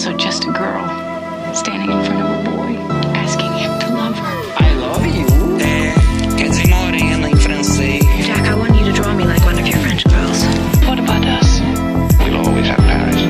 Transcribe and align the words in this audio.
also 0.00 0.16
just 0.16 0.44
a 0.44 0.52
girl 0.52 0.88
standing 1.54 1.90
in 1.90 2.02
front 2.06 2.22
of 2.22 2.30
a 2.30 2.50
boy, 2.50 2.74
asking 3.12 3.52
him 3.52 3.78
to 3.80 3.88
love 3.94 4.16
her. 4.16 4.36
I 4.56 4.74
love 4.76 5.04
you. 5.04 5.26
É, 5.60 5.92
quer 6.38 6.48
dizer 6.48 6.68
morena 6.68 7.28
em 7.28 7.36
francês. 7.36 8.02
Jack, 8.24 8.48
I 8.48 8.54
want 8.54 8.74
you 8.78 8.86
to 8.86 8.92
draw 8.92 9.12
me 9.12 9.24
like 9.24 9.44
one 9.44 9.58
of 9.60 9.68
your 9.68 9.76
French 9.80 10.04
girls. 10.08 10.42
What 10.88 10.98
about 11.00 11.26
us? 11.26 11.60
We'll 12.24 12.38
always 12.38 12.66
have 12.68 12.78
Paris. 12.78 13.20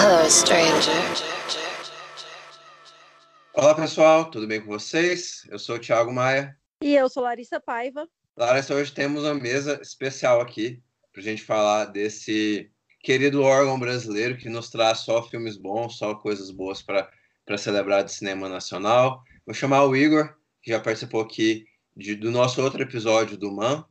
Hello, 0.00 0.28
stranger. 0.28 0.90
Olá 3.54 3.76
pessoal, 3.76 4.28
tudo 4.28 4.48
bem 4.48 4.60
com 4.60 4.66
vocês? 4.66 5.46
Eu 5.48 5.60
sou 5.60 5.76
o 5.76 5.78
Thiago 5.78 6.12
Maia. 6.12 6.58
E 6.82 6.92
eu 6.92 7.08
sou 7.08 7.22
Larissa 7.22 7.60
Paiva. 7.60 8.08
Larissa, 8.36 8.74
hoje 8.74 8.90
temos 8.90 9.22
uma 9.22 9.34
mesa 9.34 9.78
especial 9.80 10.40
aqui 10.40 10.82
para 11.12 11.20
a 11.20 11.24
gente 11.24 11.44
falar 11.44 11.84
desse 11.84 12.68
querido 13.06 13.40
órgão 13.40 13.78
brasileiro 13.78 14.36
que 14.36 14.48
nos 14.48 14.68
traz 14.68 14.98
só 14.98 15.22
filmes 15.22 15.56
bons, 15.56 15.96
só 15.96 16.12
coisas 16.16 16.50
boas 16.50 16.82
para 16.82 17.08
celebrar 17.56 18.02
de 18.02 18.12
cinema 18.12 18.48
nacional. 18.48 19.22
Vou 19.46 19.54
chamar 19.54 19.84
o 19.84 19.94
Igor, 19.94 20.34
que 20.60 20.72
já 20.72 20.80
participou 20.80 21.20
aqui 21.20 21.66
de, 21.96 22.16
do 22.16 22.32
nosso 22.32 22.60
outro 22.60 22.82
episódio 22.82 23.36
do 23.36 23.52
MAN. 23.52 23.84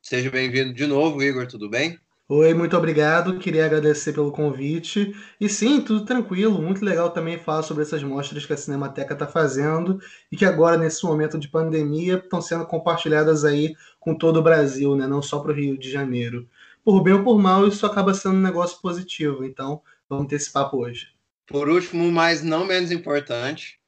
Seja 0.00 0.30
bem-vindo 0.30 0.72
de 0.72 0.86
novo, 0.86 1.22
Igor, 1.22 1.46
tudo 1.46 1.68
bem? 1.68 1.98
Oi, 2.26 2.54
muito 2.54 2.74
obrigado. 2.74 3.38
Queria 3.38 3.66
agradecer 3.66 4.14
pelo 4.14 4.32
convite. 4.32 5.14
E 5.38 5.50
sim, 5.50 5.82
tudo 5.82 6.06
tranquilo. 6.06 6.62
Muito 6.62 6.82
legal 6.82 7.10
também 7.10 7.38
falar 7.38 7.62
sobre 7.62 7.82
essas 7.82 8.02
mostras 8.02 8.46
que 8.46 8.54
a 8.54 8.56
Cinemateca 8.56 9.12
está 9.12 9.26
fazendo 9.26 10.00
e 10.30 10.36
que 10.36 10.46
agora, 10.46 10.78
nesse 10.78 11.04
momento 11.04 11.38
de 11.38 11.46
pandemia, 11.46 12.14
estão 12.14 12.40
sendo 12.40 12.64
compartilhadas 12.64 13.44
aí 13.44 13.74
com 14.00 14.14
todo 14.14 14.38
o 14.38 14.42
Brasil, 14.42 14.96
né? 14.96 15.06
não 15.06 15.20
só 15.20 15.40
para 15.40 15.52
o 15.52 15.54
Rio 15.54 15.76
de 15.78 15.90
Janeiro. 15.90 16.48
Por 16.84 17.02
bem 17.02 17.14
ou 17.14 17.22
por 17.22 17.40
mal, 17.40 17.66
isso 17.66 17.86
acaba 17.86 18.12
sendo 18.14 18.36
um 18.36 18.42
negócio 18.42 18.80
positivo. 18.80 19.44
Então, 19.44 19.82
vamos 20.08 20.26
ter 20.26 20.36
esse 20.36 20.52
papo 20.52 20.78
hoje. 20.78 21.08
Por 21.46 21.68
último, 21.68 22.10
mas 22.10 22.42
não 22.42 22.64
menos 22.66 22.90
importante, 22.90 23.78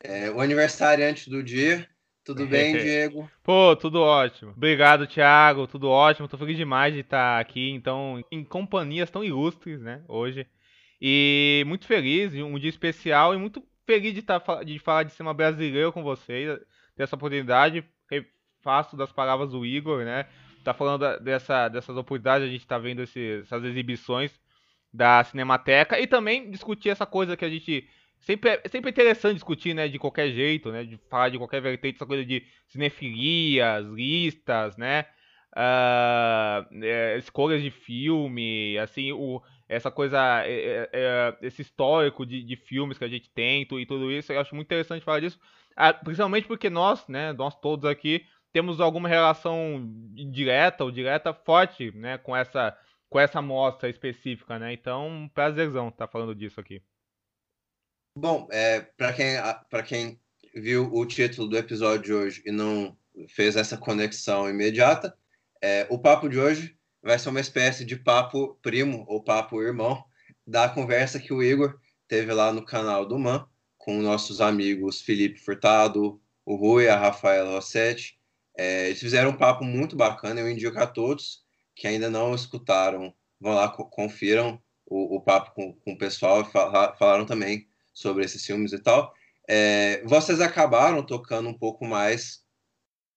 é, 0.00 0.30
o 0.30 0.40
aniversariante 0.40 1.30
do 1.30 1.42
dia, 1.42 1.88
tudo 2.24 2.46
bem, 2.46 2.72
Diego? 2.78 3.30
Pô, 3.42 3.76
tudo 3.76 4.00
ótimo. 4.00 4.52
Obrigado, 4.52 5.06
Thiago. 5.06 5.66
Tudo 5.66 5.88
ótimo. 5.88 6.28
Tô 6.28 6.38
feliz 6.38 6.56
demais 6.56 6.94
de 6.94 7.00
estar 7.00 7.40
aqui, 7.40 7.70
então, 7.70 8.22
em 8.30 8.44
companhias 8.44 9.10
tão 9.10 9.24
ilustres, 9.24 9.80
né, 9.80 10.02
hoje. 10.08 10.46
E 11.00 11.64
muito 11.66 11.86
feliz, 11.86 12.32
um 12.34 12.58
dia 12.58 12.70
especial 12.70 13.34
e 13.34 13.38
muito 13.38 13.62
feliz 13.84 14.14
de, 14.14 14.20
estar, 14.20 14.40
de 14.64 14.78
falar 14.78 15.02
de 15.02 15.12
cinema 15.12 15.34
brasileiro 15.34 15.92
com 15.92 16.02
vocês, 16.02 16.60
dessa 16.96 17.16
oportunidade. 17.16 17.84
Faço 18.62 18.96
das 18.96 19.10
palavras 19.10 19.50
do 19.50 19.66
Igor, 19.66 20.04
né? 20.04 20.26
Tá 20.62 20.74
falando 20.74 21.18
dessa, 21.20 21.68
dessas 21.68 21.96
oportunidades, 21.96 22.46
a 22.46 22.50
gente 22.50 22.66
tá 22.66 22.78
vendo 22.78 23.02
esse, 23.02 23.40
essas 23.42 23.64
exibições 23.64 24.32
da 24.92 25.24
Cinemateca 25.24 25.98
e 25.98 26.06
também 26.06 26.50
discutir 26.50 26.90
essa 26.90 27.06
coisa 27.06 27.36
que 27.36 27.44
a 27.44 27.48
gente 27.48 27.88
sempre 28.20 28.50
é 28.50 28.68
sempre 28.68 28.90
interessante 28.90 29.34
discutir, 29.34 29.74
né, 29.74 29.88
de 29.88 29.98
qualquer 29.98 30.30
jeito, 30.30 30.70
né, 30.70 30.84
de 30.84 30.96
falar 31.08 31.28
de 31.28 31.38
qualquer 31.38 31.60
vertente, 31.60 31.96
essa 31.96 32.06
coisa 32.06 32.24
de 32.24 32.44
cinefilias, 32.68 33.86
listas, 33.86 34.76
né, 34.76 35.06
uh, 35.56 36.84
é, 36.84 37.18
escolhas 37.18 37.62
de 37.62 37.70
filme, 37.70 38.78
assim, 38.78 39.12
o, 39.12 39.42
essa 39.68 39.90
coisa, 39.90 40.42
é, 40.44 40.88
é, 40.92 41.36
esse 41.42 41.62
histórico 41.62 42.24
de, 42.24 42.42
de, 42.42 42.56
filmes 42.56 42.98
que 42.98 43.04
a 43.04 43.08
gente 43.08 43.30
tem 43.30 43.62
e 43.62 43.86
tudo 43.86 44.10
isso, 44.10 44.32
eu 44.32 44.40
acho 44.40 44.54
muito 44.54 44.68
interessante 44.68 45.04
falar 45.04 45.20
disso, 45.20 45.38
uh, 45.72 46.04
principalmente 46.04 46.46
porque 46.46 46.70
nós, 46.70 47.06
né, 47.08 47.32
nós 47.32 47.58
todos 47.58 47.84
aqui, 47.84 48.24
temos 48.52 48.80
alguma 48.80 49.08
relação 49.08 49.88
direta 50.30 50.84
ou 50.84 50.90
direta 50.90 51.32
forte, 51.32 51.90
né, 51.92 52.18
com 52.18 52.36
essa 52.36 52.76
com 53.08 53.20
essa 53.20 53.42
mostra 53.42 53.90
específica, 53.90 54.58
né? 54.58 54.72
Então, 54.72 55.30
prazerzão 55.34 55.88
estar 55.88 56.06
tá 56.06 56.10
falando 56.10 56.34
disso 56.34 56.58
aqui. 56.58 56.82
Bom, 58.16 58.48
é, 58.50 58.80
para 58.80 59.12
quem, 59.12 59.36
para 59.68 59.82
quem 59.82 60.20
viu 60.54 60.90
o 60.90 61.04
título 61.04 61.46
do 61.46 61.58
episódio 61.58 62.02
de 62.02 62.12
hoje 62.14 62.42
e 62.46 62.50
não 62.50 62.96
fez 63.28 63.54
essa 63.54 63.76
conexão 63.76 64.48
imediata, 64.48 65.14
é, 65.60 65.86
o 65.90 65.98
papo 65.98 66.26
de 66.26 66.38
hoje 66.38 66.74
vai 67.02 67.18
ser 67.18 67.28
uma 67.28 67.40
espécie 67.40 67.84
de 67.84 67.96
papo 67.96 68.58
primo 68.62 69.04
ou 69.06 69.22
papo 69.22 69.62
irmão 69.62 70.02
da 70.46 70.68
conversa 70.68 71.20
que 71.20 71.34
o 71.34 71.42
Igor 71.42 71.78
teve 72.08 72.32
lá 72.32 72.50
no 72.50 72.64
canal 72.64 73.04
do 73.04 73.18
Man 73.18 73.46
com 73.76 74.00
nossos 74.00 74.40
amigos 74.40 75.02
Felipe 75.02 75.38
Furtado, 75.38 76.18
o 76.46 76.56
Rui, 76.56 76.88
a 76.88 76.96
Rafaela 76.96 77.50
Rossetti. 77.50 78.18
É, 78.56 78.86
eles 78.86 79.00
fizeram 79.00 79.30
um 79.30 79.36
papo 79.36 79.64
muito 79.64 79.96
bacana, 79.96 80.40
eu 80.40 80.50
indico 80.50 80.78
a 80.78 80.86
todos 80.86 81.42
que 81.74 81.86
ainda 81.86 82.10
não 82.10 82.34
escutaram, 82.34 83.14
vão 83.40 83.54
lá, 83.54 83.68
confiram 83.68 84.60
o, 84.86 85.16
o 85.16 85.20
papo 85.20 85.52
com, 85.54 85.72
com 85.72 85.92
o 85.92 85.98
pessoal, 85.98 86.44
falaram 86.44 87.24
também 87.24 87.66
sobre 87.92 88.24
esses 88.24 88.44
filmes 88.44 88.72
e 88.72 88.78
tal. 88.78 89.14
É, 89.48 90.02
vocês 90.04 90.40
acabaram 90.40 91.02
tocando 91.04 91.48
um 91.48 91.56
pouco 91.58 91.84
mais 91.84 92.42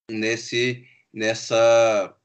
nesse 0.10 0.86
nessa 1.14 2.16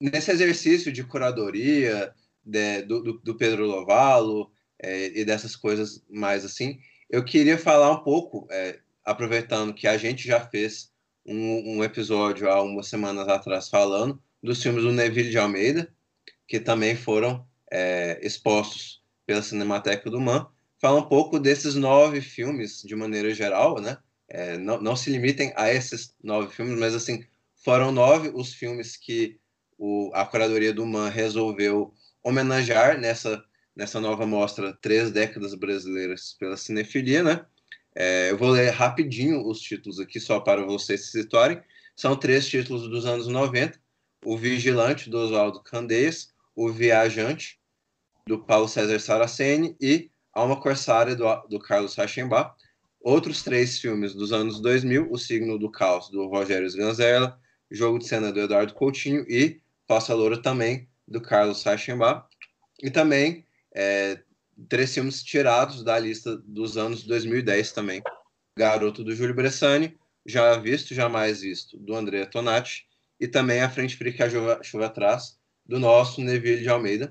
nesse 0.00 0.30
exercício 0.30 0.92
de 0.92 1.04
curadoria 1.04 2.14
de, 2.44 2.82
do, 2.82 3.18
do, 3.18 3.36
Pedro 3.36 3.66
Lovalo 3.66 4.50
é, 4.78 5.06
e 5.18 5.24
dessas 5.24 5.56
coisas 5.56 6.04
mais 6.08 6.44
assim. 6.44 6.80
Eu 7.10 7.24
queria 7.24 7.58
falar 7.58 7.90
um 7.90 8.02
pouco, 8.02 8.46
é, 8.50 8.80
aproveitando 9.04 9.74
que 9.74 9.86
a 9.86 9.98
gente 9.98 10.26
já 10.26 10.40
fez 10.40 10.92
um, 11.28 11.76
um, 11.76 11.84
episódio 11.84 12.50
há 12.50 12.62
umas 12.62 12.88
semanas 12.88 13.28
atrás 13.28 13.68
falando 13.68 14.20
dos 14.42 14.62
filmes 14.62 14.82
do 14.82 14.92
Neville 14.92 15.30
de 15.30 15.38
Almeida, 15.38 15.92
que 16.46 16.58
também 16.58 16.96
foram 16.96 17.46
é, 17.70 18.18
expostos 18.22 19.02
pela 19.26 19.42
Cinemateca 19.42 20.10
do 20.10 20.20
Man 20.20 20.48
fala 20.80 21.00
um 21.00 21.08
pouco 21.08 21.38
desses 21.38 21.74
nove 21.74 22.20
filmes 22.20 22.82
de 22.82 22.94
maneira 22.94 23.34
geral, 23.34 23.80
né? 23.80 23.98
É, 24.28 24.56
não, 24.58 24.80
não 24.80 24.96
se 24.96 25.10
limitem 25.10 25.52
a 25.56 25.72
esses 25.72 26.14
nove 26.22 26.54
filmes, 26.54 26.78
mas 26.78 26.94
assim 26.94 27.24
foram 27.64 27.90
nove 27.90 28.30
os 28.32 28.52
filmes 28.52 28.96
que 28.96 29.38
o, 29.76 30.10
a 30.14 30.24
curadoria 30.24 30.72
do 30.72 30.86
Man 30.86 31.08
resolveu 31.08 31.92
homenagear 32.22 32.98
nessa 32.98 33.42
nessa 33.74 34.00
nova 34.00 34.26
mostra 34.26 34.76
Três 34.82 35.12
Décadas 35.12 35.54
Brasileiras 35.54 36.36
pela 36.38 36.56
Cinefilia, 36.56 37.22
né? 37.22 37.46
É, 38.00 38.30
eu 38.30 38.38
vou 38.38 38.50
ler 38.50 38.70
rapidinho 38.70 39.44
os 39.44 39.58
títulos 39.58 39.98
aqui 39.98 40.20
só 40.20 40.38
para 40.38 40.64
vocês 40.64 41.06
se 41.06 41.10
situarem. 41.10 41.60
São 41.96 42.14
três 42.14 42.46
títulos 42.46 42.88
dos 42.88 43.04
anos 43.04 43.26
90: 43.26 43.76
O 44.24 44.36
Vigilante 44.36 45.10
do 45.10 45.18
Oswaldo 45.18 45.60
Candeias, 45.64 46.32
O 46.54 46.70
Viajante 46.70 47.58
do 48.24 48.38
Paulo 48.38 48.68
César 48.68 49.00
Saraceni. 49.00 49.76
E 49.80 50.12
Alma 50.32 50.60
Corsária, 50.60 51.16
do, 51.16 51.24
do 51.48 51.58
Carlos 51.58 51.96
Reichenbach, 51.96 52.54
outros 53.00 53.42
três 53.42 53.80
filmes 53.80 54.14
dos 54.14 54.32
anos 54.32 54.60
2000, 54.60 55.10
O 55.10 55.18
Signo 55.18 55.58
do 55.58 55.68
Caos, 55.68 56.08
do 56.08 56.28
Rogério 56.28 56.68
Sganzerla, 56.68 57.36
Jogo 57.68 57.98
de 57.98 58.06
Cena, 58.06 58.30
do 58.30 58.38
Eduardo 58.38 58.74
Coutinho. 58.74 59.26
E 59.28 59.60
Fossa 59.88 60.14
Loura 60.14 60.40
também, 60.40 60.88
do 61.08 61.20
Carlos 61.20 61.64
Reichenbach, 61.64 62.28
e 62.80 62.90
também 62.90 63.44
é, 63.74 64.22
três 64.68 64.94
filmes 64.94 65.22
tirados 65.22 65.82
da 65.82 65.98
lista 65.98 66.36
dos 66.44 66.76
anos 66.76 67.04
2010 67.04 67.72
também. 67.72 68.02
Garoto, 68.56 69.04
do 69.04 69.14
Júlio 69.14 69.34
Bressani, 69.34 69.96
Já 70.26 70.56
Visto, 70.56 70.94
Jamais 70.94 71.40
Visto, 71.42 71.78
do 71.78 71.94
André 71.94 72.26
Tonati, 72.26 72.86
e 73.20 73.28
também 73.28 73.60
A 73.60 73.70
Frente 73.70 73.96
Fria 73.96 74.12
que 74.12 74.22
a 74.22 74.30
Chuva, 74.30 74.60
Chuva 74.62 74.86
Atrás, 74.86 75.38
do 75.64 75.78
nosso 75.78 76.20
Neville 76.20 76.62
de 76.62 76.68
Almeida. 76.68 77.10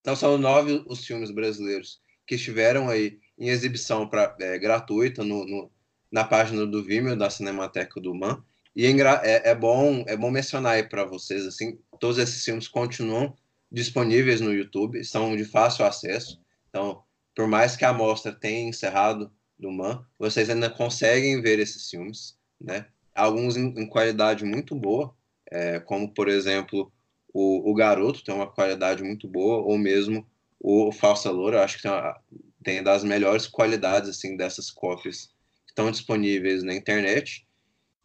Então 0.00 0.14
são 0.14 0.38
nove 0.38 0.84
os 0.86 1.04
filmes 1.04 1.30
brasileiros 1.30 2.00
que 2.26 2.34
estiveram 2.34 2.88
aí 2.88 3.18
em 3.38 3.48
exibição 3.48 4.08
pra, 4.08 4.36
é, 4.40 4.58
gratuita 4.58 5.24
no, 5.24 5.44
no, 5.46 5.70
na 6.10 6.24
página 6.24 6.66
do 6.66 6.84
Vimeo 6.84 7.16
da 7.16 7.30
Cinemateca 7.30 8.00
do 8.00 8.14
Man. 8.14 8.44
E 8.76 8.86
é, 8.86 8.90
é, 9.24 9.50
é 9.50 9.54
bom 9.54 10.04
é 10.06 10.16
bom 10.16 10.30
mencionar 10.30 10.74
aí 10.74 10.82
para 10.82 11.04
vocês 11.04 11.46
assim, 11.46 11.78
todos 11.98 12.18
esses 12.18 12.44
filmes 12.44 12.68
continuam 12.68 13.34
disponíveis 13.70 14.40
no 14.40 14.52
YouTube, 14.52 15.02
são 15.04 15.36
de 15.36 15.44
fácil 15.44 15.84
acesso. 15.84 16.40
Então, 16.78 17.02
por 17.34 17.48
mais 17.48 17.74
que 17.74 17.84
a 17.84 17.92
mostra 17.92 18.32
tenha 18.32 18.68
encerrado 18.68 19.32
do 19.58 19.72
Man, 19.72 20.06
vocês 20.16 20.48
ainda 20.48 20.70
conseguem 20.70 21.42
ver 21.42 21.58
esses 21.58 21.90
filmes, 21.90 22.38
né? 22.60 22.86
Alguns 23.12 23.56
em, 23.56 23.66
em 23.76 23.88
qualidade 23.88 24.44
muito 24.44 24.76
boa, 24.76 25.12
é, 25.50 25.80
como 25.80 26.14
por 26.14 26.28
exemplo 26.28 26.92
o, 27.34 27.68
o 27.68 27.74
Garoto 27.74 28.22
tem 28.22 28.32
uma 28.32 28.46
qualidade 28.46 29.02
muito 29.02 29.26
boa, 29.26 29.56
ou 29.56 29.76
mesmo 29.76 30.24
o 30.60 30.92
Falsa 30.92 31.32
Loura, 31.32 31.64
acho 31.64 31.78
que 31.78 31.82
tem, 31.82 31.90
uma, 31.90 32.20
tem 32.62 32.80
das 32.80 33.02
melhores 33.02 33.48
qualidades 33.48 34.08
assim 34.08 34.36
dessas 34.36 34.70
cópias 34.70 35.32
que 35.66 35.72
estão 35.72 35.90
disponíveis 35.90 36.62
na 36.62 36.74
internet. 36.74 37.44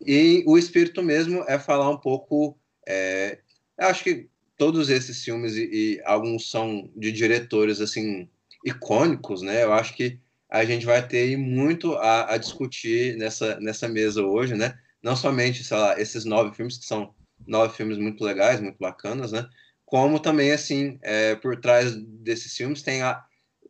E 0.04 0.44
o 0.48 0.58
espírito 0.58 1.04
mesmo 1.04 1.44
é 1.48 1.60
falar 1.60 1.92
um 1.92 1.98
pouco. 1.98 2.58
É, 2.88 3.38
acho 3.78 4.04
que 4.04 4.28
todos 4.58 4.90
esses 4.90 5.24
filmes 5.24 5.56
e, 5.56 5.70
e, 5.72 6.02
alguns 6.06 6.50
são 6.50 6.90
de 6.96 7.12
diretores 7.12 7.80
assim 7.80 8.28
icônicos, 8.64 9.42
né? 9.42 9.64
Eu 9.64 9.74
acho 9.74 9.96
que 9.96 10.20
a 10.50 10.64
gente 10.66 10.86
vai 10.86 11.06
ter 11.06 11.36
muito 11.38 11.96
a, 11.96 12.34
a, 12.34 12.38
discutir 12.38 13.18
nessa, 13.18 13.60
nessa 13.60 13.88
mesa 13.88 14.24
hoje, 14.24 14.56
né? 14.56 14.78
Não 15.02 15.16
somente, 15.16 15.64
sei 15.64 15.78
lá, 15.78 16.00
esses 16.00 16.26
nove 16.26 16.56
filmes 16.56 16.78
que 16.78 16.86
são 16.86 17.14
nove 17.46 17.76
filmes 17.76 17.98
muito 17.98 18.24
legais, 18.24 18.62
muito 18.62 18.78
bacanas, 18.78 19.32
né? 19.32 19.48
como 19.94 20.20
também 20.20 20.52
assim 20.52 20.98
é, 21.04 21.36
por 21.36 21.56
trás 21.62 21.96
desses 21.96 22.58
filmes 22.58 22.82
tem 22.82 23.04
a, 23.04 23.24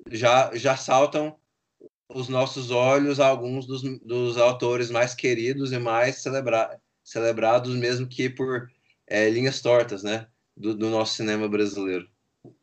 já, 0.09 0.55
já 0.55 0.77
saltam 0.77 1.35
os 2.07 2.29
nossos 2.29 2.71
olhos 2.71 3.19
alguns 3.19 3.65
dos, 3.65 3.81
dos 3.99 4.37
autores 4.37 4.89
mais 4.89 5.13
queridos 5.13 5.73
e 5.73 5.79
mais 5.79 6.21
celebra, 6.21 6.79
celebrados, 7.03 7.75
mesmo 7.75 8.07
que 8.07 8.29
por 8.29 8.71
é, 9.05 9.29
linhas 9.29 9.61
tortas, 9.61 10.01
né, 10.01 10.25
do, 10.55 10.73
do 10.73 10.89
nosso 10.89 11.15
cinema 11.15 11.49
brasileiro. 11.49 12.07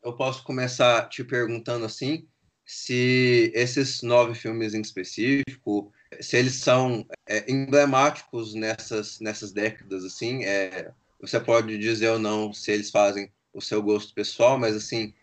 Eu 0.03 0.15
posso 0.15 0.43
começar 0.45 1.09
te 1.09 1.25
perguntando 1.25 1.85
assim, 1.85 2.27
se 2.65 3.51
esses 3.55 4.03
nove 4.03 4.35
filmes 4.35 4.75
em 4.75 4.81
específico, 4.81 5.93
se 6.21 6.37
eles 6.37 6.55
são 6.55 7.07
é, 7.27 7.51
emblemáticos 7.51 8.55
nessas, 8.55 9.21
nessas 9.21 9.53
décadas, 9.53 10.05
assim, 10.05 10.45
é, 10.45 10.93
você 11.21 11.41
pode 11.41 11.79
dizer 11.79 12.11
ou 12.11 12.19
não 12.19 12.53
se 12.53 12.71
eles 12.73 12.91
fazem 12.91 13.31
o 13.53 13.61
seu 13.61 13.83
gosto 13.83 14.15
pessoal, 14.15 14.59
mas 14.59 14.77
assim, 14.77 15.15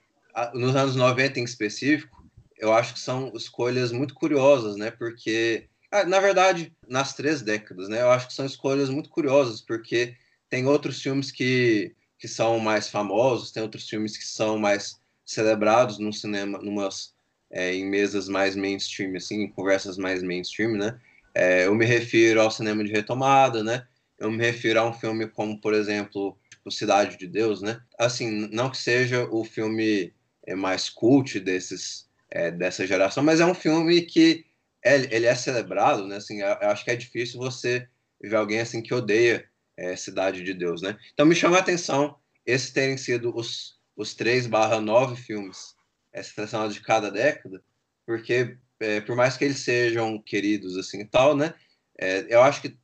nos 0.53 0.75
anos 0.75 0.95
90 0.95 1.39
em 1.39 1.43
específico, 1.43 2.25
eu 2.57 2.73
acho 2.73 2.93
que 2.93 2.99
são 2.99 3.31
escolhas 3.35 3.91
muito 3.91 4.13
curiosas, 4.13 4.75
né? 4.75 4.91
Porque, 4.91 5.67
ah, 5.91 6.03
na 6.03 6.19
verdade, 6.19 6.75
nas 6.87 7.13
três 7.13 7.41
décadas, 7.41 7.87
né? 7.87 8.01
Eu 8.01 8.11
acho 8.11 8.27
que 8.27 8.33
são 8.33 8.45
escolhas 8.45 8.89
muito 8.89 9.09
curiosas, 9.09 9.61
porque 9.61 10.15
tem 10.49 10.65
outros 10.65 11.01
filmes 11.01 11.31
que, 11.31 11.95
que 12.17 12.27
são 12.27 12.59
mais 12.59 12.89
famosos, 12.89 13.51
tem 13.51 13.61
outros 13.61 13.87
filmes 13.87 14.17
que 14.17 14.25
são 14.25 14.57
mais 14.57 14.99
celebrados 15.25 15.99
no 15.99 16.11
cinema, 16.11 16.57
numas, 16.59 17.13
é, 17.51 17.73
em 17.73 17.85
mesas 17.85 18.27
mais 18.27 18.55
mainstream, 18.55 19.15
assim, 19.15 19.43
em 19.43 19.49
conversas 19.49 19.97
mais 19.97 20.23
mainstream, 20.23 20.71
né? 20.71 20.99
É, 21.35 21.67
eu 21.67 21.75
me 21.75 21.85
refiro 21.85 22.41
ao 22.41 22.49
cinema 22.49 22.83
de 22.83 22.91
retomada, 22.91 23.63
né? 23.63 23.85
Eu 24.17 24.31
me 24.31 24.43
refiro 24.43 24.79
a 24.79 24.89
um 24.89 24.93
filme 24.93 25.27
como, 25.27 25.59
por 25.61 25.73
exemplo, 25.73 26.37
tipo, 26.49 26.71
Cidade 26.71 27.17
de 27.17 27.27
Deus, 27.27 27.61
né? 27.61 27.79
Assim, 27.99 28.49
não 28.51 28.69
que 28.69 28.77
seja 28.77 29.27
o 29.29 29.43
filme 29.43 30.13
é, 30.45 30.55
mais 30.55 30.89
cult 30.89 31.39
desses 31.39 32.07
é, 32.29 32.51
dessa 32.51 32.85
geração, 32.85 33.23
mas 33.23 33.39
é 33.39 33.45
um 33.45 33.53
filme 33.53 34.01
que 34.01 34.45
é, 34.83 34.95
ele 35.15 35.25
é 35.25 35.35
celebrado, 35.35 36.07
né? 36.07 36.17
Assim, 36.17 36.41
eu, 36.41 36.47
acho 36.47 36.83
que 36.83 36.91
é 36.91 36.95
difícil 36.95 37.39
você 37.39 37.87
ver 38.21 38.35
alguém 38.35 38.59
assim 38.59 38.81
que 38.81 38.93
odeia 38.93 39.45
é, 39.77 39.95
Cidade 39.95 40.43
de 40.43 40.53
Deus, 40.53 40.81
né? 40.81 40.97
Então 41.13 41.25
me 41.25 41.35
chama 41.35 41.57
a 41.57 41.59
atenção 41.59 42.17
esses 42.45 42.71
terem 42.71 42.97
sido 42.97 43.35
os, 43.35 43.79
os 43.95 44.15
3 44.15 44.47
barra 44.47 44.81
9 44.81 45.15
filmes 45.15 45.75
é, 46.11 46.23
selecionados 46.23 46.73
de 46.73 46.81
cada 46.81 47.11
década, 47.11 47.63
porque 48.05 48.57
é, 48.79 49.01
por 49.01 49.15
mais 49.15 49.37
que 49.37 49.45
eles 49.45 49.59
sejam 49.59 50.21
queridos 50.21 50.77
assim 50.77 51.01
e 51.01 51.05
tal, 51.05 51.35
né? 51.35 51.53
É, 51.97 52.25
eu 52.33 52.41
acho 52.41 52.61
que 52.61 52.77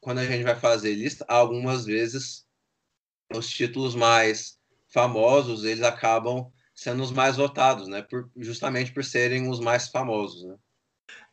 quando 0.00 0.18
a 0.18 0.26
gente 0.26 0.42
vai 0.42 0.58
fazer 0.58 0.94
lista, 0.94 1.24
algumas 1.28 1.84
vezes 1.84 2.46
os 3.34 3.48
títulos 3.48 3.94
mais 3.94 4.58
famosos 4.88 5.64
eles 5.64 5.82
acabam 5.82 6.50
sendo 6.74 7.02
os 7.02 7.12
mais 7.12 7.36
votados, 7.36 7.86
né? 7.88 8.02
Por, 8.02 8.30
justamente 8.36 8.92
por 8.92 9.04
serem 9.04 9.48
os 9.48 9.60
mais 9.60 9.88
famosos, 9.88 10.44
né? 10.44 10.56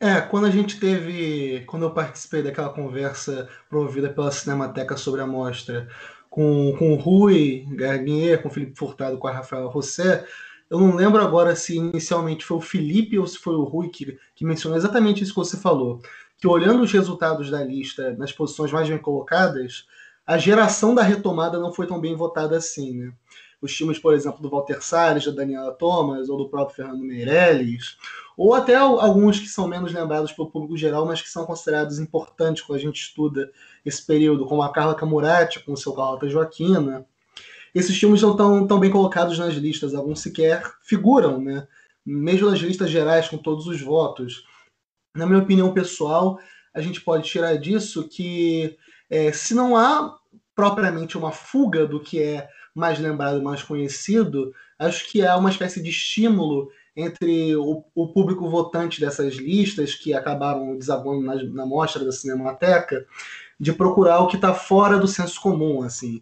É, 0.00 0.20
quando 0.20 0.46
a 0.46 0.50
gente 0.50 0.78
teve, 0.78 1.64
quando 1.66 1.82
eu 1.82 1.90
participei 1.90 2.42
daquela 2.42 2.68
conversa 2.68 3.48
promovida 3.68 4.08
pela 4.08 4.30
Cinemateca 4.30 4.96
sobre 4.96 5.20
a 5.20 5.26
mostra, 5.26 5.88
com, 6.30 6.74
com 6.78 6.92
o 6.92 6.96
Rui 6.96 7.66
Garnier, 7.70 8.40
com 8.40 8.48
o 8.48 8.50
Felipe 8.50 8.78
Furtado, 8.78 9.18
com 9.18 9.26
a 9.26 9.32
Rafaela 9.32 9.72
José, 9.72 10.24
eu 10.70 10.78
não 10.78 10.94
lembro 10.94 11.20
agora 11.20 11.56
se 11.56 11.76
inicialmente 11.76 12.44
foi 12.44 12.58
o 12.58 12.60
Felipe 12.60 13.18
ou 13.18 13.26
se 13.26 13.38
foi 13.38 13.54
o 13.54 13.64
Rui 13.64 13.88
que, 13.88 14.18
que 14.36 14.44
mencionou 14.44 14.78
exatamente 14.78 15.22
isso 15.22 15.32
que 15.32 15.38
você 15.38 15.56
falou, 15.56 16.00
que 16.36 16.46
olhando 16.46 16.82
os 16.82 16.92
resultados 16.92 17.50
da 17.50 17.64
lista 17.64 18.14
nas 18.16 18.32
posições 18.32 18.70
mais 18.70 18.88
bem 18.88 18.98
colocadas, 18.98 19.86
a 20.26 20.38
geração 20.38 20.94
da 20.94 21.02
retomada 21.02 21.58
não 21.58 21.72
foi 21.72 21.86
tão 21.86 22.00
bem 22.00 22.14
votada 22.14 22.56
assim, 22.56 22.92
né? 22.92 23.12
os 23.60 23.74
filmes, 23.74 23.98
por 23.98 24.14
exemplo, 24.14 24.40
do 24.40 24.50
Walter 24.50 24.82
Salles, 24.82 25.24
da 25.24 25.32
Daniela 25.32 25.72
Thomas, 25.72 26.28
ou 26.28 26.38
do 26.38 26.48
próprio 26.48 26.76
Fernando 26.76 27.02
Meirelles, 27.02 27.96
ou 28.38 28.54
até 28.54 28.76
alguns 28.76 29.40
que 29.40 29.48
são 29.48 29.66
menos 29.66 29.92
lembrados 29.92 30.30
pelo 30.30 30.48
público 30.48 30.76
geral, 30.76 31.04
mas 31.04 31.20
que 31.20 31.28
são 31.28 31.44
considerados 31.44 31.98
importantes 31.98 32.62
quando 32.62 32.78
a 32.78 32.80
gente 32.80 33.02
estuda 33.02 33.50
esse 33.84 34.06
período, 34.06 34.46
como 34.46 34.62
a 34.62 34.72
Carla 34.72 34.94
Camurati, 34.94 35.58
com 35.58 35.72
o 35.72 35.76
seu 35.76 35.92
Carlota 35.92 36.28
Joaquina. 36.28 37.04
Esses 37.74 37.98
filmes 37.98 38.22
não 38.22 38.30
estão 38.30 38.64
tão 38.64 38.78
bem 38.78 38.92
colocados 38.92 39.36
nas 39.40 39.54
listas, 39.54 39.92
alguns 39.92 40.20
sequer 40.20 40.62
figuram, 40.84 41.40
né? 41.40 41.66
mesmo 42.06 42.48
nas 42.48 42.60
listas 42.60 42.88
gerais, 42.88 43.28
com 43.28 43.38
todos 43.38 43.66
os 43.66 43.80
votos. 43.80 44.44
Na 45.16 45.26
minha 45.26 45.40
opinião 45.40 45.74
pessoal, 45.74 46.38
a 46.72 46.80
gente 46.80 47.00
pode 47.00 47.28
tirar 47.28 47.56
disso 47.56 48.08
que 48.08 48.78
é, 49.10 49.32
se 49.32 49.52
não 49.52 49.76
há 49.76 50.16
propriamente 50.54 51.18
uma 51.18 51.32
fuga 51.32 51.88
do 51.88 51.98
que 51.98 52.22
é 52.22 52.48
mais 52.72 53.00
lembrado, 53.00 53.42
mais 53.42 53.64
conhecido, 53.64 54.54
acho 54.78 55.10
que 55.10 55.26
há 55.26 55.36
uma 55.36 55.50
espécie 55.50 55.82
de 55.82 55.90
estímulo 55.90 56.70
entre 56.98 57.54
o, 57.54 57.84
o 57.94 58.08
público 58.08 58.50
votante 58.50 59.00
dessas 59.00 59.36
listas, 59.36 59.94
que 59.94 60.12
acabaram 60.12 60.76
desaguando 60.76 61.22
na, 61.22 61.36
na 61.44 61.64
mostra 61.64 62.04
da 62.04 62.10
Cinemateca, 62.10 63.06
de 63.58 63.72
procurar 63.72 64.18
o 64.18 64.26
que 64.26 64.34
está 64.34 64.52
fora 64.52 64.98
do 64.98 65.06
senso 65.06 65.40
comum, 65.40 65.82
assim. 65.82 66.20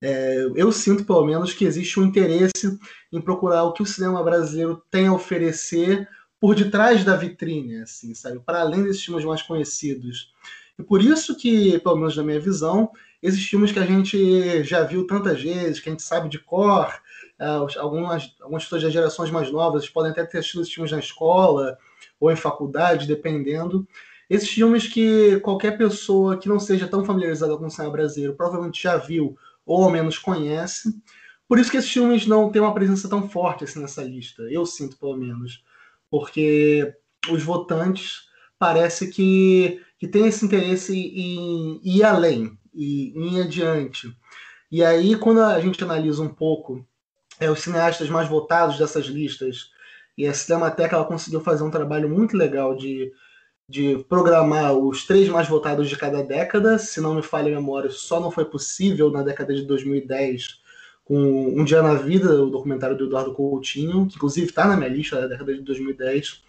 É, 0.00 0.44
eu 0.56 0.72
sinto, 0.72 1.04
pelo 1.04 1.24
menos, 1.24 1.52
que 1.52 1.64
existe 1.64 2.00
um 2.00 2.04
interesse 2.04 2.76
em 3.12 3.20
procurar 3.20 3.62
o 3.62 3.72
que 3.72 3.82
o 3.82 3.86
cinema 3.86 4.22
brasileiro 4.22 4.82
tem 4.90 5.06
a 5.06 5.12
oferecer 5.12 6.08
por 6.40 6.54
detrás 6.54 7.04
da 7.04 7.16
vitrine, 7.16 7.82
assim, 7.82 8.12
sabe? 8.12 8.40
Para 8.40 8.60
além 8.60 8.82
desses 8.82 9.04
filmes 9.04 9.24
mais 9.24 9.42
conhecidos. 9.42 10.32
E 10.76 10.82
por 10.82 11.00
isso 11.00 11.36
que, 11.36 11.78
pelo 11.78 11.96
menos 11.96 12.16
na 12.16 12.24
minha 12.24 12.40
visão, 12.40 12.90
esses 13.22 13.44
filmes 13.44 13.70
que 13.70 13.78
a 13.78 13.86
gente 13.86 14.64
já 14.64 14.82
viu 14.82 15.06
tantas 15.06 15.40
vezes, 15.40 15.80
que 15.80 15.88
a 15.88 15.92
gente 15.92 16.02
sabe 16.02 16.28
de 16.28 16.38
cor, 16.38 16.92
uh, 17.40 17.78
algumas, 17.78 18.34
algumas 18.40 18.64
pessoas 18.64 18.82
das 18.82 18.92
gerações 18.92 19.30
mais 19.30 19.50
novas 19.50 19.88
podem 19.88 20.10
até 20.10 20.24
ter 20.24 20.38
assistido 20.38 20.62
esses 20.62 20.72
filmes 20.72 20.92
na 20.92 20.98
escola 20.98 21.78
ou 22.20 22.30
em 22.30 22.36
faculdade, 22.36 23.06
dependendo. 23.06 23.86
Esses 24.28 24.48
filmes 24.48 24.86
que 24.86 25.40
qualquer 25.40 25.78
pessoa 25.78 26.36
que 26.36 26.48
não 26.48 26.60
seja 26.60 26.86
tão 26.86 27.04
familiarizada 27.04 27.56
com 27.56 27.66
o 27.66 27.70
cinema 27.70 27.92
brasileiro 27.92 28.34
provavelmente 28.34 28.82
já 28.82 28.96
viu 28.96 29.36
ou 29.64 29.84
ao 29.84 29.90
menos 29.90 30.18
conhece. 30.18 30.94
Por 31.46 31.58
isso 31.58 31.70
que 31.70 31.78
esses 31.78 31.90
filmes 31.90 32.26
não 32.26 32.50
têm 32.50 32.60
uma 32.60 32.74
presença 32.74 33.08
tão 33.08 33.28
forte 33.28 33.64
assim 33.64 33.80
nessa 33.80 34.02
lista. 34.02 34.42
Eu 34.50 34.66
sinto, 34.66 34.98
pelo 34.98 35.16
menos. 35.16 35.64
Porque 36.10 36.94
os 37.30 37.42
votantes 37.42 38.28
parece 38.58 39.10
que, 39.10 39.80
que 39.98 40.08
têm 40.08 40.26
esse 40.26 40.44
interesse 40.44 40.94
em 40.94 41.80
ir 41.82 42.02
além 42.02 42.58
e 42.74 43.12
em 43.16 43.40
adiante. 43.40 44.14
E 44.70 44.84
aí, 44.84 45.16
quando 45.16 45.40
a 45.40 45.58
gente 45.60 45.82
analisa 45.82 46.22
um 46.22 46.28
pouco 46.28 46.86
é, 47.40 47.50
os 47.50 47.60
cineastas 47.60 48.08
mais 48.08 48.28
votados 48.28 48.78
dessas 48.78 49.06
listas, 49.06 49.70
e 50.16 50.26
a 50.26 50.34
Cinemateca 50.34 50.96
ela 50.96 51.04
conseguiu 51.04 51.40
fazer 51.40 51.62
um 51.62 51.70
trabalho 51.70 52.08
muito 52.08 52.36
legal 52.36 52.74
de, 52.74 53.12
de 53.68 54.04
programar 54.08 54.74
os 54.74 55.06
três 55.06 55.28
mais 55.28 55.46
votados 55.46 55.88
de 55.88 55.96
cada 55.96 56.24
década. 56.24 56.76
Se 56.76 57.00
não 57.00 57.14
me 57.14 57.22
falha 57.22 57.52
a 57.52 57.60
memória, 57.60 57.88
só 57.88 58.18
não 58.18 58.30
foi 58.30 58.44
possível 58.44 59.10
na 59.12 59.22
década 59.22 59.54
de 59.54 59.62
2010 59.62 60.60
com 61.04 61.54
Um 61.56 61.64
Dia 61.64 61.82
na 61.82 61.94
Vida, 61.94 62.42
o 62.42 62.50
documentário 62.50 62.96
do 62.96 63.06
Eduardo 63.06 63.32
Coutinho, 63.32 64.06
que 64.06 64.16
inclusive 64.16 64.48
está 64.48 64.66
na 64.66 64.76
minha 64.76 64.90
lista 64.90 65.20
da 65.20 65.28
década 65.28 65.54
de 65.54 65.62
2010. 65.62 66.42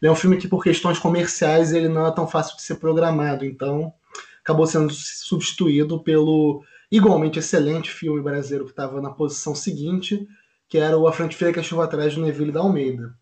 Ele 0.00 0.08
é 0.08 0.10
um 0.10 0.16
filme 0.16 0.38
que, 0.38 0.48
por 0.48 0.62
questões 0.62 0.98
comerciais, 0.98 1.72
ele 1.72 1.88
não 1.88 2.06
é 2.06 2.10
tão 2.12 2.26
fácil 2.26 2.56
de 2.56 2.62
ser 2.62 2.76
programado. 2.76 3.44
Então, 3.44 3.92
acabou 4.40 4.66
sendo 4.66 4.90
substituído 4.92 6.02
pelo 6.02 6.64
igualmente 6.90 7.38
excelente 7.38 7.90
filme 7.90 8.22
brasileiro 8.22 8.64
que 8.64 8.70
estava 8.70 9.00
na 9.00 9.10
posição 9.10 9.54
seguinte, 9.54 10.26
que 10.68 10.78
era 10.78 10.98
o 10.98 11.06
A 11.06 11.12
Frente 11.12 11.36
Feia 11.36 11.52
que 11.52 11.60
a 11.60 11.62
Chuva 11.62 11.84
Atrás 11.84 12.12
de 12.12 12.20
Neville 12.20 12.52
da 12.52 12.60
Almeida. 12.60 13.14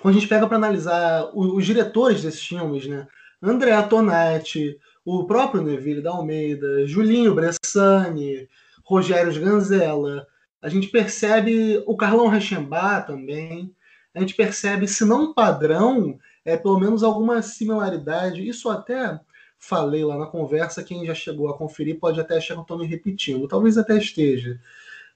Quando 0.00 0.16
a 0.16 0.18
gente 0.18 0.28
pega 0.28 0.46
para 0.46 0.56
analisar 0.56 1.30
os, 1.34 1.64
diretores 1.64 2.22
desses 2.22 2.44
filmes, 2.44 2.86
né? 2.86 3.06
André 3.42 3.80
Tonati, 3.82 4.78
o 5.04 5.26
próprio 5.26 5.62
Neville 5.62 6.02
da 6.02 6.10
Almeida, 6.10 6.86
Julinho 6.86 7.34
Bressani, 7.34 8.48
Rogério 8.84 9.38
Ganzella, 9.40 10.26
a 10.62 10.68
gente 10.68 10.88
percebe 10.88 11.82
o 11.86 11.96
Carlão 11.96 12.28
Reichenbach 12.28 13.06
também, 13.06 13.74
a 14.14 14.20
gente 14.20 14.34
percebe, 14.34 14.86
se 14.86 15.04
não 15.04 15.30
um 15.30 15.34
padrão, 15.34 16.18
é 16.44 16.56
pelo 16.56 16.78
menos 16.78 17.02
alguma 17.02 17.42
similaridade, 17.42 18.46
isso 18.46 18.70
até 18.70 19.18
falei 19.66 20.04
lá 20.04 20.18
na 20.18 20.26
conversa, 20.26 20.84
quem 20.84 21.06
já 21.06 21.14
chegou 21.14 21.48
a 21.48 21.56
conferir 21.56 21.98
pode 21.98 22.20
até 22.20 22.36
achar 22.36 22.54
que 22.54 22.60
eu 22.60 22.62
estou 22.62 22.78
me 22.78 22.86
repetindo, 22.86 23.48
talvez 23.48 23.78
até 23.78 23.96
esteja. 23.96 24.60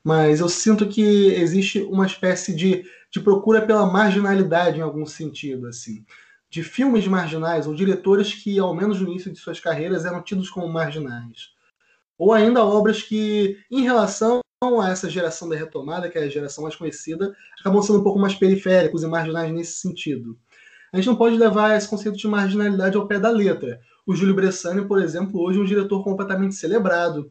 Mas 0.03 0.41
eu 0.41 0.49
sinto 0.49 0.89
que 0.89 1.03
existe 1.35 1.83
uma 1.83 2.07
espécie 2.07 2.55
de, 2.55 2.85
de 3.11 3.21
procura 3.21 3.61
pela 3.61 3.87
marginalidade 3.87 4.79
em 4.79 4.83
algum 4.83 5.05
sentido, 5.05 5.67
assim. 5.67 6.05
De 6.49 6.63
filmes 6.63 7.07
marginais, 7.07 7.67
ou 7.67 7.75
diretores 7.75 8.33
que, 8.33 8.59
ao 8.59 8.75
menos 8.75 9.01
no 9.01 9.09
início 9.09 9.31
de 9.31 9.39
suas 9.39 9.61
carreiras, 9.61 10.07
eram 10.07 10.23
tidos 10.23 10.49
como 10.49 10.67
marginais. 10.67 11.51
Ou 12.17 12.33
ainda 12.33 12.65
obras 12.65 13.03
que, 13.03 13.59
em 13.71 13.83
relação 13.83 14.41
a 14.63 14.91
essa 14.91 15.11
geração 15.11 15.49
da 15.49 15.57
retomada, 15.57 16.09
que 16.09 16.17
é 16.17 16.25
a 16.25 16.29
geração 16.29 16.63
mais 16.65 16.75
conhecida, 16.75 17.37
acabam 17.61 17.83
sendo 17.83 18.01
um 18.01 18.03
pouco 18.03 18.19
mais 18.19 18.35
periféricos 18.35 19.03
e 19.03 19.07
marginais 19.07 19.53
nesse 19.53 19.75
sentido. 19.75 20.39
A 20.93 20.97
gente 20.97 21.07
não 21.07 21.17
pode 21.17 21.37
levar 21.37 21.77
esse 21.77 21.87
conceito 21.87 22.17
de 22.17 22.27
marginalidade 22.27 22.97
ao 22.97 23.07
pé 23.07 23.19
da 23.19 23.31
letra. 23.31 23.81
O 24.09 24.15
Júlio 24.15 24.35
Bressani, 24.35 24.89
por 24.89 25.03
exemplo, 25.03 25.39
hoje 25.39 25.59
é 25.59 25.63
um 25.63 25.67
diretor 25.67 26.03
completamente 26.03 26.55
celebrado. 26.55 27.31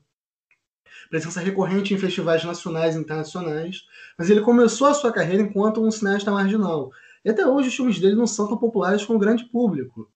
presença 1.10 1.39
recorrente 1.39 1.91
em 1.91 1.98
festivais 1.98 2.43
nacionais 2.43 2.96
e 2.96 3.00
internacionais, 3.00 3.81
mas 4.15 4.29
ele 4.29 4.41
começou 4.41 4.86
a 4.86 4.93
sua 4.93 5.12
carreira 5.12 5.41
enquanto 5.41 5.84
um 5.84 5.89
cineasta 5.89 6.29
marginal. 6.29 6.91
E 7.25 7.31
até 7.31 7.48
hoje 7.48 7.69
os 7.69 7.75
filmes 7.75 8.00
dele 8.00 8.13
não 8.13 8.27
são 8.27 8.48
tão 8.48 8.60
populares 8.60 9.03
com 9.03 9.15
o 9.15 9.17
grande 9.17 9.46
público. 9.46 10.07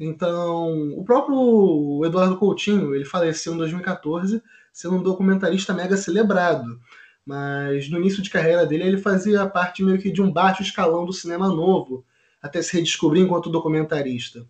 Então, 0.00 0.92
o 0.96 1.04
próprio 1.04 2.02
Eduardo 2.06 2.38
Coutinho, 2.38 2.94
ele 2.94 3.04
faleceu 3.04 3.52
em 3.52 3.58
2014, 3.58 4.42
sendo 4.72 4.96
um 4.96 5.02
documentarista 5.02 5.74
mega 5.74 5.98
celebrado. 5.98 6.80
Mas 7.22 7.90
no 7.90 7.98
início 7.98 8.22
de 8.22 8.30
carreira 8.30 8.64
dele, 8.64 8.84
ele 8.84 8.96
fazia 8.96 9.46
parte 9.46 9.82
meio 9.84 9.98
que 9.98 10.10
de 10.10 10.22
um 10.22 10.32
baixo 10.32 10.62
escalão 10.62 11.04
do 11.04 11.12
cinema 11.12 11.48
novo, 11.48 12.02
até 12.40 12.62
se 12.62 12.72
redescobrir 12.72 13.22
enquanto 13.22 13.50
documentarista. 13.50 14.46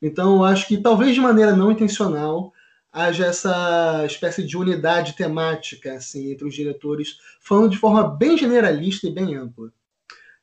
Então, 0.00 0.36
eu 0.36 0.44
acho 0.44 0.66
que 0.68 0.78
talvez 0.78 1.14
de 1.14 1.20
maneira 1.20 1.54
não 1.54 1.72
intencional 1.72 2.52
haja 2.92 3.26
essa 3.26 4.04
espécie 4.06 4.42
de 4.42 4.56
unidade 4.56 5.14
temática 5.14 5.92
assim 5.92 6.32
entre 6.32 6.46
os 6.46 6.54
diretores, 6.54 7.18
falando 7.40 7.70
de 7.70 7.78
forma 7.78 8.02
bem 8.08 8.38
generalista 8.38 9.06
e 9.06 9.12
bem 9.12 9.34
ampla. 9.34 9.70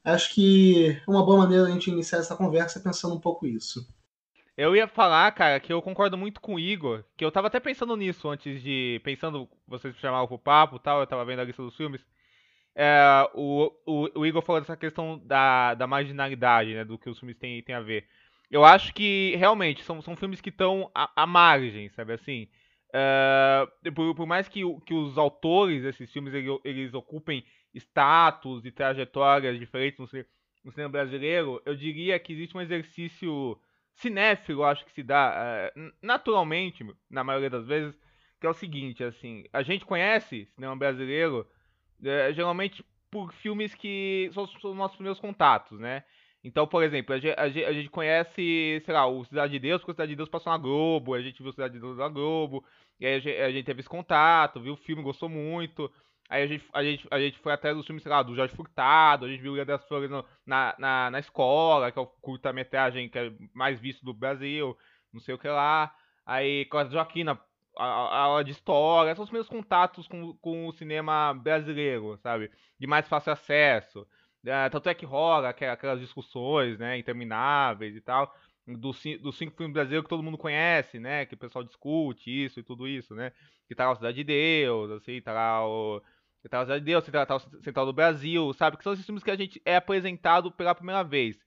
Acho 0.03 0.33
que 0.33 0.89
é 0.89 1.09
uma 1.09 1.25
boa 1.25 1.37
maneira 1.37 1.65
a 1.65 1.71
gente 1.71 1.89
iniciar 1.89 2.19
essa 2.19 2.35
conversa 2.35 2.79
pensando 2.79 3.15
um 3.15 3.19
pouco 3.19 3.47
isso. 3.47 3.87
Eu 4.55 4.75
ia 4.75 4.87
falar, 4.87 5.31
cara, 5.31 5.59
que 5.59 5.73
eu 5.73 5.81
concordo 5.81 6.15
muito 6.15 6.39
com 6.39 6.55
o 6.55 6.59
Igor, 6.59 7.03
que 7.17 7.25
eu 7.25 7.31
tava 7.31 7.47
até 7.47 7.59
pensando 7.59 7.95
nisso 7.95 8.29
antes 8.29 8.61
de. 8.61 9.01
Pensando, 9.03 9.49
vocês 9.67 9.95
chamavam 9.95 10.27
pro 10.27 10.37
papo 10.37 10.77
tal, 10.77 10.99
eu 10.99 11.07
tava 11.07 11.25
vendo 11.25 11.39
a 11.39 11.43
lista 11.43 11.63
dos 11.63 11.75
filmes. 11.75 12.05
É, 12.75 13.27
o, 13.33 13.71
o, 13.85 14.19
o, 14.19 14.25
Igor 14.25 14.41
falou 14.43 14.61
dessa 14.61 14.77
questão 14.77 15.19
da, 15.23 15.73
da 15.73 15.87
marginalidade, 15.87 16.73
né, 16.73 16.83
do 16.83 16.97
que 16.97 17.09
os 17.09 17.17
filmes 17.19 17.37
têm, 17.37 17.63
têm 17.63 17.73
a 17.73 17.81
ver. 17.81 18.07
Eu 18.53 18.63
acho 18.63 18.93
que 18.93 19.35
realmente 19.35 19.83
são, 19.83 19.99
são 19.99 20.15
filmes 20.15 20.39
que 20.39 20.49
estão 20.49 20.91
à, 20.93 21.23
à 21.23 21.25
margem, 21.25 21.89
sabe 21.89 22.13
assim? 22.13 22.47
É, 22.93 23.67
por, 23.95 24.13
por, 24.13 24.27
mais 24.27 24.47
que, 24.47 24.61
que 24.85 24.93
os 24.93 25.17
autores 25.17 25.81
desses 25.81 26.11
filmes 26.11 26.35
eles, 26.35 26.59
eles 26.63 26.93
ocupem 26.93 27.43
status 27.73 28.63
e 28.63 28.71
trajetórias 28.71 29.57
diferentes 29.57 29.97
no, 29.97 30.07
no 30.63 30.71
cinema 30.71 30.91
brasileiro, 30.91 31.59
eu 31.65 31.75
diria 31.75 32.19
que 32.19 32.31
existe 32.31 32.55
um 32.55 32.61
exercício 32.61 33.59
cinéfilo, 33.95 34.63
acho 34.63 34.85
que 34.85 34.91
se 34.91 35.01
dá 35.01 35.71
uh, 35.75 35.91
naturalmente, 35.99 36.85
na 37.09 37.23
maioria 37.23 37.49
das 37.49 37.65
vezes, 37.65 37.99
que 38.39 38.45
é 38.45 38.49
o 38.51 38.53
seguinte, 38.53 39.03
assim, 39.03 39.45
a 39.51 39.63
gente 39.63 39.83
conhece 39.83 40.45
cinema 40.53 40.75
brasileiro 40.75 41.39
uh, 42.01 42.33
geralmente 42.33 42.85
por 43.09 43.33
filmes 43.33 43.73
que 43.73 44.29
são 44.31 44.43
os 44.43 44.77
nossos 44.77 44.97
primeiros 44.97 45.19
contatos, 45.19 45.79
né? 45.79 46.03
Então, 46.43 46.67
por 46.67 46.83
exemplo, 46.83 47.15
a 47.15 47.19
gente, 47.19 47.63
a 47.63 47.71
gente, 47.71 47.89
conhece, 47.89 48.81
sei 48.85 48.93
lá, 48.93 49.07
o 49.07 49.23
Cidade 49.25 49.53
de 49.53 49.59
Deus, 49.59 49.79
porque 49.79 49.91
o 49.91 49.95
Cidade 49.95 50.11
de 50.11 50.17
Deus 50.17 50.29
passou 50.29 50.51
na 50.51 50.57
Globo, 50.57 51.13
a 51.13 51.21
gente 51.21 51.41
viu 51.41 51.49
o 51.49 51.53
Cidade 51.53 51.73
de 51.73 51.79
Deus 51.79 51.97
na 51.97 52.09
Globo, 52.09 52.65
e 52.99 53.05
aí 53.05 53.15
a 53.15 53.19
gente, 53.19 53.37
a 53.37 53.51
gente 53.51 53.65
teve 53.65 53.79
esse 53.79 53.89
contato, 53.89 54.59
viu 54.59 54.73
o 54.73 54.77
filme, 54.77 55.01
gostou 55.01 55.29
muito, 55.29 55.89
Aí 56.29 56.43
a 56.43 56.47
gente, 56.47 56.65
a, 56.73 56.83
gente, 56.83 57.07
a 57.11 57.19
gente 57.19 57.37
foi 57.39 57.53
atrás 57.53 57.75
dos 57.75 57.85
filmes, 57.85 58.01
sei 58.01 58.11
lá, 58.11 58.23
do 58.23 58.35
Jorge 58.35 58.55
Furtado, 58.55 59.25
a 59.25 59.29
gente 59.29 59.41
viu 59.41 59.53
o 59.53 59.55
Ilha 59.55 59.65
das 59.65 59.85
Flores 59.87 60.09
no, 60.09 60.25
na, 60.45 60.73
na, 60.79 61.11
na 61.11 61.19
escola, 61.19 61.91
que 61.91 61.99
é 61.99 62.01
o 62.01 62.07
curta-metragem 62.07 63.09
que 63.09 63.19
é 63.19 63.31
mais 63.53 63.79
visto 63.79 64.03
do 64.03 64.13
Brasil, 64.13 64.75
não 65.13 65.19
sei 65.19 65.35
o 65.35 65.37
que 65.37 65.47
lá. 65.47 65.93
Aí 66.25 66.65
com 66.65 66.77
a 66.77 66.85
Joaquina, 66.85 67.39
a, 67.77 67.85
a 67.85 68.19
aula 68.21 68.43
de 68.43 68.51
história, 68.51 69.13
são 69.13 69.25
os 69.25 69.31
meus 69.31 69.47
contatos 69.47 70.07
com, 70.07 70.33
com 70.37 70.67
o 70.67 70.73
cinema 70.73 71.33
brasileiro, 71.33 72.17
sabe? 72.23 72.49
De 72.79 72.87
mais 72.87 73.07
fácil 73.07 73.33
acesso. 73.33 74.07
É, 74.45 74.69
tanto 74.69 74.89
é 74.89 74.93
que 74.93 75.05
rola 75.05 75.49
aquelas 75.49 75.99
discussões, 75.99 76.77
né, 76.77 76.97
intermináveis 76.97 77.95
e 77.95 78.01
tal, 78.01 78.35
dos, 78.67 78.99
cinco 78.99 79.55
filmes 79.55 79.73
brasileiros 79.73 80.03
que 80.03 80.09
todo 80.09 80.23
mundo 80.23 80.37
conhece, 80.37 80.99
né, 80.99 81.25
que 81.25 81.35
o 81.35 81.37
pessoal 81.37 81.63
discute 81.63 82.29
isso 82.29 82.59
e 82.59 82.63
tudo 82.63 82.87
isso, 82.87 83.15
né, 83.15 83.31
que 83.67 83.75
tá 83.75 83.85
lá 83.85 83.93
o 83.93 83.95
Cidade 83.95 84.17
de 84.17 84.23
Deus, 84.25 84.91
assim, 84.91 85.21
tá 85.21 85.31
lá 85.31 85.65
o 85.65 86.01
Central 86.43 86.65
de 86.65 86.79
Deus, 86.81 87.05
Central, 87.05 87.39
Central 87.39 87.85
do 87.85 87.93
Brasil, 87.93 88.53
sabe? 88.53 88.75
Que 88.75 88.83
são 88.83 88.91
esses 88.91 89.05
filmes 89.05 89.23
que 89.23 89.31
a 89.31 89.35
gente 89.35 89.61
é 89.63 89.77
apresentado 89.77 90.51
pela 90.51 90.75
primeira 90.75 91.01
vez. 91.01 91.37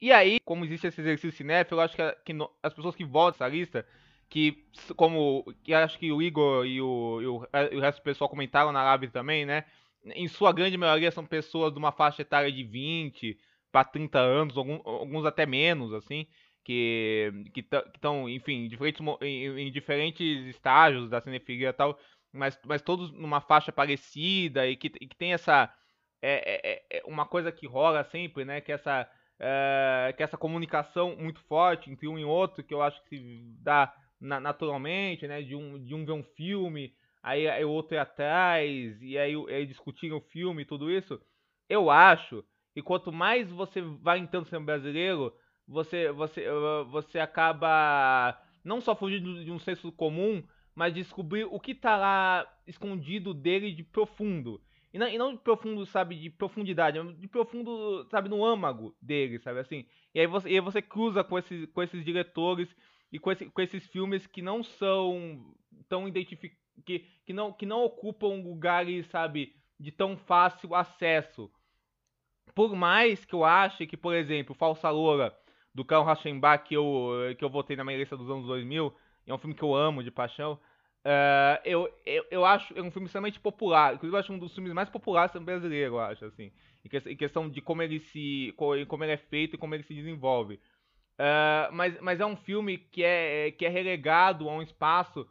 E 0.00 0.12
aí, 0.12 0.38
como 0.44 0.64
existe 0.66 0.86
esse 0.86 1.00
exercício 1.00 1.32
cinéfilo, 1.32 1.80
eu 1.80 1.84
acho 1.84 1.96
que, 1.96 2.12
que 2.26 2.32
no, 2.34 2.50
as 2.62 2.74
pessoas 2.74 2.94
que 2.94 3.04
votam 3.04 3.36
essa 3.36 3.48
lista, 3.48 3.86
que 4.28 4.62
como 4.96 5.44
que 5.62 5.72
acho 5.72 5.98
que 5.98 6.12
o 6.12 6.20
Igor 6.20 6.66
e 6.66 6.80
o, 6.80 7.22
e 7.22 7.26
o, 7.26 7.48
e 7.72 7.76
o 7.76 7.80
resto 7.80 8.00
do 8.00 8.04
pessoal 8.04 8.28
comentaram 8.28 8.70
na 8.70 8.82
live 8.82 9.08
também, 9.08 9.46
né? 9.46 9.64
Em 10.06 10.28
sua 10.28 10.52
grande 10.52 10.76
maioria 10.76 11.10
são 11.10 11.24
pessoas 11.24 11.72
de 11.72 11.78
uma 11.78 11.92
faixa 11.92 12.22
etária 12.22 12.52
de 12.52 12.62
20 12.62 13.38
para 13.72 13.84
30 13.84 14.18
anos, 14.18 14.56
alguns, 14.56 14.80
alguns 14.84 15.24
até 15.24 15.46
menos, 15.46 15.92
assim, 15.92 16.26
que 16.64 17.32
estão, 17.56 18.28
enfim, 18.28 18.68
diferentes, 18.68 19.00
em, 19.20 19.58
em 19.60 19.72
diferentes 19.72 20.46
estágios 20.46 21.10
da 21.10 21.20
cinefilia 21.20 21.70
e 21.70 21.72
tal, 21.72 21.98
mas, 22.34 22.58
mas 22.66 22.82
todos 22.82 23.12
numa 23.12 23.40
faixa 23.40 23.70
parecida 23.70 24.66
e 24.66 24.76
que, 24.76 24.88
e 25.00 25.06
que 25.06 25.16
tem 25.16 25.32
essa. 25.32 25.72
É, 26.20 26.72
é, 26.72 26.98
é, 26.98 27.02
uma 27.06 27.26
coisa 27.26 27.52
que 27.52 27.66
rola 27.66 28.02
sempre, 28.04 28.44
né? 28.44 28.60
Que 28.60 28.72
essa, 28.72 29.08
é, 29.38 30.12
que 30.16 30.22
essa 30.22 30.36
comunicação 30.36 31.14
muito 31.16 31.40
forte 31.42 31.90
entre 31.90 32.08
um 32.08 32.18
e 32.18 32.24
outro, 32.24 32.64
que 32.64 32.72
eu 32.72 32.82
acho 32.82 33.02
que 33.04 33.18
se 33.18 33.54
dá 33.62 33.94
na, 34.20 34.40
naturalmente, 34.40 35.28
né? 35.28 35.42
De 35.42 35.54
um, 35.54 35.78
de 35.84 35.94
um 35.94 36.04
ver 36.04 36.12
um 36.12 36.24
filme, 36.24 36.92
aí, 37.24 37.48
aí 37.48 37.64
o 37.64 37.70
outro 37.70 37.96
ir 37.96 37.98
atrás, 37.98 39.02
e 39.02 39.16
aí, 39.16 39.34
aí 39.48 39.64
discutir 39.64 40.12
o 40.12 40.20
filme 40.20 40.62
e 40.62 40.66
tudo 40.66 40.90
isso. 40.90 41.18
Eu 41.68 41.90
acho 41.90 42.44
que 42.74 42.82
quanto 42.82 43.10
mais 43.10 43.50
você 43.50 43.80
vai 43.80 44.18
entrando 44.18 44.44
cinema 44.44 44.66
brasileiro, 44.66 45.34
você, 45.66 46.12
você, 46.12 46.46
você 46.90 47.18
acaba 47.18 48.38
não 48.62 48.78
só 48.78 48.94
fugindo 48.94 49.42
de 49.42 49.50
um 49.50 49.58
senso 49.58 49.90
comum, 49.90 50.42
mas 50.74 50.92
descobrir 50.92 51.44
o 51.44 51.58
que 51.58 51.74
tá 51.74 51.96
lá 51.96 52.46
escondido 52.66 53.32
dele 53.32 53.72
de 53.72 53.82
profundo. 53.82 54.60
E 54.92 54.98
não, 54.98 55.08
e 55.08 55.16
não 55.16 55.32
de 55.32 55.40
profundo, 55.40 55.86
sabe, 55.86 56.16
de 56.16 56.28
profundidade, 56.28 57.00
de 57.14 57.26
profundo, 57.26 58.06
sabe, 58.10 58.28
no 58.28 58.44
âmago 58.44 58.94
dele, 59.00 59.38
sabe 59.38 59.60
assim. 59.60 59.86
E 60.14 60.20
aí 60.20 60.26
você, 60.26 60.50
e 60.50 60.52
aí 60.52 60.60
você 60.60 60.82
cruza 60.82 61.24
com 61.24 61.38
esses, 61.38 61.66
com 61.72 61.82
esses 61.82 62.04
diretores 62.04 62.68
e 63.10 63.18
com, 63.18 63.32
esse, 63.32 63.46
com 63.46 63.62
esses 63.62 63.86
filmes 63.86 64.26
que 64.26 64.42
não 64.42 64.62
são 64.62 65.54
tão 65.88 66.06
identificados, 66.06 66.63
que, 66.84 67.06
que, 67.24 67.32
não, 67.32 67.52
que 67.52 67.66
não 67.66 67.84
ocupam 67.84 68.42
lugares, 68.42 69.06
sabe, 69.10 69.54
de 69.78 69.90
tão 69.90 70.16
fácil 70.16 70.74
acesso. 70.74 71.50
Por 72.54 72.74
mais 72.74 73.24
que 73.24 73.34
eu 73.34 73.44
ache 73.44 73.86
que, 73.86 73.96
por 73.96 74.14
exemplo, 74.14 74.54
Falsa 74.54 74.90
Loura, 74.90 75.36
do 75.74 75.84
Karl 75.84 76.04
Rauschenbach, 76.04 76.64
que 76.64 76.74
eu, 76.74 77.10
que 77.36 77.44
eu 77.44 77.50
votei 77.50 77.76
na 77.76 77.84
minha 77.84 77.98
lista 77.98 78.16
dos 78.16 78.30
anos 78.30 78.46
2000, 78.46 78.94
é 79.26 79.34
um 79.34 79.38
filme 79.38 79.54
que 79.54 79.62
eu 79.62 79.74
amo 79.74 80.02
de 80.02 80.10
paixão. 80.10 80.58
Uh, 81.04 81.60
eu, 81.64 82.00
eu, 82.06 82.24
eu 82.30 82.44
acho 82.46 82.72
é 82.78 82.80
um 82.80 82.90
filme 82.90 83.06
extremamente 83.06 83.40
popular. 83.40 83.94
Inclusive, 83.94 84.16
eu 84.16 84.20
acho 84.20 84.32
um 84.32 84.38
dos 84.38 84.54
filmes 84.54 84.72
mais 84.72 84.88
populares 84.88 85.34
brasileiro, 85.42 85.94
eu 85.94 86.00
acho, 86.00 86.24
assim. 86.24 86.52
Em, 86.84 87.16
questão 87.16 87.48
de 87.48 87.60
como 87.60 87.82
ele 87.82 88.00
se. 88.00 88.54
como 88.56 89.04
ele 89.04 89.12
é 89.12 89.16
feito 89.16 89.54
e 89.54 89.58
como 89.58 89.74
ele 89.74 89.82
se 89.82 89.94
desenvolve. 89.94 90.54
Uh, 91.18 91.72
mas, 91.72 92.00
mas 92.00 92.20
é 92.20 92.26
um 92.26 92.36
filme 92.36 92.78
que 92.78 93.04
é, 93.04 93.50
que 93.52 93.64
é 93.64 93.68
relegado 93.68 94.48
a 94.48 94.52
um 94.52 94.62
espaço 94.62 95.28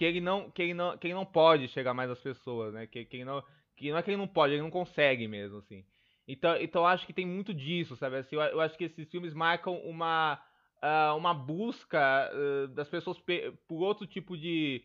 que 0.00 0.04
ele 0.06 0.18
não, 0.18 0.50
que 0.50 0.62
ele 0.62 0.72
não, 0.72 0.96
que 0.96 1.06
ele 1.06 1.12
não 1.12 1.26
pode 1.26 1.68
chegar 1.68 1.92
mais 1.92 2.10
às 2.10 2.18
pessoas, 2.18 2.72
né? 2.72 2.86
Que, 2.86 3.04
que, 3.04 3.18
ele 3.18 3.24
não, 3.26 3.44
que 3.76 3.90
não 3.90 3.98
é 3.98 4.02
que 4.02 4.08
ele 4.08 4.16
não 4.16 4.26
pode, 4.26 4.54
ele 4.54 4.62
não 4.62 4.70
consegue 4.70 5.28
mesmo, 5.28 5.58
assim. 5.58 5.84
Então, 6.26 6.56
então 6.56 6.86
acho 6.86 7.06
que 7.06 7.12
tem 7.12 7.26
muito 7.26 7.52
disso, 7.52 7.94
sabe? 7.96 8.16
Assim, 8.16 8.34
eu, 8.34 8.40
eu 8.40 8.60
acho 8.62 8.78
que 8.78 8.84
esses 8.84 9.10
filmes 9.10 9.34
marcam 9.34 9.74
uma 9.80 10.40
uh, 10.82 11.14
uma 11.18 11.34
busca 11.34 12.32
uh, 12.32 12.68
das 12.68 12.88
pessoas 12.88 13.18
por 13.68 13.82
outro 13.82 14.06
tipo 14.06 14.38
de 14.38 14.82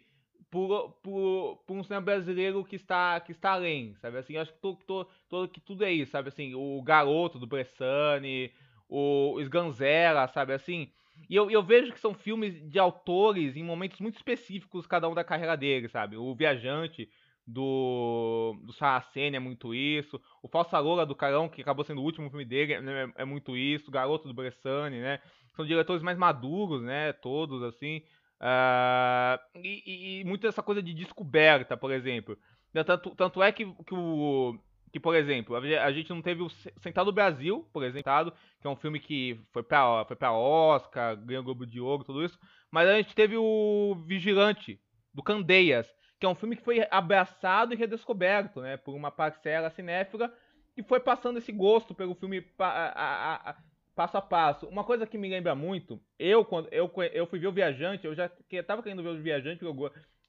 por, 0.52 0.92
por, 1.02 1.64
por, 1.66 1.78
um 1.78 1.84
cinema 1.84 2.02
brasileiro 2.02 2.66
que 2.66 2.76
está 2.76 3.18
que 3.22 3.32
está 3.32 3.52
além, 3.54 3.96
sabe 4.02 4.18
assim, 4.18 4.34
eu 4.34 4.42
acho 4.42 4.52
que, 4.52 4.60
tô, 4.60 4.76
tô, 4.86 5.08
tô, 5.30 5.48
que 5.48 5.62
tudo 5.62 5.86
é 5.86 5.94
isso, 5.94 6.12
sabe 6.12 6.28
assim, 6.28 6.54
o 6.56 6.82
garoto 6.82 7.40
do 7.40 7.48
Bressani, 7.48 8.52
o 8.90 9.40
Sganzera, 9.40 10.28
sabe 10.28 10.52
assim, 10.52 10.92
e 11.30 11.36
eu, 11.36 11.50
eu 11.50 11.64
vejo 11.64 11.92
que 11.92 12.00
são 12.00 12.14
filmes 12.14 12.62
de 12.70 12.80
autores 12.80 13.56
em 13.56 13.64
momentos 13.64 14.00
muito 14.00 14.16
específicos 14.16 14.86
cada 14.86 15.10
um 15.10 15.14
da 15.14 15.24
carreira 15.24 15.56
dele, 15.56 15.88
sabe, 15.90 16.18
o 16.18 16.36
Viajante 16.36 17.10
do, 17.46 18.58
do 18.64 18.74
Saraceni 18.74 19.38
é 19.38 19.40
muito 19.40 19.74
isso. 19.74 20.20
O 20.42 20.48
Falsa 20.48 20.80
Loura 20.80 21.06
do 21.06 21.16
Carão, 21.16 21.48
que 21.48 21.62
acabou 21.62 21.86
sendo 21.86 22.02
o 22.02 22.04
último 22.04 22.30
filme 22.30 22.46
dele, 22.46 22.74
é, 22.74 23.12
é 23.18 23.26
muito 23.26 23.56
isso. 23.56 23.90
O 23.90 23.92
Garoto 23.92 24.28
do 24.28 24.34
Bressani, 24.34 25.00
né? 25.00 25.20
São 25.56 25.66
diretores 25.66 26.02
mais 26.02 26.18
maduros, 26.18 26.82
né? 26.82 27.14
Todos, 27.14 27.62
assim. 27.64 28.02
Uh, 28.42 29.40
e, 29.64 29.84
e, 29.86 30.22
e 30.22 30.24
muito 30.26 30.42
dessa 30.42 30.64
coisa 30.64 30.82
de 30.82 30.94
descoberta, 30.94 31.78
por 31.78 31.92
exemplo. 31.92 32.38
Tanto, 32.86 33.12
tanto 33.12 33.44
é 33.44 33.52
que, 33.52 33.66
que 33.66 33.94
o. 33.94 34.60
Que, 34.96 35.00
por 35.02 35.14
exemplo, 35.14 35.58
a 35.58 35.92
gente 35.92 36.10
não 36.10 36.22
teve 36.22 36.42
o 36.42 36.48
Sentado 36.80 37.12
Brasil, 37.12 37.68
por 37.74 37.84
exemplo, 37.84 38.32
que 38.62 38.66
é 38.66 38.70
um 38.70 38.78
filme 38.78 38.98
que 38.98 39.38
foi 39.52 39.62
pra, 39.62 40.06
foi 40.06 40.16
pra 40.16 40.32
Oscar, 40.32 41.18
ganhou 41.18 41.42
o 41.42 41.44
Globo 41.44 41.66
de 41.66 41.82
Ouro, 41.82 42.06
tudo 42.06 42.24
isso. 42.24 42.40
Mas 42.72 42.88
a 42.88 42.96
gente 42.96 43.14
teve 43.14 43.36
o 43.36 44.02
Vigilante, 44.08 44.80
do 45.14 45.22
Candeias, 45.22 45.86
que 46.18 46.26
é 46.26 46.30
um 46.30 46.34
filme 46.34 46.56
que 46.56 46.64
foi 46.64 46.88
abraçado 46.90 47.74
e 47.74 47.76
redescoberto, 47.76 48.62
né, 48.62 48.78
por 48.78 48.96
uma 48.96 49.12
parcela 49.12 49.70
cinéfila 49.70 50.34
e 50.78 50.82
foi 50.82 51.02
passando 51.02 51.40
esse 51.40 51.52
gosto 51.52 51.94
pelo 51.94 52.16
filme 52.16 52.50
a, 52.58 52.66
a, 52.66 53.50
a, 53.50 53.56
passo 53.94 54.16
a 54.16 54.22
passo. 54.22 54.66
Uma 54.66 54.86
coisa 54.86 55.06
que 55.06 55.18
me 55.18 55.28
lembra 55.28 55.54
muito, 55.56 56.02
eu 56.18 56.46
quando 56.46 56.70
eu, 56.72 56.90
eu 57.12 57.28
fui 57.28 57.38
ver 57.38 57.48
o 57.48 57.52
Viajante, 57.52 58.08
eu 58.08 58.16
já 58.16 58.32
estava 58.50 58.82
querendo 58.82 59.04
ver 59.04 59.10
o 59.10 59.22
Viajante, 59.22 59.62
eu 59.62 59.76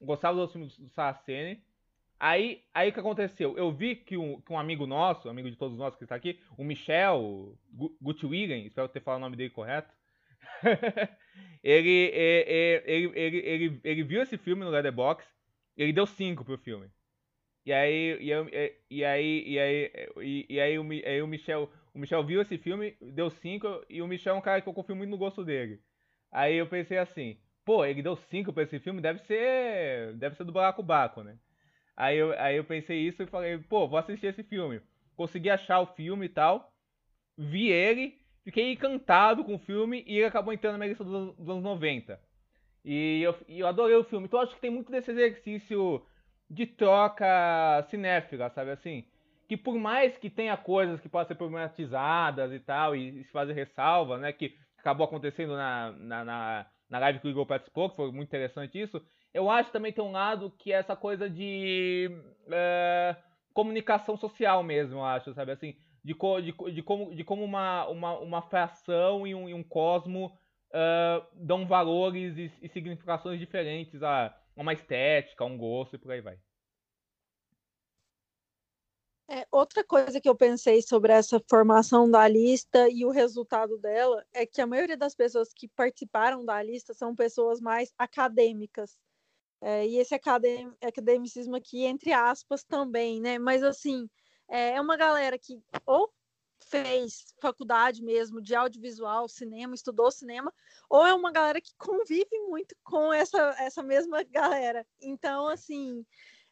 gostava 0.01 0.35
dos 0.35 0.51
filmes 0.51 0.77
do 0.77 0.89
Saraceni, 0.89 1.63
Aí, 2.19 2.63
aí 2.73 2.89
o 2.89 2.93
que 2.93 2.99
aconteceu? 2.99 3.55
Eu 3.57 3.71
vi 3.71 3.95
que 3.95 4.17
um, 4.17 4.41
que 4.41 4.51
um 4.51 4.57
amigo 4.57 4.87
nosso, 4.87 5.29
amigo 5.29 5.49
de 5.49 5.55
todos 5.55 5.77
nós 5.77 5.95
que 5.95 6.03
está 6.03 6.15
aqui, 6.15 6.39
o 6.57 6.63
Michel 6.63 7.55
Gutwigen, 8.01 8.65
espero 8.65 8.89
ter 8.89 9.01
falado 9.01 9.19
o 9.19 9.25
nome 9.25 9.37
dele 9.37 9.51
correto, 9.51 9.93
ele, 11.63 12.11
ele, 12.15 13.11
ele, 13.15 13.37
ele, 13.39 13.81
ele, 13.83 14.03
viu 14.03 14.21
esse 14.23 14.37
filme 14.37 14.63
no 14.63 14.71
Letterboxd, 14.71 15.29
ele 15.75 15.93
deu 15.93 16.07
5 16.07 16.43
pro 16.43 16.57
filme. 16.57 16.89
E 17.63 17.71
aí, 17.71 18.17
e, 18.19 18.29
e 18.89 19.05
aí, 19.05 19.43
e 19.45 19.59
aí, 19.59 19.91
e, 20.49 20.59
aí, 20.59 20.79
o, 20.79 20.89
aí 20.89 21.21
o 21.21 21.27
Michel, 21.27 21.69
o 21.93 21.99
Michel 21.99 22.23
viu 22.23 22.41
esse 22.41 22.57
filme, 22.57 22.97
deu 22.99 23.29
5, 23.29 23.85
e 23.89 24.01
o 24.01 24.07
Michel 24.07 24.35
é 24.35 24.37
um 24.37 24.41
cara 24.41 24.61
que 24.61 24.69
eu 24.69 24.73
confio 24.73 24.95
muito 24.95 25.11
no 25.11 25.17
gosto 25.17 25.43
dele. 25.45 25.79
Aí 26.31 26.55
eu 26.55 26.67
pensei 26.67 26.97
assim, 26.97 27.37
pô, 27.63 27.85
ele 27.85 28.01
deu 28.01 28.15
5 28.15 28.51
pra 28.53 28.63
esse 28.63 28.79
filme, 28.79 29.01
deve 29.01 29.19
ser. 29.19 30.13
Deve 30.15 30.35
ser 30.35 30.45
do 30.45 30.51
Baraco 30.51 30.81
Baco, 30.81 31.21
né? 31.21 31.37
Aí 31.97 32.15
eu, 32.15 32.31
aí 32.39 32.55
eu 32.55 32.63
pensei 32.63 32.99
isso 32.99 33.23
e 33.23 33.27
falei, 33.27 33.57
pô, 33.57 33.87
vou 33.87 33.97
assistir 33.97 34.27
esse 34.27 34.43
filme. 34.43 34.79
Consegui 35.15 35.49
achar 35.49 35.79
o 35.79 35.87
filme 35.87 36.27
e 36.27 36.29
tal. 36.29 36.71
Vi 37.35 37.69
ele, 37.69 38.21
fiquei 38.43 38.71
encantado 38.71 39.43
com 39.43 39.55
o 39.55 39.59
filme 39.59 40.03
e 40.05 40.17
ele 40.17 40.25
acabou 40.25 40.53
entrando 40.53 40.73
na 40.73 40.77
minha 40.77 40.89
lista 40.89 41.03
dos, 41.03 41.35
dos 41.35 41.49
anos 41.49 41.63
90. 41.63 42.21
E 42.85 43.21
eu, 43.23 43.35
e 43.47 43.59
eu 43.59 43.67
adorei 43.67 43.95
o 43.95 44.03
filme. 44.03 44.27
Então 44.27 44.39
acho 44.39 44.53
que 44.53 44.61
tem 44.61 44.69
muito 44.69 44.91
desse 44.91 45.09
exercício 45.09 46.05
de 46.47 46.67
troca 46.67 47.83
cinéfila, 47.89 48.51
sabe 48.51 48.69
assim? 48.69 49.03
Que 49.47 49.57
por 49.57 49.75
mais 49.79 50.17
que 50.17 50.29
tenha 50.29 50.55
coisas 50.55 51.01
que 51.01 51.09
possam 51.09 51.29
ser 51.29 51.35
problematizadas 51.35 52.53
e 52.53 52.59
tal, 52.59 52.95
e, 52.95 53.21
e 53.21 53.23
se 53.23 53.31
fazer 53.31 53.53
ressalva, 53.53 54.19
né? 54.19 54.31
Que 54.31 54.55
acabou 54.77 55.05
acontecendo 55.05 55.55
na, 55.55 55.91
na, 55.93 56.23
na, 56.23 56.65
na 56.89 56.99
live 56.99 57.19
que 57.19 57.27
o 57.27 57.31
Igor 57.31 57.45
participou, 57.47 57.89
que 57.89 57.95
foi 57.95 58.11
muito 58.11 58.29
interessante 58.29 58.79
isso. 58.79 59.03
Eu 59.37 59.51
acho 59.51 59.71
também 59.71 59.93
tem 59.93 60.03
um 60.03 60.11
lado 60.11 60.49
que 60.57 60.73
é 60.73 60.77
essa 60.77 60.95
coisa 60.95 61.29
de 61.29 62.09
é, 62.49 63.15
comunicação 63.53 64.17
social 64.17 64.63
mesmo, 64.63 64.95
eu 64.95 65.03
acho, 65.05 65.31
sabe? 65.35 65.51
Assim, 65.51 65.75
de, 66.03 66.15
de, 66.41 66.73
de 66.73 66.81
como, 66.81 67.15
de 67.15 67.23
como 67.23 67.43
uma, 67.43 67.87
uma, 67.87 68.17
uma 68.17 68.41
fração 68.41 69.27
e 69.27 69.35
um, 69.35 69.47
e 69.47 69.53
um 69.53 69.63
cosmo 69.63 70.35
uh, 70.69 71.23
dão 71.35 71.67
valores 71.67 72.35
e, 72.35 72.51
e, 72.63 72.69
significações 72.69 73.39
diferentes 73.39 74.01
a 74.01 74.35
uma 74.55 74.73
estética, 74.73 75.43
a 75.43 75.47
um 75.47 75.55
gosto 75.55 75.95
e 75.95 75.99
por 75.99 76.11
aí 76.11 76.21
vai. 76.21 76.39
É, 79.29 79.45
outra 79.51 79.83
coisa 79.83 80.19
que 80.19 80.27
eu 80.27 80.35
pensei 80.35 80.81
sobre 80.81 81.13
essa 81.13 81.39
formação 81.47 82.09
da 82.09 82.27
lista 82.27 82.89
e 82.89 83.05
o 83.05 83.11
resultado 83.11 83.77
dela 83.77 84.25
é 84.33 84.47
que 84.47 84.61
a 84.61 84.65
maioria 84.65 84.97
das 84.97 85.13
pessoas 85.13 85.53
que 85.53 85.67
participaram 85.67 86.43
da 86.43 86.63
lista 86.63 86.91
são 86.95 87.13
pessoas 87.13 87.61
mais 87.61 87.93
acadêmicas. 87.99 88.97
É, 89.61 89.87
e 89.87 89.97
esse 89.97 90.13
academ 90.13 90.71
academicismo 90.81 91.55
aqui, 91.55 91.83
entre 91.85 92.13
aspas, 92.13 92.63
também, 92.63 93.19
né? 93.19 93.39
Mas, 93.39 93.63
assim, 93.63 94.09
é, 94.47 94.73
é 94.73 94.81
uma 94.81 94.95
galera 94.95 95.37
que 95.37 95.59
ou 95.85 96.11
fez 96.69 97.33
faculdade 97.41 98.03
mesmo 98.03 98.41
de 98.41 98.55
audiovisual, 98.55 99.27
cinema, 99.27 99.75
estudou 99.75 100.11
cinema, 100.11 100.53
ou 100.89 101.05
é 101.05 101.13
uma 101.13 101.31
galera 101.31 101.61
que 101.61 101.71
convive 101.77 102.39
muito 102.47 102.75
com 102.83 103.11
essa, 103.13 103.55
essa 103.59 103.83
mesma 103.83 104.23
galera. 104.23 104.85
Então, 105.01 105.47
assim, 105.47 106.05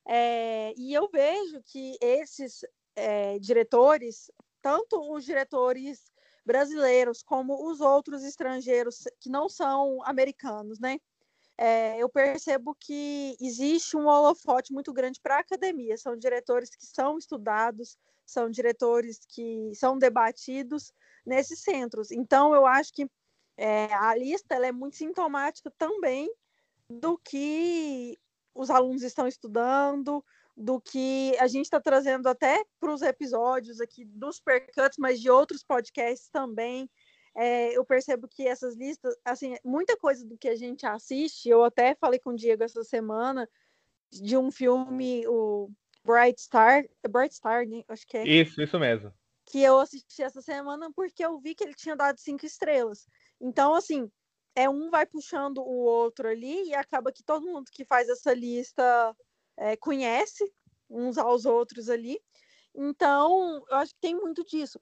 é, 0.07 0.73
e 0.77 0.93
eu 0.93 1.09
vejo 1.11 1.61
que 1.63 1.97
esses 2.01 2.61
é, 2.95 3.39
diretores, 3.39 4.31
tanto 4.61 4.99
os 5.13 5.25
diretores 5.25 6.11
brasileiros 6.45 7.23
como 7.23 7.69
os 7.69 7.81
outros 7.81 8.23
estrangeiros 8.23 9.03
que 9.19 9.29
não 9.29 9.49
são 9.49 10.01
americanos, 10.03 10.79
né? 10.79 10.99
É, 11.57 11.97
eu 11.97 12.09
percebo 12.09 12.75
que 12.79 13.37
existe 13.39 13.95
um 13.95 14.07
holofote 14.07 14.73
muito 14.73 14.91
grande 14.91 15.19
para 15.21 15.37
a 15.37 15.39
academia. 15.39 15.97
São 15.97 16.17
diretores 16.17 16.69
que 16.75 16.85
são 16.85 17.17
estudados, 17.17 17.97
são 18.25 18.49
diretores 18.49 19.25
que 19.27 19.71
são 19.73 19.97
debatidos 19.97 20.91
nesses 21.25 21.59
centros. 21.61 22.11
Então, 22.11 22.53
eu 22.53 22.65
acho 22.65 22.93
que 22.93 23.09
é, 23.57 23.85
a 23.93 24.15
lista 24.15 24.55
é 24.55 24.71
muito 24.71 24.97
sintomática 24.97 25.71
também 25.77 26.29
do 26.89 27.17
que 27.17 28.17
os 28.53 28.69
alunos 28.69 29.01
estão 29.03 29.27
estudando, 29.27 30.23
do 30.55 30.79
que 30.79 31.35
a 31.39 31.47
gente 31.47 31.65
está 31.65 31.79
trazendo 31.79 32.27
até 32.27 32.63
para 32.79 32.93
os 32.93 33.01
episódios 33.01 33.81
aqui 33.81 34.05
dos 34.05 34.39
Percuts, 34.39 34.97
mas 34.97 35.19
de 35.19 35.29
outros 35.29 35.63
podcasts 35.63 36.29
também 36.29 36.89
é, 37.35 37.77
eu 37.77 37.83
percebo 37.83 38.27
que 38.27 38.47
essas 38.47 38.75
listas, 38.75 39.13
assim, 39.25 39.57
muita 39.63 39.97
coisa 39.97 40.25
do 40.25 40.37
que 40.37 40.47
a 40.47 40.55
gente 40.55 40.85
assiste, 40.85 41.49
eu 41.49 41.63
até 41.63 41.93
falei 41.93 42.17
com 42.17 42.29
o 42.29 42.35
Diego 42.35 42.63
essa 42.63 42.83
semana 42.83 43.49
de 44.09 44.37
um 44.37 44.49
filme, 44.49 45.27
o 45.27 45.69
Bright 46.05 46.41
Star, 46.41 46.85
Bright 47.09 47.35
Star, 47.35 47.67
né? 47.67 47.83
acho 47.89 48.07
que 48.07 48.17
é. 48.17 48.25
Isso, 48.25 48.61
isso 48.61 48.79
mesmo. 48.79 49.13
Que 49.45 49.61
eu 49.61 49.79
assisti 49.79 50.23
essa 50.23 50.41
semana 50.41 50.89
porque 50.95 51.25
eu 51.25 51.37
vi 51.37 51.53
que 51.53 51.63
ele 51.63 51.73
tinha 51.73 51.95
dado 51.95 52.17
cinco 52.19 52.45
estrelas. 52.45 53.05
Então, 53.41 53.75
assim, 53.75 54.09
é 54.55 54.69
um 54.69 54.89
vai 54.89 55.05
puxando 55.05 55.57
o 55.57 55.83
outro 55.83 56.29
ali 56.29 56.69
e 56.69 56.73
acaba 56.73 57.11
que 57.11 57.23
todo 57.23 57.45
mundo 57.45 57.69
que 57.69 57.83
faz 57.83 58.07
essa 58.07 58.33
lista 58.33 59.15
é, 59.57 59.75
conhece 59.75 60.49
uns 60.89 61.17
aos 61.17 61.45
outros 61.45 61.89
ali. 61.89 62.17
Então, 62.73 63.63
eu 63.69 63.75
acho 63.75 63.93
que 63.93 63.99
tem 63.99 64.15
muito 64.15 64.43
disso 64.45 64.79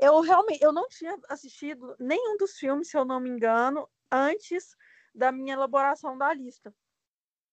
eu 0.00 0.20
realmente 0.20 0.62
eu 0.62 0.72
não 0.72 0.88
tinha 0.88 1.18
assistido 1.28 1.96
nenhum 1.98 2.36
dos 2.36 2.56
filmes, 2.56 2.88
se 2.90 2.96
eu 2.96 3.04
não 3.04 3.20
me 3.20 3.30
engano, 3.30 3.88
antes 4.10 4.76
da 5.14 5.32
minha 5.32 5.54
elaboração 5.54 6.16
da 6.16 6.32
lista, 6.32 6.74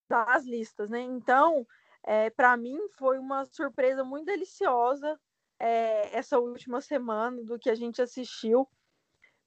das 0.09 0.43
listas, 0.45 0.89
né? 0.89 0.99
Então, 1.01 1.65
é, 2.03 2.29
para 2.29 2.55
mim 2.57 2.77
foi 2.97 3.17
uma 3.17 3.45
surpresa 3.45 4.03
muito 4.03 4.25
deliciosa 4.25 5.19
é, 5.59 6.15
essa 6.17 6.39
última 6.39 6.81
semana 6.81 7.41
do 7.43 7.57
que 7.57 7.69
a 7.69 7.75
gente 7.75 8.01
assistiu, 8.01 8.67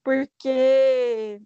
porque 0.02 1.40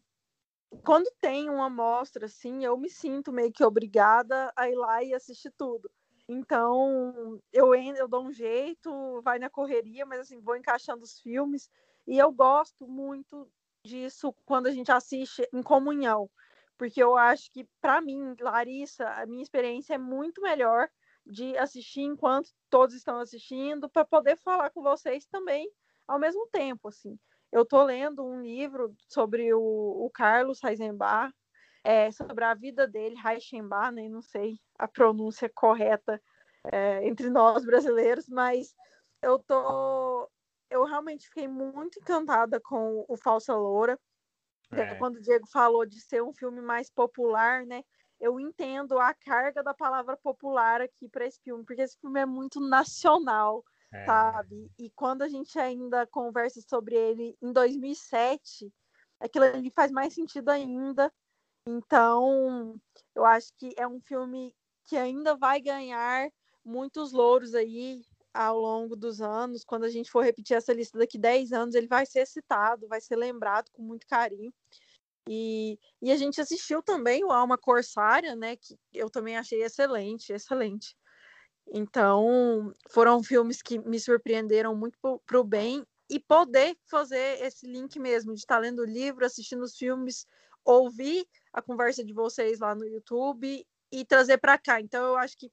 quando 0.84 1.10
tem 1.20 1.50
uma 1.50 1.68
mostra 1.68 2.26
assim, 2.26 2.64
eu 2.64 2.76
me 2.78 2.88
sinto 2.88 3.32
meio 3.32 3.52
que 3.52 3.64
obrigada 3.64 4.52
a 4.54 4.68
ir 4.68 4.76
lá 4.76 5.02
e 5.02 5.12
assistir 5.12 5.52
tudo. 5.58 5.90
Então, 6.32 7.40
eu, 7.52 7.74
eu 7.74 8.06
dou 8.06 8.24
um 8.24 8.32
jeito, 8.32 9.20
vai 9.22 9.40
na 9.40 9.50
correria, 9.50 10.06
mas 10.06 10.20
assim, 10.20 10.40
vou 10.40 10.54
encaixando 10.54 11.02
os 11.02 11.18
filmes. 11.18 11.68
E 12.06 12.16
eu 12.16 12.30
gosto 12.30 12.86
muito 12.86 13.50
disso 13.84 14.32
quando 14.44 14.68
a 14.68 14.70
gente 14.70 14.92
assiste 14.92 15.42
em 15.52 15.60
comunhão. 15.60 16.30
Porque 16.78 17.02
eu 17.02 17.16
acho 17.16 17.50
que, 17.50 17.68
para 17.80 18.00
mim, 18.00 18.36
Larissa, 18.38 19.08
a 19.08 19.26
minha 19.26 19.42
experiência 19.42 19.94
é 19.94 19.98
muito 19.98 20.40
melhor 20.40 20.88
de 21.26 21.58
assistir 21.58 22.02
enquanto 22.02 22.50
todos 22.70 22.94
estão 22.94 23.18
assistindo, 23.18 23.88
para 23.88 24.04
poder 24.04 24.36
falar 24.36 24.70
com 24.70 24.82
vocês 24.82 25.26
também 25.26 25.68
ao 26.06 26.20
mesmo 26.20 26.46
tempo. 26.46 26.86
Assim. 26.86 27.18
Eu 27.50 27.62
estou 27.62 27.82
lendo 27.82 28.24
um 28.24 28.40
livro 28.40 28.94
sobre 29.08 29.52
o, 29.52 29.60
o 29.60 30.08
Carlos 30.14 30.62
Heisenbach, 30.62 31.34
é, 31.82 32.12
sobre 32.12 32.44
a 32.44 32.54
vida 32.54 32.86
dele, 32.86 33.16
Reichenbach, 33.16 33.92
né? 33.92 34.08
não 34.08 34.22
sei 34.22 34.60
a 34.80 34.88
pronúncia 34.88 35.48
correta 35.54 36.20
é, 36.72 37.06
entre 37.06 37.28
nós 37.28 37.64
brasileiros, 37.64 38.28
mas 38.28 38.74
eu 39.22 39.38
tô, 39.38 40.30
eu 40.70 40.84
realmente 40.84 41.28
fiquei 41.28 41.46
muito 41.46 41.98
encantada 41.98 42.58
com 42.58 43.04
o 43.06 43.16
Falsa 43.16 43.54
Loura. 43.54 43.98
É. 44.72 44.94
Quando 44.94 45.16
o 45.16 45.20
Diego 45.20 45.46
falou 45.48 45.84
de 45.84 46.00
ser 46.00 46.22
um 46.22 46.32
filme 46.32 46.60
mais 46.62 46.88
popular, 46.88 47.66
né? 47.66 47.82
Eu 48.20 48.38
entendo 48.38 48.98
a 48.98 49.12
carga 49.12 49.62
da 49.62 49.74
palavra 49.74 50.16
popular 50.16 50.80
aqui 50.80 51.08
para 51.08 51.26
esse 51.26 51.40
filme, 51.42 51.64
porque 51.64 51.82
esse 51.82 51.98
filme 51.98 52.20
é 52.20 52.26
muito 52.26 52.60
nacional, 52.60 53.64
é. 53.92 54.04
sabe? 54.04 54.70
E 54.78 54.90
quando 54.90 55.22
a 55.22 55.28
gente 55.28 55.58
ainda 55.58 56.06
conversa 56.06 56.60
sobre 56.62 56.94
ele 56.94 57.36
em 57.42 57.52
2007, 57.52 58.72
aquilo 59.18 59.46
ali 59.46 59.70
faz 59.70 59.90
mais 59.90 60.14
sentido 60.14 60.50
ainda. 60.50 61.12
Então, 61.66 62.80
eu 63.14 63.24
acho 63.24 63.52
que 63.58 63.74
é 63.76 63.86
um 63.86 64.00
filme 64.00 64.54
que 64.90 64.96
ainda 64.96 65.36
vai 65.36 65.60
ganhar 65.60 66.28
muitos 66.64 67.12
louros 67.12 67.54
aí 67.54 68.02
ao 68.34 68.58
longo 68.58 68.96
dos 68.96 69.20
anos. 69.20 69.64
Quando 69.64 69.84
a 69.84 69.88
gente 69.88 70.10
for 70.10 70.24
repetir 70.24 70.56
essa 70.56 70.72
lista 70.72 70.98
daqui 70.98 71.16
10 71.16 71.52
anos, 71.52 71.76
ele 71.76 71.86
vai 71.86 72.04
ser 72.04 72.26
citado, 72.26 72.88
vai 72.88 73.00
ser 73.00 73.14
lembrado 73.14 73.70
com 73.72 73.82
muito 73.82 74.04
carinho. 74.04 74.52
E, 75.28 75.78
e 76.02 76.10
a 76.10 76.16
gente 76.16 76.40
assistiu 76.40 76.82
também 76.82 77.22
o 77.24 77.30
Alma 77.30 77.56
Corsária, 77.56 78.34
né? 78.34 78.56
Que 78.56 78.76
eu 78.92 79.08
também 79.08 79.36
achei 79.36 79.62
excelente, 79.62 80.32
excelente. 80.32 80.96
Então, 81.72 82.74
foram 82.90 83.22
filmes 83.22 83.62
que 83.62 83.78
me 83.78 84.00
surpreenderam 84.00 84.74
muito 84.74 84.98
para 85.24 85.38
o 85.38 85.44
bem 85.44 85.86
e 86.10 86.18
poder 86.18 86.76
fazer 86.90 87.40
esse 87.42 87.64
link 87.64 87.96
mesmo, 88.00 88.34
de 88.34 88.40
estar 88.40 88.58
lendo 88.58 88.80
o 88.80 88.84
livro, 88.84 89.24
assistindo 89.24 89.62
os 89.62 89.76
filmes, 89.76 90.26
ouvir 90.64 91.24
a 91.52 91.62
conversa 91.62 92.04
de 92.04 92.12
vocês 92.12 92.58
lá 92.58 92.74
no 92.74 92.84
YouTube 92.84 93.64
e 93.92 94.04
trazer 94.04 94.38
para 94.38 94.58
cá. 94.58 94.80
Então, 94.80 95.04
eu 95.04 95.16
acho 95.16 95.36
que 95.36 95.50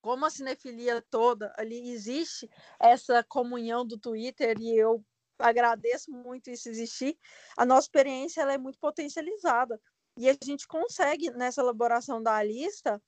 como 0.00 0.24
a 0.24 0.30
cinefilia 0.30 1.04
toda 1.10 1.52
ali 1.56 1.90
existe 1.90 2.48
essa 2.80 3.22
comunhão 3.24 3.86
do 3.86 3.98
Twitter 3.98 4.56
e 4.60 4.76
eu 4.76 5.04
agradeço 5.38 6.10
muito 6.10 6.50
isso 6.50 6.68
existir, 6.68 7.16
a 7.56 7.64
nossa 7.64 7.86
experiência 7.86 8.40
ela 8.40 8.52
é 8.52 8.58
muito 8.58 8.78
potencializada 8.78 9.80
e 10.16 10.28
a 10.28 10.36
gente 10.42 10.66
consegue 10.66 11.30
nessa 11.30 11.60
elaboração 11.60 12.22
da 12.22 12.42
lista 12.42 13.00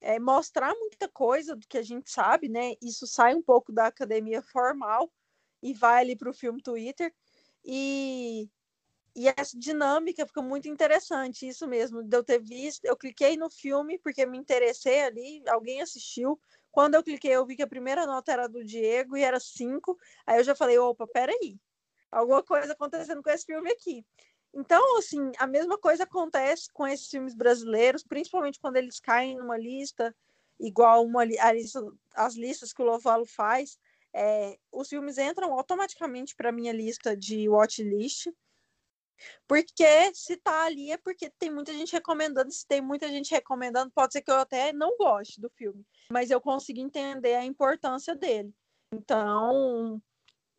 é, 0.00 0.18
mostrar 0.18 0.74
muita 0.74 1.08
coisa 1.08 1.56
do 1.56 1.66
que 1.66 1.78
a 1.78 1.82
gente 1.82 2.10
sabe, 2.10 2.48
né? 2.48 2.74
Isso 2.82 3.06
sai 3.06 3.34
um 3.34 3.42
pouco 3.42 3.72
da 3.72 3.86
academia 3.86 4.42
formal 4.42 5.12
e 5.62 5.74
vai 5.74 6.02
ali 6.02 6.16
para 6.16 6.30
o 6.30 6.34
filme 6.34 6.62
Twitter. 6.62 7.12
E, 7.64 8.48
e 9.16 9.28
essa 9.34 9.58
dinâmica 9.58 10.26
fica 10.26 10.42
muito 10.42 10.68
interessante, 10.68 11.48
isso 11.48 11.66
mesmo, 11.66 12.02
de 12.02 12.14
eu 12.14 12.22
ter 12.22 12.38
visto. 12.38 12.84
Eu 12.84 12.96
cliquei 12.96 13.36
no 13.36 13.48
filme 13.48 13.98
porque 13.98 14.26
me 14.26 14.36
interessei 14.36 15.00
ali, 15.00 15.42
alguém 15.48 15.80
assistiu. 15.80 16.38
Quando 16.70 16.96
eu 16.96 17.02
cliquei, 17.02 17.30
eu 17.32 17.46
vi 17.46 17.56
que 17.56 17.62
a 17.62 17.66
primeira 17.66 18.04
nota 18.04 18.30
era 18.30 18.46
do 18.46 18.62
Diego 18.62 19.16
e 19.16 19.22
era 19.22 19.40
cinco. 19.40 19.98
Aí 20.26 20.38
eu 20.38 20.44
já 20.44 20.54
falei: 20.54 20.78
opa, 20.78 21.06
peraí, 21.06 21.58
alguma 22.10 22.42
coisa 22.42 22.74
acontecendo 22.74 23.22
com 23.22 23.30
esse 23.30 23.46
filme 23.46 23.70
aqui. 23.70 24.04
Então, 24.54 24.98
assim, 24.98 25.32
a 25.38 25.46
mesma 25.46 25.78
coisa 25.78 26.04
acontece 26.04 26.70
com 26.72 26.86
esses 26.86 27.08
filmes 27.08 27.34
brasileiros, 27.34 28.04
principalmente 28.04 28.60
quando 28.60 28.76
eles 28.76 29.00
caem 29.00 29.36
numa 29.36 29.56
lista 29.56 30.14
igual 30.60 31.04
uma, 31.04 31.24
lista, 31.24 31.80
as 32.14 32.34
listas 32.34 32.72
que 32.72 32.82
o 32.82 32.84
Lovalo 32.84 33.26
faz. 33.26 33.78
É, 34.12 34.58
os 34.72 34.88
filmes 34.88 35.18
entram 35.18 35.52
automaticamente 35.52 36.34
para 36.34 36.52
minha 36.52 36.72
lista 36.72 37.16
de 37.16 37.48
watchlist. 37.48 38.28
Porque 39.46 40.14
se 40.14 40.36
tá 40.36 40.64
ali 40.64 40.90
é 40.90 40.96
porque 40.96 41.30
tem 41.38 41.50
muita 41.50 41.72
gente 41.72 41.92
recomendando. 41.92 42.50
Se 42.50 42.66
tem 42.66 42.80
muita 42.80 43.08
gente 43.08 43.30
recomendando, 43.30 43.90
pode 43.94 44.12
ser 44.12 44.22
que 44.22 44.30
eu 44.30 44.36
até 44.36 44.72
não 44.72 44.96
goste 44.96 45.40
do 45.40 45.50
filme. 45.50 45.84
Mas 46.10 46.30
eu 46.30 46.40
consigo 46.40 46.80
entender 46.80 47.34
a 47.34 47.44
importância 47.44 48.14
dele. 48.14 48.52
Então, 48.92 50.00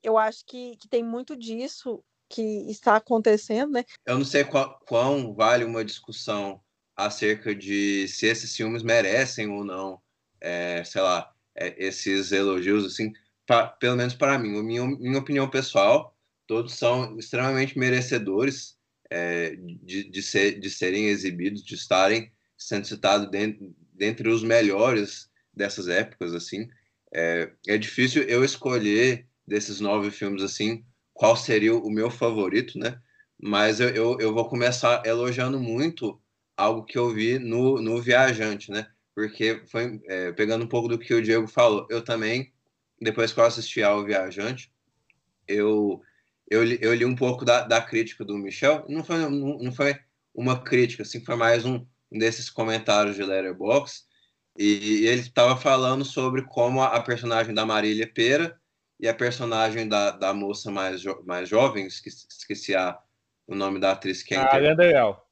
eu 0.04 0.18
acho 0.18 0.46
que, 0.46 0.76
que 0.78 0.88
tem 0.88 1.04
muito 1.04 1.36
disso 1.36 2.04
que 2.30 2.70
está 2.70 2.98
acontecendo, 2.98 3.72
né? 3.72 3.86
Eu 4.06 4.18
não 4.18 4.26
sei 4.26 4.44
qual, 4.44 4.80
quão 4.88 5.34
vale 5.34 5.64
uma 5.64 5.84
discussão 5.84 6.62
acerca 6.96 7.56
de 7.56 8.08
se 8.08 8.26
esses 8.26 8.56
filmes 8.56 8.84
merecem 8.84 9.50
ou 9.50 9.64
não, 9.64 10.02
é, 10.42 10.84
sei 10.84 11.02
lá, 11.02 11.32
é, 11.56 11.76
esses 11.86 12.32
elogios, 12.32 12.86
assim, 12.86 13.14
pra, 13.46 13.68
pelo 13.68 13.96
menos 13.96 14.14
para 14.14 14.38
mim, 14.38 14.62
minha, 14.62 14.86
minha 14.86 15.20
opinião 15.20 15.50
pessoal, 15.50 16.17
todos 16.48 16.74
são 16.74 17.18
extremamente 17.20 17.78
merecedores 17.78 18.78
é, 19.10 19.56
de, 19.84 20.10
de, 20.10 20.24
ser, 20.24 20.60
de 20.60 20.70
serem 20.70 21.08
exibidos, 21.08 21.64
de 21.64 21.76
estarem 21.76 22.32
sendo 22.58 22.88
citados 22.88 23.30
dentro, 23.30 23.76
dentre 23.94 24.30
os 24.30 24.44
melhores 24.44 25.30
dessas 25.54 25.88
épocas, 25.88 26.34
assim. 26.34 26.68
É, 27.14 27.52
é 27.68 27.78
difícil 27.78 28.24
eu 28.24 28.44
escolher 28.44 29.28
desses 29.46 29.80
nove 29.80 30.12
filmes, 30.12 30.44
assim, 30.44 30.84
qual 31.14 31.36
seria 31.36 31.74
o 31.74 31.90
meu 31.90 32.10
favorito, 32.10 32.78
né? 32.78 33.00
Mas 33.40 33.80
eu, 33.80 33.90
eu, 33.90 34.18
eu 34.20 34.34
vou 34.34 34.50
começar 34.50 35.06
elogiando 35.06 35.60
muito 35.60 36.20
algo 36.56 36.84
que 36.84 36.98
eu 36.98 37.14
vi 37.14 37.38
no, 37.38 37.82
no 37.82 38.02
Viajante, 38.02 38.72
né? 38.72 38.88
Porque 39.16 39.62
foi 39.68 40.02
é, 40.08 40.32
pegando 40.32 40.66
um 40.66 40.68
pouco 40.68 40.88
do 40.88 40.98
que 40.98 41.14
o 41.14 41.22
Diego 41.22 41.48
falou. 41.48 41.88
Eu 41.90 42.04
também, 42.04 42.52
depois 43.00 43.32
que 43.32 43.40
eu 43.40 43.46
assisti 43.46 43.82
ao 43.82 44.04
Viajante, 44.04 44.72
eu, 45.48 46.02
eu, 46.50 46.66
eu 46.66 46.94
li 46.94 47.06
um 47.06 47.16
pouco 47.16 47.44
da, 47.44 47.62
da 47.62 47.82
crítica 47.82 48.24
do 48.24 48.38
Michel. 48.38 48.86
Não 48.88 49.04
foi, 49.04 49.18
não, 49.18 49.30
não 49.30 49.72
foi 49.72 50.00
uma 50.34 50.62
crítica, 50.62 51.04
assim, 51.04 51.24
foi 51.24 51.36
mais 51.36 51.66
um 51.66 51.86
desses 52.12 52.50
comentários 52.50 53.16
de 53.16 53.24
Letterboxd. 53.24 54.06
E, 54.58 55.02
e 55.02 55.08
ele 55.08 55.22
estava 55.22 55.56
falando 55.56 56.04
sobre 56.04 56.42
como 56.44 56.82
a, 56.82 57.00
personagem 57.02 57.54
da 57.54 57.66
Marília 57.66 58.12
Pera 58.12 58.60
e 59.00 59.08
a 59.08 59.14
personagem 59.14 59.88
da, 59.88 60.12
da 60.12 60.34
moça 60.34 60.72
mais, 60.72 61.00
jo 61.00 61.24
mais 61.26 61.48
jovem, 61.48 61.86
esqueci, 61.86 62.26
esqueci 62.30 62.76
a, 62.76 62.98
o 63.46 63.54
nome 63.54 63.80
da 63.80 63.92
atriz 63.92 64.24
que 64.24 64.34
é. 64.34 64.38
A 64.38 64.58
Leal. 64.58 65.28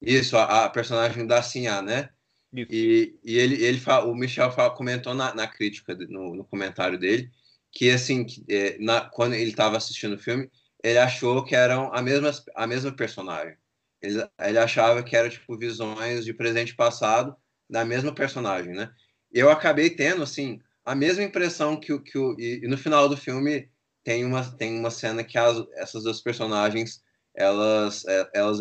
Isso, 0.00 0.36
a, 0.36 0.64
a, 0.64 0.70
personagem 0.70 1.26
da 1.26 1.42
Sinha, 1.42 1.80
né? 1.80 2.10
Isso. 2.52 2.68
E, 2.70 3.18
e 3.24 3.38
ele, 3.38 3.64
ele 3.64 3.80
o 4.04 4.14
Michel 4.14 4.50
comentou 4.76 5.14
na, 5.14 5.34
na 5.34 5.46
crítica, 5.46 5.94
no, 6.08 6.34
no, 6.34 6.44
comentário 6.44 6.98
dele, 6.98 7.30
que 7.74 7.90
assim, 7.90 8.26
é, 8.48 8.78
na, 8.78 9.02
quando 9.10 9.34
ele 9.34 9.50
estava 9.50 9.76
assistindo 9.76 10.14
o 10.14 10.18
filme, 10.18 10.48
ele 10.82 10.98
achou 10.98 11.44
que 11.44 11.56
eram 11.56 11.92
a 11.92 12.00
mesma, 12.00 12.30
a 12.54 12.66
mesma 12.66 12.92
personagem. 12.94 13.56
Ele, 14.00 14.22
ele 14.40 14.58
achava 14.58 15.02
que 15.02 15.16
eram 15.16 15.30
tipo 15.30 15.56
visões 15.58 16.24
de 16.24 16.34
presente 16.34 16.70
e 16.70 16.76
passado 16.76 17.34
da 17.68 17.84
mesma 17.84 18.14
personagem, 18.14 18.74
né? 18.74 18.90
Eu 19.32 19.50
acabei 19.50 19.90
tendo 19.90 20.22
assim 20.22 20.60
a 20.84 20.94
mesma 20.94 21.24
impressão 21.24 21.80
que 21.80 21.92
o 21.92 22.02
que 22.02 22.18
o 22.18 22.36
e, 22.38 22.60
e, 22.64 22.68
no 22.68 22.76
final 22.76 23.08
do 23.08 23.16
filme 23.16 23.68
tem 24.04 24.24
uma 24.24 24.44
tem 24.56 24.78
uma 24.78 24.90
cena 24.90 25.24
que 25.24 25.38
as, 25.38 25.56
essas 25.74 26.04
duas 26.04 26.20
personagens 26.20 27.02
elas 27.34 28.04
é, 28.06 28.30
elas 28.34 28.58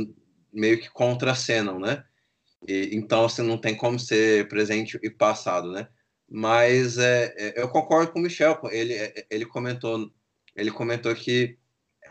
meio 0.52 0.80
que 0.80 0.90
contracenam, 0.90 1.80
né? 1.80 2.04
E, 2.68 2.96
então 2.96 3.26
assim 3.26 3.42
não 3.44 3.58
tem 3.58 3.76
como 3.76 4.00
ser 4.00 4.48
presente 4.48 4.98
e 5.04 5.10
passado, 5.10 5.72
né? 5.72 5.88
Mas 6.36 6.98
é, 6.98 7.32
é, 7.38 7.62
eu 7.62 7.70
concordo 7.70 8.12
com 8.12 8.18
o 8.18 8.22
Michel, 8.24 8.60
ele 8.72 8.94
é, 8.96 9.28
ele 9.30 9.46
comentou 9.46 10.12
ele 10.56 10.72
comentou 10.72 11.14
que 11.14 11.60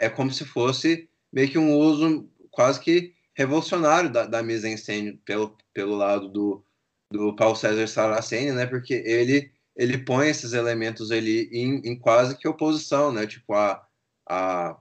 é 0.01 0.09
como 0.09 0.33
se 0.33 0.45
fosse 0.45 1.09
meio 1.33 1.51
que 1.51 1.59
um 1.59 1.77
uso 1.77 2.31
quase 2.53 2.79
que 2.81 3.15
revolucionário 3.35 4.11
da, 4.11 4.25
da 4.25 4.41
mise-en-scène 4.41 5.17
pelo, 5.25 5.57
pelo 5.75 5.97
lado 5.97 6.29
do, 6.29 6.65
do 7.11 7.35
Paulo 7.35 7.57
César 7.57 7.89
Saraceni, 7.89 8.53
né? 8.53 8.65
Porque 8.65 8.95
ele 8.95 9.51
ele 9.75 9.99
põe 9.99 10.29
esses 10.29 10.53
elementos 10.53 11.11
ali 11.11 11.49
em, 11.53 11.81
em 11.85 11.99
quase 11.99 12.39
que 12.39 12.47
oposição, 12.47 13.11
né? 13.11 13.27
Tipo, 13.27 13.55
a, 13.55 13.85
a, 14.29 14.79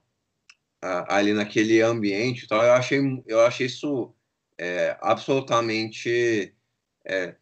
a, 0.83 1.15
ali 1.15 1.33
naquele 1.33 1.81
ambiente 1.81 2.47
tal. 2.47 2.63
Eu 2.63 2.73
achei, 2.73 2.99
eu 3.25 3.41
achei 3.41 3.65
isso 3.65 4.13
é, 4.55 4.95
absolutamente. 5.01 6.55
É, 7.05 7.35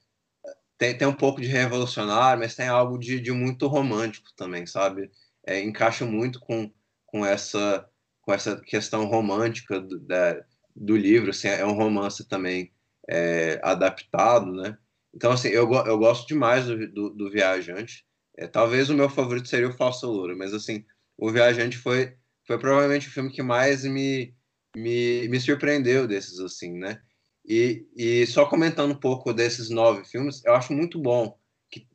tem, 0.80 0.98
tem 0.98 1.08
um 1.08 1.14
pouco 1.14 1.42
de 1.42 1.48
revolucionário, 1.48 2.42
mas 2.42 2.56
tem 2.56 2.68
algo 2.70 2.98
de, 2.98 3.20
de 3.20 3.32
muito 3.34 3.68
romântico 3.68 4.30
também, 4.36 4.66
sabe? 4.66 5.12
É, 5.46 5.60
encaixa 5.62 6.06
muito 6.06 6.40
com, 6.40 6.72
com, 7.06 7.26
essa, 7.26 7.88
com 8.22 8.34
essa 8.34 8.60
questão 8.62 9.06
romântica 9.06 9.82
do, 9.82 10.00
da, 10.00 10.42
do 10.74 10.96
livro. 10.96 11.32
Assim, 11.32 11.50
é 11.50 11.66
um 11.66 11.74
romance 11.74 12.26
também 12.28 12.72
é, 13.10 13.60
adaptado, 13.62 14.54
né? 14.54 14.78
Então, 15.14 15.34
assim, 15.34 15.50
eu, 15.50 15.70
eu 15.86 15.98
gosto 15.98 16.26
demais 16.28 16.66
do, 16.66 16.88
do, 16.88 17.10
do 17.10 17.30
Viajante. 17.30 18.06
É, 18.38 18.48
talvez 18.48 18.90
o 18.90 18.96
meu 18.96 19.10
favorito 19.10 19.50
seria 19.50 19.68
o 19.68 19.74
Falso 19.74 20.10
Loura, 20.10 20.34
mas, 20.34 20.54
assim, 20.54 20.86
o 21.18 21.30
Viajante 21.30 21.78
foi, 21.78 22.16
foi 22.48 22.58
provavelmente 22.58 23.10
o 23.10 23.12
filme 23.12 23.32
que 23.32 23.44
mais 23.44 23.84
me, 23.84 24.34
me, 24.74 25.28
me 25.28 25.40
surpreendeu 25.42 26.08
desses, 26.08 26.40
assim, 26.40 26.78
né? 26.80 27.02
E, 27.50 27.88
e 27.96 28.28
só 28.28 28.46
comentando 28.46 28.92
um 28.92 29.00
pouco 29.00 29.34
desses 29.34 29.72
nove 29.72 30.06
filmes, 30.06 30.46
eu 30.46 30.54
acho 30.54 30.72
muito 30.72 31.02
bom 31.02 31.36
que, 31.72 31.88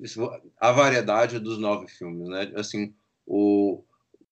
a 0.59 0.73
variedade 0.73 1.39
dos 1.39 1.59
nove 1.59 1.87
filmes, 1.87 2.29
né? 2.29 2.53
Assim, 2.57 2.93
o, 3.25 3.85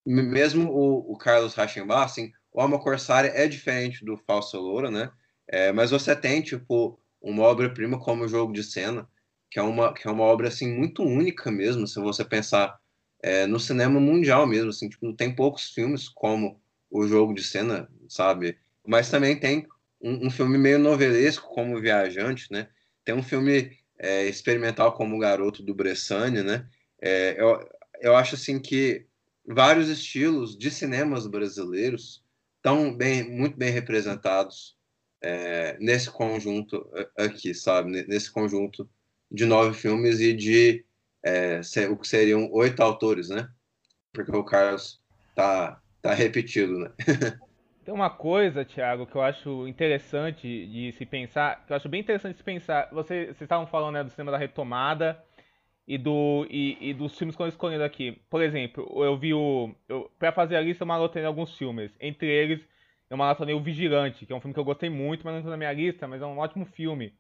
mesmo 0.05 0.69
o, 0.69 1.13
o 1.13 1.17
Carlos 1.17 1.55
Rachenbach, 1.55 2.07
assim, 2.07 2.33
o 2.53 2.61
Alma 2.61 2.81
Corsária 2.81 3.29
é 3.29 3.47
diferente 3.47 4.05
do 4.05 4.17
Falso 4.17 4.59
Loura, 4.59 4.91
né? 4.91 5.13
É, 5.47 5.71
mas 5.71 5.93
você 5.93 6.17
tem, 6.17 6.43
tipo, 6.43 6.99
uma 7.21 7.45
obra-prima 7.45 8.01
como 8.01 8.25
o 8.25 8.29
Jogo 8.29 8.53
de 8.53 8.65
Cena, 8.65 9.09
que 9.49 9.61
é 9.61 9.63
uma, 9.63 9.95
que 9.95 10.09
é 10.09 10.11
uma 10.11 10.25
obra 10.25 10.49
assim 10.49 10.75
muito 10.75 11.05
única 11.05 11.53
mesmo, 11.53 11.87
se 11.87 12.01
você 12.01 12.25
pensar 12.25 12.77
é, 13.23 13.47
no 13.47 13.61
cinema 13.61 14.01
mundial 14.01 14.45
mesmo, 14.45 14.71
assim, 14.71 14.89
tipo, 14.89 15.13
tem 15.15 15.33
poucos 15.33 15.71
filmes 15.71 16.09
como 16.09 16.61
o 16.91 17.07
Jogo 17.07 17.33
de 17.33 17.45
Cena, 17.45 17.89
sabe? 18.09 18.59
Mas 18.85 19.09
também 19.09 19.39
tem 19.39 19.69
um, 20.03 20.27
um 20.27 20.31
filme 20.31 20.59
meio 20.59 20.79
novelesco 20.79 21.49
como 21.55 21.81
Viajante, 21.81 22.51
né? 22.51 22.69
Tem 23.05 23.15
um 23.15 23.23
filme 23.23 23.79
é, 23.99 24.27
experimental 24.27 24.93
como 24.93 25.17
o 25.17 25.19
Garoto 25.19 25.63
do 25.63 25.75
Bressane, 25.75 26.43
né? 26.43 26.69
É, 27.01 27.41
eu, 27.41 27.69
eu 28.01 28.17
acho 28.17 28.35
assim 28.35 28.59
que 28.59 29.07
vários 29.47 29.89
estilos 29.89 30.57
de 30.59 30.71
cinemas 30.71 31.27
brasileiros 31.27 32.25
estão 32.57 32.95
bem, 32.95 33.29
muito 33.29 33.57
bem 33.57 33.71
representados 33.71 34.77
é, 35.21 35.77
nesse 35.79 36.11
conjunto 36.11 36.89
aqui, 37.17 37.55
sabe? 37.55 38.05
Nesse 38.07 38.31
conjunto 38.31 38.89
de 39.31 39.47
nove 39.47 39.77
filmes 39.77 40.21
e 40.21 40.33
de 40.33 40.85
é, 41.25 41.61
o 41.89 41.97
que 41.97 42.09
seriam 42.09 42.51
oito 42.53 42.81
autores, 42.83 43.29
né? 43.29 43.49
Porque 44.13 44.35
o 44.35 44.45
Carlos 44.45 45.01
tá, 45.35 45.81
tá 46.03 46.13
repetido, 46.13 46.79
né? 46.79 46.93
Tem 47.85 47.93
uma 47.93 48.11
coisa, 48.11 48.65
Thiago, 48.65 49.07
que 49.07 49.17
eu 49.17 49.23
acho 49.23 49.67
interessante 49.67 50.67
de 50.67 50.93
se 50.93 51.05
pensar, 51.05 51.65
que 51.67 51.73
eu 51.73 51.77
acho 51.77 51.89
bem 51.89 52.01
interessante 52.01 52.33
de 52.35 52.39
se 52.39 52.45
pensar. 52.45 52.89
Você, 52.93 53.27
vocês 53.27 53.43
estavam 53.43 53.67
falando 53.67 53.95
né, 53.95 54.05
do 54.05 54.11
cinema 54.11 54.31
da 54.31 54.39
retomada 54.39 55.21
e, 55.87 55.99
do, 55.99 56.47
e, 56.49 56.91
e 56.91 56.95
dos 56.95 57.19
filmes 57.19 57.35
que 57.35 57.43
eu 57.43 57.49
escolhi 57.49 57.83
aqui. 57.83 58.13
Por 58.31 58.41
exemplo, 58.41 58.87
eu 59.05 59.17
vi 59.17 59.35
o. 59.35 59.75
Eu, 59.89 60.09
pra 60.17 60.31
fazer 60.31 60.55
a 60.57 60.61
lista, 60.61 60.85
eu 60.85 60.87
maratonei 60.87 61.27
alguns 61.27 61.57
filmes. 61.59 61.91
Entre 62.01 62.29
eles, 62.29 62.65
eu 63.11 63.17
maratonei 63.17 63.55
O 63.55 63.61
Vigilante, 63.61 64.25
que 64.25 64.33
é 64.33 64.37
um 64.37 64.41
filme 64.41 64.55
que 64.55 64.61
eu 64.61 64.65
gostei 64.65 64.89
muito, 64.89 65.25
mas 65.25 65.33
não 65.33 65.39
entrou 65.41 65.51
na 65.51 65.57
minha 65.57 65.73
lista, 65.73 66.07
mas 66.07 66.23
é 66.23 66.27
um 66.27 66.39
ótimo 66.39 66.65
filme. 66.65 67.13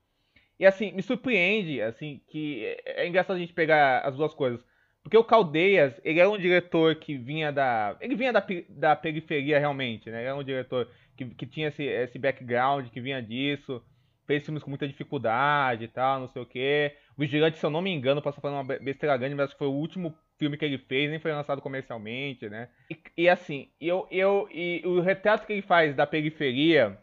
E 0.61 0.64
assim, 0.64 0.92
me 0.92 1.03
surpreende, 1.03 1.83
assim, 1.83 2.20
que 2.29 2.64
é, 2.87 3.03
é 3.03 3.09
engraçado 3.09 3.37
a 3.37 3.40
gente 3.40 3.53
pegar 3.53 4.01
as 4.03 4.14
duas 4.14 4.33
coisas. 4.33 4.64
Porque 5.03 5.17
o 5.17 5.25
Caldeias, 5.25 6.01
ele 6.05 6.21
era 6.21 6.31
um 6.31 6.38
diretor 6.38 6.95
que 6.95 7.17
vinha 7.17 7.51
da. 7.51 7.97
Ele 8.01 8.15
vinha 8.15 8.33
da, 8.33 8.45
da 8.69 8.95
periferia 8.97 9.59
realmente, 9.59 10.11
né? 10.11 10.21
Ele 10.21 10.29
era 10.29 10.37
um 10.37 10.45
diretor 10.45 10.88
que, 11.17 11.25
que 11.27 11.47
tinha 11.47 11.69
esse, 11.69 11.83
esse 11.85 12.19
background, 12.19 12.88
que 12.88 13.01
vinha 13.01 13.21
disso. 13.21 13.83
fez 14.27 14.45
filmes 14.45 14.62
com 14.62 14.71
muita 14.71 14.87
dificuldade 14.87 15.85
e 15.85 15.88
tal, 15.88 16.21
não 16.21 16.29
sei 16.29 16.43
o 16.43 16.47
quê. 16.47 16.97
O 17.17 17.21
Vigilante, 17.21 17.59
se 17.59 17.67
eu 17.67 17.71
não 17.71 17.83
me 17.83 17.91
engano, 17.91 18.23
posso 18.23 18.41
falar 18.41 18.61
uma 18.61 18.79
besteira 18.79 19.17
grande, 19.17 19.35
mas 19.35 19.53
foi 19.53 19.67
o 19.67 19.73
último 19.73 20.17
filme 20.38 20.57
que 20.57 20.65
ele 20.65 20.79
fez, 20.79 21.11
nem 21.11 21.19
foi 21.19 21.33
lançado 21.33 21.61
comercialmente, 21.61 22.49
né? 22.49 22.69
E, 22.88 22.99
e 23.17 23.29
assim, 23.29 23.69
eu, 23.81 24.07
eu, 24.11 24.49
e 24.53 24.83
o 24.85 25.01
retrato 25.01 25.47
que 25.47 25.53
ele 25.53 25.62
faz 25.62 25.95
da 25.95 26.07
periferia, 26.07 26.97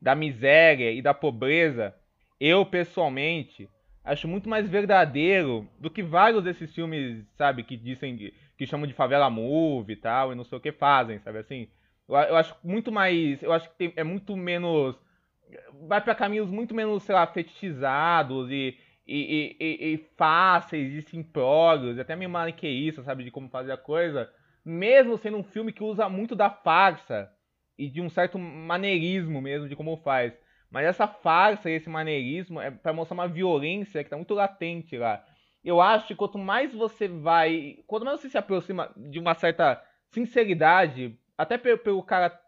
da 0.00 0.14
miséria 0.14 0.90
e 0.90 1.02
da 1.02 1.14
pobreza, 1.14 1.94
eu 2.40 2.64
pessoalmente 2.66 3.68
acho 4.04 4.26
muito 4.28 4.48
mais 4.48 4.68
verdadeiro 4.68 5.68
do 5.78 5.90
que 5.90 6.02
vários 6.02 6.42
desses 6.42 6.74
filmes, 6.74 7.24
sabe, 7.36 7.62
que 7.62 7.76
dizem 7.76 8.16
que 8.56 8.66
chamam 8.66 8.86
de 8.86 8.94
favela 8.94 9.30
movie 9.30 9.94
e 9.94 9.96
tal, 9.96 10.32
e 10.32 10.34
não 10.34 10.44
sei 10.44 10.58
o 10.58 10.60
que 10.60 10.72
fazem, 10.72 11.18
sabe 11.20 11.38
assim? 11.38 11.68
Eu, 12.08 12.16
eu 12.16 12.36
acho 12.36 12.56
muito 12.62 12.92
mais, 12.92 13.42
eu 13.42 13.52
acho 13.52 13.68
que 13.70 13.76
tem, 13.76 13.92
é 13.96 14.04
muito 14.04 14.36
menos 14.36 14.96
vai 15.86 16.00
para 16.00 16.14
caminhos 16.14 16.50
muito 16.50 16.74
menos, 16.74 17.02
sei 17.02 17.14
lá, 17.14 17.26
fetichizados 17.26 18.50
e, 18.50 18.76
e, 19.06 19.56
e, 19.60 19.94
e 19.94 19.98
fáceis 20.16 20.92
e 20.94 21.02
simplórios, 21.02 21.98
até 21.98 22.16
meio 22.16 22.30
maniqueísta, 22.30 23.02
sabe, 23.02 23.24
de 23.24 23.30
como 23.30 23.48
fazer 23.48 23.72
a 23.72 23.76
coisa, 23.76 24.30
mesmo 24.64 25.18
sendo 25.18 25.36
um 25.38 25.44
filme 25.44 25.72
que 25.72 25.82
usa 25.82 26.08
muito 26.08 26.34
da 26.36 26.50
farsa 26.50 27.30
e 27.78 27.88
de 27.88 28.00
um 28.00 28.08
certo 28.08 28.38
maneirismo 28.38 29.40
mesmo 29.40 29.68
de 29.68 29.76
como 29.76 29.96
faz. 29.98 30.32
Mas 30.72 30.86
essa 30.86 31.06
farsa 31.06 31.70
e 31.70 31.74
esse 31.74 31.90
maneirismo 31.90 32.58
é 32.58 32.70
para 32.70 32.94
mostrar 32.94 33.14
uma 33.14 33.28
violência 33.28 34.02
que 34.02 34.08
tá 34.08 34.16
muito 34.16 34.32
latente 34.32 34.96
lá. 34.96 35.22
Eu 35.62 35.82
acho 35.82 36.06
que 36.08 36.14
quanto 36.14 36.38
mais 36.38 36.72
você 36.72 37.06
vai. 37.06 37.78
Quanto 37.86 38.06
mais 38.06 38.18
você 38.18 38.30
se 38.30 38.38
aproxima 38.38 38.90
de 38.96 39.18
uma 39.18 39.34
certa 39.34 39.84
sinceridade, 40.08 41.14
até 41.36 41.58
pelo, 41.58 42.02
cara 42.02 42.40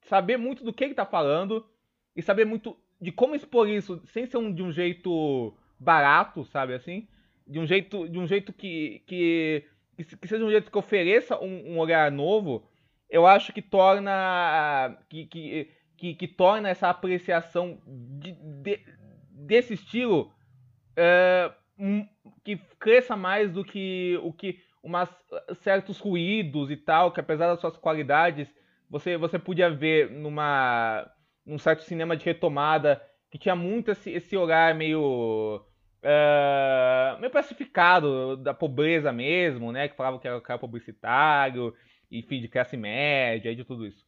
saber 0.00 0.38
muito 0.38 0.64
do 0.64 0.72
que 0.72 0.84
ele 0.84 0.94
tá 0.94 1.04
falando 1.04 1.66
e 2.14 2.22
saber 2.22 2.46
muito 2.46 2.76
de 2.98 3.12
como 3.12 3.34
expor 3.34 3.68
isso 3.68 4.00
sem 4.06 4.24
ser 4.24 4.38
um, 4.38 4.52
de 4.52 4.62
um 4.62 4.72
jeito 4.72 5.54
barato, 5.78 6.44
sabe 6.46 6.72
assim? 6.72 7.06
De 7.46 7.60
um 7.60 7.66
jeito, 7.66 8.08
de 8.08 8.18
um 8.18 8.26
jeito 8.26 8.54
que, 8.54 9.02
que, 9.06 9.64
que 9.98 10.26
seja 10.26 10.44
um 10.44 10.50
jeito 10.50 10.70
que 10.70 10.78
ofereça 10.78 11.38
um, 11.38 11.74
um 11.74 11.78
olhar 11.78 12.10
novo, 12.10 12.66
eu 13.10 13.26
acho 13.26 13.52
que 13.52 13.60
torna 13.60 14.96
que, 15.10 15.26
que, 15.26 15.70
que, 15.96 16.14
que 16.14 16.28
torna 16.28 16.68
essa 16.68 16.88
apreciação 16.88 17.78
de, 17.86 18.32
de, 18.32 18.80
desse 19.30 19.74
estilo 19.74 20.32
é, 20.96 21.52
que 22.44 22.56
cresça 22.78 23.16
mais 23.16 23.52
do 23.52 23.64
que 23.64 24.18
o 24.22 24.32
que 24.32 24.60
umas, 24.82 25.10
certos 25.56 25.98
ruídos 25.98 26.70
e 26.70 26.76
tal, 26.76 27.10
que 27.10 27.20
apesar 27.20 27.48
das 27.48 27.60
suas 27.60 27.76
qualidades, 27.76 28.48
você, 28.88 29.16
você 29.16 29.38
podia 29.38 29.68
ver 29.68 30.10
numa 30.10 31.10
num 31.44 31.58
certo 31.58 31.82
cinema 31.82 32.16
de 32.16 32.24
retomada 32.24 33.00
que 33.30 33.38
tinha 33.38 33.54
muito 33.54 33.90
esse, 33.90 34.10
esse 34.10 34.36
olhar 34.36 34.74
meio 34.74 35.64
uh, 36.02 37.20
meio 37.20 37.32
pacificado 37.32 38.36
da 38.36 38.54
pobreza 38.54 39.12
mesmo, 39.12 39.72
né? 39.72 39.88
Que 39.88 39.96
falava 39.96 40.18
que 40.18 40.26
era 40.26 40.36
o 40.36 40.40
cara 40.40 40.58
publicitário, 40.58 41.74
enfim, 42.10 42.40
de 42.40 42.48
classe 42.48 42.76
média 42.76 43.50
e 43.50 43.56
de 43.56 43.64
tudo 43.64 43.86
isso. 43.86 44.05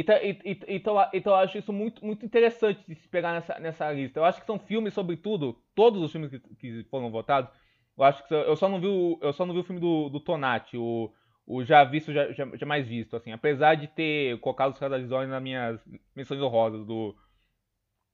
Então, 0.00 0.14
então, 0.22 0.94
então 1.12 1.32
eu 1.32 1.38
acho 1.40 1.58
isso 1.58 1.72
muito, 1.72 2.06
muito 2.06 2.24
interessante 2.24 2.84
de 2.86 2.94
se 2.94 3.08
pegar 3.08 3.32
nessa, 3.32 3.58
nessa 3.58 3.92
lista. 3.92 4.20
Eu 4.20 4.24
acho 4.24 4.38
que 4.40 4.46
são 4.46 4.56
filmes, 4.56 4.94
sobretudo, 4.94 5.60
todos 5.74 6.00
os 6.00 6.12
filmes 6.12 6.30
que, 6.30 6.38
que 6.38 6.84
foram 6.84 7.10
votados. 7.10 7.50
Eu 7.96 8.04
acho 8.04 8.24
que 8.28 8.32
eu 8.32 8.54
só 8.54 8.68
não 8.68 8.80
vi 8.80 8.86
o, 8.86 9.18
eu 9.20 9.32
só 9.32 9.44
não 9.44 9.52
vi 9.52 9.58
o 9.58 9.64
filme 9.64 9.80
do, 9.80 10.08
do 10.08 10.20
Tonati, 10.20 10.76
o, 10.76 11.12
o 11.44 11.64
já 11.64 11.82
visto, 11.82 12.12
já, 12.12 12.30
já, 12.30 12.48
já, 12.54 12.64
mais 12.64 12.86
visto, 12.86 13.16
assim. 13.16 13.32
Apesar 13.32 13.74
de 13.74 13.88
ter 13.88 14.38
colocado 14.38 14.72
os 14.72 14.78
Radarizones 14.78 15.30
nas 15.30 15.42
minhas 15.42 15.80
menções 16.14 16.40
honrosas 16.40 16.86
do, 16.86 17.16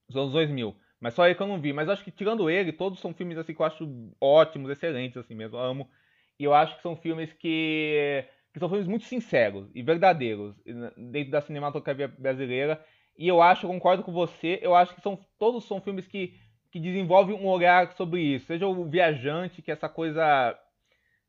dos 0.09 0.17
anos 0.17 0.33
2000. 0.33 0.75
Mas 0.99 1.13
só 1.13 1.27
ele 1.27 1.35
que 1.35 1.43
eu 1.43 1.47
não 1.47 1.61
vi. 1.61 1.75
Mas 1.75 1.91
acho 1.91 2.03
que 2.03 2.11
tirando 2.11 2.49
ele, 2.49 2.73
todos 2.73 2.99
são 2.99 3.13
filmes 3.13 3.37
assim 3.37 3.53
que 3.53 3.61
eu 3.61 3.67
acho 3.67 3.87
ótimos, 4.19 4.71
excelentes, 4.71 5.19
assim 5.19 5.35
mesmo. 5.35 5.59
Eu 5.59 5.63
amo. 5.63 5.91
E 6.39 6.45
eu 6.45 6.55
acho 6.55 6.77
que 6.77 6.83
são 6.83 6.97
filmes 6.97 7.31
que, 7.35 8.25
que 8.55 8.61
são 8.61 8.69
filmes 8.69 8.87
muito 8.87 9.05
sinceros 9.05 9.69
e 9.75 9.83
verdadeiros 9.83 10.55
dentro 10.97 11.33
da 11.33 11.41
cinematografia 11.41 12.07
brasileira. 12.07 12.81
E 13.19 13.27
eu 13.27 13.43
acho, 13.43 13.67
eu 13.67 13.71
concordo 13.71 14.05
com 14.05 14.13
você, 14.13 14.61
eu 14.63 14.77
acho 14.77 14.95
que 14.95 15.01
são 15.01 15.19
todos 15.37 15.67
são 15.67 15.81
filmes 15.81 16.07
que, 16.07 16.35
que 16.71 16.79
desenvolvem 16.79 17.35
um 17.35 17.49
olhar 17.49 17.93
sobre 17.95 18.23
isso. 18.23 18.47
Seja 18.47 18.69
o 18.69 18.89
Viajante, 18.89 19.61
que 19.61 19.73
é 19.73 19.75
essa 19.75 19.89
coisa 19.89 20.57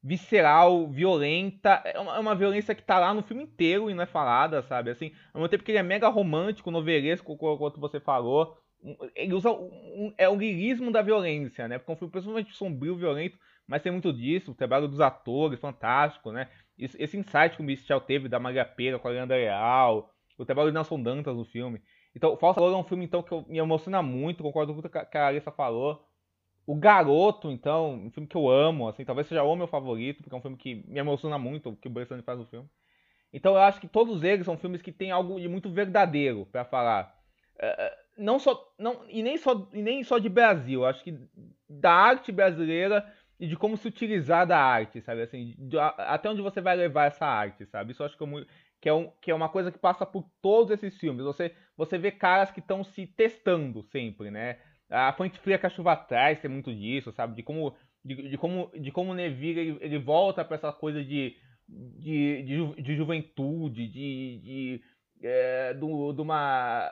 visceral, 0.04 0.88
violenta. 0.88 1.82
É 1.84 2.00
uma, 2.00 2.16
é 2.16 2.20
uma, 2.20 2.36
violência 2.36 2.76
que 2.76 2.84
tá 2.84 3.00
lá 3.00 3.12
no 3.12 3.24
filme 3.24 3.42
inteiro 3.42 3.90
e 3.90 3.96
não 3.96 4.04
é 4.04 4.06
falada, 4.06 4.62
sabe? 4.62 4.92
Assim, 4.92 5.12
ao 5.34 5.42
mesmo 5.42 5.50
tempo 5.50 5.64
que 5.64 5.72
ele 5.72 5.80
é 5.80 5.84
mega 5.84 6.08
romântico, 6.08 6.70
novelesco, 6.70 7.36
quanto 7.36 7.80
você 7.80 8.00
falou 8.00 8.56
ele 9.16 9.34
usa 9.34 9.52
um, 9.52 10.14
é 10.18 10.30
o 10.30 10.36
lirismo 10.36 10.92
da 10.92 11.02
violência, 11.02 11.68
né? 11.68 11.78
Porque 11.78 11.92
é 11.92 11.94
um 11.94 11.98
filme 11.98 12.12
pessoalmente 12.12 12.56
sombrio, 12.56 12.96
violento, 12.96 13.38
mas 13.68 13.82
tem 13.82 13.92
muito 13.92 14.14
disso, 14.14 14.52
o 14.52 14.56
trabalho 14.56 14.88
dos 14.88 15.02
atores, 15.02 15.60
fantástico, 15.60 16.32
né? 16.32 16.50
Esse, 16.78 17.18
insight 17.18 17.56
que 17.56 17.62
o 17.62 17.64
Michel 17.64 18.02
teve 18.02 18.28
da 18.28 18.40
Maria 18.40 18.66
Pera 18.66 19.00
com 19.00 19.08
a 19.08 19.12
Leandra 19.12 19.38
Leal, 19.38 20.14
o 20.38 20.46
trabalho 20.46 20.70
de 20.70 20.74
Nelson 20.74 21.02
Dantas 21.02 21.36
no 21.36 21.46
filme. 21.46 21.82
Então, 22.16 22.34
o 22.34 22.38
Falso 22.38 22.60
Valor 22.60 22.76
é 22.76 22.78
um 22.78 22.84
filme 22.84 23.06
então, 23.06 23.22
que 23.24 23.34
me 23.48 23.58
emociona 23.58 24.02
muito, 24.02 24.44
concordo 24.44 24.74
com 24.74 24.80
o 24.80 24.90
que 24.90 25.18
a 25.18 25.28
Alissa 25.28 25.52
falou. 25.52 26.06
O 26.66 26.76
Garoto, 26.76 27.52
então, 27.52 27.94
um 27.94 28.12
filme 28.12 28.28
que 28.28 28.36
eu 28.36 28.50
amo, 28.50 28.88
assim, 28.88 29.06
talvez 29.06 29.28
seja 29.28 29.44
o 29.44 29.56
meu 29.56 29.68
favorito, 29.68 30.24
porque 30.24 30.34
é 30.34 30.38
um 30.38 30.42
filme 30.42 30.58
que 30.58 30.84
me 30.88 31.00
emociona 31.00 31.38
muito, 31.38 31.70
o 31.70 31.76
que 31.76 31.88
o 31.88 31.92
Bressani 31.92 32.24
faz 32.24 32.40
no 32.40 32.46
filme. 32.46 32.68
Então 33.36 33.54
eu 33.54 33.60
acho 33.60 33.82
que 33.82 33.88
todos 33.88 34.24
eles 34.24 34.46
são 34.46 34.58
filmes 34.58 34.82
que 34.82 34.94
têm 34.94 35.12
algo 35.12 35.38
de 35.38 35.50
muito 35.50 35.70
verdadeiro 35.70 36.48
para 36.54 36.64
falar. 36.64 37.14
Uh, 37.58 37.96
não 38.18 38.40
só 38.40 38.74
não 38.80 39.04
e 39.10 39.22
nem 39.22 39.38
só 39.38 39.68
e 39.74 39.82
nem 39.82 40.06
só 40.06 40.18
de 40.18 40.30
Brasil, 40.30 40.86
acho 40.86 41.04
que 41.04 41.20
da 41.70 41.92
arte 41.92 42.32
brasileira 42.32 43.06
e 43.40 43.48
de 43.48 43.56
como 43.56 43.76
se 43.78 43.88
utilizar 43.88 44.48
da 44.48 44.58
arte, 44.58 45.02
sabe 45.02 45.22
assim, 45.22 45.56
de, 45.58 45.78
até 45.78 46.30
onde 46.30 46.42
você 46.42 46.62
vai 46.62 46.76
levar 46.76 47.06
essa 47.06 47.26
arte, 47.26 47.66
sabe? 47.66 47.92
Isso 47.92 48.02
eu 48.02 48.06
acho 48.06 48.18
que 48.18 48.24
é, 48.24 48.46
que 48.82 48.90
é, 48.90 48.94
um, 48.94 49.12
que 49.22 49.32
é 49.32 49.36
uma 49.36 49.50
coisa 49.50 49.72
que 49.72 49.78
passa 49.78 50.06
por 50.06 50.26
todos 50.42 50.72
esses 50.72 50.98
filmes. 50.98 51.26
Você 51.26 51.54
você 51.76 51.98
vê 51.98 52.12
caras 52.12 52.52
que 52.52 52.60
estão 52.60 52.84
se 52.84 53.06
testando 53.08 53.84
sempre, 53.84 54.32
né? 54.32 54.58
A 54.90 55.12
Fonte 55.14 55.40
Fria 55.40 55.58
que 55.58 55.66
a 55.66 55.70
Chuva 55.70 55.94
Atrás 55.94 56.40
tem 56.40 56.50
muito 56.50 56.74
disso, 56.74 57.12
sabe? 57.12 57.36
De 57.36 57.44
como 57.44 57.76
de, 58.04 58.30
de 58.30 58.38
como 58.38 58.72
de 58.74 58.92
como 58.92 59.12
o 59.12 59.16
Neville 59.16 59.60
ele, 59.60 59.78
ele 59.82 60.00
volta 60.00 60.46
para 60.46 60.56
essa 60.56 60.72
coisa 60.72 61.04
de 61.04 61.36
de, 61.68 62.44
de, 62.44 62.56
ju, 62.56 62.76
de 62.76 62.96
juventude, 62.96 63.88
de, 63.88 64.40
de 64.40 64.82
é, 65.22 65.74
do, 65.74 66.12
uma, 66.22 66.92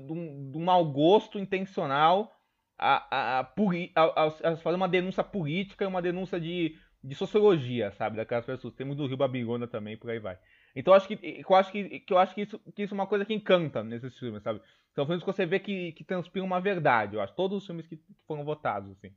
do, 0.00 0.14
do 0.52 0.60
mau 0.60 0.84
gosto 0.84 1.38
intencional 1.38 2.32
a, 2.78 3.06
a, 3.10 3.40
a, 3.40 4.26
a, 4.26 4.56
fazer 4.56 4.76
uma 4.76 4.88
denúncia 4.88 5.22
política 5.22 5.84
e 5.84 5.88
uma 5.88 6.02
denúncia 6.02 6.40
de, 6.40 6.76
de 7.02 7.14
sociologia, 7.14 7.92
sabe? 7.92 8.16
Daquelas 8.16 8.44
pessoas. 8.44 8.74
Temos 8.74 8.96
do 8.96 9.06
Rio 9.06 9.16
Babigona 9.16 9.66
também, 9.66 9.96
por 9.96 10.10
aí 10.10 10.18
vai. 10.18 10.38
Então 10.74 10.92
acho 10.92 11.06
que 11.06 11.44
eu 11.48 11.54
acho 11.54 11.70
que, 11.70 12.00
que 12.00 12.12
eu 12.12 12.18
acho 12.18 12.34
que 12.34 12.42
isso, 12.42 12.58
que 12.74 12.82
isso 12.82 12.94
é 12.94 12.96
uma 12.96 13.06
coisa 13.06 13.24
que 13.24 13.34
encanta 13.34 13.82
nesses 13.84 14.18
filmes, 14.18 14.42
sabe? 14.42 14.60
São 14.94 15.06
filmes 15.06 15.22
que 15.22 15.32
você 15.32 15.46
vê 15.46 15.58
que, 15.58 15.92
que 15.92 16.04
transpiram 16.04 16.46
uma 16.46 16.60
verdade, 16.60 17.16
eu 17.16 17.20
acho. 17.20 17.34
Todos 17.34 17.58
os 17.58 17.66
filmes 17.66 17.86
que, 17.86 17.96
que 17.96 18.14
foram 18.26 18.44
votados, 18.44 18.90
assim. 18.90 19.14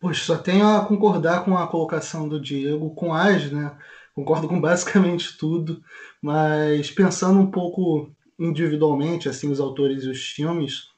Poxa, 0.00 0.24
só 0.24 0.38
tenho 0.38 0.66
a 0.66 0.84
concordar 0.84 1.44
com 1.44 1.56
a 1.56 1.68
colocação 1.68 2.28
do 2.28 2.40
Diego, 2.40 2.92
com 2.94 3.14
as, 3.14 3.52
né? 3.52 3.78
concordo 4.14 4.48
com 4.48 4.60
basicamente 4.60 5.36
tudo, 5.38 5.82
mas 6.20 6.90
pensando 6.90 7.40
um 7.40 7.50
pouco 7.50 8.14
individualmente, 8.38 9.28
assim, 9.28 9.50
os 9.50 9.60
autores 9.60 10.04
e 10.04 10.08
os 10.08 10.26
filmes, 10.30 10.91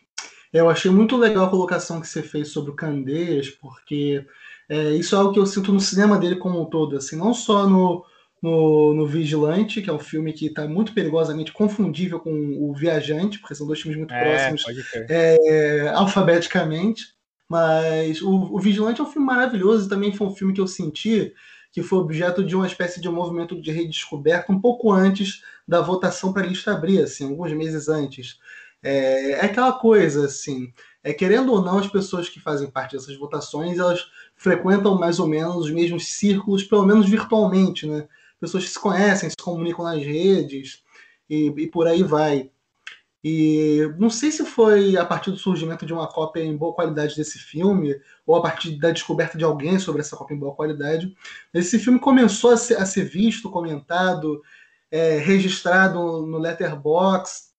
eu 0.54 0.70
achei 0.70 0.90
muito 0.90 1.16
legal 1.16 1.46
a 1.46 1.50
colocação 1.50 2.00
que 2.00 2.06
você 2.06 2.22
fez 2.22 2.48
sobre 2.48 2.70
o 2.70 2.74
Candeias, 2.74 3.50
porque 3.50 4.24
é, 4.68 4.90
isso 4.90 5.14
é 5.14 5.18
algo 5.18 5.32
que 5.32 5.38
eu 5.38 5.46
sinto 5.46 5.72
no 5.72 5.80
cinema 5.80 6.16
dele 6.16 6.36
como 6.36 6.62
um 6.62 6.64
todo, 6.64 6.96
assim, 6.96 7.16
não 7.16 7.34
só 7.34 7.68
no, 7.68 8.04
no, 8.40 8.94
no 8.94 9.06
Vigilante, 9.06 9.82
que 9.82 9.90
é 9.90 9.92
um 9.92 9.98
filme 9.98 10.32
que 10.32 10.46
está 10.46 10.66
muito 10.68 10.94
perigosamente 10.94 11.52
confundível 11.52 12.20
com 12.20 12.30
o 12.30 12.72
Viajante, 12.72 13.40
porque 13.40 13.54
são 13.54 13.66
dois 13.66 13.80
filmes 13.80 13.98
muito 13.98 14.14
é, 14.14 14.48
próximos 14.48 14.64
é, 15.10 15.88
alfabeticamente, 15.94 17.14
mas 17.48 18.22
o, 18.22 18.30
o 18.30 18.58
Vigilante 18.60 19.00
é 19.00 19.04
um 19.04 19.10
filme 19.10 19.26
maravilhoso 19.26 19.86
e 19.86 19.88
também 19.88 20.14
foi 20.14 20.26
um 20.28 20.34
filme 20.34 20.54
que 20.54 20.60
eu 20.60 20.68
senti 20.68 21.34
que 21.74 21.82
foi 21.82 21.98
objeto 21.98 22.44
de 22.44 22.54
uma 22.54 22.68
espécie 22.68 23.00
de 23.00 23.08
movimento 23.08 23.60
de 23.60 23.72
redescoberta 23.72 24.52
um 24.52 24.60
pouco 24.60 24.92
antes 24.92 25.42
da 25.66 25.80
votação 25.80 26.32
para 26.32 26.44
a 26.44 26.46
lista 26.46 26.72
abrir, 26.72 27.00
assim, 27.00 27.28
alguns 27.28 27.52
meses 27.52 27.88
antes. 27.88 28.38
É, 28.84 29.30
é, 29.30 29.44
aquela 29.46 29.72
coisa, 29.72 30.26
assim, 30.26 30.70
é, 31.02 31.14
querendo 31.14 31.50
ou 31.50 31.62
não, 31.62 31.78
as 31.78 31.88
pessoas 31.88 32.28
que 32.28 32.38
fazem 32.38 32.70
parte 32.70 32.94
dessas 32.94 33.16
votações, 33.16 33.78
elas 33.78 34.04
frequentam 34.36 34.98
mais 34.98 35.18
ou 35.18 35.26
menos 35.26 35.56
os 35.56 35.70
mesmos 35.70 36.08
círculos, 36.08 36.62
pelo 36.62 36.84
menos 36.84 37.08
virtualmente, 37.08 37.86
né? 37.86 38.06
Pessoas 38.38 38.64
que 38.64 38.70
se 38.70 38.78
conhecem, 38.78 39.30
se 39.30 39.36
comunicam 39.36 39.86
nas 39.86 40.04
redes 40.04 40.82
e, 41.30 41.46
e 41.46 41.66
por 41.66 41.86
aí 41.86 42.02
vai. 42.02 42.50
E 43.26 43.90
não 43.98 44.10
sei 44.10 44.30
se 44.30 44.44
foi 44.44 44.98
a 44.98 45.04
partir 45.06 45.30
do 45.30 45.38
surgimento 45.38 45.86
de 45.86 45.94
uma 45.94 46.06
cópia 46.06 46.42
em 46.42 46.54
boa 46.54 46.74
qualidade 46.74 47.16
desse 47.16 47.38
filme, 47.38 47.98
ou 48.26 48.36
a 48.36 48.42
partir 48.42 48.78
da 48.78 48.90
descoberta 48.90 49.38
de 49.38 49.44
alguém 49.44 49.78
sobre 49.78 50.02
essa 50.02 50.14
cópia 50.14 50.34
em 50.34 50.38
boa 50.38 50.54
qualidade. 50.54 51.16
Esse 51.54 51.78
filme 51.78 51.98
começou 51.98 52.50
a 52.50 52.58
ser, 52.58 52.76
a 52.76 52.84
ser 52.84 53.04
visto, 53.04 53.50
comentado, 53.50 54.42
é, 54.90 55.16
registrado 55.16 56.26
no 56.26 56.36
Letterboxd. 56.36 57.53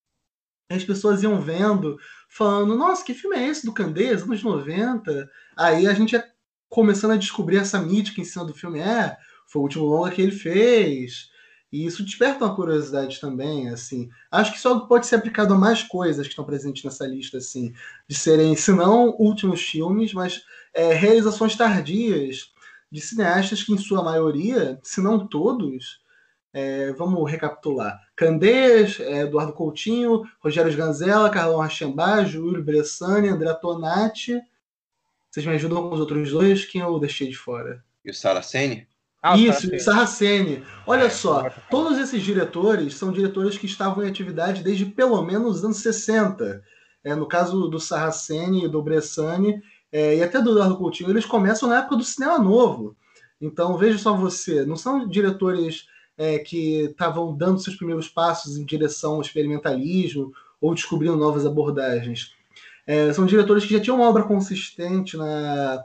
As 0.70 0.84
pessoas 0.84 1.22
iam 1.22 1.40
vendo 1.40 1.98
falando, 2.28 2.76
nossa, 2.76 3.04
que 3.04 3.14
filme 3.14 3.38
é 3.38 3.48
esse 3.48 3.66
do 3.66 3.74
Candeias, 3.74 4.24
anos 4.24 4.42
90? 4.42 5.30
Aí 5.56 5.88
a 5.88 5.94
gente 5.94 6.14
ia 6.14 6.28
começando 6.70 7.12
a 7.12 7.18
descobrir 7.18 7.58
essa 7.58 7.80
mítica 7.80 8.20
em 8.20 8.26
cima 8.26 8.46
do 8.46 8.54
filme. 8.54 8.80
É, 8.80 9.16
foi 9.46 9.62
o 9.62 9.64
último 9.64 9.86
longa 9.86 10.12
que 10.12 10.22
ele 10.22 10.32
fez. 10.32 11.30
E 11.72 11.86
isso 11.86 12.04
desperta 12.04 12.46
uma 12.46 12.56
curiosidade 12.56 13.20
também, 13.20 13.70
assim. 13.70 14.10
Acho 14.32 14.52
que 14.52 14.58
isso 14.58 14.88
pode 14.88 15.06
ser 15.06 15.16
aplicado 15.16 15.54
a 15.54 15.58
mais 15.58 15.84
coisas 15.84 16.26
que 16.26 16.32
estão 16.32 16.46
presentes 16.46 16.84
nessa 16.84 17.06
lista, 17.06 17.38
assim. 17.38 17.74
De 18.08 18.16
serem, 18.16 18.56
se 18.56 18.72
não 18.72 19.10
últimos 19.20 19.62
filmes, 19.62 20.14
mas 20.14 20.42
é, 20.74 20.94
realizações 20.94 21.56
tardias 21.56 22.54
de 22.92 23.02
cineastas 23.02 23.62
que, 23.62 23.74
em 23.74 23.78
sua 23.78 24.04
maioria, 24.04 24.80
se 24.84 25.02
não 25.02 25.28
todos, 25.28 26.00
é, 26.56 26.94
vamos 26.94 27.30
recapitular. 27.30 28.00
Candeias, 28.16 28.98
é, 29.02 29.24
Eduardo 29.24 29.52
Coutinho, 29.52 30.24
Rogério 30.40 30.72
Sganzella, 30.72 31.30
Carlão 31.30 31.60
Rachambá, 31.60 32.24
Júlio 32.24 32.64
Bressani, 32.64 33.28
André 33.28 33.54
Tonati. 33.56 34.40
Vocês 35.30 35.46
me 35.46 35.52
ajudam 35.52 35.90
com 35.90 35.94
os 35.94 36.00
outros 36.00 36.32
dois? 36.32 36.64
Quem 36.64 36.80
eu 36.80 36.98
deixei 36.98 37.28
de 37.28 37.36
fora? 37.36 37.84
E 38.06 38.10
o 38.10 38.14
Saraceni? 38.14 38.88
Ah, 39.22 39.34
o 39.34 39.38
Isso, 39.38 39.68
Saraceni. 39.68 39.80
Sarraceni. 39.82 40.64
Olha 40.88 41.04
É, 41.04 41.10
só, 41.10 41.50
todos 41.70 41.98
esses 41.98 42.24
diretores 42.24 42.96
são 42.96 43.12
diretores 43.12 43.58
que 43.58 43.66
estavam 43.66 44.06
em 44.06 44.10
atividade 44.10 44.64
desde 44.64 44.86
pelo 44.86 45.22
menos 45.24 45.58
os 45.58 45.66
anos 45.66 45.78
60. 45.78 46.64
É, 47.04 47.14
no 47.16 47.28
caso 47.28 47.68
do 47.68 47.82
Sarraceni 47.82 48.64
e 48.64 48.70
do 48.70 48.82
Bressani, 48.82 49.62
é, 49.92 50.16
e 50.16 50.24
até 50.24 50.42
do 50.42 50.52
Eduardo 50.52 50.78
Coutinho, 50.78 51.10
eles 51.10 51.26
começam 51.26 51.68
na 51.68 51.80
época 51.80 51.98
do 51.98 52.04
cinema 52.06 52.40
novo. 52.40 52.96
Então, 53.42 53.78
veja 53.78 53.98
só 53.98 54.16
você, 54.16 54.66
não 54.66 54.78
são 54.78 55.06
diretores 55.06 55.94
é, 56.18 56.40
que 56.40 56.86
estavam 56.86 57.36
dando 57.36 57.60
seus 57.60 57.76
primeiros 57.76 58.08
passos 58.08 58.58
em 58.58 58.66
direção 58.66 59.16
ao 59.16 59.22
experimentalismo 59.22 60.32
ou 60.62 60.74
descobrindo 60.74 61.18
novas 61.18 61.46
abordagens. 61.46 62.34
É, 62.88 63.12
são 63.14 63.26
diretores 63.26 63.66
que 63.66 63.74
já 63.74 63.80
tinham 63.80 63.98
uma 63.98 64.10
obra 64.10 64.24
consistente 64.24 65.18
na, 65.18 65.84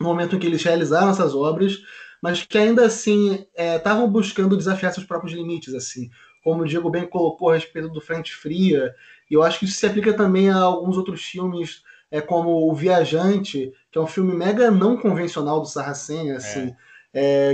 no 0.00 0.06
momento 0.06 0.36
em 0.36 0.38
que 0.38 0.46
eles 0.46 0.62
realizaram 0.62 1.10
essas 1.10 1.34
obras, 1.34 1.78
mas 2.20 2.42
que 2.42 2.58
ainda 2.58 2.86
assim 2.86 3.46
estavam 3.54 4.10
buscando 4.10 4.56
desafiar 4.56 4.92
seus 4.92 5.06
próprios 5.06 5.34
limites, 5.34 5.74
assim. 5.74 6.10
Como 6.42 6.62
o 6.62 6.66
Diego 6.66 6.90
bem 6.90 7.06
colocou 7.06 7.50
a 7.50 7.54
respeito 7.54 7.88
do 7.88 8.00
Frente 8.00 8.34
Fria, 8.34 8.94
e 9.30 9.34
eu 9.34 9.42
acho 9.42 9.58
que 9.58 9.64
isso 9.64 9.78
se 9.78 9.86
aplica 9.86 10.12
também 10.12 10.50
a 10.50 10.56
alguns 10.56 10.96
outros 10.96 11.22
filmes, 11.22 11.82
é, 12.10 12.20
como 12.20 12.70
O 12.70 12.74
Viajante, 12.74 13.72
que 13.90 13.98
é 13.98 14.00
um 14.00 14.06
filme 14.06 14.34
mega 14.34 14.70
não 14.70 14.96
convencional 14.96 15.60
do 15.60 15.66
Sarraceni, 15.66 16.30
assim, 16.30 16.68
é, 16.68 16.76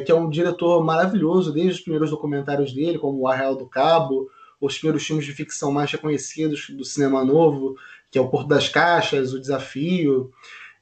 que 0.05 0.11
é 0.11 0.15
um 0.15 0.31
diretor 0.31 0.83
maravilhoso 0.83 1.53
desde 1.53 1.73
os 1.73 1.81
primeiros 1.81 2.11
documentários 2.11 2.73
dele, 2.73 2.99
como 2.99 3.21
O 3.21 3.29
Arraial 3.29 3.57
do 3.57 3.67
Cabo, 3.67 4.31
os 4.61 4.79
primeiros 4.79 5.07
filmes 5.07 5.25
de 5.25 5.33
ficção 5.33 5.73
mais 5.73 5.91
reconhecidos 5.91 6.71
do 6.71 6.85
cinema 6.85 7.25
novo, 7.25 7.77
que 8.11 8.19
é 8.19 8.21
O 8.21 8.29
Porto 8.29 8.49
das 8.49 8.69
Caixas, 8.69 9.33
O 9.33 9.41
Desafio. 9.41 10.31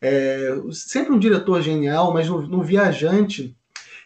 É, 0.00 0.54
sempre 0.72 1.12
um 1.12 1.18
diretor 1.18 1.60
genial, 1.60 2.12
mas 2.12 2.28
no, 2.28 2.42
no 2.42 2.62
Viajante, 2.62 3.56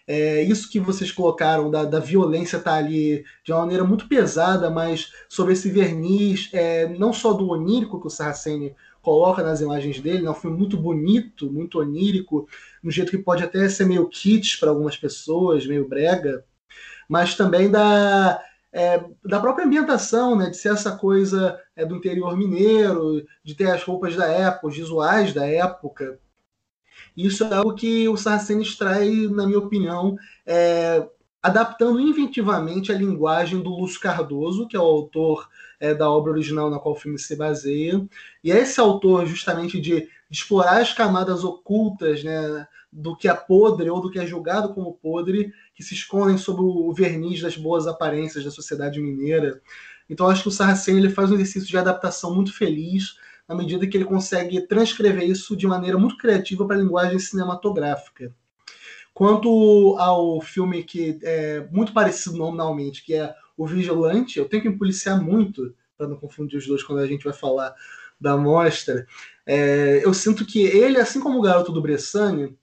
é, 0.07 0.43
isso 0.43 0.71
que 0.71 0.81
vocês 0.81 1.13
colocaram 1.13 1.71
da, 1.71 1.85
da 1.85 2.01
violência 2.01 2.59
tá 2.59 2.75
ali 2.75 3.25
de 3.45 3.53
uma 3.53 3.61
maneira 3.61 3.85
muito 3.85 4.09
pesada, 4.09 4.69
mas 4.69 5.13
sobre 5.29 5.53
esse 5.53 5.71
verniz, 5.71 6.49
é, 6.53 6.89
não 6.89 7.13
só 7.13 7.33
do 7.33 7.49
onírico 7.49 8.01
que 8.01 8.07
o 8.07 8.11
Saraceni 8.11 8.75
coloca 9.03 9.43
nas 9.43 9.61
imagens 9.61 10.01
dele, 10.01 10.27
é 10.27 10.31
um 10.31 10.35
filme 10.35 10.57
muito 10.57 10.77
bonito, 10.77 11.51
muito 11.51 11.81
onírico, 11.81 12.49
no 12.83 12.91
jeito 12.91 13.11
que 13.11 13.19
pode 13.19 13.43
até 13.43 13.69
ser 13.69 13.85
meio 13.85 14.09
kits 14.09 14.57
para 14.57 14.71
algumas 14.71 14.97
pessoas, 14.97 15.67
meio 15.67 15.89
brega, 15.89 16.45
mas 17.09 17.35
também 17.35 17.69
da, 17.69 18.41
é, 18.73 19.05
da 19.25 19.41
própria 19.41 19.67
ambientação, 19.67 20.37
né, 20.37 20.49
de 20.49 20.57
ser 20.57 20.73
essa 20.73 20.97
coisa 20.97 21.61
é, 21.77 21.85
do 21.85 21.97
interior 21.97 22.37
mineiro, 22.37 23.27
de 23.45 23.55
ter 23.55 23.71
as 23.71 23.83
roupas 23.83 24.15
da 24.15 24.27
época, 24.27 24.69
os 24.69 24.77
visuais 24.77 25.35
da 25.35 25.45
época. 25.47 26.19
Isso 27.17 27.45
é 27.45 27.53
algo 27.53 27.75
que 27.75 28.09
o 28.09 28.17
Saraceni 28.17 28.63
extrai, 28.63 29.11
na 29.31 29.47
minha 29.47 29.59
opinião, 29.59 30.17
é, 30.47 31.07
adaptando 31.43 32.01
inventivamente 32.01 32.93
a 32.93 32.97
linguagem 32.97 33.61
do 33.61 33.71
Lúcio 33.71 34.01
Cardoso, 34.01 34.69
que 34.69 34.77
é 34.77 34.81
o 34.81 34.85
autor 34.85 35.49
é, 35.81 35.93
da 35.93 36.09
obra 36.09 36.31
original 36.33 36.71
na 36.71 36.79
qual 36.79 36.95
o 36.95 36.99
filme 36.99 37.19
se 37.19 37.35
baseia. 37.35 38.07
E 38.45 38.53
é 38.53 38.61
esse 38.61 38.79
autor, 38.79 39.27
justamente, 39.27 39.81
de, 39.81 40.09
explorar 40.33 40.81
as 40.81 40.95
camadas 40.95 41.45
ocultas 41.45 42.25
né, 42.25 42.67
do 42.91 43.15
que 43.15 43.29
é 43.29 43.35
podre 43.35 43.91
ou 43.91 44.01
do 44.01 44.11
que 44.11 44.19
é 44.19 44.27
julgado 44.27 44.73
como 44.73 44.95
podre, 44.95 45.53
que 45.75 45.83
se 45.83 45.93
escondem 45.93 46.39
sob 46.39 46.63
o 46.63 46.91
verniz 46.95 47.43
das 47.43 47.55
boas 47.55 47.87
aparências 47.87 48.43
da 48.43 48.51
sociedade 48.51 48.99
mineira. 48.99 49.61
Então, 50.09 50.27
acho 50.29 50.43
que 50.43 50.49
o 50.49 50.53
Saraceni 50.53 51.01
ele 51.01 51.11
faz 51.11 51.31
um 51.31 51.35
exercício 51.35 51.69
de 51.69 51.77
adaptação 51.77 52.35
muito 52.35 52.57
feliz, 52.57 53.17
na 53.47 53.55
medida 53.55 53.87
que 53.87 53.97
ele 53.97 54.07
consegue 54.07 54.67
transcrever 54.67 55.29
isso 55.29 55.55
de 55.55 55.67
maneira 55.67 55.99
muito 55.99 56.17
criativa 56.17 56.67
para 56.67 56.77
a 56.77 56.81
linguagem 56.81 57.19
cinematográfica. 57.19 58.35
Quanto 59.15 59.97
ao 59.99 60.41
filme 60.41 60.83
que 60.83 61.19
é 61.23 61.67
muito 61.71 61.93
parecido 61.93 62.37
nominalmente, 62.37 63.05
que 63.05 63.15
é 63.15 63.35
O 63.57 63.67
Vigilante, 63.67 64.39
eu 64.39 64.49
tenho 64.49 64.63
que 64.63 64.69
me 64.69 64.79
policiar 64.79 65.21
muito 65.21 65.75
para 65.97 66.09
não 66.09 66.17
confundir 66.17 66.59
os 66.59 66.67
dois 66.67 66.83
quando 66.83 67.01
a 67.01 67.07
gente 67.07 67.25
vai 67.25 67.33
falar 67.33 67.75
da 68.21 68.37
mostra. 68.37 69.07
É, 69.45 70.01
eu 70.05 70.15
sinto 70.15 70.47
que 70.47 70.63
ele, 70.63 70.99
assim 70.99 71.21
como 71.21 71.39
o 71.39 71.43
Garoto 71.43 71.73
do 71.73 71.83
Bressani, 71.83 72.57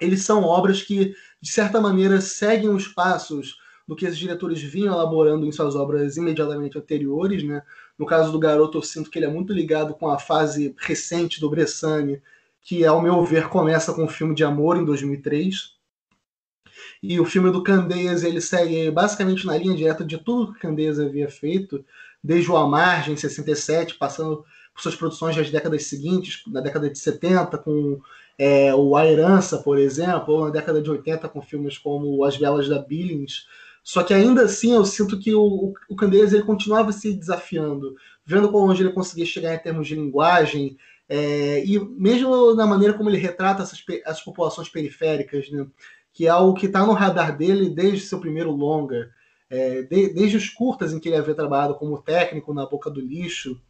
eles 0.00 0.24
são 0.24 0.42
obras 0.42 0.82
que, 0.82 1.14
de 1.40 1.50
certa 1.50 1.80
maneira, 1.80 2.20
seguem 2.20 2.70
os 2.70 2.88
passos 2.88 3.56
do 3.86 3.96
que 3.96 4.06
esses 4.06 4.18
diretores 4.18 4.62
vinham 4.62 4.94
elaborando 4.94 5.44
em 5.44 5.52
suas 5.52 5.74
obras 5.74 6.16
imediatamente 6.16 6.78
anteriores. 6.78 7.42
Né? 7.42 7.62
No 7.98 8.06
caso 8.06 8.32
do 8.32 8.38
Garoto, 8.38 8.78
eu 8.78 8.82
sinto 8.82 9.10
que 9.10 9.18
ele 9.18 9.26
é 9.26 9.30
muito 9.30 9.52
ligado 9.52 9.94
com 9.94 10.08
a 10.08 10.18
fase 10.18 10.74
recente 10.78 11.40
do 11.40 11.50
Bressani, 11.50 12.22
que, 12.60 12.84
ao 12.84 13.02
meu 13.02 13.24
ver, 13.24 13.48
começa 13.48 13.92
com 13.92 14.04
o 14.04 14.08
filme 14.08 14.34
de 14.34 14.44
amor 14.44 14.76
em 14.76 14.84
2003. 14.84 15.71
E 17.02 17.18
o 17.18 17.24
filme 17.24 17.50
do 17.50 17.62
Candeias 17.62 18.22
ele 18.22 18.40
segue 18.40 18.90
basicamente 18.90 19.44
na 19.44 19.56
linha 19.56 19.74
direta 19.74 20.04
de 20.04 20.18
tudo 20.18 20.52
que 20.52 20.60
Candeias 20.60 21.00
havia 21.00 21.28
feito, 21.28 21.84
desde 22.22 22.50
o 22.50 22.56
A 22.56 22.68
Margem, 22.68 23.14
em 23.14 23.16
67, 23.16 23.94
passando 23.94 24.44
por 24.72 24.80
suas 24.80 24.94
produções 24.94 25.36
das 25.36 25.50
décadas 25.50 25.86
seguintes, 25.86 26.42
na 26.46 26.60
década 26.60 26.88
de 26.88 26.98
70, 26.98 27.58
com 27.58 28.00
é, 28.38 28.72
o 28.74 28.96
A 28.96 29.04
Herança, 29.06 29.58
por 29.58 29.78
exemplo, 29.78 30.34
ou 30.34 30.44
na 30.44 30.50
década 30.50 30.80
de 30.80 30.90
80, 30.90 31.28
com 31.28 31.42
filmes 31.42 31.76
como 31.76 32.24
As 32.24 32.36
Velas 32.36 32.68
da 32.68 32.78
Billings. 32.78 33.46
Só 33.82 34.04
que 34.04 34.14
ainda 34.14 34.44
assim 34.44 34.72
eu 34.72 34.84
sinto 34.84 35.18
que 35.18 35.34
o, 35.34 35.74
o 35.88 35.96
Candeias 35.96 36.32
ele 36.32 36.44
continuava 36.44 36.92
se 36.92 37.12
desafiando, 37.12 37.96
vendo 38.24 38.50
como 38.50 38.70
onde 38.70 38.82
ele 38.82 38.92
conseguia 38.92 39.26
chegar 39.26 39.54
em 39.54 39.58
termos 39.58 39.88
de 39.88 39.96
linguagem, 39.96 40.76
é, 41.08 41.64
e 41.64 41.78
mesmo 41.80 42.54
na 42.54 42.64
maneira 42.64 42.94
como 42.94 43.10
ele 43.10 43.18
retrata 43.18 43.62
essas, 43.62 43.84
as 44.06 44.20
populações 44.22 44.68
periféricas, 44.68 45.50
né? 45.50 45.66
Que 46.12 46.26
é 46.26 46.30
algo 46.30 46.54
que 46.54 46.66
está 46.66 46.84
no 46.84 46.92
radar 46.92 47.36
dele 47.36 47.70
desde 47.70 48.06
seu 48.06 48.20
primeiro 48.20 48.50
longa, 48.50 49.10
é, 49.48 49.82
de, 49.82 50.08
desde 50.12 50.36
os 50.36 50.48
curtas 50.48 50.92
em 50.92 50.98
que 50.98 51.08
ele 51.08 51.16
havia 51.16 51.34
trabalhado 51.34 51.74
como 51.74 52.02
técnico 52.02 52.54
na 52.54 52.66
Boca 52.66 52.90
do 52.90 53.00
Lixo. 53.00 53.60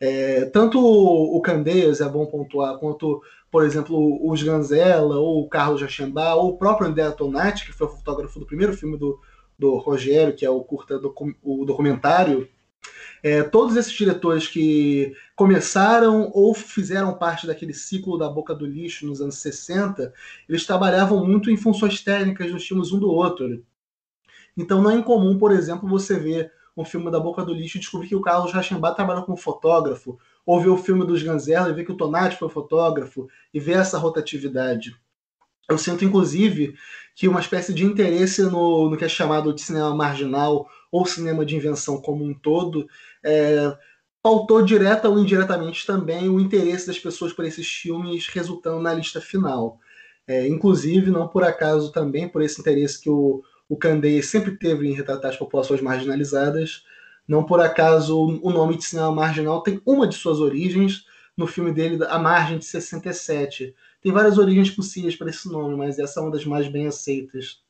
É, 0.00 0.46
tanto 0.46 0.78
o 0.80 1.40
Candeias, 1.40 2.00
é 2.00 2.08
bom 2.08 2.26
pontuar, 2.26 2.76
quanto, 2.78 3.22
por 3.50 3.64
exemplo, 3.64 3.96
o 3.96 4.34
Sganzella, 4.34 5.16
ou 5.16 5.42
o 5.42 5.48
Carlos 5.48 5.80
Jachambá, 5.80 6.34
ou 6.34 6.50
o 6.50 6.58
próprio 6.58 6.88
André 6.88 7.08
Tonati, 7.12 7.66
que 7.66 7.72
foi 7.72 7.86
o 7.86 7.90
fotógrafo 7.90 8.40
do 8.40 8.46
primeiro 8.46 8.72
filme 8.72 8.98
do, 8.98 9.20
do 9.56 9.76
Rogério, 9.76 10.34
que 10.34 10.44
é 10.44 10.50
o 10.50 10.60
curta 10.60 10.98
do, 10.98 11.14
o 11.42 11.64
documentário, 11.64 12.48
é, 13.22 13.42
todos 13.42 13.76
esses 13.76 13.92
diretores 13.92 14.48
que 14.48 15.14
começaram 15.36 16.30
ou 16.34 16.52
fizeram 16.52 17.16
parte 17.16 17.46
daquele 17.46 17.72
ciclo 17.72 18.18
da 18.18 18.28
boca 18.28 18.54
do 18.54 18.66
lixo 18.66 19.06
nos 19.06 19.20
anos 19.20 19.36
60, 19.36 20.12
eles 20.48 20.66
trabalhavam 20.66 21.24
muito 21.24 21.50
em 21.50 21.56
funções 21.56 22.00
técnicas 22.00 22.50
nos 22.50 22.66
filmes 22.66 22.90
um 22.90 22.98
do 22.98 23.10
outro. 23.10 23.64
Então 24.56 24.82
não 24.82 24.90
é 24.90 24.96
incomum, 24.96 25.38
por 25.38 25.52
exemplo, 25.52 25.88
você 25.88 26.18
ver 26.18 26.52
um 26.76 26.84
filme 26.84 27.10
da 27.10 27.20
boca 27.20 27.44
do 27.44 27.54
lixo 27.54 27.76
e 27.76 27.80
descobrir 27.80 28.08
que 28.08 28.16
o 28.16 28.20
Carlos 28.20 28.52
Rachambá 28.52 28.92
trabalhou 28.92 29.24
como 29.24 29.36
fotógrafo, 29.36 30.18
ou 30.44 30.60
ver 30.60 30.70
o 30.70 30.76
filme 30.76 31.06
dos 31.06 31.22
Ganzella 31.22 31.68
e 31.68 31.74
ver 31.74 31.84
que 31.84 31.92
o 31.92 31.96
Tonati 31.96 32.36
foi 32.36 32.48
fotógrafo, 32.48 33.28
e 33.52 33.60
ver 33.60 33.78
essa 33.78 33.98
rotatividade. 33.98 34.96
Eu 35.68 35.78
sinto, 35.78 36.04
inclusive, 36.04 36.74
que 37.14 37.28
uma 37.28 37.40
espécie 37.40 37.72
de 37.72 37.84
interesse 37.84 38.42
no, 38.42 38.90
no 38.90 38.96
que 38.96 39.04
é 39.04 39.08
chamado 39.08 39.54
de 39.54 39.60
cinema 39.60 39.94
marginal 39.94 40.68
ou 40.90 41.06
cinema 41.06 41.44
de 41.44 41.56
invenção 41.56 42.00
como 42.00 42.24
um 42.24 42.34
todo, 42.34 42.86
é, 43.24 43.76
pautou 44.22 44.62
direta 44.62 45.08
ou 45.08 45.18
indiretamente 45.18 45.86
também 45.86 46.28
o 46.28 46.40
interesse 46.40 46.86
das 46.86 46.98
pessoas 46.98 47.32
por 47.32 47.44
esses 47.44 47.66
filmes, 47.66 48.28
resultando 48.28 48.80
na 48.80 48.94
lista 48.94 49.20
final. 49.20 49.78
É, 50.26 50.46
inclusive, 50.46 51.10
não 51.10 51.26
por 51.26 51.42
acaso 51.42 51.90
também, 51.90 52.28
por 52.28 52.42
esse 52.42 52.60
interesse 52.60 53.00
que 53.00 53.10
o, 53.10 53.42
o 53.68 53.76
Candeias 53.76 54.26
sempre 54.26 54.56
teve 54.56 54.88
em 54.88 54.94
retratar 54.94 55.30
as 55.32 55.36
populações 55.36 55.80
marginalizadas, 55.80 56.84
não 57.26 57.44
por 57.44 57.60
acaso 57.60 58.18
o 58.20 58.50
nome 58.50 58.76
de 58.76 58.84
cinema 58.84 59.12
marginal 59.12 59.62
tem 59.62 59.80
uma 59.86 60.06
de 60.06 60.14
suas 60.14 60.40
origens 60.40 61.04
no 61.36 61.46
filme 61.46 61.72
dele, 61.72 61.98
A 62.08 62.18
Margem 62.18 62.58
de 62.58 62.64
67. 62.64 63.74
Tem 64.00 64.12
várias 64.12 64.38
origens 64.38 64.70
possíveis 64.70 65.16
para 65.16 65.30
esse 65.30 65.48
nome, 65.48 65.76
mas 65.76 65.98
essa 65.98 66.20
é 66.20 66.22
uma 66.22 66.30
das 66.30 66.44
mais 66.44 66.68
bem 66.68 66.86
aceitas. 66.86 67.62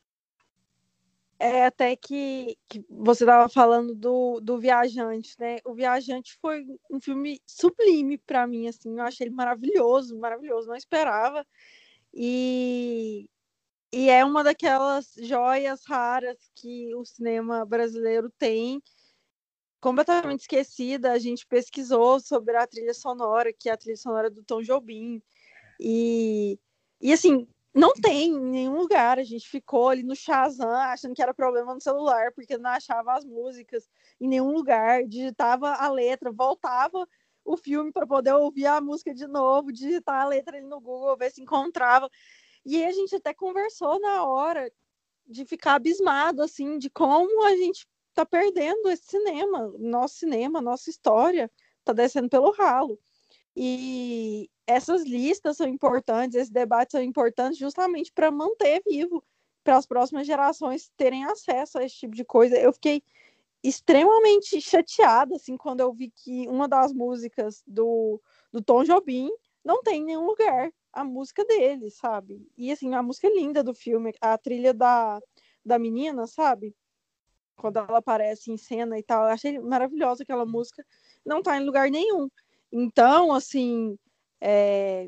É 1.43 1.65
até 1.65 1.93
que, 1.95 2.57
que 2.69 2.85
você 2.89 3.25
estava 3.25 3.49
falando 3.49 3.93
do, 3.93 4.39
do 4.39 4.57
Viajante, 4.57 5.35
né? 5.37 5.57
O 5.65 5.73
Viajante 5.73 6.37
foi 6.41 6.65
um 6.89 7.01
filme 7.01 7.41
sublime 7.45 8.17
para 8.17 8.47
mim, 8.47 8.69
assim, 8.69 8.97
eu 8.97 9.03
achei 9.03 9.27
ele 9.27 9.35
maravilhoso, 9.35 10.17
maravilhoso, 10.17 10.69
não 10.69 10.75
esperava. 10.75 11.45
E, 12.13 13.29
e 13.91 14.09
é 14.09 14.23
uma 14.23 14.41
daquelas 14.41 15.13
joias 15.17 15.83
raras 15.85 16.37
que 16.55 16.95
o 16.95 17.03
cinema 17.03 17.65
brasileiro 17.65 18.31
tem, 18.37 18.81
completamente 19.81 20.41
esquecida. 20.41 21.11
A 21.11 21.19
gente 21.19 21.45
pesquisou 21.45 22.21
sobre 22.21 22.55
a 22.55 22.65
trilha 22.65 22.93
sonora, 22.93 23.51
que 23.51 23.67
é 23.67 23.73
a 23.73 23.77
trilha 23.77 23.97
sonora 23.97 24.29
do 24.29 24.43
Tom 24.43 24.61
Jobim. 24.61 25.21
E, 25.77 26.57
e 27.01 27.11
assim, 27.11 27.45
não 27.73 27.93
tem 27.93 28.29
em 28.29 28.39
nenhum 28.39 28.77
lugar. 28.77 29.17
A 29.17 29.23
gente 29.23 29.49
ficou 29.49 29.89
ali 29.89 30.03
no 30.03 30.15
Shazam 30.15 30.69
achando 30.69 31.15
que 31.15 31.21
era 31.21 31.33
problema 31.33 31.73
no 31.73 31.81
celular, 31.81 32.31
porque 32.33 32.57
não 32.57 32.69
achava 32.69 33.13
as 33.13 33.25
músicas 33.25 33.89
em 34.19 34.27
nenhum 34.27 34.51
lugar. 34.51 35.05
Digitava 35.05 35.73
a 35.73 35.89
letra, 35.89 36.31
voltava 36.31 37.07
o 37.43 37.57
filme 37.57 37.91
para 37.91 38.07
poder 38.07 38.33
ouvir 38.33 38.67
a 38.67 38.79
música 38.79 39.13
de 39.13 39.27
novo, 39.27 39.71
digitar 39.71 40.21
a 40.21 40.27
letra 40.27 40.57
ali 40.57 40.65
no 40.65 40.79
Google, 40.79 41.17
ver 41.17 41.31
se 41.31 41.41
encontrava. 41.41 42.09
E 42.65 42.83
a 42.85 42.91
gente 42.91 43.15
até 43.15 43.33
conversou 43.33 43.99
na 43.99 44.23
hora 44.23 44.71
de 45.27 45.45
ficar 45.45 45.75
abismado, 45.75 46.41
assim, 46.41 46.77
de 46.77 46.89
como 46.89 47.43
a 47.43 47.55
gente 47.55 47.87
tá 48.13 48.25
perdendo 48.25 48.89
esse 48.89 49.05
cinema, 49.07 49.73
nosso 49.79 50.15
cinema, 50.15 50.61
nossa 50.61 50.89
história 50.89 51.51
tá 51.83 51.91
descendo 51.91 52.29
pelo 52.29 52.51
ralo. 52.51 52.99
E 53.55 54.49
essas 54.65 55.03
listas 55.03 55.57
são 55.57 55.67
importantes, 55.67 56.35
esses 56.35 56.49
debates 56.49 56.91
são 56.91 57.01
importantes 57.01 57.57
justamente 57.57 58.11
para 58.11 58.31
manter 58.31 58.81
vivo, 58.87 59.23
para 59.63 59.77
as 59.77 59.85
próximas 59.85 60.25
gerações 60.25 60.91
terem 60.97 61.23
acesso 61.25 61.77
a 61.77 61.83
esse 61.83 61.95
tipo 61.95 62.15
de 62.15 62.25
coisa. 62.25 62.57
Eu 62.57 62.73
fiquei 62.73 63.03
extremamente 63.63 64.59
chateada 64.59 65.35
assim 65.35 65.55
quando 65.55 65.79
eu 65.79 65.93
vi 65.93 66.11
que 66.11 66.47
uma 66.49 66.67
das 66.67 66.91
músicas 66.91 67.63
do, 67.65 68.21
do 68.51 68.61
Tom 68.61 68.83
Jobim 68.83 69.29
não 69.63 69.81
tem 69.81 70.01
em 70.01 70.05
nenhum 70.05 70.25
lugar 70.25 70.71
a 70.91 71.03
música 71.03 71.45
dele, 71.45 71.89
sabe? 71.89 72.45
E 72.57 72.71
assim, 72.71 72.93
a 72.93 73.01
música 73.01 73.27
é 73.27 73.33
linda 73.33 73.63
do 73.63 73.73
filme, 73.73 74.13
a 74.19 74.37
trilha 74.37 74.73
da, 74.73 75.19
da 75.65 75.79
menina, 75.79 76.27
sabe? 76.27 76.75
Quando 77.55 77.77
ela 77.77 77.99
aparece 77.99 78.51
em 78.51 78.57
cena 78.57 78.99
e 78.99 79.03
tal, 79.03 79.23
eu 79.23 79.29
achei 79.29 79.59
maravilhosa 79.59 80.23
aquela 80.23 80.45
música, 80.45 80.85
não 81.25 81.41
tá 81.41 81.57
em 81.57 81.65
lugar 81.65 81.89
nenhum. 81.89 82.29
Então, 82.75 83.31
assim, 83.31 83.95
é, 84.41 85.07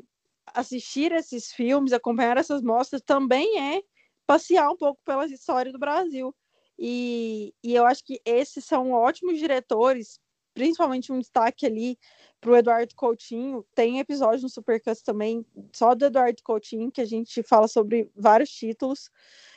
assistir 0.54 1.10
esses 1.10 1.52
filmes, 1.52 1.92
acompanhar 1.92 2.36
essas 2.36 2.62
mostras 2.62 3.02
também 3.02 3.60
é 3.60 3.82
passear 4.24 4.70
um 4.70 4.76
pouco 4.76 5.00
pela 5.04 5.26
história 5.26 5.72
do 5.72 5.78
Brasil. 5.78 6.32
E, 6.78 7.52
e 7.64 7.74
eu 7.74 7.84
acho 7.84 8.04
que 8.04 8.20
esses 8.24 8.64
são 8.64 8.92
ótimos 8.92 9.36
diretores, 9.38 10.20
principalmente 10.54 11.10
um 11.10 11.18
destaque 11.18 11.66
ali 11.66 11.98
para 12.40 12.52
o 12.52 12.56
Eduardo 12.56 12.94
Coutinho. 12.94 13.66
Tem 13.74 13.98
episódio 13.98 14.42
no 14.42 14.48
Supercuts 14.48 15.02
também, 15.02 15.44
só 15.74 15.92
do 15.92 16.04
Eduardo 16.04 16.40
Coutinho, 16.44 16.92
que 16.92 17.00
a 17.00 17.04
gente 17.04 17.42
fala 17.42 17.66
sobre 17.66 18.08
vários 18.14 18.50
títulos. 18.50 19.10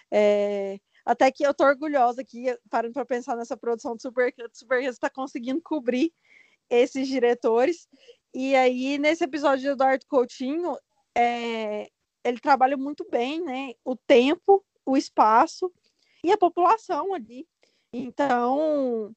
É, 0.09 0.79
até 1.05 1.31
que 1.31 1.45
eu 1.45 1.53
tô 1.53 1.63
orgulhosa 1.63 2.21
aqui, 2.21 2.45
parando 2.71 2.93
para 2.93 3.05
pensar 3.05 3.35
nessa 3.35 3.55
produção 3.55 3.95
do 3.95 4.01
Supercuts. 4.01 4.57
O 4.57 4.59
Supercuts 4.61 4.95
está 4.95 5.11
conseguindo 5.11 5.61
cobrir 5.61 6.11
esses 6.69 7.07
diretores. 7.07 7.87
E 8.33 8.55
aí, 8.55 8.97
nesse 8.97 9.23
episódio 9.23 9.61
de 9.61 9.67
Eduardo 9.69 10.05
Coutinho, 10.07 10.77
é, 11.15 11.89
ele 12.23 12.39
trabalha 12.39 12.77
muito 12.77 13.07
bem, 13.09 13.41
né? 13.41 13.73
O 13.83 13.95
tempo, 13.95 14.63
o 14.85 14.95
espaço 14.95 15.71
e 16.23 16.31
a 16.31 16.37
população 16.37 17.13
ali. 17.13 17.47
Então, 17.91 19.13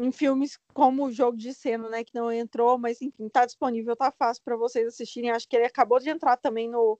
em 0.00 0.12
filmes 0.12 0.58
como 0.74 1.06
o 1.06 1.12
Jogo 1.12 1.36
de 1.36 1.54
Cena, 1.54 1.88
né, 1.88 2.04
que 2.04 2.14
não 2.14 2.30
entrou, 2.30 2.78
mas 2.78 3.00
enfim, 3.00 3.28
tá 3.28 3.46
disponível, 3.46 3.96
tá 3.96 4.10
fácil 4.10 4.42
para 4.44 4.56
vocês 4.56 4.86
assistirem. 4.88 5.30
Acho 5.30 5.48
que 5.48 5.56
ele 5.56 5.66
acabou 5.66 5.98
de 5.98 6.10
entrar 6.10 6.36
também 6.36 6.68
no, 6.68 6.98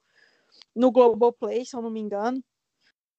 no 0.75 0.91
Globoplay, 0.91 1.65
se 1.65 1.77
eu 1.77 1.83
não 1.83 1.91
me 1.91 2.01
engano. 2.01 2.43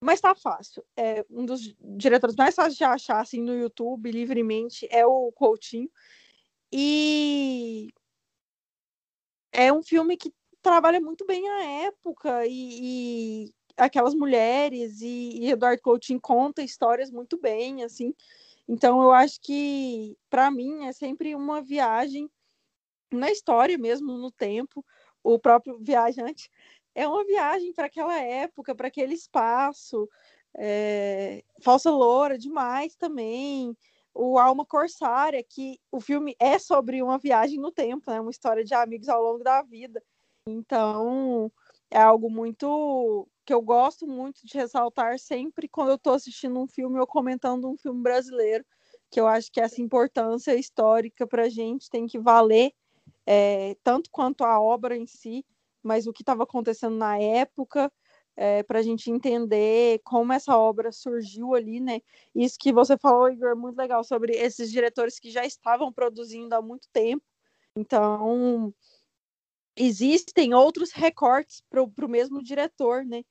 Mas 0.02 0.22
tá 0.22 0.36
fácil. 0.36 0.84
É 0.96 1.26
um 1.30 1.46
dos 1.46 1.76
diretores 1.80 2.36
mais 2.36 2.56
fáceis 2.56 2.78
de 2.78 2.84
achar 2.84 3.20
assim 3.20 3.42
no 3.42 3.56
YouTube 3.56 4.12
livremente 4.12 4.88
é 4.92 5.06
o 5.06 5.32
Coutinho. 5.32 5.90
E 6.72 7.90
é 9.52 9.72
um 9.72 9.82
filme 9.82 10.18
que 10.18 10.34
trabalha 10.62 11.00
muito 11.00 11.26
bem 11.26 11.48
a 11.50 11.64
época 11.86 12.46
e, 12.46 13.46
e 13.46 13.54
aquelas 13.78 14.14
mulheres 14.14 15.02
e, 15.02 15.40
e, 15.40 15.50
Eduardo 15.50 15.82
Coutinho 15.82 16.20
conta 16.20 16.62
histórias 16.62 17.10
muito 17.12 17.40
bem, 17.40 17.84
assim. 17.84 18.14
Então 18.68 19.02
eu 19.02 19.12
acho 19.12 19.40
que 19.42 20.18
para 20.30 20.52
mim 20.52 20.86
é 20.86 20.92
sempre 20.92 21.34
uma 21.36 21.62
viagem 21.62 22.30
na 23.12 23.32
história 23.32 23.78
mesmo, 23.78 24.18
no 24.18 24.32
tempo. 24.32 24.86
O 25.24 25.40
próprio 25.40 25.78
viajante 25.80 26.50
é 26.94 27.08
uma 27.08 27.24
viagem 27.26 27.74
para 27.74 27.86
aquela 27.86 28.20
época, 28.20 28.76
para 28.76 28.88
aquele 28.88 29.14
espaço. 29.14 30.10
É... 30.58 31.44
Falsa 31.62 31.90
Loura 31.92 32.38
demais 32.38 32.96
também 32.96 33.76
o 34.18 34.40
Alma 34.40 34.66
Corsária, 34.66 35.44
que 35.44 35.80
o 35.92 36.02
filme 36.02 36.36
é 36.40 36.58
sobre 36.58 37.04
uma 37.04 37.20
viagem 37.20 37.60
no 37.60 37.72
tempo, 37.72 38.10
né? 38.10 38.20
Uma 38.20 38.32
história 38.32 38.64
de 38.64 38.74
amigos 38.74 39.08
ao 39.08 39.22
longo 39.22 39.44
da 39.44 39.62
vida. 39.62 40.04
Então, 40.48 41.52
é 41.92 42.02
algo 42.02 42.30
muito 42.30 43.28
que 43.46 43.54
eu 43.54 43.62
gosto 43.62 44.08
muito 44.08 44.42
de 44.44 44.58
ressaltar 44.58 45.20
sempre 45.20 45.70
quando 45.70 45.90
eu 45.90 45.96
estou 45.96 46.14
assistindo 46.14 46.60
um 46.60 46.68
filme 46.68 47.00
ou 47.00 47.08
comentando 47.08 47.70
um 47.70 47.78
filme 47.78 48.02
brasileiro, 48.02 48.66
que 49.10 49.20
eu 49.20 49.28
acho 49.28 49.52
que 49.52 49.62
essa 49.62 49.82
importância 49.82 50.56
histórica 50.56 51.26
para 51.26 51.44
a 51.44 51.50
gente 51.50 51.90
tem 51.90 52.08
que 52.08 52.20
valer 52.20 52.74
é, 53.26 53.78
tanto 53.84 54.10
quanto 54.12 54.44
a 54.44 54.60
obra 54.60 54.98
em 54.98 55.06
si, 55.06 55.46
mas 55.84 56.08
o 56.08 56.14
que 56.14 56.24
estava 56.24 56.44
acontecendo 56.44 56.96
na 56.98 57.18
época 57.20 57.92
é, 58.38 58.62
para 58.62 58.78
a 58.80 58.84
gente 58.84 59.10
entender 59.10 60.00
como 60.04 60.32
essa 60.32 60.56
obra 60.56 60.92
surgiu 60.92 61.56
ali, 61.56 61.80
né? 61.80 62.02
Isso 62.36 62.56
que 62.60 62.72
você 62.72 62.96
falou, 62.96 63.32
Igor, 63.32 63.50
é 63.50 63.56
muito 63.56 63.76
legal 63.76 64.04
sobre 64.04 64.34
esses 64.34 64.72
diretores 64.72 65.20
que 65.20 65.32
já 65.32 65.44
estavam 65.44 65.92
produzindo 65.92 66.54
há 66.54 66.62
muito 66.62 66.88
tempo. 66.94 67.26
Então, 67.76 68.72
existem 69.76 70.54
outros 70.54 70.92
recortes 70.92 71.64
para 71.68 71.82
o 71.82 72.08
mesmo 72.08 72.44
diretor, 72.44 73.04
né? 73.04 73.24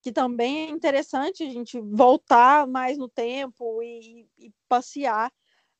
Que 0.00 0.12
também 0.12 0.68
é 0.68 0.70
interessante 0.70 1.42
a 1.42 1.50
gente 1.50 1.80
voltar 1.80 2.64
mais 2.64 2.96
no 2.96 3.08
tempo 3.08 3.82
e, 3.82 4.28
e 4.38 4.52
passear 4.68 5.32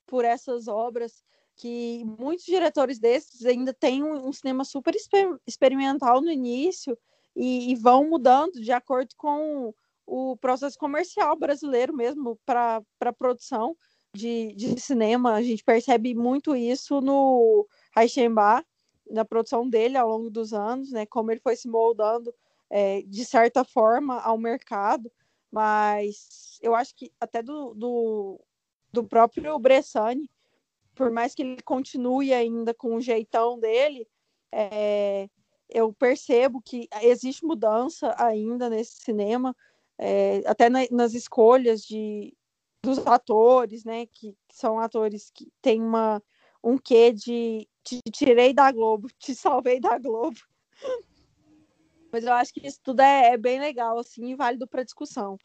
por 0.04 0.24
essas 0.24 0.66
obras 0.66 1.22
que 1.56 2.04
muitos 2.18 2.44
diretores 2.44 2.98
desses 2.98 3.46
ainda 3.46 3.72
têm 3.72 4.02
um, 4.02 4.28
um 4.28 4.32
cinema 4.32 4.64
super 4.64 4.96
exper 4.96 5.38
experimental 5.46 6.20
no 6.20 6.30
início 6.30 6.98
e, 7.34 7.72
e 7.72 7.74
vão 7.74 8.08
mudando 8.08 8.60
de 8.60 8.72
acordo 8.72 9.14
com 9.16 9.74
o 10.06 10.36
processo 10.36 10.78
comercial 10.78 11.36
brasileiro 11.36 11.94
mesmo 11.94 12.38
para 12.44 12.82
a 13.00 13.12
produção 13.12 13.76
de, 14.14 14.52
de 14.54 14.78
cinema. 14.80 15.34
A 15.34 15.42
gente 15.42 15.64
percebe 15.64 16.14
muito 16.14 16.54
isso 16.54 17.00
no 17.00 17.66
Reichenbach, 17.94 18.66
na 19.10 19.24
produção 19.24 19.68
dele 19.68 19.96
ao 19.96 20.08
longo 20.08 20.30
dos 20.30 20.52
anos, 20.52 20.90
né? 20.92 21.04
Como 21.06 21.30
ele 21.30 21.40
foi 21.40 21.56
se 21.56 21.68
moldando 21.68 22.32
é, 22.70 23.02
de 23.02 23.24
certa 23.24 23.64
forma 23.64 24.20
ao 24.20 24.38
mercado, 24.38 25.10
mas 25.50 26.58
eu 26.62 26.74
acho 26.74 26.94
que 26.96 27.12
até 27.20 27.42
do, 27.42 27.74
do, 27.74 28.40
do 28.92 29.04
próprio 29.04 29.58
Bressani, 29.58 30.30
por 30.94 31.10
mais 31.10 31.34
que 31.34 31.42
ele 31.42 31.62
continue 31.62 32.32
ainda 32.32 32.72
com 32.72 32.96
o 32.96 33.00
jeitão 33.00 33.58
dele, 33.58 34.08
é, 34.50 35.28
eu 35.74 35.92
percebo 35.92 36.62
que 36.62 36.88
existe 37.02 37.44
mudança 37.44 38.14
ainda 38.16 38.70
nesse 38.70 39.02
cinema, 39.02 39.54
é, 39.98 40.40
até 40.46 40.70
na, 40.70 40.80
nas 40.92 41.14
escolhas 41.14 41.82
de, 41.82 42.32
dos 42.80 43.04
atores, 43.04 43.84
né? 43.84 44.06
Que, 44.06 44.36
que, 44.48 44.56
são 44.56 44.78
atores 44.78 45.32
que 45.34 45.50
têm 45.60 45.82
uma, 45.82 46.22
um 46.62 46.78
quê 46.78 47.12
de 47.12 47.68
te 47.82 48.00
tirei 48.12 48.54
da 48.54 48.70
Globo, 48.70 49.08
te 49.18 49.34
salvei 49.34 49.80
da 49.80 49.98
Globo. 49.98 50.38
Mas 52.12 52.22
eu 52.22 52.32
acho 52.32 52.54
que 52.54 52.64
isso 52.64 52.78
tudo 52.80 53.00
é, 53.00 53.32
é 53.32 53.36
bem 53.36 53.58
legal, 53.58 53.98
assim, 53.98 54.30
e 54.30 54.36
válido 54.36 54.68
para 54.68 54.84
discussão. 54.84 55.36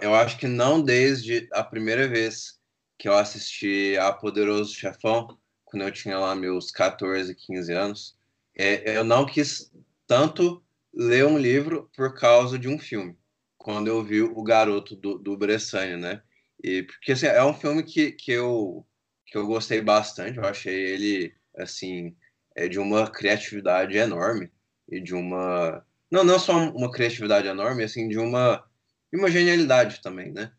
Eu 0.00 0.12
acho 0.12 0.36
que 0.38 0.48
não 0.48 0.82
desde 0.82 1.48
a 1.52 1.62
primeira 1.62 2.08
vez 2.08 2.58
que 2.98 3.08
eu 3.08 3.14
assisti 3.14 3.96
a 3.96 4.12
Poderoso 4.12 4.74
Chefão, 4.74 5.38
quando 5.64 5.82
eu 5.82 5.92
tinha 5.92 6.18
lá 6.18 6.34
meus 6.34 6.72
14, 6.72 7.32
15 7.34 7.72
anos, 7.72 8.19
é, 8.56 8.96
eu 8.96 9.04
não 9.04 9.24
quis 9.26 9.72
tanto 10.06 10.62
ler 10.92 11.24
um 11.24 11.38
livro 11.38 11.90
por 11.96 12.14
causa 12.14 12.58
de 12.58 12.68
um 12.68 12.78
filme, 12.78 13.16
quando 13.56 13.86
eu 13.88 14.02
vi 14.02 14.22
O 14.22 14.42
Garoto 14.42 14.96
do, 14.96 15.18
do 15.18 15.36
Bressani, 15.36 15.96
né? 15.96 16.22
E, 16.62 16.82
porque 16.82 17.12
assim, 17.12 17.26
é 17.26 17.44
um 17.44 17.54
filme 17.54 17.82
que, 17.82 18.12
que, 18.12 18.32
eu, 18.32 18.86
que 19.26 19.38
eu 19.38 19.46
gostei 19.46 19.80
bastante, 19.80 20.38
eu 20.38 20.44
achei 20.44 20.74
ele, 20.74 21.34
assim, 21.56 22.14
é 22.56 22.68
de 22.68 22.78
uma 22.78 23.10
criatividade 23.10 23.96
enorme 23.96 24.50
e 24.88 25.00
de 25.00 25.14
uma... 25.14 25.84
Não, 26.10 26.24
não 26.24 26.38
só 26.38 26.56
uma 26.70 26.90
criatividade 26.90 27.46
enorme, 27.46 27.84
assim, 27.84 28.08
de 28.08 28.18
uma, 28.18 28.64
de 29.12 29.18
uma 29.18 29.30
genialidade 29.30 30.02
também, 30.02 30.32
né? 30.32 30.52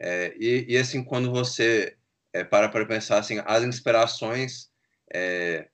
É, 0.00 0.34
e, 0.38 0.66
e, 0.68 0.76
assim, 0.76 1.04
quando 1.04 1.30
você 1.30 1.96
é, 2.32 2.42
para 2.42 2.68
para 2.68 2.84
pensar, 2.84 3.18
assim, 3.18 3.40
as 3.44 3.62
inspirações 3.62 4.70
é, 5.12 5.68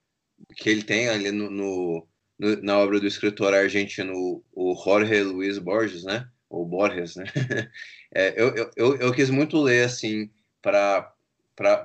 que 0.55 0.69
ele 0.69 0.83
tem 0.83 1.09
ali 1.09 1.31
no, 1.31 1.49
no, 1.49 2.07
no, 2.37 2.61
na 2.61 2.77
obra 2.79 2.99
do 2.99 3.07
escritor 3.07 3.53
argentino, 3.53 4.43
o 4.51 4.75
Jorge 4.83 5.21
Luiz 5.21 5.57
Borges, 5.57 6.03
né? 6.03 6.27
Ou 6.49 6.65
Borges, 6.65 7.15
né? 7.15 7.25
É, 8.13 8.33
eu, 8.35 8.69
eu, 8.75 8.97
eu 8.97 9.13
quis 9.13 9.29
muito 9.29 9.57
ler, 9.57 9.85
assim, 9.85 10.29
para 10.61 11.15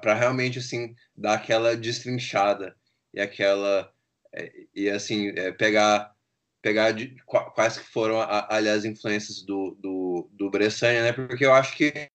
realmente, 0.03 0.59
assim, 0.59 0.93
dar 1.17 1.35
aquela 1.35 1.77
destrinchada 1.77 2.75
e 3.15 3.21
aquela... 3.21 3.93
É, 4.33 4.53
e, 4.75 4.91
assim, 4.91 5.29
é, 5.37 5.53
pegar 5.53 6.17
pegar 6.67 6.91
de, 6.91 7.15
quais 7.25 7.79
que 7.79 7.85
foram, 7.93 8.17
aliás, 8.51 8.85
influências 8.85 9.41
do, 9.43 9.79
do, 9.81 10.29
do 10.33 10.51
Bressani, 10.51 10.99
né? 10.99 11.13
Porque 11.13 11.47
eu 11.47 11.55
acho 11.55 11.77
que 11.77 12.11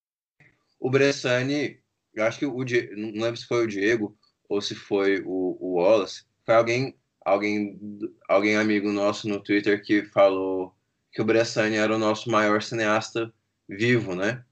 o 0.78 0.90
Bressani, 0.90 1.80
eu 2.14 2.26
acho 2.26 2.38
que 2.38 2.46
o 2.46 2.58
não 2.58 3.24
lembro 3.24 3.38
se 3.38 3.46
foi 3.46 3.64
o 3.64 3.68
Diego 3.68 4.18
ou 4.50 4.62
se 4.62 4.76
foi 4.76 5.22
o, 5.26 5.58
o 5.58 5.76
Wallace, 5.76 6.26
foi 6.52 6.56
alguém, 6.56 6.96
alguém, 7.24 7.80
alguém 8.28 8.58
amigo 8.58 8.92
nosso 8.92 9.28
no 9.30 9.42
Twitter 9.42 9.82
que 9.82 10.04
falou 10.06 10.76
que 11.12 11.22
o 11.22 11.26
Bressani 11.26 11.78
era 11.78 11.96
o 11.96 12.00
nosso 12.00 12.30
maior 12.30 12.62
cineasta 12.62 13.34
vivo, 13.68 14.16
né? 14.16 14.44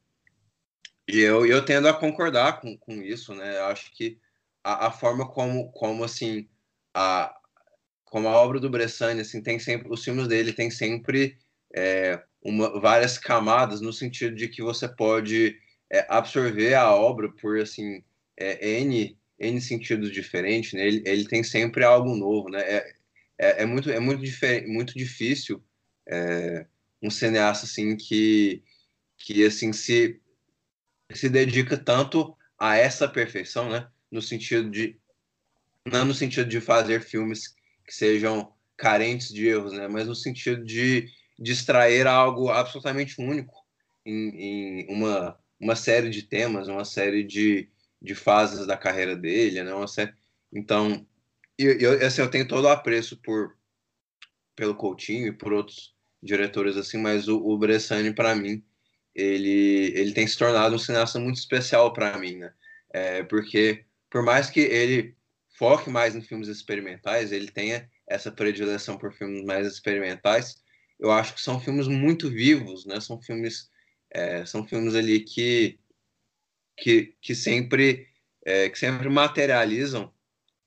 E 1.08 1.20
eu, 1.20 1.46
eu 1.46 1.64
tendo 1.66 1.88
a 1.88 1.94
concordar 1.94 2.62
com, 2.62 2.78
com 2.78 2.94
isso, 3.02 3.34
né? 3.34 3.58
Eu 3.58 3.66
acho 3.66 3.92
que 3.92 4.18
a, 4.64 4.88
a 4.88 4.92
forma 4.92 5.28
como, 5.28 5.72
como 5.72 6.04
assim, 6.04 6.48
a, 6.94 7.36
como 8.06 8.30
a 8.30 8.38
obra 8.38 8.60
do 8.60 8.70
Bressani, 8.70 9.22
assim, 9.22 9.42
tem 9.42 9.60
sempre, 9.60 9.92
os 9.92 10.04
filmes 10.04 10.28
dele 10.28 10.54
tem 10.54 10.70
sempre 10.70 11.38
é, 11.76 12.24
uma, 12.42 12.80
várias 12.80 13.18
camadas 13.18 13.82
no 13.82 13.92
sentido 13.92 14.36
de 14.36 14.48
que 14.48 14.62
você 14.62 14.88
pode 14.88 15.60
é, 15.92 16.06
absorver 16.08 16.76
a 16.76 16.94
obra 16.96 17.30
por, 17.30 17.60
assim, 17.60 18.04
é, 18.38 18.80
N, 18.80 19.18
N 19.40 19.62
sentidos 19.62 20.12
diferentes, 20.12 20.74
né? 20.74 20.86
Ele, 20.86 21.04
ele 21.06 21.26
tem 21.28 21.44
sempre 21.44 21.84
algo 21.84 22.16
novo, 22.16 22.50
né? 22.50 22.60
É, 22.62 22.94
é, 23.38 23.64
é 23.64 23.66
muito, 23.66 23.90
é 23.90 24.00
muito, 24.00 24.24
muito 24.68 24.94
difícil 24.98 25.64
é, 26.08 26.66
um 27.02 27.10
cineasta, 27.10 27.66
assim, 27.66 27.96
que, 27.96 28.62
que, 29.18 29.46
assim, 29.46 29.72
se, 29.72 30.20
se 31.14 31.30
dedica 31.30 31.78
tanto 31.78 32.36
a 32.58 32.76
essa 32.76 33.08
perfeição, 33.08 33.70
né? 33.70 33.88
No 34.12 34.22
sentido 34.22 34.70
de, 34.70 35.00
não 35.86 36.06
no 36.06 36.14
sentido 36.14 36.50
de 36.50 36.60
fazer 36.60 37.02
filmes 37.02 37.56
que 37.86 37.94
sejam 37.94 38.54
carentes 38.76 39.30
de 39.30 39.48
erros, 39.48 39.74
né? 39.74 39.88
Mas 39.88 40.08
no 40.08 40.16
sentido 40.16 40.64
de, 40.64 41.08
extrair 41.40 42.06
algo 42.06 42.50
absolutamente 42.50 43.22
único 43.22 43.54
em, 44.06 44.30
em 44.30 44.94
uma, 44.94 45.40
uma 45.60 45.76
série 45.76 46.10
de 46.10 46.24
temas, 46.24 46.68
uma 46.68 46.84
série 46.84 47.24
de, 47.24 47.70
de 48.02 48.16
fases 48.16 48.66
da 48.66 48.78
carreira 48.78 49.16
dele, 49.16 49.64
né? 49.64 49.72
Então, 50.52 51.06
eu, 51.58 51.78
eu, 51.80 52.08
assim, 52.08 52.22
eu 52.22 52.30
tenho 52.30 52.48
todo 52.48 52.66
o 52.66 52.70
apreço 52.70 53.18
por 53.18 53.58
pelo 54.56 54.76
Coutinho 54.76 55.28
e 55.28 55.32
por 55.32 55.54
outros 55.54 55.96
diretores 56.22 56.76
assim, 56.76 56.98
mas 56.98 57.30
o, 57.30 57.38
o 57.38 57.58
Bressani 57.58 58.14
para 58.14 58.36
mim 58.36 58.62
ele 59.16 59.94
ele 59.96 60.14
tem 60.14 60.28
se 60.28 60.38
tornado 60.38 60.76
um 60.76 60.80
cineasta 60.80 61.20
muito 61.20 61.38
especial 61.38 61.94
para 61.94 62.18
mim, 62.18 62.38
né? 62.38 62.54
É, 62.94 63.24
porque 63.24 63.86
por 64.10 64.24
mais 64.24 64.50
que 64.50 64.60
ele 64.60 65.16
foque 65.58 65.90
mais 65.90 66.16
em 66.16 66.22
filmes 66.22 66.48
experimentais, 66.48 67.32
ele 67.32 67.52
tenha 67.52 67.90
essa 68.08 68.32
predileção 68.32 68.98
por 68.98 69.14
filmes 69.14 69.44
mais 69.44 69.68
experimentais. 69.68 70.56
Eu 71.00 71.12
acho 71.12 71.36
que 71.36 71.42
são 71.42 71.60
filmes 71.60 71.88
muito 71.88 72.30
vivos, 72.30 72.86
né? 72.86 73.00
São 73.00 73.22
filmes, 73.22 73.70
é, 74.10 74.46
são 74.46 74.66
filmes 74.66 74.96
ali 74.96 75.20
que 75.20 75.80
que, 76.82 77.16
que 77.22 77.36
sempre 77.36 78.08
é, 78.46 78.70
que 78.70 78.80
sempre 78.80 79.10
materializam, 79.10 80.12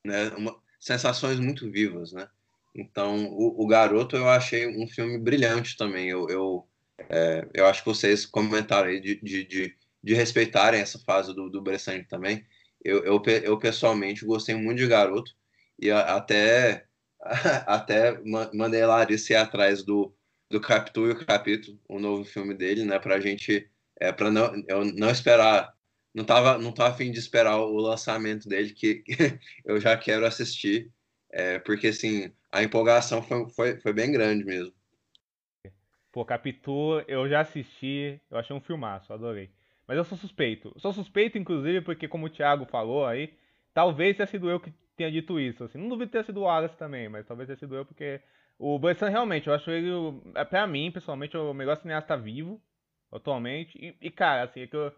né? 0.04 0.28
Uma, 0.36 0.56
sensações 0.80 1.38
muito 1.38 1.70
vivas, 1.70 2.12
né? 2.12 2.28
Então, 2.74 3.26
o, 3.26 3.62
o, 3.62 3.66
Garoto 3.66 4.16
eu 4.16 4.28
achei 4.28 4.66
um 4.66 4.86
filme 4.88 5.18
brilhante 5.18 5.76
também. 5.76 6.08
Eu, 6.08 6.28
eu, 6.28 6.66
é, 7.10 7.46
eu 7.54 7.66
acho 7.66 7.82
que 7.82 7.88
vocês 7.88 8.26
comentaram 8.26 8.88
aí 8.88 9.00
de, 9.00 9.20
de, 9.22 9.44
de, 9.44 9.76
de 10.02 10.14
respeitarem 10.14 10.80
essa 10.80 10.98
fase 10.98 11.34
do, 11.34 11.48
do 11.50 11.62
Bressani 11.62 12.04
também 12.04 12.44
eu, 12.84 13.04
eu, 13.04 13.22
eu 13.42 13.58
pessoalmente 13.58 14.24
gostei 14.24 14.54
muito 14.54 14.78
de 14.78 14.86
Garoto 14.86 15.32
e 15.78 15.90
até 15.90 16.86
até 17.66 18.20
mandei 18.52 18.82
a 18.82 18.88
Larissa 18.88 19.32
ir 19.32 19.36
atrás 19.36 19.82
do, 19.82 20.12
do 20.50 20.60
Capitu 20.60 21.06
e 21.06 21.10
o 21.12 21.26
Capítulo, 21.26 21.78
o 21.88 22.00
novo 22.00 22.24
filme 22.24 22.52
dele, 22.52 22.84
né, 22.84 22.98
pra 22.98 23.20
gente, 23.20 23.70
é, 24.00 24.10
pra 24.10 24.30
não, 24.30 24.52
eu 24.68 24.84
não 24.84 25.10
esperar, 25.10 25.72
não 26.14 26.24
tava, 26.24 26.58
não 26.58 26.72
tava 26.72 26.90
afim 26.90 27.10
de 27.10 27.18
esperar 27.18 27.58
o 27.58 27.76
lançamento 27.76 28.48
dele, 28.48 28.72
que 28.72 29.02
eu 29.64 29.80
já 29.80 29.96
quero 29.96 30.26
assistir, 30.26 30.90
é, 31.30 31.58
porque, 31.58 31.88
assim, 31.88 32.32
a 32.50 32.62
empolgação 32.62 33.22
foi, 33.22 33.48
foi, 33.50 33.80
foi 33.80 33.92
bem 33.92 34.12
grande 34.12 34.44
mesmo. 34.44 34.72
Pô, 36.12 36.24
Capitu, 36.24 37.02
eu 37.08 37.26
já 37.26 37.40
assisti, 37.40 38.20
eu 38.30 38.36
achei 38.36 38.54
um 38.54 38.60
filmaço, 38.60 39.12
adorei. 39.12 39.50
Mas 39.88 39.96
eu 39.96 40.04
sou 40.04 40.18
suspeito. 40.18 40.72
Sou 40.78 40.92
suspeito, 40.92 41.38
inclusive, 41.38 41.80
porque 41.80 42.06
como 42.06 42.26
o 42.26 42.30
Thiago 42.30 42.66
falou 42.66 43.06
aí, 43.06 43.32
talvez 43.72 44.16
tenha 44.16 44.26
sido 44.26 44.50
eu 44.50 44.60
que 44.60 44.72
tenha 44.94 45.10
dito 45.10 45.40
isso. 45.40 45.64
Assim. 45.64 45.78
Não 45.78 45.88
duvido 45.88 46.10
ter 46.10 46.24
sido 46.24 46.40
o 46.40 46.42
Wallace 46.42 46.76
também, 46.76 47.08
mas 47.08 47.26
talvez 47.26 47.46
tenha 47.46 47.58
sido 47.58 47.74
eu, 47.74 47.86
porque 47.86 48.20
o 48.58 48.78
Bressan 48.78 49.08
realmente, 49.08 49.48
eu 49.48 49.54
acho 49.54 49.70
ele, 49.70 49.90
é, 50.34 50.44
pra 50.44 50.66
mim, 50.66 50.90
pessoalmente, 50.92 51.36
o 51.36 51.54
melhor 51.54 51.76
cineasta 51.78 52.16
vivo, 52.16 52.60
atualmente. 53.10 53.78
E, 53.78 53.96
e 54.06 54.10
cara, 54.10 54.44
assim, 54.44 54.60
é 54.60 54.66
que, 54.66 54.76
eu, 54.76 54.92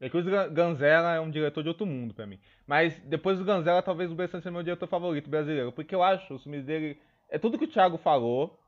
é 0.00 0.08
que 0.08 0.16
o 0.16 0.50
Ganzella 0.50 1.14
é 1.14 1.20
um 1.20 1.30
diretor 1.30 1.62
de 1.62 1.68
outro 1.68 1.84
mundo 1.84 2.14
pra 2.14 2.26
mim. 2.26 2.38
Mas 2.66 2.98
depois 3.00 3.38
do 3.38 3.44
Ganzella, 3.44 3.82
talvez 3.82 4.10
o 4.10 4.14
Bressan 4.14 4.40
seja 4.40 4.50
meu 4.50 4.62
diretor 4.62 4.86
favorito 4.86 5.28
brasileiro, 5.28 5.72
porque 5.72 5.94
eu 5.94 6.02
acho 6.02 6.34
os 6.34 6.42
filmes 6.42 6.64
dele. 6.64 6.98
É 7.28 7.38
tudo 7.38 7.58
que 7.58 7.64
o 7.64 7.68
Thiago 7.68 7.98
falou. 7.98 8.58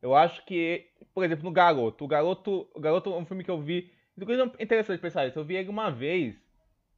Eu 0.00 0.14
acho 0.14 0.44
que, 0.44 0.86
por 1.14 1.24
exemplo, 1.24 1.44
no 1.44 1.50
Garoto. 1.50 2.04
O 2.04 2.08
Garoto, 2.08 2.68
o 2.74 2.80
Garoto 2.80 3.12
é 3.12 3.16
um 3.16 3.24
filme 3.24 3.42
que 3.42 3.50
eu 3.50 3.60
vi 3.60 3.90
coisa 4.24 4.50
interessante 4.58 5.00
pensar 5.00 5.26
isso. 5.26 5.38
Eu 5.38 5.44
vi 5.44 5.56
ele 5.56 5.68
uma 5.68 5.90
vez 5.90 6.36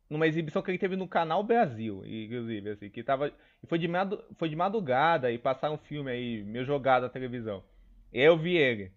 numa 0.09 0.27
exibição 0.27 0.61
que 0.61 0.71
ele 0.71 0.79
teve 0.79 0.97
no 0.97 1.07
Canal 1.07 1.43
Brasil, 1.45 2.03
inclusive, 2.05 2.71
assim, 2.71 2.91
que 2.91 3.03
tava. 3.03 3.33
Foi 3.67 3.79
de, 3.79 3.89
foi 4.37 4.49
de 4.49 4.57
madrugada 4.57 5.31
e 5.31 5.39
passaram 5.39 5.75
um 5.75 5.79
filme 5.79 6.11
aí, 6.11 6.43
meio 6.43 6.65
jogado 6.65 7.03
na 7.03 7.09
televisão. 7.09 7.63
E 8.13 8.19
aí 8.19 8.27
eu 8.27 8.37
vi 8.37 8.57
ele. 8.57 8.93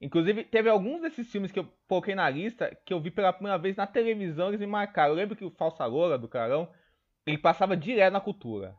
Inclusive, 0.00 0.44
teve 0.44 0.68
alguns 0.68 1.02
desses 1.02 1.30
filmes 1.30 1.50
que 1.50 1.58
eu 1.58 1.68
coloquei 1.88 2.14
na 2.14 2.30
lista 2.30 2.76
que 2.86 2.92
eu 2.94 3.00
vi 3.00 3.10
pela 3.10 3.32
primeira 3.32 3.58
vez 3.58 3.76
na 3.76 3.86
televisão, 3.86 4.48
eles 4.48 4.60
me 4.60 4.66
marcaram. 4.66 5.12
Eu 5.12 5.16
lembro 5.16 5.36
que 5.36 5.44
o 5.44 5.50
Falsa 5.50 5.84
Loura, 5.86 6.16
do 6.16 6.28
Carão, 6.28 6.68
ele 7.26 7.38
passava 7.38 7.76
direto 7.76 8.12
na 8.12 8.20
cultura. 8.20 8.74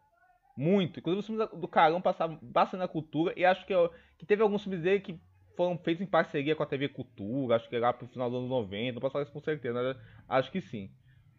Muito. 0.55 0.99
Inclusive, 0.99 1.19
os 1.19 1.25
filmes 1.25 1.59
do 1.59 1.67
Carão 1.67 2.01
passavam 2.01 2.39
bastante 2.41 2.79
na 2.79 2.87
cultura. 2.87 3.33
E 3.35 3.45
acho 3.45 3.65
que, 3.65 3.73
eu, 3.73 3.91
que 4.17 4.25
teve 4.25 4.41
alguns 4.41 4.63
filmes 4.63 4.81
dele 4.81 5.01
que 5.01 5.19
foram 5.59 5.77
feitos 5.77 6.01
em 6.01 6.09
parceria 6.09 6.55
com 6.55 6.63
a 6.63 6.65
TV 6.65 6.87
Cultura, 6.87 7.57
acho 7.57 7.67
que 7.67 7.77
lá 7.77 7.91
pro 7.91 8.07
final 8.07 8.29
dos 8.29 8.39
anos 8.39 8.49
90, 8.49 8.93
não 8.93 9.01
posso 9.01 9.11
falar 9.11 9.23
isso 9.23 9.33
com 9.33 9.41
certeza, 9.41 9.73
mas 9.73 9.97
acho 10.29 10.51
que 10.51 10.61
sim. 10.61 10.89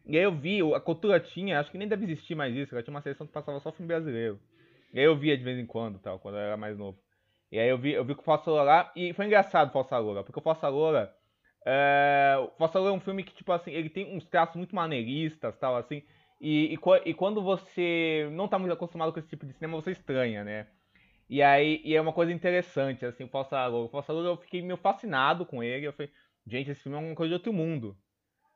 E 0.05 0.19
aí 0.19 0.25
eu 0.25 0.37
vi, 0.37 0.61
a 0.75 0.81
cultura 0.81 1.19
tinha, 1.19 1.59
acho 1.59 1.71
que 1.71 1.79
nem 1.79 1.89
deve 1.89 2.05
existir 2.05 2.35
mais 2.35 2.55
isso, 2.55 2.75
ela 2.75 2.83
tinha 2.83 2.93
uma 2.93 3.01
seleção 3.01 3.27
que 3.27 3.33
passava 3.33 3.59
só 3.61 3.73
filme 3.73 3.89
brasileiro. 3.89 4.39
E 4.93 4.99
aí 4.99 5.07
eu 5.07 5.17
via 5.17 5.39
de 5.39 5.43
vez 5.43 5.59
em 5.59 5.65
quando, 5.65 5.99
tal, 5.99 6.19
quando 6.19 6.35
eu 6.35 6.41
era 6.43 6.57
mais 6.59 6.77
novo. 6.77 6.99
E 7.51 7.59
aí 7.59 7.69
eu 7.69 7.79
vi, 7.79 7.93
eu 7.93 8.05
vi 8.05 8.13
o 8.13 8.23
Falsa 8.23 8.51
lá, 8.51 8.93
e 8.95 9.13
foi 9.13 9.27
engraçado 9.27 9.71
o 9.71 9.73
Falsa 9.73 9.99
Loura, 9.99 10.23
porque 10.23 10.39
o 10.39 10.43
Falsa 10.43 10.69
Loura, 10.69 11.13
é, 11.67 12.37
o 12.39 12.57
Falsa 12.57 12.79
Loura 12.79 12.95
é 12.95 12.97
um 12.97 13.01
filme 13.01 13.25
que, 13.25 13.35
tipo 13.35 13.51
assim, 13.53 13.73
ele 13.73 13.91
tem 13.91 14.17
uns 14.17 14.25
traços 14.27 14.57
muito 14.57 14.75
maneiristas, 14.75 15.57
tal, 15.59 15.77
assim, 15.77 16.03
e, 16.41 16.75
e, 16.75 16.79
e 17.05 17.15
quando 17.15 17.43
você 17.43 18.29
não 18.33 18.49
tá 18.49 18.59
muito 18.59 18.73
acostumado 18.73 19.13
com 19.13 19.19
esse 19.19 19.29
tipo 19.29 19.45
de 19.45 19.53
cinema, 19.53 19.81
você 19.81 19.91
estranha, 19.91 20.43
né? 20.43 20.67
E 21.29 21.43
aí 21.43 21.81
e 21.85 21.95
é 21.95 22.01
uma 22.01 22.13
coisa 22.13 22.33
interessante, 22.33 23.05
assim, 23.05 23.25
o 23.25 23.29
Falsa 23.29 23.65
Loura. 23.67 23.87
O 23.87 23.91
Falsa 23.91 24.13
Loura 24.13 24.31
eu 24.31 24.37
fiquei 24.37 24.63
meio 24.63 24.79
fascinado 24.79 25.45
com 25.47 25.63
ele. 25.63 25.87
Eu 25.87 25.93
falei, 25.93 26.11
gente, 26.47 26.71
esse 26.71 26.83
filme 26.83 26.99
é 26.99 27.01
uma 27.01 27.15
coisa 27.15 27.29
de 27.29 27.35
outro 27.35 27.53
mundo. 27.53 27.97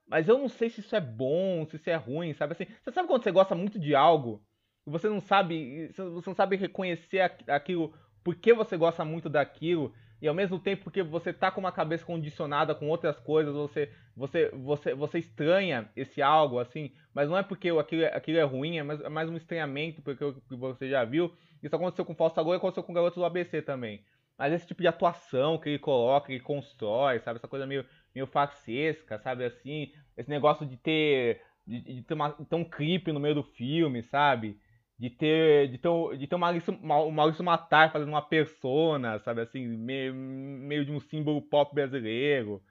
Mas 0.06 0.28
eu 0.28 0.38
não 0.38 0.48
sei 0.48 0.70
se 0.70 0.80
isso 0.80 0.96
é 0.96 1.00
bom, 1.00 1.66
se 1.66 1.76
isso 1.76 1.88
é 1.88 1.94
ruim, 1.94 2.34
sabe 2.34 2.52
assim? 2.52 2.66
Você 2.82 2.90
sabe 2.90 3.08
quando 3.08 3.22
você 3.22 3.30
gosta 3.30 3.54
muito 3.54 3.78
de 3.78 3.94
algo 3.94 4.42
e 4.86 4.90
você 4.90 5.08
não 5.08 5.20
sabe, 5.20 5.88
você 5.94 6.02
não 6.28 6.34
sabe 6.34 6.56
reconhecer 6.56 7.20
aquilo, 7.48 7.94
por 8.24 8.34
que 8.34 8.52
você 8.52 8.76
gosta 8.76 9.04
muito 9.04 9.28
daquilo 9.28 9.92
e 10.20 10.26
ao 10.26 10.34
mesmo 10.34 10.58
tempo 10.58 10.84
porque 10.84 11.02
você 11.02 11.32
tá 11.32 11.50
com 11.50 11.60
uma 11.60 11.70
cabeça 11.70 12.04
condicionada 12.04 12.74
com 12.74 12.88
outras 12.88 13.20
coisas, 13.20 13.54
você 13.54 13.90
você 14.16 14.48
você 14.50 14.94
você 14.94 15.18
estranha 15.18 15.88
esse 15.94 16.22
algo 16.22 16.58
assim, 16.58 16.90
mas 17.14 17.28
não 17.28 17.36
é 17.38 17.42
porque 17.42 17.68
aquilo, 17.68 18.02
é, 18.02 18.16
aquilo 18.16 18.38
é 18.38 18.42
ruim, 18.42 18.78
é 18.78 18.82
mais, 18.82 19.00
é 19.00 19.08
mais 19.08 19.28
um 19.28 19.36
estranhamento 19.36 20.02
porque 20.02 20.24
você 20.50 20.88
já 20.88 21.04
viu 21.04 21.30
isso 21.64 21.74
aconteceu 21.74 22.04
com 22.04 22.14
Falso 22.14 22.38
Agora 22.38 22.56
e 22.56 22.58
aconteceu 22.58 22.82
com 22.82 22.92
o 22.92 22.94
Garoto 22.94 23.18
do 23.18 23.24
ABC 23.24 23.62
também. 23.62 24.04
Mas 24.36 24.52
esse 24.52 24.66
tipo 24.66 24.82
de 24.82 24.88
atuação 24.88 25.56
que 25.56 25.70
ele 25.70 25.78
coloca, 25.78 26.26
que 26.26 26.34
ele 26.34 26.40
constrói, 26.40 27.20
sabe? 27.20 27.38
Essa 27.38 27.48
coisa 27.48 27.66
meio, 27.66 27.86
meio 28.14 28.26
farsesca, 28.26 29.18
sabe? 29.18 29.44
Assim, 29.44 29.90
esse 30.16 30.28
negócio 30.28 30.66
de 30.66 30.76
ter. 30.76 31.40
De, 31.66 31.80
de 31.80 32.02
ter, 32.02 32.12
uma, 32.12 32.30
ter 32.32 32.56
um 32.56 32.64
clipe 32.64 33.10
no 33.10 33.18
meio 33.18 33.36
do 33.36 33.42
filme, 33.42 34.02
sabe? 34.02 34.60
De 34.96 35.10
ter, 35.10 35.68
de 35.68 35.78
ter, 35.78 36.16
de 36.16 36.26
ter 36.26 36.34
o 36.36 36.38
Maurício, 36.38 36.72
o 36.72 37.10
Maurício 37.10 37.44
Matar 37.44 37.90
fazendo 37.90 38.08
uma 38.08 38.22
persona, 38.22 39.18
sabe? 39.18 39.40
Assim, 39.40 39.66
meio, 39.66 40.14
meio 40.14 40.84
de 40.84 40.92
um 40.92 41.00
símbolo 41.00 41.42
pop 41.42 41.74
brasileiro. 41.74 42.62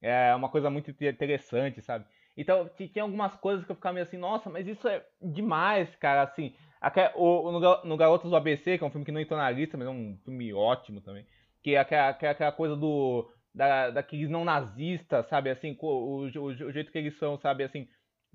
É 0.00 0.34
uma 0.34 0.48
coisa 0.48 0.70
muito 0.70 0.90
interessante, 0.90 1.80
sabe? 1.82 2.04
Então, 2.36 2.68
tinha 2.76 3.02
algumas 3.02 3.34
coisas 3.36 3.64
que 3.64 3.70
eu 3.70 3.76
ficava 3.76 3.94
meio 3.94 4.06
assim, 4.06 4.16
nossa, 4.16 4.48
mas 4.48 4.66
isso 4.66 4.88
é 4.88 5.04
demais, 5.20 5.94
cara, 5.96 6.22
assim. 6.22 6.54
o, 7.14 7.52
no, 7.52 7.84
no 7.84 7.96
Garotos 7.96 8.30
do 8.30 8.36
ABC, 8.36 8.78
que 8.78 8.84
é 8.84 8.86
um 8.86 8.90
filme 8.90 9.04
que 9.04 9.12
não 9.12 9.20
entrou 9.20 9.38
na 9.38 9.50
lista, 9.50 9.76
mas 9.76 9.86
é 9.86 9.90
um 9.90 10.18
filme 10.24 10.52
ótimo 10.52 11.00
também. 11.00 11.26
Que 11.62 11.74
é 11.74 11.78
aquela, 11.78 12.08
aquela 12.08 12.52
coisa 12.52 12.76
do. 12.76 13.30
Da, 13.54 13.90
daqueles 13.90 14.30
não 14.30 14.46
nazistas, 14.46 15.26
sabe? 15.26 15.50
Assim, 15.50 15.76
o, 15.78 15.86
o, 15.86 16.24
o, 16.24 16.72
jeito 16.72 16.90
que 16.90 16.96
eles 16.96 17.18
são, 17.18 17.36
sabe? 17.36 17.64
Assim, 17.64 17.86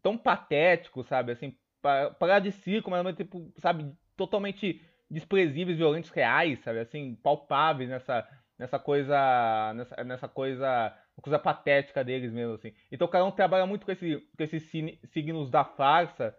tão 0.01 0.15
patéticos, 0.15 1.07
sabe? 1.07 1.31
Assim, 1.31 1.55
parar 1.81 2.39
de 2.39 2.51
circo, 2.51 2.89
mas 2.89 3.15
tipo, 3.15 3.51
sabe? 3.57 3.91
Totalmente 4.15 4.81
desprezíveis, 5.09 5.77
violentos, 5.77 6.09
reais, 6.09 6.59
sabe? 6.63 6.79
Assim, 6.79 7.15
palpáveis 7.15 7.89
nessa, 7.89 8.27
nessa 8.57 8.79
coisa. 8.79 9.73
Nessa, 9.73 10.03
nessa 10.03 10.27
coisa 10.27 10.93
coisa 11.21 11.39
patética 11.39 12.03
deles 12.03 12.31
mesmo, 12.31 12.53
assim. 12.53 12.71
Então 12.91 13.07
o 13.07 13.09
Carão 13.09 13.31
trabalha 13.31 13.65
muito 13.65 13.85
com, 13.85 13.91
esse, 13.91 14.17
com 14.37 14.43
esses 14.43 14.69
signos 15.11 15.49
da 15.49 15.63
farsa 15.63 16.35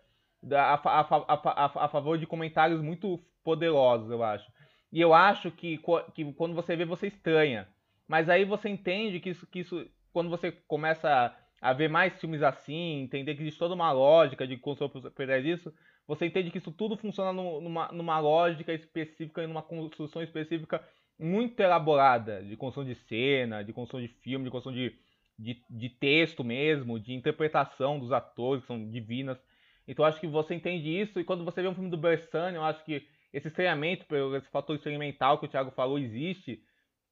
a, 0.53 0.75
a, 0.75 1.01
a, 1.01 1.85
a, 1.85 1.89
favor 1.89 2.19
de 2.19 2.27
comentários 2.27 2.81
muito 2.81 3.19
poderosos, 3.43 4.11
eu 4.11 4.23
acho. 4.23 4.51
E 4.93 5.01
eu 5.01 5.13
acho 5.13 5.51
que, 5.51 5.81
que 6.15 6.33
quando 6.35 6.55
você 6.55 6.77
vê, 6.77 6.85
você 6.85 7.09
estranha. 7.09 7.69
Mas 8.07 8.29
aí 8.29 8.45
você 8.45 8.69
entende 8.69 9.21
que 9.21 9.31
isso, 9.31 9.47
que 9.47 9.61
isso 9.61 9.87
quando 10.13 10.31
você 10.31 10.53
começa 10.53 11.35
a 11.61 11.73
ver 11.73 11.89
mais 11.89 12.19
filmes 12.21 12.43
assim, 12.43 13.03
entender 13.03 13.35
que 13.35 13.43
existe 13.43 13.59
toda 13.59 13.75
uma 13.75 13.93
lógica 13.93 14.47
de 14.47 14.57
construção 14.57 14.89
por 14.89 15.11
trás 15.11 15.43
disso, 15.43 15.73
você 16.07 16.27
entende 16.27 16.51
que 16.51 16.59
isso 16.59 16.73
tudo 16.73 16.97
funciona 16.97 17.33
numa, 17.33 17.89
numa 17.93 18.19
lógica 18.19 18.73
específica 18.73 19.43
e 19.43 19.47
numa 19.47 19.63
construção 19.63 20.23
específica 20.23 20.83
muito 21.19 21.61
elaborada 21.61 22.43
de 22.43 22.57
construção 22.57 22.85
de 22.85 22.95
cena, 22.95 23.63
de 23.63 23.73
construção 23.73 24.01
de 24.01 24.09
filme, 24.23 24.45
de 24.45 24.51
construção 24.51 24.73
de, 24.73 24.97
de, 25.39 25.63
de 25.69 25.89
texto 25.89 26.45
mesmo, 26.45 26.99
de 26.99 27.13
interpretação 27.13 27.99
dos 27.99 28.13
atores, 28.13 28.63
que 28.63 28.69
são 28.69 28.89
divinas. 28.89 29.39
Então 29.87 30.05
acho 30.05 30.21
que 30.21 30.27
você 30.27 30.55
entende 30.55 30.89
isso, 30.89 31.19
e 31.19 31.25
quando 31.25 31.45
você 31.45 31.61
vê 31.61 31.69
um 31.69 31.75
filme 31.75 31.91
do 31.91 31.97
Bersani, 31.97 32.57
eu 32.57 32.65
acho 32.65 32.85
que 32.85 33.07
esse 33.33 33.49
estranhamento, 33.49 34.07
esse 34.37 34.49
fator 34.49 34.77
experimental 34.77 35.39
que 35.39 35.47
o 35.47 35.49
Thiago 35.49 35.71
falou, 35.73 35.99
existe. 35.99 36.63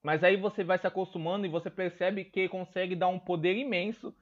Mas 0.02 0.22
aí 0.22 0.36
você 0.36 0.62
vai 0.62 0.78
se 0.78 0.86
acostumando 0.86 1.44
e 1.44 1.50
você 1.50 1.68
percebe 1.68 2.24
que 2.24 2.48
consegue 2.48 2.94
dar 2.94 3.08
um 3.08 3.18
poder 3.18 3.56
imenso 3.56 4.14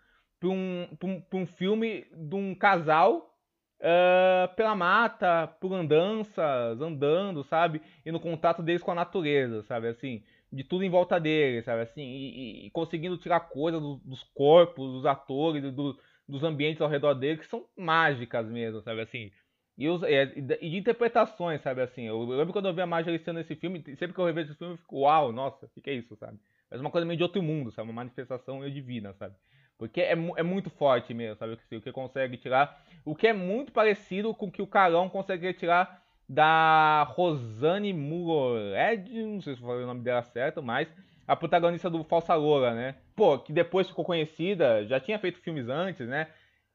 para 0.45 0.51
um, 0.51 0.87
um, 1.03 1.23
um 1.33 1.47
filme 1.47 2.07
de 2.13 2.35
um 2.35 2.55
casal 2.55 3.35
uh, 3.81 4.55
pela 4.55 4.77
mata, 4.77 5.47
por 5.59 5.73
andanças, 5.73 6.81
andando, 6.81 7.43
sabe? 7.45 7.81
E 8.05 8.13
no 8.13 8.21
contato 8.21 8.63
deles 8.63 8.83
com 8.83 8.91
a 8.91 8.95
natureza, 8.95 9.63
sabe? 9.63 9.89
Assim, 9.89 10.23
de 10.53 10.63
tudo 10.63 10.85
em 10.85 10.91
volta 10.91 11.19
deles, 11.19 11.65
sabe? 11.65 11.83
Assim, 11.83 12.03
e, 12.03 12.67
e 12.67 12.71
conseguindo 12.71 13.17
tirar 13.17 13.41
coisas 13.41 13.81
do, 13.81 13.97
dos 14.05 14.23
corpos, 14.35 14.93
dos 14.93 15.07
atores, 15.07 15.73
do, 15.73 15.99
dos 16.29 16.45
ambientes 16.45 16.83
ao 16.83 16.91
redor 16.91 17.15
deles 17.15 17.41
que 17.41 17.47
são 17.47 17.65
mágicas 17.75 18.47
mesmo, 18.47 18.83
sabe? 18.83 19.01
Assim, 19.01 19.33
e, 19.79 19.89
os, 19.89 20.03
e, 20.03 20.23
e 20.61 20.71
de 20.71 20.77
interpretações, 20.77 21.63
sabe? 21.63 21.81
Assim, 21.81 22.03
eu, 22.03 22.23
lembro 22.23 22.53
quando 22.53 22.69
eu 22.69 22.75
vi 22.75 22.83
a 22.83 22.87
Marjorie 22.87 23.19
sendo 23.19 23.37
nesse 23.37 23.57
filme, 23.57 23.83
sempre 23.97 24.13
que 24.13 24.19
eu 24.19 24.27
revejo 24.27 24.51
esse 24.51 24.59
filme, 24.59 24.75
eu 24.75 24.79
fico, 24.79 25.01
uau, 25.01 25.33
nossa, 25.33 25.65
o 25.65 25.69
que, 25.71 25.81
que 25.81 25.91
é 25.91 25.95
isso, 25.95 26.15
sabe? 26.17 26.39
Mas 26.71 26.83
uma 26.83 26.91
coisa 26.91 27.07
meio 27.07 27.17
de 27.17 27.23
outro 27.23 27.43
mundo, 27.43 27.73
sabe? 27.73 27.89
Uma 27.89 27.95
manifestação 27.95 28.69
divina, 28.69 29.15
sabe? 29.15 29.35
Porque 29.79 30.01
é, 30.01 30.12
é 30.12 30.43
muito 30.43 30.70
forte 30.70 31.12
mesmo, 31.12 31.37
sabe? 31.37 31.59
O 31.72 31.81
que 31.81 31.93
consegue 31.93 32.37
tirar. 32.37 32.83
O 33.05 33.14
que 33.14 33.27
é 33.27 33.33
muito 33.33 33.72
parecido 33.72 34.33
com 34.35 34.47
o 34.47 34.51
que 34.51 34.62
o 34.62 34.66
Carão 34.66 35.09
consegue 35.09 35.53
tirar 35.53 36.03
da 36.29 37.03
Rosane 37.03 37.93
Murored, 37.93 39.11
não 39.12 39.41
sei 39.43 39.55
se 39.55 39.61
eu 39.61 39.66
falei 39.66 39.85
o 39.85 39.87
nome 39.87 40.03
dela 40.03 40.22
certo, 40.22 40.62
mas 40.62 40.89
a 41.27 41.37
protagonista 41.37 41.91
do 41.91 42.05
Falsa 42.05 42.35
Loura, 42.35 42.75
né? 42.75 42.95
Pô, 43.14 43.39
que 43.39 43.53
depois 43.53 43.89
ficou 43.89 44.05
conhecida, 44.05 44.87
já 44.87 45.01
tinha 45.01 45.18
feito 45.18 45.41
filmes 45.41 45.68
antes, 45.68 46.07
né? 46.07 46.29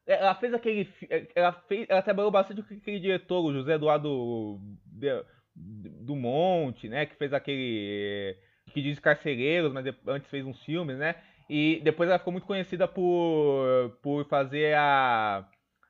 Ela 0.06 0.34
fez 0.34 0.52
aquele. 0.54 0.88
Ela, 1.34 1.52
fez, 1.52 1.86
ela 1.88 2.02
trabalhou 2.02 2.30
bastante 2.30 2.62
com 2.62 2.74
aquele 2.74 2.98
diretor, 2.98 3.44
o 3.44 3.52
José 3.52 3.74
Eduardo 3.74 4.58
do 5.54 6.16
Monte, 6.16 6.88
né? 6.88 7.06
Que 7.06 7.14
fez 7.16 7.32
aquele. 7.32 8.36
Que 8.72 8.82
diz 8.82 8.98
Carcereiros, 8.98 9.72
mas 9.72 9.84
antes 10.06 10.30
fez 10.30 10.44
uns 10.44 10.62
filmes, 10.64 10.96
né? 10.96 11.16
E 11.52 11.80
depois 11.82 12.08
ela 12.08 12.20
ficou 12.20 12.30
muito 12.30 12.46
conhecida 12.46 12.86
por, 12.86 13.98
por 14.00 14.24
fazer 14.28 14.76
a, 14.76 15.44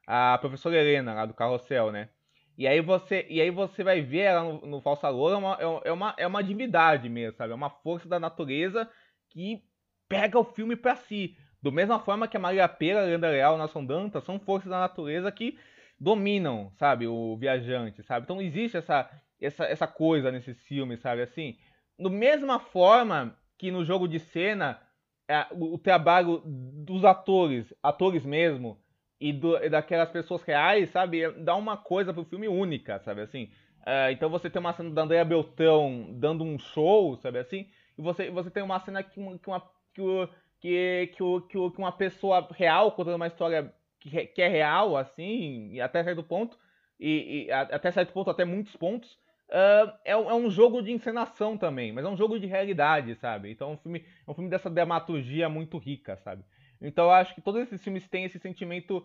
a 0.06 0.38
professora 0.38 0.74
Helena 0.74 1.12
lá 1.12 1.26
do 1.26 1.34
Carrossel, 1.34 1.92
né? 1.92 2.08
E 2.56 2.66
aí 2.66 2.80
você, 2.80 3.26
e 3.28 3.42
aí 3.42 3.50
você 3.50 3.84
vai 3.84 4.00
ver 4.00 4.20
ela 4.20 4.42
no, 4.42 4.66
no 4.66 4.80
Falsa 4.80 5.10
Loura, 5.10 5.34
é 5.34 5.38
uma, 5.38 5.58
é, 5.60 5.88
é, 5.90 5.92
uma, 5.92 6.14
é 6.16 6.26
uma 6.26 6.42
divindade 6.42 7.10
mesmo, 7.10 7.36
sabe? 7.36 7.52
É 7.52 7.54
uma 7.54 7.68
força 7.68 8.08
da 8.08 8.18
natureza 8.18 8.88
que 9.28 9.62
pega 10.08 10.38
o 10.38 10.44
filme 10.44 10.76
para 10.76 10.96
si. 10.96 11.36
Do 11.60 11.70
mesma 11.70 11.98
forma 11.98 12.26
que 12.26 12.38
a 12.38 12.40
Maria 12.40 12.66
Pera, 12.66 13.02
a 13.02 13.04
Lenda 13.04 13.28
Leal, 13.28 13.58
Nação 13.58 13.84
Danta 13.84 14.22
são 14.22 14.40
forças 14.40 14.70
da 14.70 14.80
natureza 14.80 15.30
que 15.30 15.58
dominam, 16.00 16.72
sabe, 16.78 17.06
o 17.06 17.36
viajante, 17.36 18.02
sabe? 18.02 18.24
Então 18.24 18.40
existe 18.40 18.78
essa, 18.78 19.10
essa, 19.38 19.66
essa 19.66 19.86
coisa 19.86 20.32
nesses 20.32 20.58
filmes, 20.62 21.00
sabe? 21.00 21.20
Assim, 21.20 21.58
da 21.98 22.08
mesma 22.08 22.58
forma 22.58 23.36
que 23.58 23.70
no 23.70 23.84
jogo 23.84 24.08
de 24.08 24.18
cena 24.18 24.80
o, 25.52 25.78
trabalho 25.78 26.42
dos 26.44 27.04
atores, 27.04 27.72
atores 27.82 28.24
mesmo, 28.24 28.78
e, 29.20 29.32
do, 29.32 29.58
daquelas 29.68 30.10
pessoas 30.10 30.42
reais, 30.42 30.90
sabe? 30.90 31.30
Dá 31.32 31.54
uma 31.54 31.76
coisa 31.76 32.12
pro 32.12 32.24
filme 32.24 32.48
única, 32.48 32.98
sabe 33.00 33.22
assim? 33.22 33.50
É, 33.84 34.12
então 34.12 34.28
você 34.28 34.50
tem 34.50 34.60
uma 34.60 34.72
cena 34.72 34.90
da 34.90 35.02
Andrea 35.02 35.24
Beltrão 35.24 36.08
dando 36.12 36.44
um 36.44 36.58
show, 36.58 37.16
sabe 37.16 37.38
assim? 37.38 37.68
E 37.96 38.02
você, 38.02 38.30
você 38.30 38.50
tem 38.50 38.62
uma 38.62 38.80
cena 38.80 39.02
que, 39.02 39.18
uma, 39.20 39.38
que, 39.38 39.48
uma, 39.48 39.60
que, 39.94 40.26
que, 40.60 41.06
que, 41.48 41.70
que 41.70 41.78
uma 41.78 41.92
pessoa 41.92 42.46
real 42.52 42.92
contando 42.92 43.16
uma 43.16 43.26
história 43.26 43.72
que, 43.98 44.26
que 44.26 44.42
é 44.42 44.48
real, 44.48 44.96
assim, 44.96 45.78
até 45.80 46.02
certo 46.02 46.22
ponto, 46.22 46.58
e, 46.98 47.46
e 47.46 47.52
até 47.52 47.90
certo 47.90 48.12
ponto, 48.12 48.30
até 48.30 48.44
muitos 48.44 48.74
pontos, 48.76 49.18
Uh, 49.50 49.90
é, 50.04 50.12
é, 50.12 50.16
um 50.16 50.48
jogo 50.48 50.80
de 50.80 50.92
encenação 50.92 51.58
também, 51.58 51.92
mas 51.92 52.04
é 52.04 52.08
um 52.08 52.16
jogo 52.16 52.38
de 52.38 52.46
realidade, 52.46 53.16
sabe? 53.16 53.50
Então 53.50 53.70
é 53.70 53.72
um 53.72 53.76
filme, 53.76 54.04
é 54.26 54.30
um 54.30 54.34
filme 54.34 54.48
dessa 54.48 54.70
dramaturgia 54.70 55.48
muito 55.48 55.76
rica, 55.76 56.16
sabe? 56.18 56.44
Então 56.80 57.06
eu 57.06 57.10
acho 57.10 57.34
que 57.34 57.40
todos 57.40 57.60
esses 57.62 57.82
filmes 57.82 58.08
têm 58.08 58.24
esse 58.24 58.38
sentimento 58.38 59.04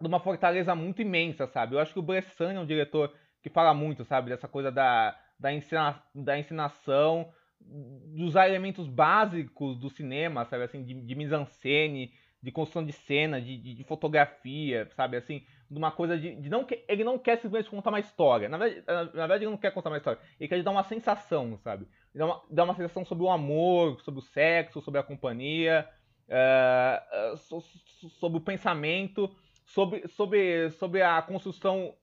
de 0.00 0.08
uma 0.08 0.20
fortaleza 0.20 0.74
muito 0.74 1.02
imensa, 1.02 1.46
sabe? 1.46 1.74
Eu 1.74 1.78
acho 1.78 1.92
que 1.92 1.98
o 1.98 2.02
Bressan 2.02 2.52
é 2.54 2.60
um 2.60 2.66
diretor 2.66 3.14
que 3.42 3.50
fala 3.50 3.72
muito, 3.74 4.04
sabe? 4.04 4.30
Dessa 4.30 4.48
coisa 4.48 4.72
da, 4.72 5.14
da, 5.38 5.52
ensena, 5.52 6.02
da 6.14 6.38
encenação, 6.38 7.30
dos 7.60 8.34
elementos 8.34 8.86
básicos 8.86 9.78
do 9.78 9.88
cinema, 9.90 10.44
sabe? 10.44 10.64
Assim, 10.64 10.82
de, 10.82 10.94
de 10.94 11.14
mise-en-scène, 11.14 12.12
de 12.42 12.52
construção 12.52 12.84
de 12.84 12.92
cena, 12.92 13.40
de, 13.40 13.56
de, 13.56 13.74
de, 13.74 13.84
fotografia, 13.84 14.88
sabe? 14.94 15.16
Assim, 15.16 15.44
de 15.70 15.78
uma 15.78 15.90
coisa 15.90 16.16
de, 16.16 16.34
de, 16.36 16.48
não 16.48 16.64
que 16.64 16.84
ele 16.88 17.02
não 17.02 17.18
quer 17.18 17.36
simplesmente 17.36 17.70
contar 17.70 17.90
uma 17.90 18.00
história. 18.00 18.48
Na 18.48 18.56
verdade, 18.56 18.84
na 18.86 19.04
verdade, 19.04 19.44
ele 19.44 19.50
não 19.50 19.58
quer 19.58 19.72
contar 19.72 19.90
uma 19.90 19.96
história. 19.96 20.20
Ele 20.38 20.48
quer 20.48 20.62
dar 20.62 20.70
uma 20.70 20.84
sensação, 20.84 21.58
sabe? 21.58 21.86
Dar 22.14 22.26
uma, 22.26 22.42
uma 22.64 22.74
sensação 22.74 23.04
sobre 23.04 23.24
o 23.24 23.30
amor, 23.30 24.00
sobre 24.02 24.20
o 24.20 24.22
sexo, 24.22 24.80
sobre 24.80 25.00
a 25.00 25.02
companhia, 25.02 25.88
uh, 26.28 27.36
sobre 27.36 28.38
o 28.38 28.40
pensamento, 28.40 29.30
sobre, 29.64 30.06
sobre, 30.08 30.70
sobre 30.70 31.02
a 31.02 31.20
construção 31.22 31.94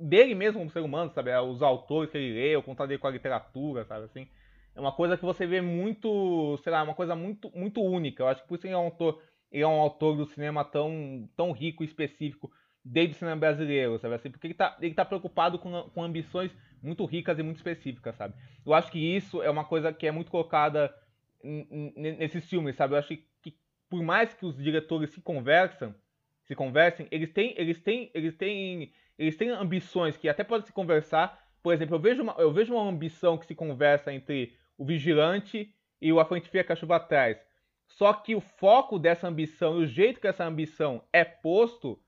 dele 0.00 0.34
mesmo 0.34 0.58
como 0.58 0.70
ser 0.70 0.80
humano, 0.80 1.12
sabe? 1.12 1.36
Os 1.38 1.62
autores 1.62 2.10
que 2.10 2.18
ele 2.18 2.34
lê, 2.34 2.56
o 2.56 2.62
contato 2.62 2.88
dele 2.88 3.00
com 3.00 3.06
a 3.06 3.10
literatura, 3.10 3.84
sabe? 3.84 4.04
Assim, 4.06 4.28
é 4.74 4.80
uma 4.80 4.92
coisa 4.92 5.16
que 5.16 5.24
você 5.24 5.46
vê 5.46 5.60
muito, 5.60 6.56
sei 6.64 6.72
lá, 6.72 6.82
uma 6.82 6.94
coisa 6.94 7.14
muito, 7.14 7.50
muito 7.56 7.80
única. 7.80 8.24
Eu 8.24 8.28
acho 8.28 8.42
que 8.42 8.48
por 8.48 8.56
isso 8.56 8.66
ele 8.66 8.74
é 8.74 8.78
um 8.78 8.84
autor 8.86 9.20
ele 9.50 9.62
é 9.62 9.66
um 9.66 9.80
autor 9.80 10.16
do 10.16 10.26
cinema 10.26 10.64
tão, 10.64 11.28
tão 11.36 11.52
rico 11.52 11.82
e 11.82 11.86
específico 11.86 12.50
o 13.10 13.14
cinema 13.14 13.36
brasileiro, 13.36 13.98
sabe 13.98 14.14
assim? 14.14 14.30
Porque 14.30 14.46
ele 14.46 14.54
tá, 14.54 14.76
ele 14.80 14.94
tá 14.94 15.04
preocupado 15.04 15.58
com, 15.58 15.82
com 15.94 16.02
ambições 16.02 16.50
muito 16.82 17.04
ricas 17.04 17.38
e 17.38 17.42
muito 17.42 17.56
específicas, 17.56 18.16
sabe? 18.16 18.34
Eu 18.64 18.74
acho 18.74 18.90
que 18.90 18.98
isso 18.98 19.42
é 19.42 19.50
uma 19.50 19.64
coisa 19.64 19.92
que 19.92 20.06
é 20.06 20.12
muito 20.12 20.30
colocada 20.30 20.94
nesses 21.42 22.48
filmes, 22.48 22.76
sabe? 22.76 22.94
Eu 22.94 22.98
acho 22.98 23.16
que, 23.42 23.56
por 23.88 24.02
mais 24.02 24.34
que 24.34 24.44
os 24.44 24.56
diretores 24.56 25.10
se 25.10 25.20
conversam, 25.20 25.94
se 26.44 26.54
conversem, 26.54 27.06
eles 27.10 27.30
têm, 27.32 27.54
eles 27.56 27.80
têm, 27.80 28.10
eles 28.14 28.34
têm, 28.34 28.92
eles 29.18 29.36
têm 29.36 29.50
ambições 29.50 30.16
que 30.16 30.28
até 30.28 30.42
podem 30.42 30.66
se 30.66 30.72
conversar. 30.72 31.38
Por 31.62 31.72
exemplo, 31.72 31.96
eu 31.96 32.00
vejo 32.00 32.22
uma, 32.22 32.34
eu 32.38 32.52
vejo 32.52 32.74
uma 32.74 32.88
ambição 32.88 33.36
que 33.36 33.46
se 33.46 33.54
conversa 33.54 34.12
entre 34.12 34.56
o 34.76 34.84
vigilante 34.84 35.74
e 36.00 36.12
o 36.12 36.20
a 36.20 36.24
frente 36.24 36.48
fria 36.48 36.64
que 36.64 36.74
chuva 36.76 36.96
atrás. 36.96 37.38
Só 37.86 38.12
que 38.12 38.34
o 38.34 38.40
foco 38.40 38.98
dessa 38.98 39.26
ambição 39.26 39.80
e 39.80 39.84
o 39.84 39.86
jeito 39.86 40.20
que 40.20 40.26
essa 40.28 40.44
ambição 40.44 41.02
é 41.12 41.24
posto 41.24 42.00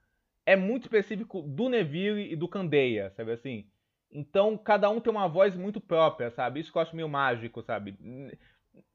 é 0.50 0.56
muito 0.56 0.82
específico 0.82 1.42
do 1.42 1.68
Neville 1.68 2.32
e 2.32 2.34
do 2.34 2.48
Candeia, 2.48 3.12
sabe 3.16 3.30
assim? 3.30 3.66
Então 4.10 4.58
cada 4.58 4.90
um 4.90 5.00
tem 5.00 5.12
uma 5.12 5.28
voz 5.28 5.54
muito 5.54 5.80
própria, 5.80 6.28
sabe? 6.32 6.58
Isso 6.58 6.72
que 6.72 6.76
eu 6.76 6.82
acho 6.82 6.96
meio 6.96 7.08
mágico, 7.08 7.62
sabe? 7.62 7.96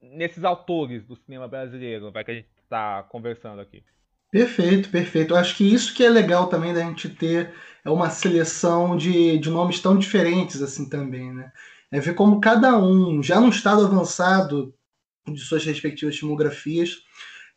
Nesses 0.01 0.43
autores 0.43 1.06
do 1.06 1.16
cinema 1.16 1.47
brasileiro, 1.47 2.12
vai 2.12 2.26
que 2.26 2.32
a 2.32 2.36
gente 2.36 2.49
está 2.62 3.03
conversando 3.03 3.62
aqui. 3.62 3.86
Perfeito, 4.30 4.89
perfeito. 4.89 5.34
Eu 5.34 5.38
acho 5.38 5.56
que 5.56 5.64
isso 5.64 5.93
que 5.93 6.03
é 6.03 6.10
legal 6.10 6.47
também 6.47 6.74
da 6.74 6.82
gente 6.82 7.08
ter 7.08 7.53
é 7.86 7.89
uma 7.89 8.10
seleção 8.10 8.97
de, 8.97 9.38
de 9.39 9.49
nomes 9.49 9.80
tão 9.80 9.97
diferentes 9.97 10.62
assim 10.62 10.89
também, 10.89 11.32
né? 11.32 11.53
É 11.89 12.01
ver 12.01 12.16
como 12.16 12.41
cada 12.41 12.78
um, 12.78 13.24
já 13.24 13.39
num 13.39 13.47
estado 13.47 13.86
avançado 13.86 14.76
de 15.26 15.39
suas 15.39 15.64
respectivas 15.64 16.18
filmografias, 16.18 16.97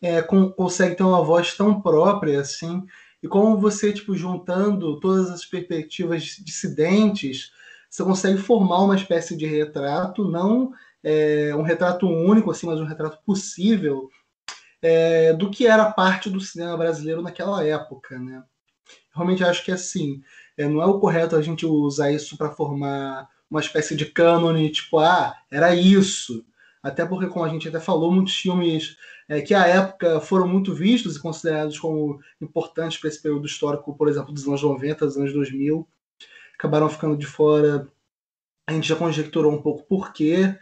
é, 0.00 0.22
com, 0.22 0.50
consegue 0.52 0.94
ter 0.94 1.02
uma 1.02 1.24
voz 1.24 1.56
tão 1.56 1.80
própria 1.80 2.40
assim, 2.40 2.86
e 3.22 3.28
como 3.28 3.58
você, 3.58 3.92
tipo, 3.92 4.14
juntando 4.16 4.98
todas 5.00 5.30
as 5.30 5.44
perspectivas 5.44 6.22
dissidentes, 6.22 7.50
você 7.90 8.04
consegue 8.04 8.38
formar 8.38 8.84
uma 8.84 8.96
espécie 8.96 9.36
de 9.36 9.46
retrato, 9.46 10.28
não 10.28 10.72
é, 11.02 11.54
um 11.54 11.62
retrato 11.62 12.06
único, 12.06 12.50
assim, 12.50 12.66
mas 12.66 12.80
um 12.80 12.84
retrato 12.84 13.18
possível 13.24 14.08
é, 14.82 15.32
do 15.32 15.50
que 15.50 15.66
era 15.66 15.90
parte 15.90 16.30
do 16.30 16.40
cinema 16.40 16.76
brasileiro 16.76 17.22
naquela 17.22 17.64
época, 17.64 18.18
né? 18.18 18.42
Realmente 19.14 19.42
acho 19.42 19.64
que 19.64 19.72
assim, 19.72 20.22
é, 20.56 20.68
não 20.68 20.80
é 20.80 20.86
o 20.86 21.00
correto 21.00 21.34
a 21.34 21.42
gente 21.42 21.66
usar 21.66 22.12
isso 22.12 22.36
para 22.36 22.52
formar 22.52 23.28
uma 23.50 23.60
espécie 23.60 23.96
de 23.96 24.06
cânone, 24.06 24.70
tipo, 24.70 24.98
ah, 24.98 25.34
era 25.50 25.74
isso. 25.74 26.44
Até 26.82 27.04
porque, 27.04 27.26
como 27.26 27.44
a 27.44 27.48
gente 27.48 27.68
até 27.68 27.80
falou, 27.80 28.12
muitos 28.12 28.34
filmes 28.34 28.96
é, 29.28 29.40
que 29.40 29.54
à 29.54 29.66
época 29.66 30.20
foram 30.20 30.48
muito 30.48 30.74
vistos 30.74 31.16
e 31.16 31.20
considerados 31.20 31.78
como 31.78 32.20
importantes 32.40 32.98
para 32.98 33.08
esse 33.08 33.20
período 33.20 33.46
histórico, 33.46 33.94
por 33.94 34.08
exemplo, 34.08 34.32
dos 34.32 34.46
anos 34.46 34.62
90, 34.62 35.06
dos 35.06 35.16
anos 35.16 35.32
2000, 35.32 35.86
acabaram 36.54 36.88
ficando 36.88 37.16
de 37.16 37.26
fora. 37.26 37.86
A 38.66 38.72
gente 38.72 38.88
já 38.88 38.96
conjecturou 38.96 39.52
um 39.52 39.62
pouco 39.62 39.84
por 39.84 40.12
quê, 40.12 40.56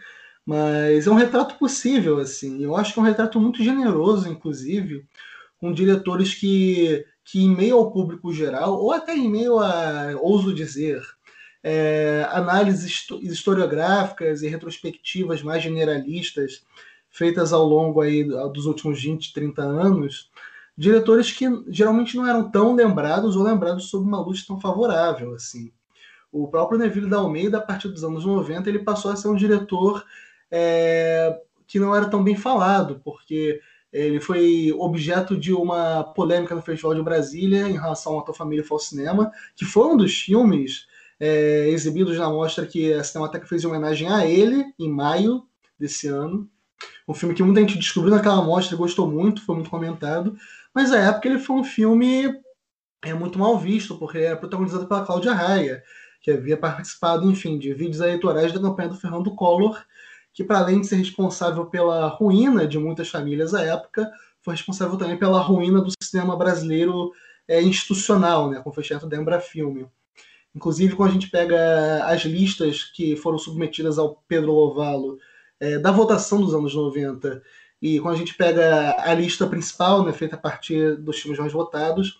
mas 0.44 1.06
é 1.06 1.10
um 1.10 1.14
retrato 1.14 1.56
possível, 1.58 2.18
assim. 2.18 2.62
Eu 2.62 2.76
acho 2.76 2.92
que 2.92 2.98
é 2.98 3.02
um 3.02 3.06
retrato 3.06 3.40
muito 3.40 3.62
generoso, 3.62 4.28
inclusive, 4.28 5.06
com 5.58 5.72
diretores 5.72 6.34
que, 6.34 7.04
que 7.24 7.42
em 7.42 7.54
meio 7.54 7.76
ao 7.76 7.90
público 7.90 8.32
geral, 8.32 8.80
ou 8.80 8.92
até 8.92 9.14
em 9.14 9.28
meio 9.28 9.58
a, 9.58 10.16
ouso 10.20 10.54
dizer, 10.54 11.02
é, 11.68 12.24
análises 12.30 13.08
historiográficas 13.22 14.40
e 14.40 14.46
retrospectivas 14.46 15.42
mais 15.42 15.60
generalistas 15.60 16.64
feitas 17.10 17.52
ao 17.52 17.64
longo 17.64 18.00
aí 18.00 18.22
dos 18.22 18.66
últimos 18.66 19.02
20, 19.02 19.32
30 19.32 19.62
anos, 19.62 20.30
diretores 20.78 21.32
que 21.32 21.44
geralmente 21.66 22.16
não 22.16 22.24
eram 22.24 22.48
tão 22.48 22.72
lembrados 22.72 23.34
ou 23.34 23.42
lembrados 23.42 23.90
sob 23.90 24.06
uma 24.06 24.20
luz 24.20 24.46
tão 24.46 24.60
favorável 24.60 25.34
assim. 25.34 25.72
O 26.30 26.46
próprio 26.46 26.78
Neville 26.78 27.10
da 27.10 27.16
Almeida, 27.16 27.58
a 27.58 27.62
partir 27.62 27.88
dos 27.88 28.04
anos 28.04 28.24
90, 28.24 28.68
ele 28.68 28.78
passou 28.78 29.10
a 29.10 29.16
ser 29.16 29.26
um 29.26 29.34
diretor 29.34 30.04
é, 30.48 31.36
que 31.66 31.80
não 31.80 31.92
era 31.96 32.06
tão 32.06 32.22
bem 32.22 32.36
falado, 32.36 33.00
porque 33.02 33.60
ele 33.92 34.20
foi 34.20 34.72
objeto 34.78 35.36
de 35.36 35.52
uma 35.52 36.04
polêmica 36.04 36.54
no 36.54 36.62
Festival 36.62 36.94
de 36.94 37.02
Brasília 37.02 37.68
em 37.68 37.72
relação 37.72 38.20
à 38.20 38.22
Tua 38.22 38.34
Família 38.34 38.62
Falso 38.62 38.90
Cinema, 38.90 39.32
que 39.56 39.64
foi 39.64 39.88
um 39.88 39.96
dos 39.96 40.14
filmes 40.14 40.86
é, 41.18 41.68
exibidos 41.68 42.18
na 42.18 42.28
mostra 42.28 42.66
que 42.66 42.92
a 42.92 43.02
Cinemateca 43.02 43.46
fez 43.46 43.64
em 43.64 43.66
homenagem 43.66 44.08
a 44.08 44.26
ele, 44.26 44.64
em 44.78 44.90
maio 44.90 45.44
desse 45.78 46.08
ano. 46.08 46.48
Um 47.08 47.14
filme 47.14 47.34
que 47.34 47.42
muita 47.42 47.60
gente 47.60 47.78
descobriu 47.78 48.14
naquela 48.14 48.42
mostra 48.42 48.76
gostou 48.76 49.10
muito, 49.10 49.44
foi 49.44 49.54
muito 49.54 49.70
comentado. 49.70 50.36
Mas 50.74 50.92
à 50.92 50.98
época 50.98 51.28
ele 51.28 51.38
foi 51.38 51.56
um 51.56 51.64
filme 51.64 52.34
é, 53.02 53.14
muito 53.14 53.38
mal 53.38 53.58
visto, 53.58 53.96
porque 53.98 54.18
era 54.18 54.36
protagonizado 54.36 54.86
pela 54.86 55.04
Cláudia 55.04 55.32
Raia, 55.32 55.82
que 56.20 56.30
havia 56.30 56.56
participado, 56.56 57.30
enfim, 57.30 57.58
de 57.58 57.72
vídeos 57.72 58.00
eleitorais 58.00 58.52
da 58.52 58.60
campanha 58.60 58.88
do 58.88 58.96
Fernando 58.96 59.34
Collor, 59.34 59.82
que 60.32 60.44
para 60.44 60.58
além 60.58 60.80
de 60.80 60.86
ser 60.86 60.96
responsável 60.96 61.66
pela 61.66 62.08
ruína 62.08 62.66
de 62.66 62.78
muitas 62.78 63.08
famílias 63.08 63.54
à 63.54 63.62
época, 63.64 64.10
foi 64.42 64.54
responsável 64.54 64.98
também 64.98 65.16
pela 65.16 65.40
ruína 65.40 65.80
do 65.80 65.90
cinema 66.02 66.36
brasileiro 66.36 67.12
é, 67.48 67.62
institucional, 67.62 68.50
né, 68.50 68.60
com 68.60 68.70
o 68.70 68.72
fechamento 68.72 69.08
da 69.08 69.16
Embrafilme. 69.16 69.88
Inclusive, 70.56 70.96
quando 70.96 71.10
a 71.10 71.12
gente 71.12 71.28
pega 71.28 72.02
as 72.06 72.22
listas 72.22 72.84
que 72.84 73.14
foram 73.14 73.36
submetidas 73.36 73.98
ao 73.98 74.22
Pedro 74.26 74.52
Lovalo 74.52 75.18
é, 75.60 75.78
da 75.78 75.90
votação 75.90 76.40
dos 76.40 76.54
anos 76.54 76.74
90, 76.74 77.42
e 77.82 78.00
quando 78.00 78.14
a 78.14 78.18
gente 78.18 78.34
pega 78.34 78.96
a 78.98 79.12
lista 79.12 79.46
principal, 79.46 80.02
né, 80.02 80.14
feita 80.14 80.34
a 80.34 80.38
partir 80.38 80.96
dos 80.96 81.20
filmes 81.20 81.38
mais 81.38 81.52
votados, 81.52 82.18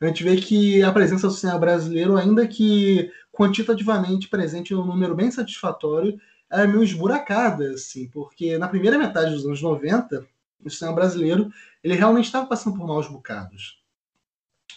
a 0.00 0.06
gente 0.06 0.24
vê 0.24 0.36
que 0.36 0.82
a 0.82 0.90
presença 0.90 1.26
do 1.26 1.32
cinema 1.34 1.58
brasileiro, 1.58 2.16
ainda 2.16 2.46
que 2.46 3.12
quantitativamente 3.30 4.28
presente 4.28 4.72
em 4.72 4.76
um 4.76 4.86
número 4.86 5.14
bem 5.14 5.30
satisfatório, 5.30 6.18
é 6.50 6.66
meio 6.66 6.82
esburacada, 6.82 7.72
assim, 7.72 8.08
porque 8.08 8.56
na 8.56 8.68
primeira 8.68 8.96
metade 8.96 9.34
dos 9.34 9.44
anos 9.44 9.60
90, 9.60 10.26
o 10.64 10.70
cinema 10.70 10.94
brasileiro 10.94 11.52
ele 11.84 11.94
realmente 11.94 12.24
estava 12.24 12.46
passando 12.46 12.78
por 12.78 12.86
maus 12.86 13.06
bocados. 13.06 13.82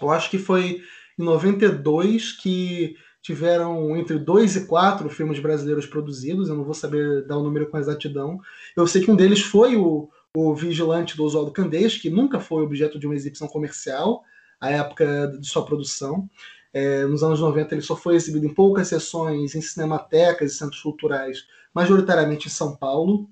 Eu 0.01 0.11
acho 0.11 0.29
que 0.29 0.37
foi 0.37 0.81
em 1.21 1.25
92 1.25 2.33
que 2.33 2.95
tiveram 3.21 3.95
entre 3.95 4.17
dois 4.17 4.55
e 4.55 4.65
quatro 4.65 5.09
filmes 5.09 5.39
brasileiros 5.39 5.85
produzidos, 5.85 6.49
eu 6.49 6.55
não 6.55 6.63
vou 6.63 6.73
saber 6.73 7.25
dar 7.25 7.37
o 7.37 7.43
número 7.43 7.69
com 7.69 7.77
exatidão. 7.77 8.39
Eu 8.75 8.87
sei 8.87 9.01
que 9.01 9.11
um 9.11 9.15
deles 9.15 9.41
foi 9.41 9.75
o, 9.75 10.09
o 10.35 10.55
Vigilante 10.55 11.15
do 11.15 11.23
Oswaldo 11.23 11.51
Candês, 11.51 11.97
que 11.97 12.09
nunca 12.09 12.39
foi 12.39 12.63
objeto 12.63 12.97
de 12.97 13.05
uma 13.05 13.15
exibição 13.15 13.47
comercial, 13.47 14.23
à 14.59 14.71
época 14.71 15.37
de 15.39 15.47
sua 15.47 15.63
produção. 15.63 16.27
É, 16.73 17.05
nos 17.05 17.21
anos 17.21 17.39
90 17.39 17.75
ele 17.75 17.81
só 17.81 17.95
foi 17.95 18.15
exibido 18.15 18.45
em 18.45 18.53
poucas 18.53 18.87
sessões 18.87 19.53
em 19.55 19.61
cinematecas 19.61 20.53
e 20.53 20.57
centros 20.57 20.81
culturais, 20.81 21.45
majoritariamente 21.73 22.47
em 22.47 22.51
São 22.51 22.75
Paulo. 22.75 23.29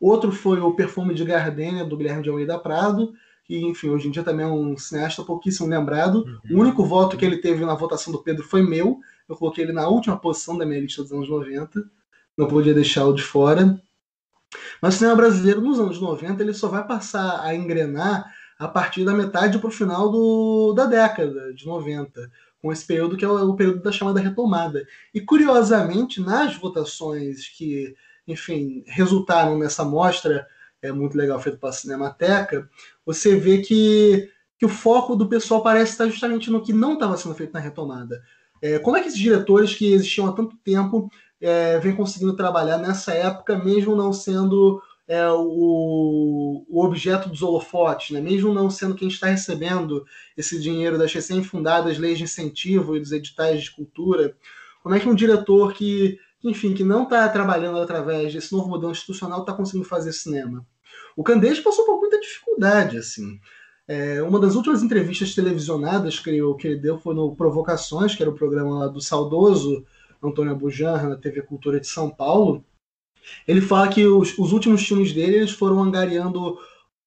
Outro 0.00 0.32
foi 0.32 0.60
o 0.60 0.74
Perfume 0.74 1.14
de 1.14 1.24
Gardenia, 1.24 1.84
do 1.84 1.96
Guilherme 1.96 2.22
de 2.22 2.28
Almeida 2.28 2.58
Prado, 2.58 3.14
que, 3.44 3.58
enfim, 3.58 3.90
hoje 3.90 4.08
em 4.08 4.10
dia 4.10 4.22
também 4.22 4.46
é 4.46 4.48
um 4.48 4.76
cineasta 4.76 5.22
pouquíssimo 5.22 5.68
lembrado. 5.68 6.24
Uhum. 6.24 6.56
O 6.56 6.60
único 6.60 6.84
voto 6.84 7.16
que 7.16 7.24
ele 7.24 7.38
teve 7.38 7.64
na 7.64 7.74
votação 7.74 8.12
do 8.12 8.22
Pedro 8.22 8.44
foi 8.44 8.62
meu. 8.62 9.00
Eu 9.28 9.36
coloquei 9.36 9.64
ele 9.64 9.72
na 9.72 9.88
última 9.88 10.16
posição 10.16 10.56
da 10.56 10.64
minha 10.64 10.80
lista 10.80 11.02
dos 11.02 11.12
anos 11.12 11.28
90. 11.28 11.82
Não 12.36 12.46
podia 12.46 12.74
deixá-lo 12.74 13.14
de 13.14 13.22
fora. 13.22 13.80
Mas 14.80 14.94
o 14.94 14.98
cinema 14.98 15.16
brasileiro, 15.16 15.60
nos 15.60 15.80
anos 15.80 16.00
90, 16.00 16.42
ele 16.42 16.54
só 16.54 16.68
vai 16.68 16.86
passar 16.86 17.40
a 17.40 17.54
engrenar 17.54 18.32
a 18.58 18.68
partir 18.68 19.04
da 19.04 19.12
metade 19.12 19.58
para 19.58 19.68
o 19.68 19.72
final 19.72 20.10
do, 20.10 20.72
da 20.72 20.86
década 20.86 21.52
de 21.52 21.66
90, 21.66 22.30
com 22.60 22.72
esse 22.72 22.86
período 22.86 23.16
que 23.16 23.24
é 23.24 23.28
o, 23.28 23.50
o 23.50 23.56
período 23.56 23.82
da 23.82 23.90
chamada 23.90 24.20
retomada. 24.20 24.86
E, 25.12 25.20
curiosamente, 25.20 26.20
nas 26.20 26.56
votações 26.56 27.48
que, 27.48 27.96
enfim, 28.26 28.84
resultaram 28.86 29.58
nessa 29.58 29.84
mostra 29.84 30.46
é 30.82 30.92
muito 30.92 31.16
legal 31.16 31.40
feito 31.40 31.58
pela 31.58 31.72
Cinemateca, 31.72 32.68
você 33.06 33.36
vê 33.36 33.58
que, 33.58 34.28
que 34.58 34.66
o 34.66 34.68
foco 34.68 35.14
do 35.14 35.28
pessoal 35.28 35.62
parece 35.62 35.92
estar 35.92 36.08
justamente 36.08 36.50
no 36.50 36.62
que 36.62 36.72
não 36.72 36.94
estava 36.94 37.16
sendo 37.16 37.34
feito 37.34 37.52
na 37.52 37.60
retomada. 37.60 38.22
É, 38.60 38.78
como 38.78 38.96
é 38.96 39.00
que 39.00 39.08
esses 39.08 39.18
diretores 39.18 39.74
que 39.74 39.92
existiam 39.92 40.26
há 40.28 40.32
tanto 40.32 40.56
tempo 40.58 41.08
é, 41.40 41.78
vêm 41.80 41.96
conseguindo 41.96 42.36
trabalhar 42.36 42.78
nessa 42.78 43.12
época, 43.12 43.56
mesmo 43.58 43.96
não 43.96 44.12
sendo 44.12 44.80
é, 45.08 45.28
o, 45.30 46.64
o, 46.68 46.84
objeto 46.84 47.28
dos 47.28 47.42
holofotes, 47.42 48.10
né? 48.10 48.20
mesmo 48.20 48.54
não 48.54 48.70
sendo 48.70 48.94
quem 48.94 49.08
está 49.08 49.26
recebendo 49.26 50.04
esse 50.36 50.60
dinheiro 50.60 50.96
das 50.96 51.12
recém-fundadas 51.12 51.98
leis 51.98 52.18
de 52.18 52.24
incentivo 52.24 52.96
e 52.96 53.00
dos 53.00 53.12
editais 53.12 53.64
de 53.64 53.72
cultura? 53.72 54.36
Como 54.82 54.94
é 54.94 55.00
que 55.00 55.08
um 55.08 55.14
diretor 55.14 55.74
que, 55.74 56.18
enfim, 56.42 56.72
que 56.72 56.84
não 56.84 57.02
está 57.02 57.28
trabalhando 57.28 57.78
através 57.78 58.32
desse 58.32 58.52
novo 58.52 58.68
modelo 58.68 58.92
institucional 58.92 59.40
está 59.40 59.52
conseguindo 59.52 59.88
fazer 59.88 60.12
cinema? 60.12 60.64
O 61.16 61.22
Candeias 61.22 61.60
passou 61.60 61.84
por 61.84 61.98
muita 61.98 62.20
dificuldade, 62.20 62.98
assim. 62.98 63.40
É, 63.86 64.22
uma 64.22 64.38
das 64.38 64.54
últimas 64.54 64.82
entrevistas 64.82 65.34
televisionadas 65.34 66.18
que 66.18 66.30
ele, 66.30 66.54
que 66.54 66.68
ele 66.68 66.80
deu 66.80 66.98
foi 66.98 67.14
no 67.14 67.34
Provocações, 67.34 68.14
que 68.14 68.22
era 68.22 68.30
o 68.30 68.34
programa 68.34 68.88
do 68.88 69.00
saudoso 69.00 69.84
Antônio 70.22 70.52
Abujanra, 70.52 71.08
na 71.08 71.16
TV 71.16 71.42
Cultura 71.42 71.80
de 71.80 71.86
São 71.86 72.08
Paulo. 72.08 72.64
Ele 73.46 73.60
fala 73.60 73.88
que 73.88 74.06
os, 74.06 74.36
os 74.38 74.52
últimos 74.52 74.86
filmes 74.86 75.12
dele 75.12 75.36
eles 75.36 75.50
foram 75.50 75.82
angariando 75.82 76.56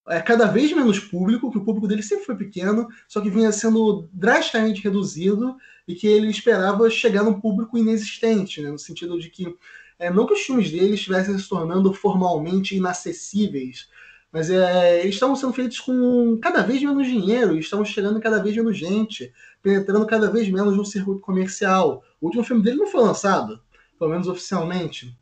é, 0.07 0.21
cada 0.21 0.45
vez 0.45 0.71
menos 0.71 0.99
público, 0.99 1.51
que 1.51 1.57
o 1.57 1.63
público 1.63 1.87
dele 1.87 2.03
sempre 2.03 2.25
foi 2.25 2.35
pequeno, 2.35 2.87
só 3.07 3.21
que 3.21 3.29
vinha 3.29 3.51
sendo 3.51 4.07
drasticamente 4.13 4.81
reduzido 4.81 5.55
e 5.87 5.95
que 5.95 6.07
ele 6.07 6.27
esperava 6.27 6.89
chegar 6.89 7.23
num 7.23 7.39
público 7.39 7.77
inexistente, 7.77 8.61
né, 8.61 8.69
no 8.69 8.79
sentido 8.79 9.19
de 9.19 9.29
que 9.29 9.55
é, 9.97 10.09
não 10.09 10.25
que 10.25 10.33
os 10.33 10.41
filmes 10.41 10.71
dele 10.71 10.95
estivessem 10.95 11.37
se 11.37 11.47
tornando 11.47 11.93
formalmente 11.93 12.75
inacessíveis, 12.75 13.89
mas 14.31 14.49
é, 14.49 15.01
eles 15.01 15.15
estavam 15.15 15.35
sendo 15.35 15.53
feitos 15.53 15.79
com 15.79 16.37
cada 16.41 16.61
vez 16.61 16.81
menos 16.81 17.07
dinheiro, 17.07 17.57
estavam 17.57 17.85
chegando 17.85 18.19
cada 18.19 18.43
vez 18.43 18.55
menos 18.55 18.77
gente, 18.77 19.33
penetrando 19.61 20.05
cada 20.05 20.29
vez 20.29 20.49
menos 20.49 20.75
no 20.75 20.85
circuito 20.85 21.21
comercial. 21.21 22.03
O 22.19 22.25
último 22.25 22.43
filme 22.43 22.61
dele 22.61 22.77
não 22.77 22.87
foi 22.87 23.01
lançado, 23.01 23.61
pelo 23.97 24.11
menos 24.11 24.27
oficialmente. 24.27 25.17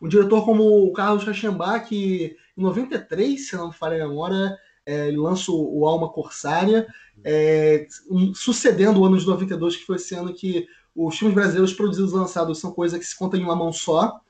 Um 0.00 0.06
diretor 0.06 0.44
como 0.44 0.86
o 0.86 0.92
Carlos 0.92 1.24
Rachambá, 1.24 1.80
que 1.80 2.36
em 2.56 2.62
93, 2.62 3.48
se 3.48 3.56
não 3.56 3.68
me 3.68 3.74
falha 3.74 4.04
a 4.04 4.08
memória, 4.08 4.56
é, 4.86 5.08
ele 5.08 5.16
lança 5.16 5.50
o, 5.50 5.80
o 5.80 5.86
Alma 5.86 6.08
Corsária, 6.08 6.86
é, 7.24 7.86
um, 8.10 8.34
sucedendo 8.34 9.00
o 9.00 9.04
ano 9.04 9.18
de 9.18 9.26
92, 9.26 9.76
que 9.76 9.84
foi 9.84 9.96
esse 9.96 10.14
ano 10.14 10.34
que 10.34 10.66
os 10.94 11.18
filmes 11.18 11.34
brasileiros 11.34 11.72
produzidos 11.72 12.12
e 12.12 12.16
lançados 12.16 12.58
são 12.60 12.72
coisas 12.72 12.98
que 12.98 13.04
se 13.04 13.18
contam 13.18 13.40
em 13.40 13.42
uma 13.42 13.56
mão 13.56 13.72
só. 13.72 14.20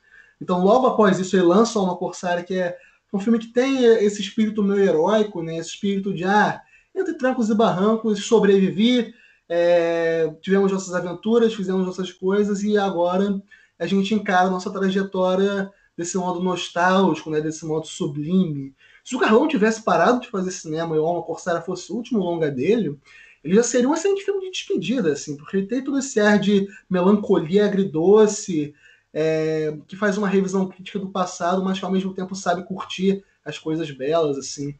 Então, 0.40 0.64
logo 0.64 0.86
após 0.86 1.18
isso, 1.18 1.36
ele 1.36 1.44
lança 1.44 1.78
uma 1.78 1.96
Corsária, 1.96 2.42
que 2.42 2.55
é 2.55 2.76
um 3.12 3.20
filme 3.20 3.38
que 3.38 3.52
tem 3.52 3.84
esse 3.84 4.20
espírito 4.20 4.62
meio 4.62 4.82
heróico, 4.82 5.42
né? 5.42 5.57
esse 5.57 5.70
espírito 5.70 6.12
de, 6.12 6.24
ah, 6.24 6.61
entre 6.94 7.14
trancos 7.14 7.48
e 7.48 7.55
barrancos, 7.55 8.26
sobrevivi, 8.26 9.14
é, 9.48 10.34
tivemos 10.40 10.72
nossas 10.72 10.94
aventuras, 10.94 11.55
fizemos 11.55 11.86
nossas 11.86 12.11
coisas 12.11 12.62
e 12.62 12.78
agora 12.78 13.40
a 13.78 13.86
gente 13.86 14.14
encara 14.14 14.48
a 14.48 14.50
nossa 14.50 14.72
trajetória 14.72 15.70
desse 15.96 16.16
modo 16.16 16.42
nostálgico, 16.42 17.30
né, 17.30 17.40
desse 17.40 17.64
modo 17.64 17.86
sublime. 17.86 18.74
Se 19.05 19.14
o 19.14 19.20
Carlão 19.20 19.46
tivesse 19.46 19.82
parado 19.82 20.20
de 20.20 20.28
fazer 20.28 20.50
cinema 20.50 20.96
e 20.96 20.98
o 20.98 21.05
Alma 21.05 21.22
Corsara 21.22 21.61
fosse 21.61 21.92
o 21.92 21.96
último 21.96 22.20
longa 22.20 22.50
dele, 22.50 22.98
ele 23.44 23.55
já 23.55 23.62
seria 23.62 23.88
um 23.88 23.94
excelente 23.94 24.24
filme 24.24 24.40
de 24.40 24.50
despedida, 24.50 25.12
assim, 25.12 25.36
porque 25.36 25.59
ele 25.59 25.66
tem 25.66 25.84
todo 25.84 25.98
esse 25.98 26.18
ar 26.18 26.38
de 26.38 26.66
melancolia 26.88 27.66
agridoce, 27.66 28.74
é, 29.12 29.76
que 29.86 29.94
faz 29.94 30.16
uma 30.16 30.26
revisão 30.26 30.66
crítica 30.66 30.98
do 30.98 31.11
passado, 31.11 31.62
mas 31.62 31.78
que 31.78 31.84
ao 31.84 31.92
mesmo 31.92 32.14
tempo 32.14 32.34
sabe 32.34 32.64
curtir 32.64 33.22
as 33.44 33.59
coisas 33.59 33.90
belas, 33.90 34.38
assim. 34.38 34.74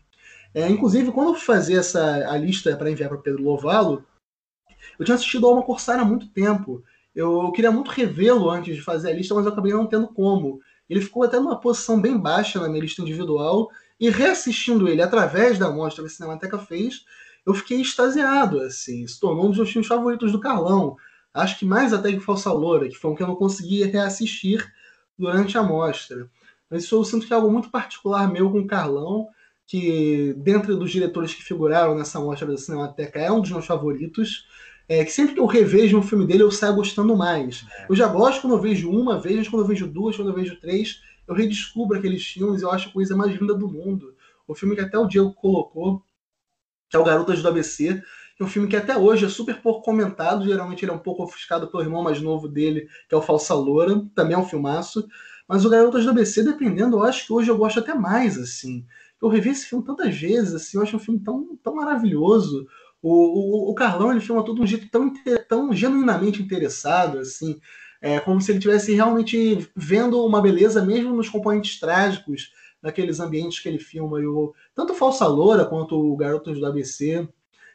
É, 0.55 0.67
inclusive, 0.69 1.13
quando 1.13 1.29
eu 1.29 1.35
fazer 1.35 1.75
essa, 1.75 2.31
a 2.31 2.39
lista 2.39 2.75
para 2.77 2.91
enviar 2.91 3.11
para 3.11 3.19
Pedro 3.19 3.43
Lovalo, 3.43 4.05
eu 4.99 5.05
tinha 5.05 5.17
assistido 5.17 5.47
Alma 5.47 5.63
Corsara 5.63 6.03
há 6.03 6.05
muito 6.05 6.29
tempo. 6.29 6.83
Eu 7.15 7.53
queria 7.53 7.71
muito 7.71 7.91
revê-lo 7.91 8.49
antes 8.51 8.75
de 8.75 8.83
fazer 8.83 9.11
a 9.11 9.15
lista, 9.15 9.35
mas 9.35 9.45
eu 9.45 9.53
acabei 9.53 9.73
não 9.73 9.87
tendo 9.87 10.09
como. 10.09 10.61
Ele 10.89 11.01
ficou 11.01 11.23
até 11.23 11.39
numa 11.39 11.61
posição 11.61 12.01
bem 12.01 12.17
baixa 12.19 12.61
na 12.61 12.69
minha 12.69 12.83
lista 12.83 13.03
individual, 13.03 13.69
e 13.99 14.11
reassistindo 14.11 14.89
ele 14.89 15.03
através 15.03 15.59
da 15.59 15.71
mostra 15.71 16.03
que 16.03 16.11
a 16.11 16.13
Cinemateca 16.13 16.59
fez, 16.59 17.05
eu 17.47 17.55
fiquei 17.55 17.81
extasiado, 17.81 18.61
assim, 18.61 19.07
se 19.07 19.21
tornou 19.21 19.47
um 19.47 19.49
dos 19.49 19.59
meus 19.59 19.71
filmes 19.71 19.89
favoritos 19.89 20.33
do 20.33 20.41
Carlão. 20.41 20.97
Acho 21.33 21.59
que 21.59 21.65
mais 21.65 21.93
até 21.93 22.13
que 22.13 22.21
Falsa 22.21 22.53
Loura, 22.53 22.89
que 22.89 22.97
foi 22.97 23.11
um 23.11 23.15
que 23.15 23.23
eu 23.23 23.27
não 23.27 23.35
conseguia 23.35 23.87
reassistir 23.87 24.67
durante 25.19 25.59
a 25.59 25.63
mostra. 25.63 26.31
Mas 26.71 26.85
isso 26.85 26.97
eu 26.97 27.05
sinto 27.05 27.27
que 27.27 27.33
é 27.33 27.37
algo 27.37 27.51
muito 27.51 27.71
particular 27.71 28.31
meu 28.31 28.51
com 28.51 28.61
o 28.61 28.67
Carlão, 28.67 29.29
que 29.67 30.35
dentro 30.39 30.77
dos 30.77 30.91
diretores 30.91 31.35
que 31.35 31.43
figuraram 31.43 31.95
nessa 31.95 32.21
mostra 32.21 32.47
da 32.47 32.57
Cinemateca 32.57 33.19
é 33.19 33.31
um 33.31 33.41
dos 33.41 33.51
meus 33.51 33.67
favoritos. 33.67 34.47
É, 34.87 35.03
que 35.03 35.11
sempre 35.11 35.35
que 35.35 35.41
eu 35.41 35.47
revejo 35.47 35.99
um 35.99 36.03
filme 36.03 36.27
dele, 36.27 36.43
eu 36.43 36.51
saio 36.51 36.75
gostando 36.75 37.17
mais. 37.17 37.65
É. 37.79 37.87
Eu 37.89 37.97
já 37.97 38.07
gosto 38.07 38.43
quando 38.43 38.55
eu 38.55 38.61
vejo 38.61 38.91
uma 38.91 39.19
vez, 39.19 39.49
quando 39.49 39.63
eu 39.63 39.69
vejo 39.69 39.87
duas, 39.87 40.17
quando 40.17 40.29
eu 40.29 40.35
vejo 40.35 40.61
três, 40.61 41.01
eu 41.27 41.35
redescubro 41.35 41.99
aqueles 41.99 42.25
filmes 42.25 42.63
eu 42.63 42.71
acho 42.71 42.89
a 42.89 42.93
coisa 42.93 43.17
mais 43.17 43.35
linda 43.39 43.55
do 43.55 43.69
mundo. 43.69 44.15
O 44.47 44.55
filme 44.55 44.75
que 44.75 44.83
até 44.83 44.99
o 44.99 45.07
Diego 45.07 45.33
colocou, 45.33 46.03
que 46.89 46.97
é 46.97 46.99
o 46.99 47.05
Garotas 47.05 47.43
do 47.43 47.49
ABC, 47.49 48.03
que 48.37 48.43
é 48.43 48.45
um 48.45 48.49
filme 48.49 48.69
que 48.69 48.77
até 48.77 48.97
hoje 48.97 49.25
é 49.25 49.29
super 49.29 49.61
pouco 49.63 49.83
comentado, 49.83 50.45
geralmente 50.45 50.85
ele 50.85 50.91
é 50.93 50.95
um 50.95 50.99
pouco 50.99 51.23
ofuscado 51.23 51.69
pelo 51.69 51.83
irmão 51.83 52.03
mais 52.03 52.21
novo 52.21 52.49
dele, 52.49 52.89
que 53.09 53.15
é 53.15 53.19
o 53.19 53.23
Falsa 53.23 53.55
Loura, 53.55 54.05
também 54.15 54.35
é 54.35 54.39
um 54.39 54.47
filmaço. 54.47 55.07
Mas 55.49 55.65
o 55.65 55.71
Garotas 55.71 56.05
do 56.05 56.11
ABC, 56.11 56.43
dependendo, 56.43 56.97
eu 56.97 57.05
acho 57.05 57.27
que 57.27 57.33
hoje 57.33 57.51
eu 57.51 57.57
gosto 57.57 57.79
até 57.79 57.95
mais, 57.95 58.39
assim. 58.39 58.87
Eu 59.21 59.29
revi 59.29 59.51
esse 59.51 59.67
filme 59.67 59.85
tantas 59.85 60.15
vezes, 60.17 60.55
assim, 60.55 60.77
eu 60.77 60.83
acho 60.83 60.97
um 60.97 61.01
filme 61.01 61.21
tão, 61.21 61.57
tão 61.63 61.75
maravilhoso. 61.77 62.67
O, 63.01 63.69
o, 63.69 63.71
o 63.71 63.75
Carlão, 63.75 64.11
ele 64.11 64.21
filma 64.21 64.45
todo 64.45 64.63
um 64.63 64.67
jeito 64.67 64.89
tão, 64.91 65.13
tão 65.49 65.73
genuinamente 65.73 66.43
interessado, 66.43 67.19
assim. 67.19 67.61
É 68.07 68.21
como 68.21 68.39
se 68.39 68.51
ele 68.51 68.59
estivesse 68.59 68.93
realmente 68.93 69.67
vendo 69.75 70.23
uma 70.27 70.43
beleza, 70.43 70.85
mesmo 70.85 71.17
nos 71.17 71.31
componentes 71.31 71.81
trágicos 71.81 72.53
daqueles 72.83 73.19
ambientes 73.19 73.61
que 73.61 73.67
ele 73.67 73.79
filma. 73.79 74.21
E 74.21 74.27
o, 74.27 74.53
tanto 74.75 74.93
Falsa 74.93 75.27
Loura 75.27 75.65
quanto 75.65 75.99
o 75.99 76.15
Garotos 76.15 76.61
do 76.61 76.67
ABC. 76.67 77.27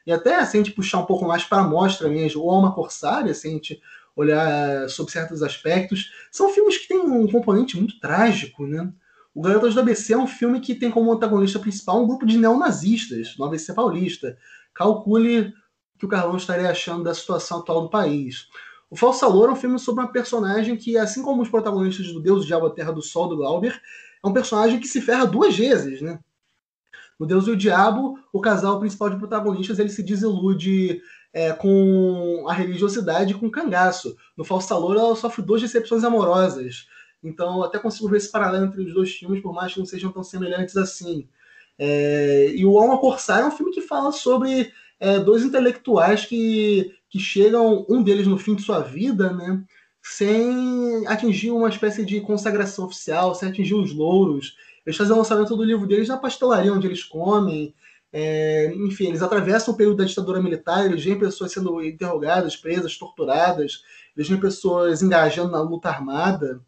E 0.05 0.11
até 0.11 0.45
se 0.45 0.55
a 0.55 0.59
gente 0.59 0.71
puxar 0.71 0.99
um 0.99 1.05
pouco 1.07 1.25
mais 1.25 1.43
para 1.45 1.63
a 1.63 1.67
mostra 1.67 2.07
mesmo, 2.07 2.43
ou 2.43 2.51
Alma 2.51 2.75
Corsária, 2.75 3.33
se 3.33 3.47
a 3.47 3.49
gente 3.49 3.81
olhar 4.15 4.87
sobre 4.87 5.11
certos 5.11 5.41
aspectos, 5.41 6.11
são 6.31 6.53
filmes 6.53 6.77
que 6.77 6.89
têm 6.89 6.99
um 6.99 7.25
componente 7.27 7.75
muito 7.75 7.99
trágico, 7.99 8.67
né? 8.67 8.87
O 9.33 9.41
Garotos 9.41 9.73
do 9.73 9.79
ABC 9.79 10.13
é 10.13 10.17
um 10.17 10.27
filme 10.27 10.59
que 10.59 10.75
tem 10.75 10.91
como 10.91 11.11
antagonista 11.11 11.57
principal 11.57 12.03
um 12.03 12.07
grupo 12.07 12.27
de 12.27 12.37
neonazistas 12.37 13.35
no 13.35 13.45
ABC 13.45 13.73
paulista. 13.73 14.37
Calcule 14.75 15.51
o 15.95 15.97
que 15.97 16.05
o 16.05 16.09
Carlão 16.09 16.37
estaria 16.37 16.69
achando 16.69 17.03
da 17.03 17.15
situação 17.15 17.61
atual 17.61 17.81
do 17.81 17.89
país. 17.89 18.47
O 18.89 18.95
Falsa 18.95 19.27
Loura 19.27 19.51
é 19.51 19.53
um 19.53 19.57
filme 19.57 19.77
sobre 19.77 20.03
uma 20.03 20.11
personagem 20.11 20.75
que, 20.75 20.97
assim 20.97 21.21
como 21.21 21.41
os 21.41 21.49
protagonistas 21.49 22.11
do 22.11 22.19
Deus, 22.19 22.43
o 22.43 22.47
Diabo, 22.47 22.65
a 22.65 22.71
Terra 22.71 22.91
do 22.91 23.01
Sol, 23.01 23.27
do 23.27 23.37
Glauber, 23.37 23.79
é 24.23 24.27
um 24.27 24.33
personagem 24.33 24.79
que 24.79 24.87
se 24.87 24.99
ferra 24.99 25.25
duas 25.25 25.55
vezes, 25.55 26.01
né? 26.01 26.19
No 27.19 27.25
Deus 27.25 27.47
e 27.47 27.51
o 27.51 27.57
Diabo, 27.57 28.17
o 28.31 28.39
casal 28.39 28.79
principal 28.79 29.09
de 29.09 29.17
protagonistas 29.17 29.77
ele 29.77 29.89
se 29.89 30.01
desilude 30.01 31.01
é, 31.33 31.51
com 31.51 32.45
a 32.47 32.53
religiosidade 32.53 33.33
e 33.33 33.35
com 33.37 33.47
o 33.47 33.51
cangaço. 33.51 34.15
No 34.35 34.43
Falsa 34.43 34.75
Loura, 34.75 34.99
ela 34.99 35.15
sofre 35.15 35.41
duas 35.43 35.61
decepções 35.61 36.03
amorosas. 36.03 36.87
Então, 37.21 37.61
até 37.61 37.77
consigo 37.77 38.07
ver 38.07 38.17
esse 38.17 38.31
paralelo 38.31 38.65
entre 38.65 38.81
os 38.81 38.93
dois 38.93 39.11
filmes, 39.11 39.41
por 39.41 39.53
mais 39.53 39.73
que 39.73 39.79
não 39.79 39.85
sejam 39.85 40.11
tão 40.11 40.23
semelhantes 40.23 40.77
assim. 40.77 41.27
É, 41.77 42.51
e 42.55 42.65
o 42.65 42.77
Alma 42.79 42.97
Corsar 42.97 43.41
é 43.41 43.45
um 43.45 43.51
filme 43.51 43.71
que 43.71 43.81
fala 43.81 44.11
sobre 44.11 44.71
é, 44.99 45.19
dois 45.19 45.43
intelectuais 45.43 46.25
que 46.25 46.93
que 47.09 47.19
chegam, 47.19 47.85
um 47.89 48.03
deles 48.03 48.27
no 48.27 48.37
fim 48.37 48.55
de 48.55 48.61
sua 48.61 48.81
vida, 48.81 49.33
né, 49.33 49.63
sem 50.01 51.05
atingir 51.07 51.51
uma 51.51 51.69
espécie 51.69 52.05
de 52.05 52.21
consagração 52.21 52.85
oficial, 52.85 53.35
sem 53.35 53.49
atingir 53.49 53.75
os 53.75 53.93
louros. 53.93 54.55
Eles 54.85 54.97
fazem 54.97 55.13
o 55.13 55.17
lançamento 55.17 55.55
do 55.55 55.63
livro 55.63 55.87
deles 55.87 56.07
na 56.07 56.17
pastelaria 56.17 56.73
onde 56.73 56.87
eles 56.87 57.03
comem. 57.03 57.73
É, 58.11 58.73
enfim, 58.75 59.07
eles 59.07 59.21
atravessam 59.21 59.73
o 59.73 59.77
período 59.77 59.97
da 59.97 60.05
ditadura 60.05 60.41
militar, 60.41 60.85
eles 60.85 61.03
veem 61.03 61.19
pessoas 61.19 61.51
sendo 61.51 61.83
interrogadas, 61.83 62.55
presas, 62.55 62.97
torturadas, 62.97 63.83
eles 64.15 64.27
veem 64.27 64.39
pessoas 64.39 65.03
engajando 65.03 65.51
na 65.51 65.61
luta 65.61 65.89
armada. 65.89 66.61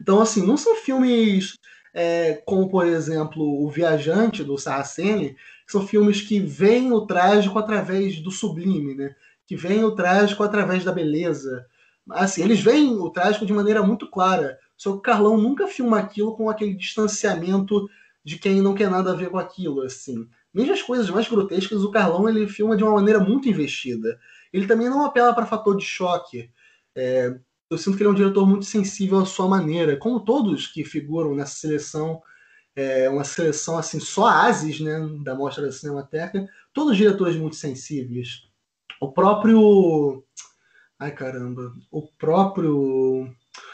Então, 0.00 0.20
assim, 0.20 0.44
não 0.46 0.56
são 0.56 0.76
filmes 0.76 1.56
é, 1.94 2.34
como, 2.46 2.68
por 2.68 2.86
exemplo, 2.86 3.42
O 3.64 3.70
Viajante, 3.70 4.44
do 4.44 4.58
Saraceni, 4.58 5.36
são 5.68 5.86
filmes 5.86 6.22
que 6.22 6.40
veem 6.40 6.92
o 6.92 7.06
trágico 7.06 7.58
através 7.58 8.20
do 8.20 8.30
sublime, 8.30 8.94
né? 8.94 9.14
Que 9.46 9.54
veem 9.54 9.84
o 9.84 9.94
trágico 9.94 10.42
através 10.42 10.82
da 10.82 10.92
beleza. 10.92 11.66
Assim, 12.10 12.42
eles 12.42 12.60
veem 12.60 12.98
o 12.98 13.10
trágico 13.10 13.44
de 13.44 13.52
maneira 13.52 13.82
muito 13.82 14.10
clara. 14.10 14.58
Só 14.76 14.92
que 14.92 14.98
o 14.98 15.02
Carlão 15.02 15.36
nunca 15.36 15.66
filma 15.66 15.98
aquilo 15.98 16.34
com 16.34 16.48
aquele 16.48 16.74
distanciamento 16.74 17.88
de 18.24 18.38
quem 18.38 18.62
não 18.62 18.74
quer 18.74 18.90
nada 18.90 19.12
a 19.12 19.14
ver 19.14 19.30
com 19.30 19.38
aquilo, 19.38 19.82
assim. 19.82 20.26
Mesmo 20.54 20.72
as 20.72 20.82
coisas 20.82 21.10
mais 21.10 21.28
grotescas, 21.28 21.84
o 21.84 21.90
Carlão 21.90 22.28
ele 22.28 22.48
filma 22.48 22.76
de 22.76 22.82
uma 22.82 22.94
maneira 22.94 23.20
muito 23.20 23.48
investida. 23.48 24.18
Ele 24.52 24.66
também 24.66 24.88
não 24.88 25.04
apela 25.04 25.34
para 25.34 25.46
fator 25.46 25.76
de 25.76 25.84
choque. 25.84 26.50
É, 26.94 27.38
eu 27.70 27.76
sinto 27.76 27.96
que 27.96 28.02
ele 28.02 28.08
é 28.08 28.12
um 28.12 28.16
diretor 28.16 28.46
muito 28.46 28.64
sensível 28.64 29.18
à 29.18 29.26
sua 29.26 29.46
maneira, 29.46 29.98
como 29.98 30.24
todos 30.24 30.66
que 30.66 30.84
figuram 30.84 31.34
nessa 31.34 31.56
seleção 31.56 32.22
é, 32.78 33.10
uma 33.10 33.24
seleção 33.24 33.76
assim, 33.76 33.98
só 33.98 34.28
ases 34.28 34.78
né, 34.78 35.00
da 35.24 35.34
Mostra 35.34 35.66
da 35.66 35.72
Cinemateca, 35.72 36.48
todos 36.72 36.96
diretores 36.96 37.34
muito 37.34 37.56
sensíveis. 37.56 38.44
O 39.00 39.10
próprio. 39.10 40.22
Ai 40.96 41.10
caramba, 41.12 41.72
o 41.90 42.02
próprio 42.02 43.28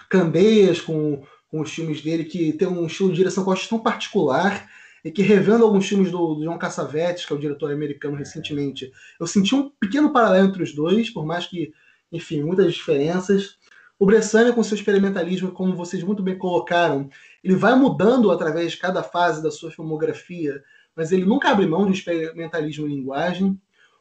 Candeias 0.08 0.80
com, 0.80 1.22
com 1.48 1.60
os 1.60 1.70
filmes 1.70 2.00
dele, 2.00 2.24
que 2.24 2.54
tem 2.54 2.66
um 2.66 2.86
estilo 2.86 3.10
de 3.10 3.16
direção 3.16 3.44
que 3.44 3.50
eu 3.50 3.52
acho 3.52 3.68
tão 3.68 3.78
particular, 3.78 4.68
e 5.04 5.10
que 5.10 5.22
revendo 5.22 5.64
alguns 5.64 5.86
filmes 5.86 6.10
do, 6.10 6.34
do 6.34 6.44
John 6.44 6.58
Cassavetes, 6.58 7.26
que 7.26 7.32
é 7.32 7.36
o 7.36 7.38
diretor 7.38 7.70
americano 7.70 8.16
recentemente, 8.16 8.90
eu 9.20 9.26
senti 9.26 9.54
um 9.54 9.68
pequeno 9.68 10.12
paralelo 10.12 10.48
entre 10.48 10.62
os 10.62 10.74
dois, 10.74 11.10
por 11.10 11.26
mais 11.26 11.46
que, 11.46 11.72
enfim, 12.10 12.42
muitas 12.42 12.72
diferenças. 12.72 13.58
O 14.04 14.06
Bressani, 14.06 14.52
com 14.52 14.62
seu 14.62 14.74
experimentalismo, 14.74 15.50
como 15.50 15.74
vocês 15.74 16.02
muito 16.02 16.22
bem 16.22 16.36
colocaram, 16.36 17.08
ele 17.42 17.56
vai 17.56 17.74
mudando 17.74 18.30
através 18.30 18.72
de 18.72 18.76
cada 18.76 19.02
fase 19.02 19.42
da 19.42 19.50
sua 19.50 19.70
filmografia, 19.70 20.62
mas 20.94 21.10
ele 21.10 21.24
nunca 21.24 21.48
abre 21.48 21.66
mão 21.66 21.86
de 21.86 21.94
experimentalismo 21.94 22.86
em 22.86 22.96
linguagem. 22.96 23.58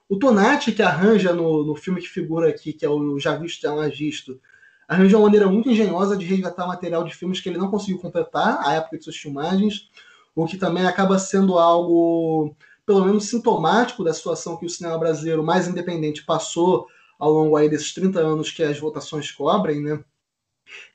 O 0.10 0.20
Tonati, 0.20 0.74
que 0.74 0.82
arranja 0.82 1.32
no, 1.32 1.64
no 1.64 1.74
filme 1.74 2.02
que 2.02 2.10
figura 2.10 2.50
aqui, 2.50 2.74
que 2.74 2.86
é 2.86 2.90
o 2.90 3.18
Já 3.18 3.38
Visto, 3.38 3.62
Já 3.62 3.74
Magisto, 3.74 4.42
arranja 4.90 5.16
uma 5.16 5.24
maneira 5.24 5.48
muito 5.48 5.70
engenhosa 5.70 6.18
de 6.18 6.26
resgatar 6.26 6.68
material 6.68 7.06
de 7.06 7.16
filmes 7.16 7.40
que 7.40 7.48
ele 7.48 7.58
não 7.58 7.72
conseguiu 7.72 7.98
completar 7.98 8.60
à 8.62 8.74
época 8.74 8.98
de 8.98 9.06
suas 9.06 9.16
filmagens, 9.16 9.90
o 10.36 10.46
que 10.46 10.58
também 10.58 10.86
acaba 10.86 11.18
sendo 11.18 11.58
algo, 11.58 12.54
pelo 12.86 13.06
menos, 13.06 13.30
sintomático 13.30 14.04
da 14.04 14.14
situação 14.14 14.58
que 14.58 14.66
o 14.66 14.70
cinema 14.70 15.00
brasileiro 15.00 15.46
mais 15.46 15.66
independente 15.66 16.26
passou 16.26 16.88
ao 17.24 17.32
longo 17.32 17.56
aí 17.56 17.70
desses 17.70 17.94
30 17.94 18.20
anos 18.20 18.52
que 18.52 18.62
as 18.62 18.78
votações 18.78 19.32
cobrem, 19.32 19.82
né? 19.82 20.04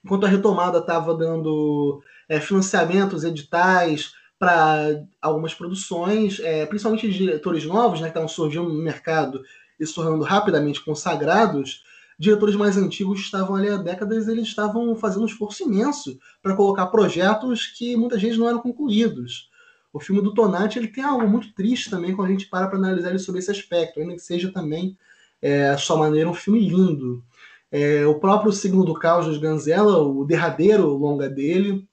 Enquanto 0.04 0.26
a 0.26 0.28
retomada 0.28 0.78
estava 0.78 1.14
dando 1.14 2.02
é, 2.28 2.38
financiamentos, 2.38 3.24
editais 3.24 4.12
para 4.38 5.02
algumas 5.22 5.54
produções, 5.54 6.38
é, 6.40 6.66
principalmente 6.66 7.10
de 7.10 7.16
diretores 7.16 7.64
novos, 7.64 8.00
né, 8.00 8.06
que 8.06 8.10
estavam 8.10 8.28
surgindo 8.28 8.68
no 8.68 8.82
mercado 8.82 9.42
e 9.80 9.86
se 9.86 9.94
tornando 9.94 10.22
rapidamente 10.22 10.84
consagrados, 10.84 11.82
diretores 12.18 12.54
mais 12.54 12.76
antigos 12.76 13.20
estavam 13.20 13.56
ali 13.56 13.68
há 13.68 13.76
décadas, 13.76 14.28
eles 14.28 14.48
estavam 14.48 14.94
fazendo 14.96 15.22
um 15.22 15.26
esforço 15.26 15.62
imenso 15.62 16.18
para 16.42 16.54
colocar 16.54 16.86
projetos 16.88 17.66
que 17.66 17.96
muitas 17.96 18.20
vezes 18.20 18.38
não 18.38 18.48
eram 18.48 18.60
concluídos. 18.60 19.48
O 19.92 19.98
filme 19.98 20.20
do 20.20 20.34
Tonati 20.34 20.78
ele 20.78 20.88
tem 20.88 21.02
algo 21.02 21.26
muito 21.26 21.54
triste 21.54 21.88
também 21.88 22.14
quando 22.14 22.28
a 22.28 22.32
gente 22.32 22.48
para 22.48 22.68
para 22.68 22.78
analisar 22.78 23.10
ele 23.10 23.18
sobre 23.18 23.40
esse 23.40 23.50
aspecto, 23.50 23.98
ainda 23.98 24.14
que 24.14 24.20
seja 24.20 24.52
também, 24.52 24.96
é, 25.42 25.68
a 25.68 25.78
sua 25.78 25.96
maneira, 25.96 26.28
um 26.28 26.34
filme 26.34 26.60
lindo. 26.60 27.24
É, 27.70 28.06
o 28.06 28.18
próprio 28.18 28.52
Signo 28.52 28.84
do 28.84 28.94
Caos 28.94 29.26
dos 29.26 29.38
Ganzella, 29.38 29.98
o 29.98 30.24
derradeiro 30.24 30.88
longa 30.88 31.28
dele, 31.28 31.86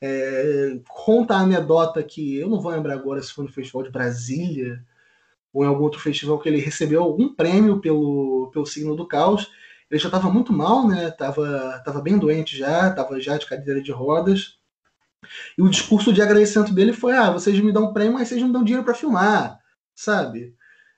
é, 0.00 0.80
conta 0.88 1.34
a 1.34 1.40
anedota 1.40 2.02
que 2.02 2.36
eu 2.36 2.48
não 2.48 2.60
vou 2.60 2.72
lembrar 2.72 2.94
agora 2.94 3.22
se 3.22 3.32
foi 3.32 3.44
no 3.44 3.52
Festival 3.52 3.84
de 3.84 3.90
Brasília 3.90 4.84
ou 5.52 5.64
em 5.64 5.68
algum 5.68 5.84
outro 5.84 6.00
festival 6.00 6.38
que 6.38 6.48
ele 6.48 6.58
recebeu 6.58 7.02
algum 7.02 7.34
prêmio 7.34 7.80
pelo, 7.80 8.50
pelo 8.52 8.66
Signo 8.66 8.96
do 8.96 9.06
Caos. 9.06 9.50
Ele 9.90 10.00
já 10.00 10.08
estava 10.08 10.30
muito 10.30 10.52
mal, 10.52 10.88
né? 10.88 11.10
Tava, 11.10 11.80
tava 11.84 12.00
bem 12.00 12.18
doente 12.18 12.56
já, 12.56 12.90
tava 12.90 13.20
já 13.20 13.36
de 13.36 13.46
cadeira 13.46 13.82
de 13.82 13.92
rodas. 13.92 14.58
E 15.56 15.62
o 15.62 15.68
discurso 15.68 16.12
de 16.12 16.22
agradecimento 16.22 16.74
dele 16.74 16.92
foi: 16.92 17.14
ah, 17.14 17.30
vocês 17.30 17.58
me 17.60 17.72
dão 17.72 17.92
prêmio, 17.92 18.14
mas 18.14 18.28
vocês 18.28 18.40
não 18.40 18.50
dão 18.50 18.64
dinheiro 18.64 18.84
para 18.84 18.94
filmar, 18.94 19.58
sabe? 19.94 20.54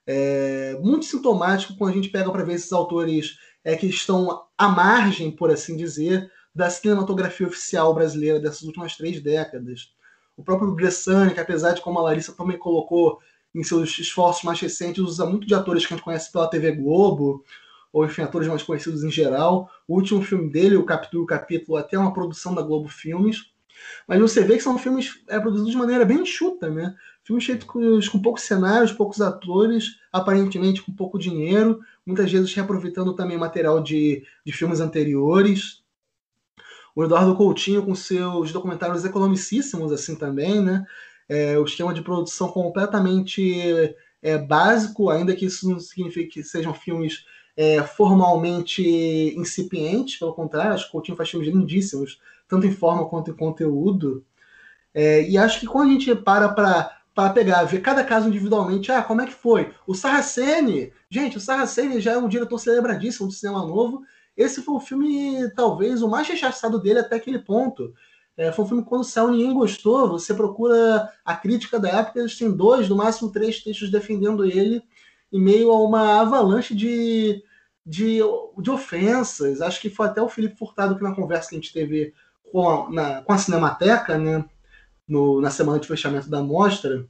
É 0.06 0.78
muito 0.80 1.06
sintomático 1.06 1.76
quando 1.76 1.92
a 1.92 1.94
gente 1.94 2.10
pega 2.10 2.30
para 2.30 2.44
ver 2.44 2.54
esses 2.54 2.72
autores 2.72 3.38
é, 3.64 3.74
que 3.76 3.86
estão 3.86 4.44
à 4.56 4.68
margem, 4.68 5.30
por 5.30 5.50
assim 5.50 5.76
dizer, 5.76 6.30
da 6.54 6.68
cinematografia 6.70 7.46
oficial 7.46 7.94
brasileira 7.94 8.38
dessas 8.38 8.62
últimas 8.62 8.96
três 8.96 9.20
décadas. 9.20 9.92
O 10.36 10.42
próprio 10.42 10.72
Bressani, 10.72 11.32
que 11.32 11.40
apesar 11.40 11.72
de, 11.72 11.80
como 11.80 11.98
a 11.98 12.02
Larissa 12.02 12.32
também 12.32 12.58
colocou 12.58 13.18
em 13.54 13.62
seus 13.62 13.98
esforços 13.98 14.42
mais 14.42 14.60
recentes, 14.60 15.02
usa 15.02 15.24
muito 15.24 15.46
de 15.46 15.54
atores 15.54 15.86
que 15.86 15.94
a 15.94 15.96
gente 15.96 16.04
conhece 16.04 16.30
pela 16.30 16.48
TV 16.48 16.72
Globo, 16.72 17.44
ou 17.92 18.04
enfim, 18.04 18.22
atores 18.22 18.48
mais 18.48 18.62
conhecidos 18.62 19.04
em 19.04 19.10
geral. 19.10 19.70
O 19.86 19.94
último 19.94 20.20
filme 20.20 20.50
dele, 20.50 20.76
o 20.76 20.84
Capítulo 20.84 21.24
Capítulo, 21.24 21.76
até 21.76 21.96
uma 21.96 22.12
produção 22.12 22.52
da 22.52 22.62
Globo 22.62 22.88
Filmes. 22.88 23.52
Mas 24.06 24.20
você 24.20 24.42
vê 24.42 24.56
que 24.56 24.62
são 24.62 24.78
filmes 24.78 25.22
é, 25.28 25.38
produzidos 25.38 25.72
de 25.72 25.78
maneira 25.78 26.04
bem 26.04 26.20
enxuta, 26.20 26.68
né? 26.68 26.94
Filmes 27.24 27.46
feitos 27.46 27.66
com, 27.66 27.98
com 28.12 28.18
poucos 28.20 28.42
cenários, 28.42 28.92
poucos 28.92 29.20
atores, 29.22 29.98
aparentemente 30.12 30.82
com 30.82 30.92
pouco 30.92 31.18
dinheiro, 31.18 31.80
muitas 32.04 32.30
vezes 32.30 32.52
reaproveitando 32.52 33.14
também 33.14 33.38
material 33.38 33.82
de, 33.82 34.22
de 34.44 34.52
filmes 34.52 34.78
anteriores. 34.78 35.82
O 36.94 37.02
Eduardo 37.02 37.34
Coutinho 37.34 37.84
com 37.84 37.94
seus 37.94 38.52
documentários 38.52 39.04
economicíssimos, 39.04 39.90
assim 39.90 40.14
também, 40.14 40.62
né? 40.62 40.84
É, 41.26 41.58
o 41.58 41.64
esquema 41.64 41.94
de 41.94 42.02
produção 42.02 42.48
completamente 42.48 43.96
é, 44.22 44.36
básico, 44.36 45.08
ainda 45.08 45.34
que 45.34 45.46
isso 45.46 45.68
não 45.68 45.80
signifique 45.80 46.34
que 46.34 46.42
sejam 46.44 46.74
filmes 46.74 47.24
é, 47.56 47.82
formalmente 47.82 48.82
incipientes, 49.34 50.18
pelo 50.18 50.34
contrário, 50.34 50.74
acho 50.74 50.84
que 50.84 50.90
o 50.90 50.92
Coutinho 50.92 51.16
faz 51.16 51.30
filmes 51.30 51.48
lindíssimos, 51.48 52.20
tanto 52.46 52.66
em 52.66 52.72
forma 52.72 53.08
quanto 53.08 53.30
em 53.30 53.34
conteúdo. 53.34 54.24
É, 54.92 55.28
e 55.28 55.38
acho 55.38 55.58
que 55.58 55.66
quando 55.66 55.88
a 55.88 55.92
gente 55.92 56.14
para 56.14 56.50
para 56.50 57.03
pegar, 57.32 57.64
ver 57.64 57.80
cada 57.80 58.02
caso 58.02 58.28
individualmente, 58.28 58.90
ah, 58.90 59.02
como 59.02 59.20
é 59.20 59.26
que 59.26 59.32
foi? 59.32 59.72
O 59.86 59.94
Saraceni, 59.94 60.92
gente, 61.08 61.36
o 61.36 61.40
Saraceni 61.40 62.00
já 62.00 62.12
é 62.12 62.18
um 62.18 62.28
diretor 62.28 62.58
celebradíssimo 62.58 63.28
do 63.28 63.32
cinema 63.32 63.60
novo. 63.60 64.02
Esse 64.36 64.62
foi 64.62 64.74
o 64.74 64.80
filme, 64.80 65.48
talvez, 65.54 66.02
o 66.02 66.08
mais 66.08 66.26
rechaçado 66.26 66.80
dele 66.80 66.98
até 66.98 67.16
aquele 67.16 67.38
ponto. 67.38 67.94
É, 68.36 68.50
foi 68.50 68.64
um 68.64 68.68
filme 68.68 68.82
que 68.82 68.88
quando 68.88 69.04
saiu 69.04 69.30
ninguém 69.30 69.54
gostou. 69.54 70.08
Você 70.08 70.34
procura 70.34 71.08
a 71.24 71.36
crítica 71.36 71.78
da 71.78 71.88
época, 71.88 72.18
eles 72.18 72.36
têm 72.36 72.50
dois, 72.50 72.88
no 72.88 72.96
máximo 72.96 73.30
três 73.30 73.62
textos 73.62 73.90
defendendo 73.90 74.44
ele, 74.44 74.82
em 75.32 75.40
meio 75.40 75.70
a 75.70 75.80
uma 75.80 76.20
avalanche 76.20 76.74
de, 76.74 77.42
de, 77.86 78.18
de 78.58 78.70
ofensas. 78.70 79.60
Acho 79.60 79.80
que 79.80 79.88
foi 79.88 80.06
até 80.06 80.20
o 80.20 80.28
Felipe 80.28 80.58
Furtado 80.58 80.96
que 80.96 81.02
na 81.02 81.14
conversa 81.14 81.50
que 81.50 81.54
a 81.54 81.58
gente 81.58 81.72
teve 81.72 82.12
com 82.50 82.68
a, 82.68 82.90
na, 82.90 83.22
com 83.22 83.32
a 83.32 83.38
Cinemateca, 83.38 84.18
né, 84.18 84.44
no, 85.06 85.40
na 85.40 85.50
semana 85.50 85.78
de 85.78 85.86
fechamento 85.88 86.28
da 86.28 86.42
mostra, 86.42 87.06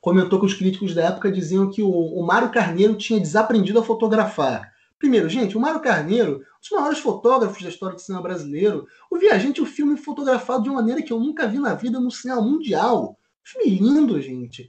comentou 0.00 0.40
que 0.40 0.46
os 0.46 0.54
críticos 0.54 0.94
da 0.94 1.04
época 1.04 1.30
diziam 1.30 1.70
que 1.70 1.82
o, 1.82 1.90
o 1.90 2.24
Mário 2.26 2.50
Carneiro 2.50 2.96
tinha 2.96 3.20
desaprendido 3.20 3.78
a 3.78 3.84
fotografar. 3.84 4.72
Primeiro, 4.98 5.28
gente, 5.28 5.56
o 5.56 5.60
Mário 5.60 5.80
Carneiro, 5.80 6.36
um 6.36 6.60
dos 6.60 6.70
maiores 6.70 6.98
fotógrafos 6.98 7.62
da 7.62 7.68
história 7.68 7.94
do 7.94 8.00
cinema 8.00 8.22
brasileiro, 8.22 8.86
o 9.10 9.16
Viajante, 9.16 9.62
o 9.62 9.66
filme 9.66 9.96
fotografado 9.96 10.62
de 10.62 10.68
uma 10.68 10.80
maneira 10.80 11.02
que 11.02 11.12
eu 11.12 11.18
nunca 11.18 11.46
vi 11.46 11.58
na 11.58 11.74
vida 11.74 11.98
no 11.98 12.10
cinema 12.10 12.42
mundial. 12.42 13.18
Filme 13.42 13.78
lindo, 13.78 14.20
gente. 14.20 14.68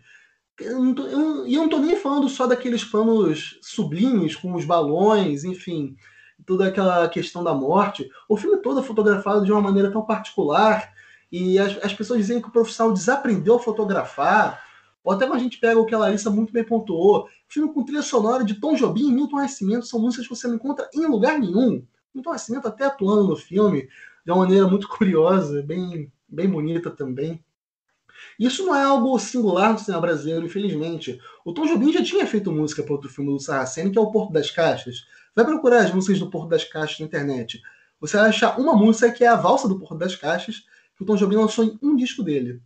E 0.59 0.63
eu, 0.63 0.95
eu, 0.95 1.47
eu, 1.47 1.61
não 1.61 1.69
tô 1.69 1.79
nem 1.79 1.97
falando 1.97 2.29
só 2.29 2.47
daqueles 2.47 2.83
planos 2.83 3.59
sublimes 3.61 4.35
com 4.35 4.53
os 4.53 4.63
balões, 4.63 5.43
enfim, 5.43 5.95
toda 6.45 6.67
aquela 6.67 7.09
questão 7.09 7.43
da 7.43 7.53
morte. 7.53 8.09
O 8.29 8.37
filme 8.37 8.61
todo 8.61 8.79
é 8.79 8.83
fotografado 8.83 9.43
de 9.43 9.51
uma 9.51 9.61
maneira 9.61 9.91
tão 9.91 10.05
particular 10.05 10.93
e 11.31 11.57
as, 11.57 11.77
as 11.83 11.93
pessoas 11.93 12.19
dizem 12.19 12.41
que 12.41 12.47
o 12.47 12.51
profissional 12.51 12.93
desaprendeu 12.93 13.55
a 13.55 13.59
fotografar. 13.59 14.61
Ou 15.03 15.13
até 15.13 15.25
quando 15.25 15.39
a 15.39 15.43
gente 15.43 15.59
pega 15.59 15.79
o 15.79 15.85
que 15.85 15.95
a 15.95 15.97
Larissa 15.97 16.29
muito 16.29 16.53
bem 16.53 16.63
pontuou, 16.63 17.27
filme 17.47 17.73
com 17.73 17.83
trilha 17.83 18.01
sonora 18.01 18.43
de 18.43 18.55
Tom 18.55 18.75
Jobim 18.75 19.09
e 19.09 19.11
Milton 19.11 19.37
Nascimento 19.37 19.85
são 19.85 19.99
músicas 19.99 20.27
que 20.27 20.35
você 20.35 20.47
não 20.47 20.55
encontra 20.55 20.89
em 20.93 21.05
lugar 21.07 21.39
nenhum. 21.39 21.83
Milton 22.13 22.31
Nascimento 22.31 22.67
até 22.67 22.85
atuando 22.85 23.27
no 23.27 23.35
filme 23.35 23.87
de 24.25 24.31
uma 24.31 24.43
maneira 24.43 24.67
muito 24.67 24.87
curiosa, 24.87 25.63
bem, 25.63 26.11
bem 26.27 26.49
bonita 26.49 26.91
também. 26.91 27.43
Isso 28.39 28.65
não 28.65 28.75
é 28.75 28.83
algo 28.83 29.17
singular 29.17 29.71
no 29.71 29.79
cinema 29.79 30.01
brasileiro, 30.01 30.45
infelizmente. 30.45 31.19
O 31.43 31.53
Tom 31.53 31.65
Jobim 31.65 31.91
já 31.91 32.03
tinha 32.03 32.27
feito 32.27 32.51
música 32.51 32.83
para 32.83 32.93
outro 32.93 33.09
filme 33.09 33.31
do 33.31 33.39
Saraceni, 33.39 33.91
que 33.91 33.97
é 33.97 34.01
O 34.01 34.11
Porto 34.11 34.31
das 34.31 34.51
Caixas. 34.51 35.05
Vai 35.35 35.45
procurar 35.45 35.79
as 35.79 35.93
músicas 35.93 36.19
do 36.19 36.29
Porto 36.29 36.49
das 36.49 36.63
Caixas 36.63 36.99
na 36.99 37.05
internet. 37.05 37.61
Você 37.99 38.17
vai 38.17 38.29
achar 38.29 38.59
uma 38.59 38.75
música 38.75 39.11
que 39.11 39.23
é 39.23 39.27
a 39.27 39.35
valsa 39.35 39.67
do 39.67 39.79
Porto 39.79 39.97
das 39.97 40.15
Caixas, 40.15 40.63
que 41.01 41.03
o 41.03 41.05
Tom 41.05 41.15
Jobim 41.15 41.35
lançou 41.35 41.65
em 41.65 41.79
um 41.81 41.95
disco 41.95 42.21
dele. 42.21 42.61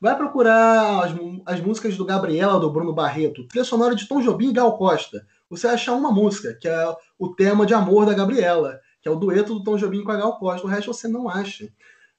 Vai 0.00 0.16
procurar 0.16 1.04
as, 1.04 1.12
as 1.44 1.60
músicas 1.60 1.96
do 1.96 2.04
Gabriela, 2.04 2.60
do 2.60 2.70
Bruno 2.70 2.94
Barreto, 2.94 3.46
trilha 3.48 3.64
sonora 3.64 3.94
de 3.94 4.06
Tom 4.06 4.20
Jobim 4.20 4.50
e 4.50 4.52
Gal 4.52 4.76
Costa. 4.76 5.26
Você 5.50 5.66
vai 5.66 5.74
achar 5.74 5.92
uma 5.94 6.12
música, 6.12 6.54
que 6.54 6.68
é 6.68 6.96
o 7.18 7.34
tema 7.34 7.66
de 7.66 7.74
amor 7.74 8.06
da 8.06 8.14
Gabriela, 8.14 8.78
que 9.00 9.08
é 9.08 9.10
o 9.10 9.16
dueto 9.16 9.54
do 9.54 9.64
Tom 9.64 9.76
Jobim 9.76 10.04
com 10.04 10.12
a 10.12 10.16
Gal 10.16 10.38
Costa. 10.38 10.66
O 10.66 10.70
resto 10.70 10.92
você 10.92 11.08
não 11.08 11.28
acha. 11.28 11.68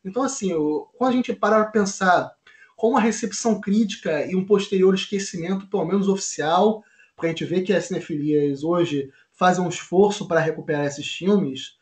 Então, 0.04 0.24
assim, 0.24 0.52
quando 0.98 1.12
a 1.12 1.16
gente 1.16 1.34
para 1.34 1.64
para 1.64 1.72
pensar 1.72 2.32
com 2.76 2.98
a 2.98 3.00
recepção 3.00 3.62
crítica 3.62 4.26
e 4.26 4.36
um 4.36 4.46
posterior 4.46 4.94
esquecimento, 4.94 5.70
pelo 5.70 5.86
menos 5.86 6.10
oficial, 6.10 6.84
porque 7.16 7.28
a 7.28 7.30
gente 7.30 7.46
vê 7.46 7.62
que 7.62 7.72
as 7.72 7.86
cinefilias 7.86 8.64
hoje 8.64 9.10
fazem 9.32 9.64
um 9.64 9.70
esforço 9.70 10.28
para 10.28 10.42
recuperar 10.42 10.86
esses 10.86 11.08
filmes, 11.08 11.78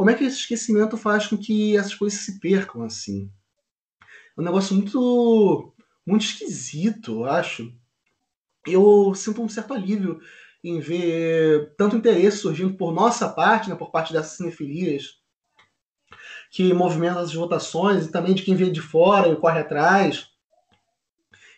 como 0.00 0.08
é 0.08 0.14
que 0.14 0.24
esse 0.24 0.38
esquecimento 0.38 0.96
faz 0.96 1.26
com 1.26 1.36
que 1.36 1.76
essas 1.76 1.94
coisas 1.94 2.20
se 2.20 2.40
percam 2.40 2.82
assim? 2.82 3.30
É 4.34 4.40
um 4.40 4.42
negócio 4.42 4.74
muito, 4.74 5.74
muito 6.06 6.24
esquisito, 6.24 7.20
eu 7.20 7.24
acho. 7.26 7.70
Eu 8.66 9.14
sinto 9.14 9.42
um 9.42 9.48
certo 9.50 9.74
alívio 9.74 10.18
em 10.64 10.80
ver 10.80 11.74
tanto 11.76 11.96
interesse 11.96 12.38
surgindo 12.38 12.78
por 12.78 12.94
nossa 12.94 13.28
parte, 13.28 13.68
né, 13.68 13.76
por 13.76 13.90
parte 13.90 14.14
dessas 14.14 14.38
cinefilias, 14.38 15.18
que 16.50 16.72
movimentam 16.72 17.18
as 17.18 17.34
votações, 17.34 18.06
e 18.06 18.10
também 18.10 18.32
de 18.32 18.42
quem 18.42 18.54
vê 18.54 18.70
de 18.70 18.80
fora 18.80 19.28
e 19.28 19.36
corre 19.36 19.60
atrás. 19.60 20.30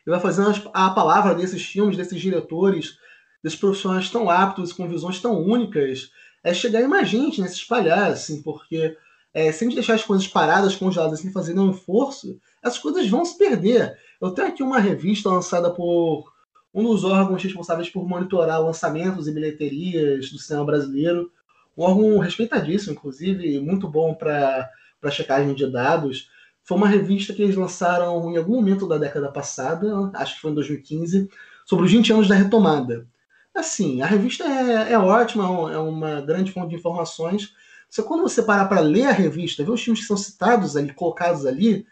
E 0.05 0.11
vai 0.11 0.19
fazendo 0.19 0.69
a 0.75 0.91
palavra 0.91 1.33
desses 1.33 1.65
filmes, 1.65 1.97
desses 1.97 2.21
diretores, 2.21 2.99
desses 3.41 3.57
profissionais 3.57 4.11
tão 4.11 4.29
aptos, 4.29 4.73
com 4.73 4.89
visões 4.89 5.21
tão 5.21 5.41
únicas, 5.41 6.11
é 6.43 6.53
chegar 6.53 6.81
em 6.81 6.89
mais 6.89 7.09
gente, 7.09 7.41
né, 7.41 7.49
se 7.49 7.57
espalhar, 7.57 8.11
assim, 8.11 8.43
porque 8.43 8.97
é, 9.35 9.51
sem 9.53 9.69
deixar 9.69 9.95
as 9.95 10.05
coisas 10.05 10.27
paradas, 10.27 10.77
congeladas, 10.77 11.21
sem 11.21 11.33
fazer 11.33 11.55
nenhum 11.55 11.71
esforço, 11.71 12.39
essas 12.63 12.79
coisas 12.79 13.09
vão 13.09 13.25
se 13.25 13.39
perder. 13.39 13.97
Eu 14.21 14.31
tenho 14.31 14.49
aqui 14.49 14.63
uma 14.63 14.79
revista 14.79 15.29
lançada 15.29 15.71
por 15.71 16.31
um 16.75 16.83
dos 16.83 17.05
órgãos 17.05 17.43
responsáveis 17.43 17.89
por 17.89 18.07
monitorar 18.07 18.63
lançamentos 18.63 19.29
e 19.29 19.33
bilheterias 19.33 20.31
do 20.31 20.39
cinema 20.39 20.65
brasileiro, 20.65 21.31
um 21.77 21.85
órgão 21.85 22.19
respeitadíssimo, 22.19 22.93
inclusive, 22.93 23.59
muito 23.61 23.89
bom 23.89 24.15
para 24.15 24.71
checagem 25.11 25.55
de 25.55 25.71
dados. 25.71 26.29
Foi 26.65 26.77
uma 26.77 26.89
revista 26.89 27.33
que 27.33 27.43
eles 27.43 27.57
lançaram 27.57 28.31
em 28.31 28.37
algum 28.37 28.57
momento 28.57 28.87
da 28.87 28.99
década 28.99 29.31
passada, 29.33 30.11
acho 30.15 30.35
que 30.35 30.41
foi 30.41 30.51
em 30.51 30.55
2015, 30.55 31.29
sobre 31.65 31.87
os 31.87 31.91
20 31.91 32.13
anos 32.13 32.29
da 32.29 32.35
retomada. 32.35 33.07
Assim, 33.55 34.01
a 34.01 34.07
revista 34.07 34.45
é, 34.45 34.93
é 34.93 34.99
ótima, 34.99 35.45
é 35.73 35.79
uma 35.79 36.21
grande 36.21 36.53
fonte 36.53 36.71
de 36.71 36.77
informações. 36.77 37.55
Só 37.91 38.03
quando 38.03 38.23
você 38.23 38.43
parar 38.43 38.67
para 38.67 38.81
ler 38.81 39.07
a 39.07 39.13
revista, 39.13 39.65
ver 39.65 39.71
os 39.71 39.83
filmes 39.83 40.01
que 40.01 40.07
são 40.07 40.17
citados 40.17 40.77
ali, 40.77 40.93
colocados 40.95 41.45
ali, 41.45 41.87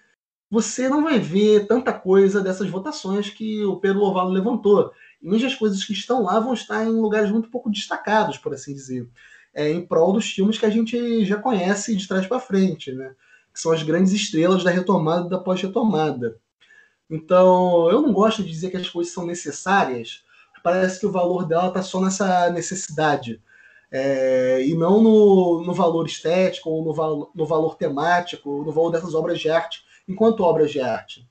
você 0.50 0.88
não 0.88 1.02
vai 1.04 1.18
ver 1.18 1.66
tanta 1.66 1.92
coisa 1.92 2.40
dessas 2.40 2.68
votações 2.68 3.30
que 3.30 3.64
o 3.64 3.76
Pedro 3.76 4.00
Lovato 4.00 4.30
levantou. 4.30 4.92
E 5.22 5.28
mesmo 5.28 5.46
as 5.46 5.54
coisas 5.54 5.84
que 5.84 5.92
estão 5.92 6.22
lá 6.22 6.40
vão 6.40 6.54
estar 6.54 6.84
em 6.84 6.90
lugares 6.90 7.30
muito 7.30 7.50
pouco 7.50 7.70
destacados, 7.70 8.38
por 8.38 8.54
assim 8.54 8.74
dizer. 8.74 9.08
É, 9.52 9.70
em 9.70 9.86
prol 9.86 10.12
dos 10.12 10.26
filmes 10.30 10.58
que 10.58 10.66
a 10.66 10.70
gente 10.70 11.24
já 11.24 11.36
conhece 11.36 11.94
de 11.94 12.08
trás 12.08 12.26
para 12.26 12.40
frente, 12.40 12.92
né? 12.92 13.14
que 13.52 13.60
são 13.60 13.72
as 13.72 13.82
grandes 13.82 14.12
estrelas 14.12 14.64
da 14.64 14.70
retomada 14.70 15.26
e 15.26 15.30
da 15.30 15.38
pós-retomada. 15.38 16.38
Então, 17.08 17.90
eu 17.90 18.00
não 18.00 18.12
gosto 18.12 18.42
de 18.42 18.50
dizer 18.50 18.70
que 18.70 18.76
as 18.76 18.88
coisas 18.88 19.12
são 19.12 19.26
necessárias, 19.26 20.22
parece 20.62 21.00
que 21.00 21.06
o 21.06 21.12
valor 21.12 21.46
dela 21.46 21.68
está 21.68 21.82
só 21.82 22.00
nessa 22.00 22.50
necessidade. 22.50 23.42
É, 23.92 24.64
e 24.64 24.74
não 24.74 25.02
no, 25.02 25.64
no, 25.64 25.74
valor 25.74 26.06
estético, 26.06 26.70
ou 26.70 26.84
no, 26.84 27.30
no 27.34 27.46
valor 27.46 27.76
temático, 27.76 28.62
no 28.64 28.70
valor 28.70 28.92
dessas 28.92 29.14
obras 29.14 29.40
de 29.40 29.50
arte, 29.50 29.84
enquanto 30.06 30.44
obras 30.44 30.70
de 30.70 30.80
arte. 30.80 31.28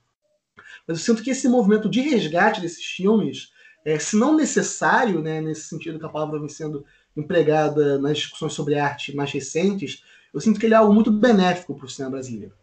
Mas 0.86 0.98
eu 0.98 1.04
sinto 1.04 1.22
que 1.22 1.30
esse 1.30 1.48
movimento 1.48 1.88
de 1.88 2.00
resgate 2.00 2.60
desses 2.60 2.84
filmes, 2.84 3.50
é, 3.84 3.98
se 3.98 4.16
não 4.16 4.36
necessário, 4.36 5.22
né, 5.22 5.40
nesse 5.40 5.62
sentido 5.62 5.98
que 5.98 6.04
a 6.04 6.10
palavra 6.10 6.38
vem 6.38 6.48
sendo 6.48 6.84
empregada 7.16 7.98
nas 7.98 8.18
discussões 8.18 8.52
sobre 8.52 8.78
arte 8.78 9.14
mais 9.16 9.32
recentes, 9.32 10.04
eu 10.32 10.40
sinto 10.40 10.60
que 10.60 10.66
ele 10.66 10.74
é 10.74 10.76
algo 10.76 10.92
muito 10.92 11.10
benéfico 11.10 11.74
para 11.74 11.86
o 11.86 11.88
cinema 11.88 12.12
brasileiro. 12.12 12.54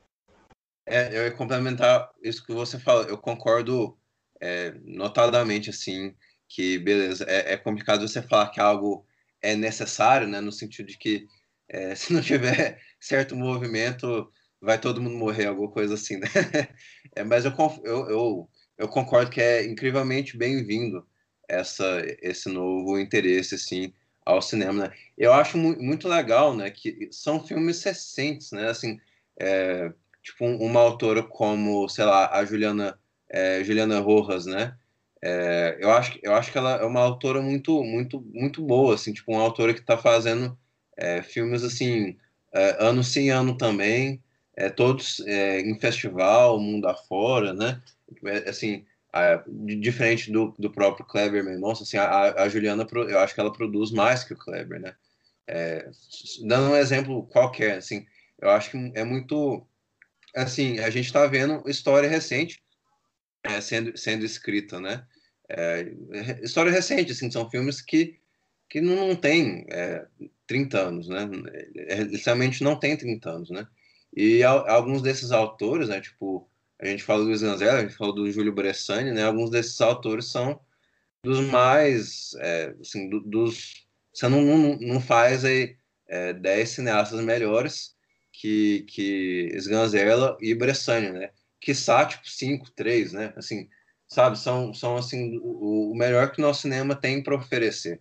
É, 0.86 1.18
eu 1.18 1.24
ia 1.24 1.32
complementar 1.32 2.10
isso 2.24 2.46
que 2.46 2.54
você 2.54 2.80
falou. 2.80 3.04
Eu 3.04 3.18
concordo 3.18 3.98
é, 4.40 4.74
notadamente, 4.86 5.70
assim, 5.70 6.16
que, 6.48 6.78
beleza, 6.80 7.26
é, 7.28 7.54
é, 7.54 7.58
complicado 7.58 8.08
você 8.08 8.22
falar 8.22 8.50
que 8.50 8.60
algo 8.60 9.06
é 9.42 9.56
necessário, 9.56 10.28
né? 10.28 10.42
No 10.42 10.52
sentido 10.52 10.88
de 10.88 10.98
que 10.98 11.28
é, 11.70 11.94
se 11.96 12.14
não 12.14 12.22
tiver 12.22 12.82
certo 13.00 13.36
movimento, 13.36 14.32
vai 14.62 14.80
todo 14.80 15.02
mundo 15.02 15.18
morrer, 15.18 15.46
alguma 15.48 15.70
coisa 15.70 15.94
assim, 15.96 16.18
né? 16.18 16.28
É, 17.16 17.24
mas 17.24 17.46
eu, 17.46 17.54
eu, 17.84 18.10
eu, 18.10 18.50
eu, 18.78 18.88
concordo 18.88 19.32
que 19.32 19.42
é 19.42 19.66
incrivelmente 19.66 20.38
bem-vindo 20.38 21.08
essa 21.48 22.02
esse 22.22 22.50
novo 22.50 23.00
interesse, 23.00 23.56
assim, 23.56 23.94
ao 24.26 24.42
cinema, 24.42 24.88
né? 24.88 24.94
Eu 25.18 25.34
acho 25.34 25.58
mu 25.58 25.76
muito 25.82 26.08
legal, 26.08 26.56
né, 26.56 26.70
que 26.70 27.10
são 27.12 27.44
filmes 27.46 27.82
recentes, 27.84 28.52
né? 28.52 28.70
Assim, 28.70 29.00
é, 29.40 29.92
tipo, 30.22 30.46
uma 30.46 30.82
autora 30.82 31.24
como, 31.24 31.88
sei 31.90 32.06
lá, 32.06 32.30
a 32.32 32.46
Juliana, 32.46 33.00
é, 33.30 33.64
Juliana 33.64 34.00
Rojas, 34.00 34.46
né? 34.46 34.78
É, 35.30 35.78
eu, 35.82 35.92
acho, 35.92 36.18
eu 36.24 36.34
acho 36.34 36.54
que 36.54 36.58
ela 36.58 36.76
é 36.78 36.86
uma 36.86 37.02
autora 37.02 37.42
muito, 37.42 37.84
muito, 37.84 38.22
muito 38.34 38.62
boa, 38.62 38.96
assim, 38.96 39.12
tipo, 39.12 39.34
uma 39.34 39.42
autora 39.42 39.74
que 39.74 39.82
está 39.82 39.98
fazendo 39.98 40.58
é, 40.96 41.22
filmes, 41.22 41.66
assim, 41.66 42.18
é, 42.54 42.78
ano 42.80 43.04
sim 43.04 43.30
ano 43.30 43.58
também, 43.58 44.24
é, 44.56 44.70
todos 44.70 45.20
é, 45.28 45.60
em 45.60 45.78
festival, 45.78 46.58
mundo 46.62 46.88
afora, 46.88 47.54
né? 47.54 47.82
É, 48.26 48.50
assim, 48.50 48.86
a, 49.12 49.44
diferente 49.82 50.32
do, 50.32 50.56
do 50.58 50.72
próprio 50.72 51.06
Kleber, 51.06 51.46
irmão, 51.46 51.72
assim, 51.72 51.98
a, 51.98 52.44
a 52.44 52.48
Juliana, 52.48 52.88
eu 53.10 53.20
acho 53.20 53.34
que 53.34 53.42
ela 53.42 53.52
produz 53.52 53.92
mais 53.92 54.24
que 54.24 54.34
o 54.34 54.38
Kleber, 54.38 54.80
né? 54.80 54.96
dando 56.46 56.72
um 56.72 56.76
exemplo 56.76 57.26
qualquer, 57.28 57.78
assim, 57.78 58.06
eu 58.42 58.50
acho 58.50 58.72
que 58.72 58.92
é 58.96 59.04
muito 59.04 59.66
assim, 60.36 60.80
a 60.80 60.90
gente 60.90 61.06
está 61.06 61.26
vendo 61.26 61.64
história 61.70 62.10
recente 62.10 62.62
é, 63.44 63.62
sendo, 63.62 63.98
sendo 63.98 64.26
escrita, 64.26 64.80
né? 64.80 65.06
É, 65.50 65.94
história 66.44 66.72
recente, 66.72 67.12
assim, 67.12 67.32
são 67.32 67.50
filmes 67.50 67.82
que, 67.82 68.20
que 68.70 68.82
não, 68.82 69.16
tem 69.16 69.66
é, 69.70 70.06
30 70.46 70.80
anos, 70.80 71.08
né? 71.08 71.30
Realmente 72.26 72.64
não 72.64 72.78
tem 72.78 72.98
30 72.98 73.30
anos, 73.30 73.50
né? 73.50 73.68
E 74.16 74.44
alguns 74.44 75.02
desses 75.02 75.32
autores, 75.32 75.90
né? 75.90 76.02
Tipo, 76.02 76.50
a 76.80 76.86
gente 76.88 77.04
fala 77.04 77.22
do 77.22 77.28
Luiz 77.28 77.42
Ganzella, 77.42 77.80
a 77.80 77.82
gente 77.82 77.96
fala 77.96 78.14
do 78.14 78.30
Júlio 78.32 78.54
Bressani, 78.54 79.12
né? 79.12 79.24
Alguns 79.24 79.50
desses 79.50 79.80
autores 79.82 80.26
são 80.26 80.60
dos 81.24 81.40
mais, 81.42 82.34
é, 82.40 82.76
assim, 82.80 83.10
do, 83.10 83.20
dos... 83.22 83.86
Você 84.14 84.28
não, 84.28 84.42
não, 84.42 84.78
não 84.80 85.02
faz 85.02 85.46
aí 85.46 85.78
é, 86.08 86.34
10 86.34 86.70
cineastas 86.70 87.22
melhores 87.22 87.96
que, 88.32 88.86
que 88.90 89.52
Sganzerla 89.56 90.38
e 90.42 90.54
Bressani, 90.54 91.12
né? 91.12 91.32
Que 91.60 91.74
tipo 91.74 92.30
5, 92.30 92.72
3, 92.72 93.14
né? 93.14 93.34
Assim, 93.36 93.68
sabe? 94.08 94.38
São, 94.40 94.74
são 94.74 94.98
assim, 94.98 95.38
o, 95.42 95.92
o 95.92 95.96
melhor 95.96 96.32
que 96.32 96.40
o 96.40 96.46
nosso 96.46 96.62
cinema 96.62 96.96
tem 96.96 97.22
para 97.22 97.36
oferecer. 97.36 98.00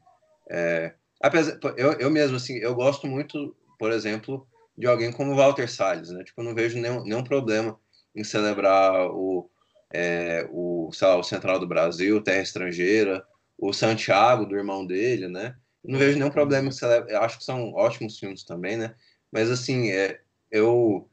É, 0.51 0.95
apesar, 1.21 1.59
eu, 1.77 1.93
eu 1.95 2.11
mesmo, 2.11 2.37
assim, 2.37 2.57
eu 2.59 2.75
gosto 2.75 3.07
muito, 3.07 3.57
por 3.79 3.91
exemplo, 3.91 4.47
de 4.77 4.87
alguém 4.87 5.11
como 5.11 5.35
Walter 5.35 5.69
Salles, 5.69 6.11
né? 6.11 6.23
Tipo, 6.23 6.41
eu 6.41 6.45
não 6.45 6.55
vejo 6.55 6.79
nenhum, 6.79 7.03
nenhum 7.03 7.25
problema 7.25 7.79
em 8.15 8.23
celebrar 8.23 9.09
o, 9.11 9.51
é, 9.93 10.47
o, 10.51 10.91
lá, 11.01 11.17
o 11.17 11.23
Central 11.23 11.59
do 11.59 11.67
Brasil, 11.67 12.23
Terra 12.23 12.43
Estrangeira, 12.43 13.25
o 13.59 13.73
Santiago, 13.73 14.47
do 14.47 14.57
irmão 14.57 14.87
dele, 14.87 15.29
né? 15.29 15.57
Não 15.85 15.99
vejo 15.99 16.19
nenhum 16.19 16.31
problema 16.31 16.69
em 16.69 16.73
celebrar. 16.73 17.23
Acho 17.25 17.39
que 17.39 17.45
são 17.45 17.73
ótimos 17.73 18.19
filmes 18.19 18.45
também, 18.45 18.77
né? 18.77 18.95
Mas, 19.31 19.51
assim, 19.51 19.91
é, 19.91 20.21
eu, 20.51 21.09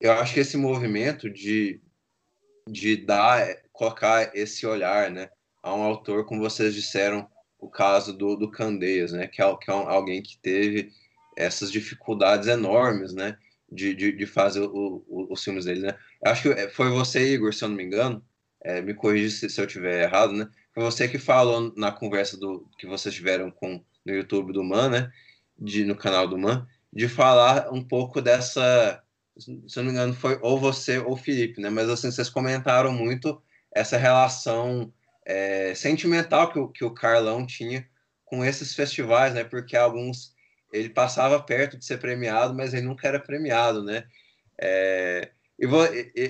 eu 0.00 0.12
acho 0.12 0.34
que 0.34 0.40
esse 0.40 0.56
movimento 0.56 1.30
de, 1.30 1.80
de 2.68 2.96
dar, 2.96 3.46
colocar 3.78 4.34
esse 4.34 4.66
olhar, 4.66 5.08
né, 5.08 5.30
a 5.62 5.72
um 5.72 5.82
autor, 5.82 6.26
como 6.26 6.40
vocês 6.40 6.74
disseram, 6.74 7.28
o 7.60 7.70
caso 7.70 8.12
do, 8.12 8.36
do 8.36 8.50
Candeias, 8.50 9.12
né, 9.12 9.28
que 9.28 9.40
é, 9.40 9.56
que 9.56 9.70
é 9.70 9.74
um, 9.74 9.88
alguém 9.88 10.20
que 10.20 10.36
teve 10.38 10.90
essas 11.36 11.70
dificuldades 11.70 12.48
enormes, 12.48 13.14
né, 13.14 13.38
de, 13.70 13.94
de, 13.94 14.12
de 14.12 14.26
fazer 14.26 14.62
o, 14.62 15.04
o, 15.06 15.32
os 15.32 15.44
filmes 15.44 15.64
dele, 15.64 15.80
né. 15.80 15.96
Eu 16.24 16.32
acho 16.32 16.42
que 16.42 16.68
foi 16.70 16.90
você, 16.90 17.32
Igor, 17.32 17.54
se 17.54 17.62
eu 17.62 17.68
não 17.68 17.76
me 17.76 17.84
engano, 17.84 18.24
é, 18.64 18.82
me 18.82 18.94
corrija 18.94 19.30
se, 19.30 19.48
se 19.48 19.60
eu 19.60 19.66
estiver 19.66 20.02
errado, 20.02 20.32
né, 20.32 20.48
foi 20.74 20.82
você 20.82 21.08
que 21.08 21.18
falou 21.18 21.72
na 21.76 21.92
conversa 21.92 22.36
do 22.36 22.68
que 22.78 22.86
vocês 22.86 23.14
tiveram 23.14 23.50
com 23.50 23.84
no 24.04 24.12
YouTube 24.12 24.52
do 24.52 24.64
Man, 24.64 24.88
né, 24.88 25.12
de, 25.56 25.84
no 25.84 25.94
canal 25.94 26.26
do 26.26 26.36
Man, 26.36 26.66
de 26.92 27.08
falar 27.08 27.72
um 27.72 27.82
pouco 27.82 28.20
dessa. 28.20 29.02
Se 29.36 29.76
não 29.76 29.84
me 29.84 29.90
engano, 29.90 30.14
foi 30.14 30.36
ou 30.42 30.58
você 30.58 30.98
ou 30.98 31.12
o 31.12 31.16
Felipe, 31.16 31.60
né? 31.60 31.70
Mas 31.70 31.88
assim, 31.88 32.10
vocês 32.10 32.28
comentaram 32.28 32.92
muito 32.92 33.40
essa 33.74 33.96
relação 33.96 34.92
é, 35.24 35.74
sentimental 35.74 36.50
que 36.52 36.58
o, 36.58 36.68
que 36.68 36.84
o 36.84 36.94
Carlão 36.94 37.46
tinha 37.46 37.88
com 38.24 38.44
esses 38.44 38.74
festivais, 38.74 39.34
né? 39.34 39.44
Porque 39.44 39.76
alguns 39.76 40.34
ele 40.72 40.90
passava 40.90 41.42
perto 41.42 41.78
de 41.78 41.84
ser 41.84 41.98
premiado, 41.98 42.54
mas 42.54 42.74
ele 42.74 42.86
nunca 42.86 43.08
era 43.08 43.20
premiado, 43.20 43.82
né? 43.82 44.04
É, 44.60 45.30
e 45.58 45.66
vou, 45.66 45.84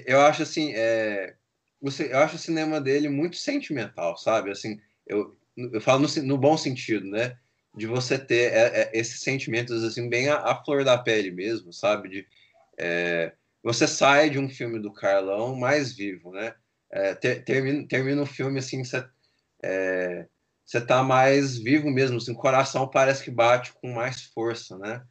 eu 0.06 0.20
acho 0.20 0.42
assim, 0.42 0.72
é, 0.74 1.34
eu 1.82 2.18
acho 2.18 2.36
o 2.36 2.38
cinema 2.38 2.80
dele 2.80 3.08
muito 3.08 3.36
sentimental, 3.36 4.16
sabe? 4.16 4.50
Assim, 4.50 4.80
eu, 5.06 5.36
eu 5.56 5.80
falo 5.80 6.06
no, 6.06 6.22
no 6.22 6.38
bom 6.38 6.56
sentido, 6.56 7.06
né? 7.08 7.36
de 7.78 7.86
você 7.86 8.18
ter 8.18 8.52
é, 8.52 8.82
é, 8.82 8.90
esses 8.92 9.20
sentimentos 9.20 9.84
assim 9.84 10.08
bem 10.08 10.28
à, 10.28 10.54
flor 10.64 10.84
da 10.84 10.98
pele 10.98 11.30
mesmo, 11.30 11.72
sabe? 11.72 12.08
De 12.08 12.26
é, 12.76 13.32
você 13.62 13.86
sai 13.86 14.28
de 14.30 14.38
um 14.38 14.48
filme 14.48 14.80
do 14.80 14.92
Carlão 14.92 15.54
mais 15.54 15.94
vivo, 15.94 16.32
né? 16.32 16.54
É, 16.90 17.14
ter, 17.14 17.44
termina, 17.44 17.86
termina 17.86 18.22
o 18.22 18.26
filme 18.26 18.58
assim, 18.58 18.82
você 18.84 19.04
é, 19.62 20.26
tá 20.86 21.02
mais 21.02 21.58
vivo 21.58 21.90
mesmo, 21.90 22.16
assim, 22.16 22.32
o 22.32 22.36
coração 22.36 22.88
parece 22.88 23.22
que 23.22 23.30
bate 23.30 23.72
com 23.74 23.92
mais 23.92 24.22
força, 24.22 24.78
né? 24.78 25.02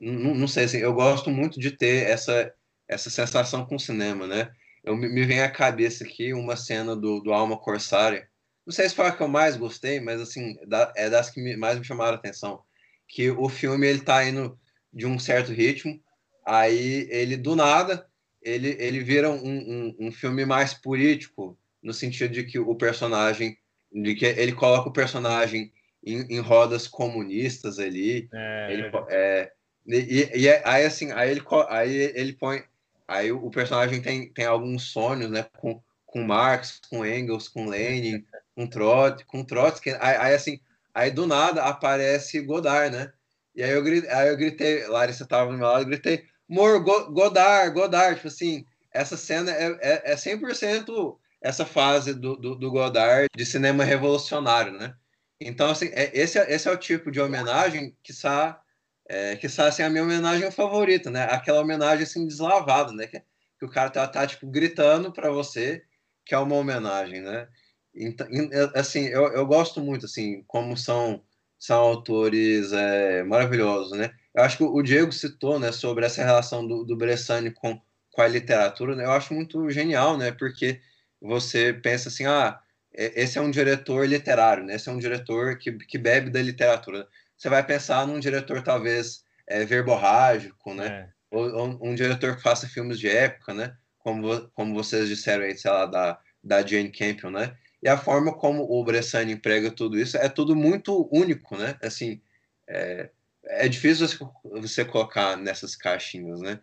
Não, 0.00 0.34
não 0.34 0.48
sei, 0.48 0.64
assim, 0.64 0.78
eu 0.78 0.92
gosto 0.92 1.30
muito 1.30 1.58
de 1.58 1.70
ter 1.72 2.08
essa 2.08 2.52
essa 2.88 3.10
sensação 3.10 3.66
com 3.66 3.76
o 3.76 3.80
cinema, 3.80 4.26
né? 4.26 4.50
Eu 4.82 4.96
me, 4.96 5.08
me 5.08 5.26
vem 5.26 5.42
à 5.42 5.50
cabeça 5.50 6.04
aqui 6.04 6.32
uma 6.32 6.56
cena 6.56 6.96
do, 6.96 7.20
do 7.20 7.32
Alma 7.32 7.58
Corsária, 7.58 8.28
não 8.66 8.72
sei 8.72 8.88
se 8.88 8.94
foi 8.94 9.06
a 9.06 9.12
que 9.12 9.22
eu 9.22 9.28
mais 9.28 9.56
gostei, 9.56 10.00
mas 10.00 10.20
assim, 10.20 10.58
é 10.94 11.08
das 11.08 11.30
que 11.30 11.56
mais 11.56 11.78
me 11.78 11.84
chamaram 11.84 12.12
a 12.12 12.16
atenção. 12.16 12.62
Que 13.06 13.30
o 13.30 13.48
filme 13.48 13.86
ele 13.86 14.00
tá 14.00 14.22
indo 14.22 14.58
de 14.92 15.06
um 15.06 15.18
certo 15.18 15.52
ritmo, 15.52 15.98
aí 16.44 17.08
ele 17.10 17.36
do 17.36 17.56
nada 17.56 18.07
ele, 18.42 18.76
ele 18.78 19.00
vira 19.00 19.30
um, 19.30 19.36
um, 19.44 19.96
um 19.98 20.12
filme 20.12 20.44
mais 20.44 20.74
político, 20.74 21.58
no 21.82 21.92
sentido 21.92 22.32
de 22.32 22.44
que 22.44 22.58
o 22.58 22.74
personagem, 22.74 23.56
de 23.92 24.14
que 24.14 24.26
ele 24.26 24.52
coloca 24.52 24.88
o 24.88 24.92
personagem 24.92 25.72
em, 26.04 26.20
em 26.36 26.40
rodas 26.40 26.86
comunistas 26.86 27.78
ali. 27.78 28.28
É, 28.32 28.72
ele, 28.72 28.90
é, 29.08 29.52
e, 29.86 30.30
e, 30.34 30.48
aí 30.64 30.84
assim, 30.84 31.12
aí 31.12 31.30
ele, 31.30 31.42
aí 31.68 31.94
ele 32.14 32.32
põe. 32.32 32.62
Aí 33.06 33.32
o 33.32 33.50
personagem 33.50 34.02
tem, 34.02 34.30
tem 34.32 34.44
alguns 34.44 34.90
sonhos, 34.90 35.30
né? 35.30 35.46
Com, 35.58 35.80
com 36.04 36.22
Marx, 36.22 36.80
com 36.90 37.06
Engels, 37.06 37.48
com 37.48 37.66
Lenin, 37.66 38.24
com 38.54 38.66
Trotsky, 38.66 39.24
com 39.26 39.44
Trotsky, 39.44 39.90
aí, 40.00 40.16
aí, 40.16 40.34
assim, 40.34 40.60
aí 40.92 41.10
do 41.10 41.26
nada 41.26 41.62
aparece 41.62 42.40
Godard, 42.40 42.94
né? 42.94 43.12
E 43.54 43.62
aí 43.62 43.70
eu 43.70 43.82
gritei, 43.82 44.10
aí 44.10 44.28
eu 44.28 44.36
gritei 44.36 44.86
Larissa 44.86 45.26
tava 45.26 45.50
no 45.50 45.58
meu 45.58 45.66
lado, 45.66 45.82
eu 45.82 45.88
gritei, 45.88 46.24
Mor, 46.48 46.80
Godard, 46.80 47.74
Godard, 47.74 48.16
tipo 48.16 48.28
assim, 48.28 48.64
essa 48.92 49.16
cena 49.16 49.50
é, 49.52 49.78
é, 49.80 50.12
é 50.12 50.16
100% 50.16 51.16
essa 51.40 51.64
fase 51.64 52.14
do, 52.14 52.36
do, 52.36 52.54
do, 52.56 52.70
Godard 52.70 53.28
de 53.36 53.46
cinema 53.46 53.84
revolucionário, 53.84 54.72
né? 54.72 54.94
Então, 55.40 55.70
assim, 55.70 55.90
é, 55.92 56.10
esse, 56.18 56.38
é, 56.38 56.52
esse 56.52 56.68
é 56.68 56.72
o 56.72 56.76
tipo 56.76 57.10
de 57.10 57.20
homenagem 57.20 57.96
que 58.02 58.10
está 58.10 58.60
é, 59.08 59.36
que 59.36 59.46
está 59.46 59.68
assim, 59.68 59.82
a 59.82 59.88
minha 59.88 60.02
homenagem 60.02 60.50
favorita, 60.50 61.10
né? 61.10 61.24
Aquela 61.30 61.60
homenagem 61.60 62.04
assim 62.04 62.26
deslavada, 62.26 62.92
né? 62.92 63.06
Que, 63.06 63.22
que 63.58 63.64
o 63.64 63.70
cara 63.70 63.90
tá, 63.90 64.06
tá 64.06 64.26
tipo 64.26 64.46
gritando 64.46 65.12
para 65.12 65.30
você 65.30 65.82
que 66.26 66.34
é 66.34 66.38
uma 66.38 66.56
homenagem, 66.56 67.22
né? 67.22 67.48
Então, 67.94 68.26
assim, 68.74 69.06
eu, 69.06 69.28
eu 69.28 69.46
gosto 69.46 69.80
muito, 69.80 70.06
assim, 70.06 70.44
como 70.46 70.76
são, 70.76 71.22
são 71.58 71.80
autores 71.80 72.72
é, 72.72 73.22
maravilhosos, 73.24 73.96
né? 73.98 74.12
Eu 74.34 74.44
acho 74.44 74.56
que 74.56 74.64
o 74.64 74.82
Diego 74.82 75.12
citou, 75.12 75.58
né, 75.58 75.72
sobre 75.72 76.06
essa 76.06 76.24
relação 76.24 76.66
do, 76.66 76.84
do 76.84 76.96
Bressani 76.96 77.50
com, 77.50 77.80
com 78.12 78.22
a 78.22 78.28
literatura, 78.28 78.94
né? 78.94 79.04
Eu 79.04 79.12
acho 79.12 79.34
muito 79.34 79.70
genial, 79.70 80.16
né? 80.16 80.30
Porque 80.32 80.80
você 81.20 81.72
pensa 81.72 82.08
assim, 82.08 82.26
ah, 82.26 82.60
esse 82.92 83.38
é 83.38 83.40
um 83.40 83.50
diretor 83.50 84.06
literário, 84.06 84.64
né? 84.64 84.76
Esse 84.76 84.88
é 84.88 84.92
um 84.92 84.98
diretor 84.98 85.58
que, 85.58 85.72
que 85.72 85.98
bebe 85.98 86.30
da 86.30 86.42
literatura. 86.42 87.08
Você 87.36 87.48
vai 87.48 87.64
pensar 87.64 88.06
num 88.06 88.20
diretor, 88.20 88.62
talvez, 88.62 89.24
é, 89.46 89.64
verborrágico, 89.64 90.74
né? 90.74 90.86
É. 90.86 91.08
Ou, 91.30 91.54
ou, 91.54 91.78
um 91.82 91.94
diretor 91.94 92.36
que 92.36 92.42
faça 92.42 92.68
filmes 92.68 92.98
de 92.98 93.08
época, 93.08 93.54
né? 93.54 93.76
Como, 93.98 94.48
como 94.50 94.74
vocês 94.74 95.08
disseram 95.08 95.44
aí, 95.44 95.56
sei 95.56 95.70
lá, 95.70 95.86
da, 95.86 96.18
da 96.42 96.66
Jane 96.66 96.90
Campion, 96.90 97.30
né? 97.30 97.56
e 97.82 97.88
a 97.88 97.96
forma 97.96 98.32
como 98.32 98.64
o 98.64 98.84
Bressani 98.84 99.32
emprega 99.32 99.70
tudo 99.70 99.98
isso 99.98 100.16
é 100.16 100.28
tudo 100.28 100.54
muito 100.56 101.08
único, 101.12 101.56
né? 101.56 101.76
Assim, 101.82 102.20
é, 102.66 103.10
é 103.48 103.68
difícil 103.68 104.06
você 104.44 104.84
colocar 104.84 105.36
nessas 105.36 105.74
caixinhas, 105.74 106.40
né? 106.40 106.60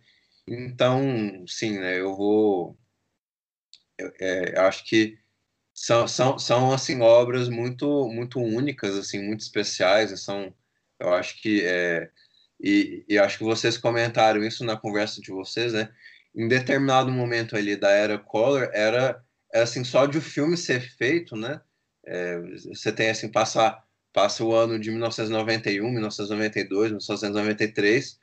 Então, 0.47 1.45
sim, 1.47 1.79
né? 1.79 1.99
Eu 1.99 2.15
vou, 2.15 2.77
eu, 3.97 4.11
é, 4.19 4.59
acho 4.59 4.85
que 4.85 5.17
são, 5.73 6.07
são, 6.07 6.39
são 6.39 6.71
assim 6.71 7.01
obras 7.01 7.49
muito 7.49 8.07
muito 8.09 8.39
únicas, 8.39 8.95
assim, 8.95 9.21
muito 9.23 9.41
especiais, 9.41 10.17
são 10.21 10.53
Eu 10.99 11.13
acho 11.13 11.41
que 11.41 11.63
é, 11.65 12.09
e, 12.59 13.05
e 13.09 13.17
acho 13.19 13.37
que 13.39 13.43
vocês 13.43 13.77
comentaram 13.77 14.43
isso 14.43 14.63
na 14.65 14.77
conversa 14.77 15.21
de 15.21 15.31
vocês, 15.31 15.73
né? 15.73 15.93
Em 16.35 16.47
determinado 16.47 17.11
momento 17.11 17.55
ali 17.55 17.75
da 17.75 17.89
era 17.91 18.17
Collor, 18.19 18.69
era, 18.73 19.23
era 19.53 19.63
assim 19.63 19.83
só 19.83 20.05
de 20.05 20.17
o 20.17 20.21
filme 20.21 20.57
ser 20.57 20.81
feito, 20.81 21.35
né? 21.35 21.61
É, 22.05 22.39
você 22.69 22.91
tem 22.91 23.09
assim 23.09 23.31
passa 23.31 23.83
passa 24.15 24.45
o 24.45 24.55
ano 24.55 24.79
de 24.79 24.89
1991, 24.89 25.91
1992, 25.91 26.91
1993 26.91 28.17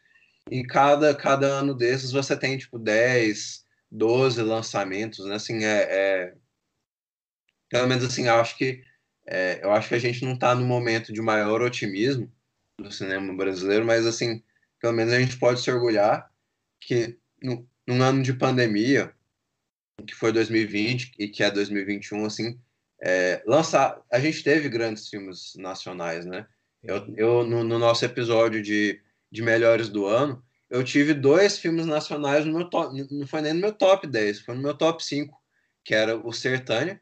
e 0.50 0.64
cada 0.64 1.14
cada 1.14 1.46
ano 1.46 1.74
desses 1.74 2.12
você 2.12 2.34
tem 2.34 2.56
tipo 2.56 2.78
10, 2.78 3.66
12 3.90 4.40
lançamentos, 4.40 5.26
né? 5.26 5.34
Assim 5.34 5.64
é, 5.64 5.82
é 5.82 6.34
pelo 7.68 7.86
menos 7.86 8.04
assim 8.04 8.26
eu 8.26 8.36
acho 8.36 8.56
que 8.56 8.82
é, 9.26 9.60
eu 9.62 9.70
acho 9.70 9.90
que 9.90 9.94
a 9.94 9.98
gente 9.98 10.24
não 10.24 10.32
está 10.32 10.54
no 10.54 10.64
momento 10.64 11.12
de 11.12 11.20
maior 11.20 11.60
otimismo 11.60 12.32
do 12.80 12.90
cinema 12.90 13.34
brasileiro, 13.36 13.84
mas 13.84 14.06
assim, 14.06 14.42
pelo 14.80 14.94
menos 14.94 15.12
a 15.12 15.20
gente 15.20 15.38
pode 15.38 15.60
se 15.60 15.70
orgulhar 15.70 16.32
que 16.80 17.18
no, 17.42 17.68
num 17.86 18.02
ano 18.02 18.22
de 18.22 18.32
pandemia, 18.32 19.14
que 20.06 20.14
foi 20.14 20.32
2020 20.32 21.12
e 21.18 21.28
que 21.28 21.42
é 21.44 21.50
2021, 21.50 22.24
assim, 22.24 22.58
é, 23.02 23.42
lançar, 23.46 24.00
a 24.12 24.20
gente 24.20 24.44
teve 24.44 24.68
grandes 24.68 25.08
filmes 25.08 25.54
nacionais, 25.56 26.24
né? 26.24 26.46
Eu, 26.82 27.04
eu 27.16 27.44
no, 27.44 27.64
no, 27.64 27.78
nosso 27.78 28.04
episódio 28.04 28.62
de, 28.62 29.00
de 29.30 29.42
melhores 29.42 29.88
do 29.88 30.06
ano, 30.06 30.42
eu 30.70 30.84
tive 30.84 31.12
dois 31.12 31.58
filmes 31.58 31.84
nacionais 31.84 32.44
no 32.44 32.52
meu 32.52 32.70
top, 32.70 33.06
não 33.10 33.26
foi 33.26 33.40
nem 33.42 33.54
no 33.54 33.60
meu 33.60 33.72
top 33.72 34.06
10, 34.06 34.40
foi 34.40 34.54
no 34.54 34.62
meu 34.62 34.74
top 34.74 35.04
5, 35.04 35.36
que 35.84 35.94
era 35.94 36.16
o 36.16 36.32
Sertânia, 36.32 37.00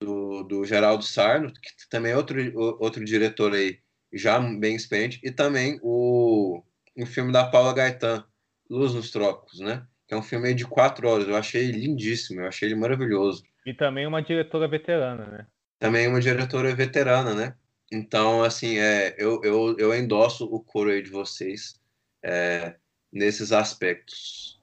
do, 0.00 0.42
do 0.44 0.64
Geraldo 0.64 1.04
Sarno, 1.04 1.52
que 1.52 1.88
também 1.88 2.12
é 2.12 2.16
outro, 2.16 2.36
outro 2.80 3.04
diretor 3.04 3.52
aí 3.52 3.78
já 4.12 4.38
bem 4.38 4.76
experiente, 4.76 5.20
e 5.22 5.30
também 5.30 5.78
o, 5.82 6.62
o 6.96 7.06
filme 7.06 7.32
da 7.32 7.44
Paula 7.44 7.72
Gaetan, 7.72 8.24
Luz 8.68 8.94
nos 8.94 9.10
Trópicos, 9.10 9.60
né? 9.60 9.86
Que 10.06 10.14
é 10.14 10.16
um 10.16 10.22
filme 10.22 10.52
de 10.54 10.66
quatro 10.66 11.08
horas. 11.08 11.28
Eu 11.28 11.36
achei 11.36 11.70
lindíssimo, 11.70 12.40
eu 12.40 12.46
achei 12.46 12.68
ele 12.68 12.74
maravilhoso. 12.74 13.44
E 13.64 13.72
também 13.72 14.06
uma 14.06 14.22
diretora 14.22 14.66
veterana, 14.66 15.26
né? 15.26 15.46
Também 15.78 16.06
uma 16.08 16.20
diretora 16.20 16.74
veterana, 16.74 17.34
né? 17.34 17.54
Então, 17.90 18.42
assim, 18.42 18.78
é, 18.78 19.14
eu, 19.18 19.40
eu, 19.44 19.76
eu 19.78 19.94
endosso 19.94 20.44
o 20.46 20.60
coro 20.60 20.90
aí 20.90 21.02
de 21.02 21.10
vocês 21.10 21.80
é, 22.22 22.76
nesses 23.12 23.52
aspectos. 23.52 24.60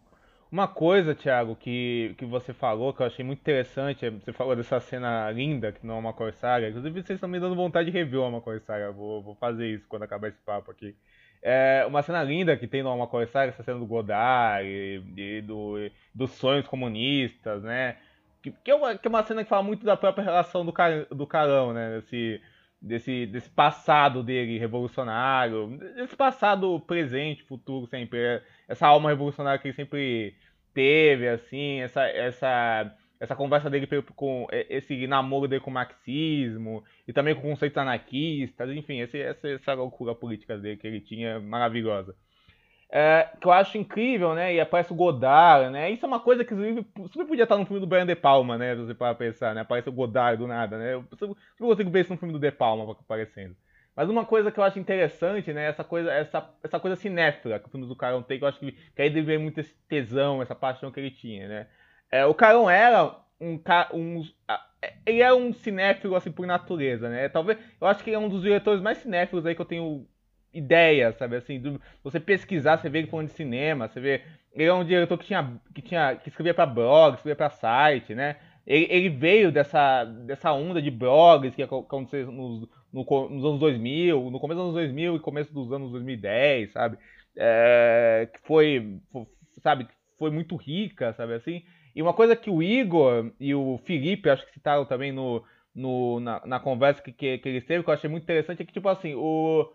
Uma 0.52 0.68
coisa, 0.68 1.14
Thiago, 1.14 1.56
que, 1.56 2.16
que 2.18 2.26
você 2.26 2.54
falou, 2.54 2.92
que 2.92 3.04
eu 3.04 3.06
achei 3.06 3.24
muito 3.24 3.40
interessante, 3.40 4.04
é, 4.04 4.10
você 4.10 4.34
falou 4.34 4.56
dessa 4.56 4.80
cena 4.80 5.30
linda, 5.30 5.72
que 5.72 5.86
não 5.86 5.96
é 5.96 6.00
uma 6.00 6.14
corsária. 6.14 6.70
Inclusive, 6.70 7.04
vocês 7.04 7.18
estão 7.18 7.30
me 7.30 7.40
dando 7.40 7.56
vontade 7.56 7.92
de 7.92 7.96
rever 7.96 8.20
uma 8.20 8.42
corsária. 8.42 8.92
Vou, 8.92 9.22
vou 9.22 9.36
fazer 9.36 9.68
isso 9.68 9.86
quando 9.88 10.04
acabar 10.04 10.30
esse 10.30 10.42
papo 10.42 10.72
aqui. 10.72 10.96
É 11.42 11.86
uma 11.88 12.02
cena 12.02 12.24
linda 12.24 12.58
que 12.58 12.68
tem 12.68 12.82
no 12.84 12.90
Alma 12.90 13.08
Corsária, 13.08 13.52
essa 13.52 13.64
cena 13.64 13.80
do 13.80 13.86
Godard 13.86 14.68
e, 14.68 15.02
e 15.16 15.42
do, 15.42 15.76
dos 16.14 16.32
sonhos 16.32 16.68
comunistas, 16.68 17.64
né? 17.64 17.98
Que, 18.52 18.64
que, 18.66 18.72
é 18.72 18.76
uma, 18.76 18.98
que 18.98 19.08
é 19.08 19.10
uma 19.10 19.24
cena 19.24 19.44
que 19.44 19.50
fala 19.50 19.64
muito 19.64 19.86
da 19.86 19.98
própria 19.98 20.24
relação 20.24 20.66
do, 20.66 20.74
car, 20.74 21.06
do 21.12 21.28
Carão, 21.28 21.74
né? 21.74 22.00
Desse, 22.00 22.42
desse, 22.82 23.26
desse 23.26 23.50
passado 23.50 24.24
dele 24.24 24.58
revolucionário, 24.58 25.78
desse 25.96 26.16
passado 26.16 26.80
presente, 26.82 27.44
futuro 27.44 27.88
sempre, 27.88 28.42
essa 28.68 28.88
alma 28.88 29.10
revolucionária 29.10 29.60
que 29.60 29.68
ele 29.68 29.76
sempre 29.76 30.36
teve, 30.74 31.28
assim, 31.28 31.82
essa, 31.82 32.04
essa, 32.04 32.96
essa 33.20 33.36
conversa 33.36 33.70
dele 33.70 33.88
com 34.16 34.48
esse 34.52 35.06
namoro 35.08 35.48
dele 35.48 35.62
com 35.62 35.70
o 35.70 35.74
marxismo 35.74 36.84
e 37.08 37.12
também 37.12 37.36
com 37.36 37.42
conceitos 37.42 37.78
anarquistas, 37.78 38.70
enfim, 38.72 39.02
esse, 39.02 39.20
essa, 39.20 39.50
essa 39.50 39.74
loucura 39.74 40.16
política 40.16 40.58
dele 40.58 40.78
que 40.78 40.88
ele 40.88 41.02
tinha 41.02 41.40
maravilhosa. 41.40 42.16
É, 42.92 43.30
que 43.40 43.46
eu 43.46 43.52
acho 43.52 43.78
incrível, 43.78 44.34
né? 44.34 44.56
E 44.56 44.60
aparece 44.60 44.92
o 44.92 44.96
Godard, 44.96 45.70
né? 45.70 45.92
Isso 45.92 46.06
é 46.06 46.08
uma 46.08 46.20
coisa 46.20 46.44
que 46.44 46.56
super 47.12 47.28
podia 47.28 47.44
estar 47.44 47.56
no 47.56 47.66
filme 47.66 47.80
do 47.80 47.86
Brian 47.86 48.06
De 48.06 48.16
Palma, 48.16 48.58
né? 48.58 48.76
Se 48.76 48.82
você 48.82 48.96
para 48.96 49.14
pensar, 49.14 49.54
né? 49.54 49.62
Aparece 49.62 49.90
o 49.90 49.94
Godard 49.94 50.38
do 50.38 50.48
nada, 50.48 50.78
né? 50.78 50.96
Eu 50.96 51.06
super 51.16 51.36
consigo 51.60 51.92
ver 51.92 52.02
isso 52.02 52.14
no 52.14 52.18
filme 52.18 52.34
do 52.34 52.40
De 52.40 52.52
Palma 52.52 52.92
aparecendo. 52.92 53.56
Mas 53.96 54.10
uma 54.10 54.26
coisa 54.26 54.52
que 54.52 54.60
eu 54.60 54.64
acho 54.64 54.80
interessante, 54.80 55.54
né? 55.54 55.66
Essa 55.66 55.84
coisa, 55.84 56.12
essa, 56.12 56.50
essa 56.64 56.80
coisa 56.80 56.96
cinéfila 56.96 57.60
que 57.60 57.68
o 57.68 57.70
filme 57.70 57.86
do 57.86 57.96
Carão 57.96 58.24
tem, 58.24 58.40
que 58.40 58.44
eu 58.44 58.48
acho 58.48 58.60
que, 58.60 58.72
que 58.72 59.02
aí 59.02 59.10
deve 59.10 59.38
muito 59.38 59.60
esse 59.60 59.76
tesão, 59.88 60.42
essa 60.42 60.56
paixão 60.56 60.92
que 60.92 61.00
ele 61.00 61.12
tinha, 61.12 61.48
né? 61.48 61.68
É, 62.10 62.26
o 62.26 62.34
Carão 62.34 62.70
era 62.70 63.16
um, 63.40 63.62
um 63.94 64.24
ele 65.06 65.22
é 65.22 65.34
um 65.34 65.54
cinéfilo 65.54 66.16
assim 66.16 66.32
por 66.32 66.48
natureza, 66.48 67.10
né? 67.10 67.30
Talvez 67.30 67.60
eu 67.80 67.88
acho 67.88 68.04
que 68.04 68.10
ele 68.10 68.16
é 68.16 68.20
um 68.20 68.30
dos 68.30 68.42
diretores 68.42 68.82
mais 68.82 68.98
cinéfilos 69.00 69.46
aí 69.46 69.54
que 69.54 69.62
eu 69.62 69.66
tenho 69.66 70.08
ideia, 70.54 71.12
sabe? 71.14 71.36
Assim, 71.36 71.60
do, 71.60 71.82
você 72.04 72.20
pesquisar, 72.20 72.78
você 72.78 72.90
vê 72.90 73.00
ele 73.00 73.08
falando 73.08 73.28
de 73.28 73.34
cinema, 73.34 73.88
você 73.88 74.00
vê. 74.00 74.22
Ele 74.54 74.70
é 74.70 74.74
um 74.74 74.84
diretor 74.84 75.18
que 75.18 75.26
tinha. 75.26 75.60
que, 75.74 75.82
tinha, 75.82 76.16
que 76.16 76.30
escrevia 76.30 76.54
para 76.54 76.66
blog, 76.66 77.16
escrevia 77.16 77.36
para 77.36 77.50
site, 77.50 78.16
né? 78.16 78.38
Ele, 78.66 78.88
ele, 78.90 79.10
veio 79.10 79.52
dessa, 79.52 80.04
dessa 80.04 80.54
onda 80.54 80.82
de 80.82 80.92
blogs 80.92 81.56
que 81.56 81.64
aconteceu 81.64 82.32
nos, 82.32 82.70
no, 82.94 83.04
nos 83.30 83.46
anos 83.46 83.60
2000, 83.60 84.30
no 84.30 84.40
começo 84.40 84.60
dos 84.60 84.66
anos 84.66 84.76
2000 84.76 85.16
e 85.16 85.20
começo 85.20 85.54
dos 85.54 85.72
anos 85.72 85.92
2010, 85.92 86.72
sabe? 86.72 86.98
É, 87.36 88.30
que 88.32 88.40
foi, 88.42 89.00
sabe, 89.64 89.88
foi 90.20 90.30
muito 90.30 90.56
rica, 90.56 91.14
sabe 91.14 91.34
assim? 91.34 91.64
E 91.96 92.02
uma 92.02 92.14
coisa 92.14 92.36
que 92.36 92.50
o 92.50 92.62
Igor 92.62 93.32
e 93.40 93.56
o 93.56 93.80
Felipe, 93.86 94.30
acho 94.30 94.46
que 94.46 94.54
citaram 94.54 94.86
também 94.86 95.12
no, 95.12 95.44
no, 95.74 96.20
na, 96.20 96.42
na 96.46 96.60
conversa 96.60 97.02
que, 97.02 97.12
que, 97.12 97.38
que 97.40 97.50
eles 97.50 97.66
teve, 97.66 97.84
que 97.84 97.90
eu 97.90 97.94
achei 97.94 98.10
muito 98.10 98.24
interessante, 98.24 98.62
é 98.62 98.66
que, 98.66 98.74
tipo 98.74 98.90
assim, 98.90 99.16
o, 99.16 99.68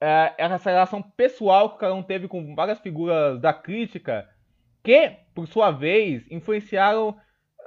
é, 0.00 0.34
essa 0.38 0.70
relação 0.70 1.02
pessoal 1.02 1.70
que 1.70 1.76
o 1.76 1.78
Carão 1.78 2.02
teve 2.02 2.28
com 2.28 2.54
várias 2.54 2.78
figuras 2.78 3.40
da 3.40 3.52
crítica 3.52 4.28
que, 4.82 5.12
por 5.34 5.46
sua 5.46 5.70
vez, 5.70 6.24
influenciaram 6.30 7.16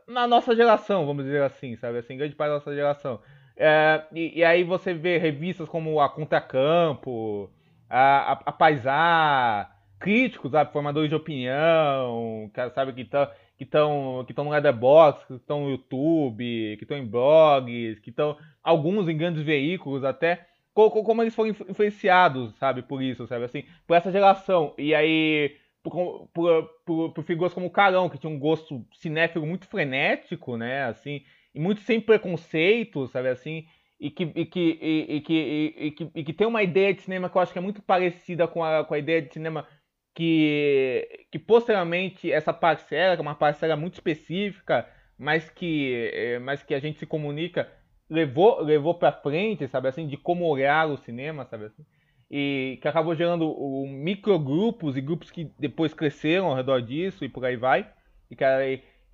na 0.08 0.28
nossa 0.28 0.56
geração, 0.56 1.06
vamos 1.06 1.26
dizer 1.26 1.42
assim, 1.44 1.76
sabe? 1.76 1.98
Assim, 1.98 2.18
grande 2.18 2.36
parte 2.36 2.50
da 2.50 2.56
nossa 2.56 2.74
geração. 2.74 3.20
É, 3.56 4.04
e, 4.14 4.40
e, 4.40 4.44
aí 4.44 4.64
você 4.64 4.94
vê 4.94 5.18
revistas 5.18 5.68
como 5.68 6.00
a 6.00 6.10
Contracampo, 6.10 7.52
a, 7.90 8.32
a, 8.32 8.42
a 8.46 8.52
Paisar, 8.52 9.76
críticos, 10.00 10.52
sabe? 10.52 10.72
Formadores 10.72 11.10
de 11.10 11.16
opinião, 11.16 12.50
sabe? 12.74 12.94
Que 12.94 13.02
estão 13.02 13.30
que 13.58 13.64
estão 13.66 14.24
que 14.26 14.32
estão 14.32 14.46
no 14.46 14.52
Letterboxd, 14.52 15.28
que 15.28 15.34
estão 15.36 15.62
no 15.62 15.70
YouTube, 15.70 16.76
que 16.78 16.84
estão 16.84 16.98
em 16.98 17.06
blogs, 17.06 18.00
que 18.00 18.10
estão 18.10 18.36
alguns 18.64 19.08
em 19.08 19.16
grandes 19.16 19.44
veículos 19.44 20.04
até 20.04 20.48
como 20.74 21.22
eles 21.22 21.36
foram 21.36 21.50
influenciados, 21.50 22.56
sabe, 22.58 22.82
por 22.82 23.02
isso, 23.02 23.28
sabe, 23.28 23.46
assim, 23.46 23.64
por 23.86 23.96
essa 23.96 24.12
geração. 24.12 24.74
E 24.78 24.96
aí, 24.96 25.58
por, 25.84 26.28
por, 26.34 26.64
por, 26.86 27.14
por 27.14 27.24
figuras 27.24 27.54
como 27.54 27.68
o 27.68 27.72
Carão, 27.72 28.10
que 28.10 28.18
tinha 28.18 28.32
um 28.32 28.40
gosto 28.40 28.86
cinéfilo 28.94 29.46
muito 29.46 29.68
frenético, 29.68 30.58
né, 30.58 30.86
assim, 30.86 31.24
e 31.54 31.60
muito 31.60 31.82
sem 31.82 32.00
preconceito, 32.00 33.08
sabe, 33.08 33.30
assim, 33.30 33.66
e 34.00 34.10
que, 34.10 34.24
e 34.36 34.46
que, 34.46 34.80
e, 34.82 35.16
e 35.18 35.22
que, 35.22 35.76
e, 35.78 35.92
que, 35.92 36.12
e 36.16 36.24
que 36.24 36.34
tem 36.34 36.48
uma 36.48 36.64
ideia 36.64 36.94
de 36.94 37.02
cinema 37.02 37.30
que 37.30 37.38
eu 37.38 37.42
acho 37.42 37.54
que 37.54 37.60
é 37.60 37.62
muito 37.62 37.82
parecida 37.82 38.48
com 38.48 38.64
a, 38.64 38.84
com 38.84 38.94
a 38.94 39.00
ideia 39.00 39.22
de 39.22 39.32
cinema 39.32 39.68
que, 40.16 41.26
que 41.32 41.40
posteriormente 41.40 42.32
essa 42.32 42.54
parcela, 42.54 43.16
que 43.16 43.22
é 43.22 43.24
uma 43.24 43.36
parcela 43.36 43.76
muito 43.76 43.94
específica, 43.94 44.88
mas 45.18 45.50
que, 45.50 46.10
eh, 46.14 46.40
mas 46.40 46.64
que 46.64 46.74
a 46.74 46.80
gente 46.80 47.00
se 47.00 47.06
comunica 47.06 47.72
levou 48.12 48.62
levou 48.62 48.94
para 48.94 49.14
frente, 49.14 49.68
sabe 49.70 49.88
assim, 49.88 50.06
de 50.06 50.18
como 50.18 50.46
olhar 50.46 50.88
o 50.90 50.98
cinema, 50.98 51.46
sabe 51.46 51.66
assim, 51.66 51.86
e 52.30 52.78
que 52.82 52.88
acabou 52.88 53.16
gerando 53.16 53.50
um, 53.50 53.88
microgrupos 53.88 54.98
e 54.98 55.02
grupos 55.02 55.32
que 55.32 55.50
depois 55.58 55.94
cresceram 55.94 56.48
ao 56.48 56.56
redor 56.56 56.82
disso 56.82 57.24
e 57.24 57.30
por 57.30 57.46
aí 57.46 57.56
vai, 57.56 57.90
e 58.30 58.36
que, 58.36 58.44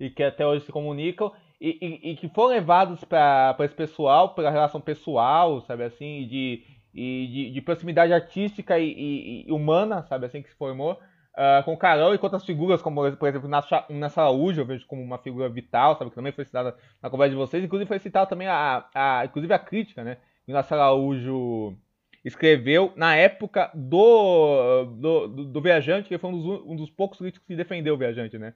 e 0.00 0.10
que 0.10 0.22
até 0.22 0.44
hoje 0.44 0.64
se 0.64 0.72
comunicam 0.72 1.32
e, 1.60 1.78
e, 1.80 2.10
e 2.10 2.16
que 2.16 2.28
foram 2.28 2.50
levados 2.50 3.04
para 3.04 3.56
esse 3.60 3.74
pessoal, 3.74 4.34
pela 4.34 4.50
relação 4.50 4.80
pessoal, 4.80 5.60
sabe 5.60 5.84
assim, 5.84 6.26
de, 6.26 6.64
e 6.92 7.26
de, 7.28 7.50
de 7.52 7.60
proximidade 7.60 8.12
artística 8.12 8.78
e, 8.78 9.46
humana, 9.48 10.02
sabe 10.02 10.26
assim, 10.26 10.42
que 10.42 10.50
se 10.50 10.56
formou 10.56 10.98
uh, 11.38 11.62
com 11.64 11.72
o 11.72 11.76
Carol 11.76 12.14
e 12.14 12.18
com 12.18 12.26
outras 12.26 12.44
figuras, 12.44 12.82
como 12.82 13.16
por 13.16 13.28
exemplo 13.28 13.48
Nessa 13.48 14.20
Araújo, 14.20 14.60
eu 14.60 14.66
vejo 14.66 14.86
como 14.86 15.00
uma 15.00 15.18
figura 15.18 15.48
vital, 15.48 15.96
sabe, 15.96 16.10
que 16.10 16.16
também 16.16 16.32
foi 16.32 16.44
citada 16.44 16.76
na 17.00 17.08
conversa 17.08 17.30
de 17.30 17.36
vocês, 17.36 17.64
inclusive 17.64 17.86
foi 17.86 18.00
citada 18.00 18.26
também 18.26 18.48
a, 18.48 18.84
a, 18.92 19.24
inclusive 19.24 19.54
a 19.54 19.58
crítica, 19.58 20.02
né, 20.02 20.16
que 20.44 20.52
Nessa 20.52 20.74
Araújo 20.74 21.76
escreveu 22.24 22.92
na 22.96 23.14
época 23.14 23.70
do, 23.72 24.84
do, 24.84 25.28
do, 25.28 25.44
do 25.44 25.60
Viajante, 25.60 26.08
que 26.08 26.18
foi 26.18 26.30
um 26.30 26.40
dos, 26.40 26.66
um 26.66 26.76
dos 26.76 26.90
poucos 26.90 27.18
críticos 27.18 27.46
que 27.46 27.54
defendeu 27.54 27.94
o 27.94 27.98
Viajante, 27.98 28.36
né, 28.36 28.54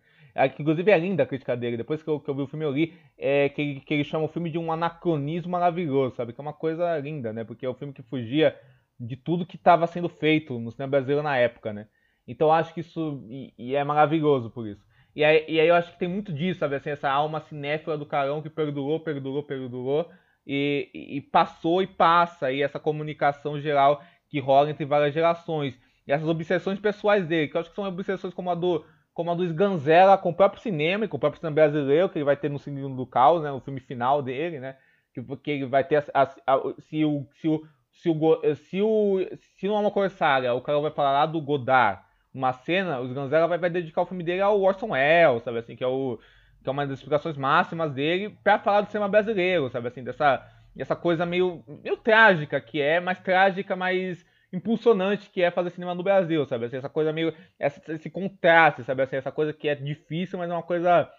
inclusive 0.59 0.90
é 0.90 0.98
linda 0.98 1.22
a 1.22 1.26
crítica 1.26 1.56
dele, 1.56 1.76
depois 1.76 2.02
que 2.02 2.10
eu, 2.10 2.18
que 2.18 2.28
eu 2.28 2.34
vi 2.34 2.42
o 2.42 2.46
filme 2.48 2.64
eu 2.64 2.72
li, 2.72 2.94
é, 3.16 3.48
que, 3.48 3.62
ele, 3.62 3.80
que 3.80 3.94
ele 3.94 4.04
chama 4.04 4.24
o 4.24 4.28
filme 4.28 4.50
de 4.50 4.59
um 4.59 4.72
anacronismo 4.72 5.52
maravilhoso, 5.52 6.16
sabe, 6.16 6.32
que 6.32 6.40
é 6.40 6.42
uma 6.42 6.52
coisa 6.52 6.98
linda, 6.98 7.32
né, 7.32 7.44
porque 7.44 7.64
é 7.64 7.70
um 7.70 7.74
filme 7.74 7.92
que 7.92 8.02
fugia 8.02 8.59
de 8.98 9.16
tudo 9.16 9.46
que 9.46 9.56
estava 9.56 9.86
sendo 9.86 10.09
feito 10.09 10.59
no 10.59 10.70
cinema 10.70 10.90
brasileiro 10.90 11.22
na 11.22 11.36
época, 11.36 11.72
né, 11.72 11.86
então 12.27 12.49
eu 12.49 12.53
acho 12.53 12.73
que 12.74 12.81
isso. 12.81 13.24
E, 13.28 13.53
e, 13.59 13.74
é 13.74 13.85
maravilhoso 13.85 14.51
por 14.51 14.66
isso. 14.66 14.85
E 15.15 15.24
aí, 15.24 15.44
e 15.49 15.61
aí 15.61 15.69
eu 15.69 15.74
acho 15.74 15.93
que 15.93 15.99
tem 15.99 16.09
muito 16.09 16.32
disso, 16.32 16.61
sabe? 16.61 16.77
Assim, 16.77 16.90
essa 16.90 17.11
alma 17.11 17.40
cinéfila 17.40 17.99
do 17.99 18.07
Carão 18.07 18.40
que 18.40 18.49
perdurou, 18.49 19.01
perdurou, 19.01 19.43
perdurou. 19.43 20.11
E, 20.47 20.89
e 20.94 21.20
passou 21.20 21.82
e 21.82 21.86
passa. 21.86 22.51
E 22.51 22.62
essa 22.62 22.78
comunicação 22.81 23.61
geral 23.61 24.03
que 24.28 24.40
rola 24.40 24.70
entre 24.70 24.86
várias 24.86 25.12
gerações. 25.12 25.78
E 26.07 26.12
essas 26.12 26.27
obsessões 26.28 26.81
pessoais 26.81 27.27
dele, 27.27 27.49
que 27.49 27.57
eu 27.57 27.61
acho 27.61 27.70
que 27.70 27.77
são 27.77 27.85
obsessões 27.85 28.35
como 28.35 28.51
a 28.51 28.55
do, 28.55 28.85
como 29.12 29.31
a 29.31 29.35
do 29.35 29.44
Sganzella 29.44 30.16
com 30.19 30.31
o 30.31 30.35
próprio 30.35 30.62
cinema, 30.62 31.07
com 31.07 31.16
o 31.16 31.20
próprio 31.20 31.40
cinema 31.40 31.55
brasileiro, 31.55 32.09
que 32.09 32.19
ele 32.19 32.24
vai 32.24 32.36
ter 32.36 32.51
no 32.51 32.59
Cinema 32.59 32.94
do 32.97 33.07
Caos, 33.07 33.43
né, 33.43 33.51
no 33.51 33.61
filme 33.61 33.81
final 33.81 34.23
dele, 34.23 34.59
né? 34.59 34.77
Que, 35.12 35.23
que 35.36 35.51
ele 35.51 35.66
vai 35.66 35.85
ter 35.85 35.97
a, 35.97 36.23
a, 36.23 36.55
a, 36.55 36.74
se 36.81 37.05
o 37.05 37.27
se 37.35 37.47
o 37.47 37.62
se 37.90 38.09
o 38.09 38.55
se 38.55 38.82
o 38.82 39.19
se 39.59 39.69
não 39.69 39.77
é 39.77 39.81
uma 39.81 39.90
Corsária, 39.90 40.55
o 40.55 40.62
cara 40.62 40.81
vai 40.81 40.90
falar 40.90 41.12
lá 41.12 41.27
do 41.27 41.40
Godard, 41.40 42.03
uma 42.34 42.52
cena, 42.52 43.00
o 43.00 43.06
Sganzella 43.06 43.46
vai, 43.46 43.59
vai 43.59 43.70
dedicar 43.70 44.02
o 44.02 44.06
filme 44.06 44.24
dele 44.24 44.40
ao 44.40 44.60
Orson 44.60 44.90
Welles, 44.90 45.42
sabe 45.42 45.59
assim, 45.59 45.76
que 45.76 45.84
é 45.84 45.86
o 45.86 46.18
que 46.62 46.68
é 46.68 46.72
uma 46.72 46.86
das 46.86 46.98
explicações 46.98 47.36
máximas 47.36 47.92
dele 47.92 48.36
para 48.44 48.59
falar 48.59 48.82
do 48.82 48.90
cinema 48.90 49.09
brasileiro, 49.09 49.68
sabe 49.68 49.88
assim, 49.88 50.04
dessa 50.04 50.48
essa 50.78 50.96
coisa 50.96 51.26
meio 51.26 51.62
meio 51.82 51.96
trágica 51.96 52.60
que 52.60 52.80
é, 52.80 53.00
mais 53.00 53.18
trágica, 53.18 53.76
mais 53.76 54.24
impulsionante 54.52 55.30
que 55.30 55.42
é 55.42 55.50
fazer 55.50 55.70
cinema 55.70 55.94
no 55.94 56.02
Brasil, 56.02 56.44
sabe? 56.46 56.66
Assim, 56.66 56.76
essa 56.76 56.88
coisa 56.88 57.12
meio. 57.12 57.34
Essa, 57.59 57.80
esse 57.92 58.10
contraste, 58.10 58.84
sabe? 58.84 59.02
Assim, 59.02 59.16
essa 59.16 59.32
coisa 59.32 59.52
que 59.52 59.68
é 59.68 59.74
difícil, 59.74 60.38
mas 60.38 60.50
é 60.50 60.52
uma 60.52 60.62
coisa 60.62 61.10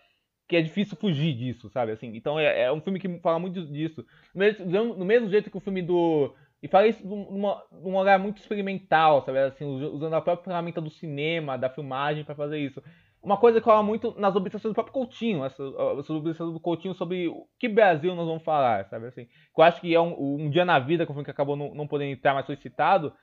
que 0.47 0.55
é 0.55 0.61
difícil 0.61 0.95
fugir 0.97 1.33
disso, 1.33 1.69
sabe? 1.69 1.93
Assim, 1.93 2.15
então 2.15 2.39
é, 2.39 2.63
é 2.63 2.71
um 2.71 2.81
filme 2.81 2.99
que 2.99 3.19
fala 3.19 3.39
muito 3.39 3.65
disso. 3.65 4.05
No 4.33 4.39
mesmo, 4.39 4.65
no 4.95 5.05
mesmo 5.05 5.29
jeito 5.29 5.49
que 5.49 5.57
o 5.57 5.61
filme 5.61 5.81
do. 5.81 6.33
E 6.63 6.67
fala 6.69 6.87
isso 6.87 7.05
num 7.05 7.93
olhar 7.93 8.17
muito 8.17 8.37
experimental, 8.37 9.21
sabe? 9.21 9.37
Assim, 9.37 9.65
usando 9.65 10.13
a 10.13 10.21
própria 10.21 10.45
ferramenta 10.45 10.79
do 10.79 10.89
cinema, 10.89 11.57
da 11.57 11.69
filmagem 11.69 12.23
para 12.23 12.35
fazer 12.35 12.57
isso. 12.57 12.81
Uma 13.21 13.35
coisa 13.35 13.59
que 13.59 13.65
rola 13.65 13.83
muito 13.83 14.17
nas 14.17 14.33
obsessões 14.33 14.71
do 14.71 14.73
próprio 14.73 14.93
Coutinho, 14.93 15.43
essa, 15.43 15.61
essa 15.99 16.13
obsessão 16.13 16.53
do 16.53 16.61
Coutinho 16.61 16.93
sobre 16.93 17.27
o 17.27 17.45
que 17.59 17.67
Brasil 17.67 18.15
nós 18.15 18.25
vamos 18.25 18.43
falar, 18.43 18.85
sabe 18.85 19.07
assim? 19.07 19.25
Que 19.25 19.59
eu 19.59 19.63
acho 19.63 19.81
que 19.81 19.93
é 19.93 19.99
um, 19.99 20.45
um 20.45 20.49
dia 20.49 20.63
na 20.63 20.79
vida, 20.79 21.03
é 21.03 21.05
filme 21.05 21.25
que 21.25 21.31
acabou 21.31 21.57
não, 21.57 21.75
não 21.75 21.85
podendo 21.85 22.11
entrar, 22.11 22.33
mas 22.33 22.45
foi 22.45 22.55
citado, 22.55 23.13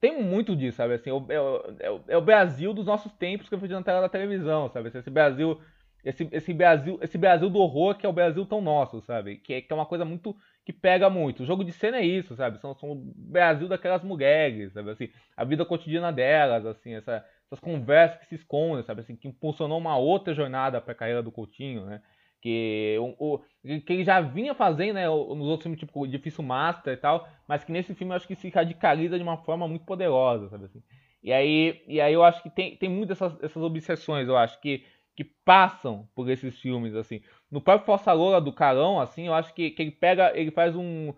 tem 0.00 0.22
muito 0.22 0.54
disso, 0.54 0.76
sabe 0.76 0.94
assim? 0.94 1.10
É, 1.10 1.86
é, 1.86 2.00
é 2.08 2.16
o 2.16 2.22
Brasil 2.22 2.72
dos 2.72 2.86
nossos 2.86 3.10
tempos 3.14 3.48
que 3.48 3.56
eu 3.56 3.58
fui 3.58 3.68
na 3.68 3.82
tela 3.82 4.02
da 4.02 4.08
televisão, 4.08 4.68
sabe? 4.68 4.96
Esse 4.96 5.10
Brasil, 5.10 5.60
esse, 6.04 6.28
esse 6.30 6.52
Brasil, 6.52 6.98
esse 7.00 7.16
Brasil 7.16 7.48
do 7.48 7.58
horror 7.58 7.96
que 7.96 8.04
é 8.04 8.08
o 8.08 8.12
Brasil 8.12 8.44
tão 8.44 8.60
nosso, 8.60 9.00
sabe? 9.02 9.36
Que 9.38 9.54
é, 9.54 9.60
que 9.60 9.72
é 9.72 9.76
uma 9.76 9.86
coisa 9.86 10.04
muito 10.04 10.36
que 10.64 10.72
pega 10.72 11.10
muito. 11.10 11.42
O 11.42 11.46
jogo 11.46 11.64
de 11.64 11.72
cena 11.72 11.98
é 11.98 12.04
isso, 12.04 12.34
sabe? 12.36 12.58
São, 12.58 12.74
são 12.74 12.92
o 12.92 12.94
Brasil 12.94 13.68
daquelas 13.68 14.02
mulheres, 14.02 14.72
sabe 14.72 14.90
assim? 14.90 15.08
A 15.36 15.44
vida 15.44 15.64
cotidiana 15.64 16.12
delas, 16.12 16.64
assim, 16.66 16.94
essa 16.94 17.24
essas 17.46 17.60
conversas 17.60 18.18
que 18.18 18.26
se 18.26 18.34
escondem, 18.34 18.84
sabe? 18.84 19.00
Assim, 19.00 19.16
que 19.16 19.28
impulsionou 19.28 19.78
uma 19.78 19.96
outra 19.96 20.34
jornada 20.34 20.80
para 20.80 20.92
a 20.92 20.96
carreira 20.96 21.22
do 21.22 21.30
Coutinho, 21.30 21.84
né? 21.84 22.02
Que, 22.40 22.96
o, 23.18 23.38
que 23.86 23.92
ele 23.92 24.04
já 24.04 24.20
vinha 24.20 24.54
fazendo 24.54 24.96
né, 24.96 25.06
nos 25.06 25.46
outros 25.46 25.62
filmes, 25.62 25.80
tipo 25.80 26.06
Difícil 26.06 26.44
Master 26.44 26.92
e 26.92 26.96
tal, 26.96 27.26
mas 27.48 27.64
que 27.64 27.72
nesse 27.72 27.94
filme 27.94 28.12
eu 28.12 28.16
acho 28.16 28.28
que 28.28 28.34
se 28.34 28.50
radicaliza 28.50 29.16
de 29.16 29.22
uma 29.22 29.38
forma 29.38 29.66
muito 29.66 29.86
poderosa, 29.86 30.50
sabe 30.50 30.66
assim? 30.66 30.82
E 31.22 31.32
aí, 31.32 31.82
e 31.88 32.02
aí 32.02 32.12
eu 32.12 32.22
acho 32.22 32.42
que 32.42 32.50
tem, 32.50 32.76
tem 32.76 32.90
muitas 32.90 33.16
essas, 33.16 33.42
essas 33.42 33.62
obsessões, 33.62 34.28
eu 34.28 34.36
acho, 34.36 34.60
que, 34.60 34.84
que 35.14 35.24
passam 35.24 36.08
por 36.14 36.28
esses 36.28 36.58
filmes, 36.58 36.94
assim. 36.94 37.22
No 37.50 37.60
próprio 37.60 37.86
Força 37.86 38.12
Loura 38.12 38.40
do 38.40 38.52
Carão, 38.52 39.00
assim, 39.00 39.26
eu 39.26 39.34
acho 39.34 39.54
que, 39.54 39.70
que 39.70 39.82
ele 39.82 39.90
pega, 39.92 40.32
ele 40.36 40.50
faz 40.50 40.74
um, 40.74 41.14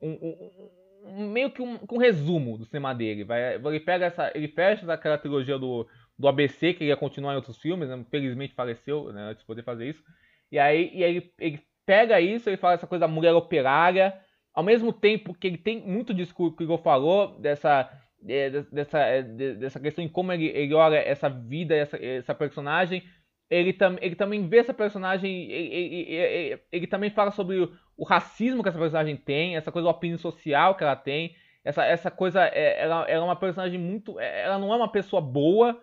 um, 0.00 0.50
um 1.04 1.28
meio 1.28 1.50
que 1.50 1.60
um, 1.60 1.78
um, 1.90 1.98
resumo 1.98 2.56
do 2.56 2.64
cinema 2.64 2.94
dele. 2.94 3.24
Vai, 3.24 3.56
ele 3.56 3.80
pega 3.80 4.06
essa, 4.06 4.30
ele 4.34 4.48
fecha 4.48 4.90
aquela 4.92 5.18
trilogia 5.18 5.58
do, 5.58 5.86
do 6.18 6.28
ABC 6.28 6.74
que 6.74 6.84
ele 6.84 6.90
ia 6.90 6.96
continuar 6.96 7.32
em 7.32 7.36
outros 7.36 7.58
filmes, 7.58 7.88
né? 7.88 8.04
felizmente 8.10 8.54
faleceu 8.54 9.12
né, 9.12 9.30
antes 9.30 9.40
de 9.40 9.46
poder 9.46 9.64
fazer 9.64 9.88
isso. 9.88 10.02
E 10.52 10.58
aí, 10.58 10.90
e 10.94 11.04
aí 11.04 11.16
ele, 11.16 11.32
ele 11.38 11.60
pega 11.84 12.20
isso, 12.20 12.48
ele 12.48 12.56
fala 12.56 12.74
essa 12.74 12.86
coisa 12.86 13.00
da 13.00 13.12
mulher 13.12 13.34
operária, 13.34 14.16
ao 14.54 14.62
mesmo 14.62 14.92
tempo 14.92 15.34
que 15.34 15.46
ele 15.46 15.58
tem 15.58 15.80
muito 15.80 16.14
discurso 16.14 16.56
que 16.56 16.62
o 16.62 16.66
Igor 16.66 16.78
falou 16.78 17.38
dessa 17.40 17.90
é, 18.28 18.50
dessa, 18.50 18.98
é, 18.98 19.22
dessa 19.22 19.80
questão 19.80 20.04
em 20.04 20.08
como 20.08 20.32
ele, 20.32 20.46
ele 20.48 20.74
olha 20.74 20.96
essa 20.96 21.28
vida, 21.28 21.74
essa, 21.74 21.96
essa 21.96 22.34
personagem, 22.34 23.02
ele, 23.50 23.72
tam, 23.72 23.96
ele 24.00 24.14
também 24.14 24.46
vê 24.46 24.58
essa 24.58 24.72
personagem, 24.72 25.50
ele, 25.50 25.74
ele, 25.74 26.12
ele, 26.12 26.60
ele 26.70 26.86
também 26.86 27.10
fala 27.10 27.32
sobre 27.32 27.58
o, 27.58 27.72
o, 27.96 28.04
racismo 28.04 28.62
que 28.62 28.68
essa 28.68 28.78
personagem 28.78 29.16
tem, 29.16 29.56
essa 29.56 29.72
coisa 29.72 29.88
do 29.88 29.90
opinião 29.90 30.18
social 30.18 30.76
que 30.76 30.84
ela 30.84 30.94
tem, 30.94 31.34
essa, 31.64 31.84
essa 31.84 32.10
coisa, 32.10 32.44
é, 32.44 32.80
ela, 32.80 33.04
ela 33.08 33.24
é 33.24 33.26
uma 33.26 33.34
personagem 33.34 33.78
muito, 33.78 34.20
é, 34.20 34.44
ela 34.44 34.58
não 34.58 34.72
é 34.72 34.76
uma 34.76 34.90
pessoa 34.90 35.20
boa, 35.20 35.78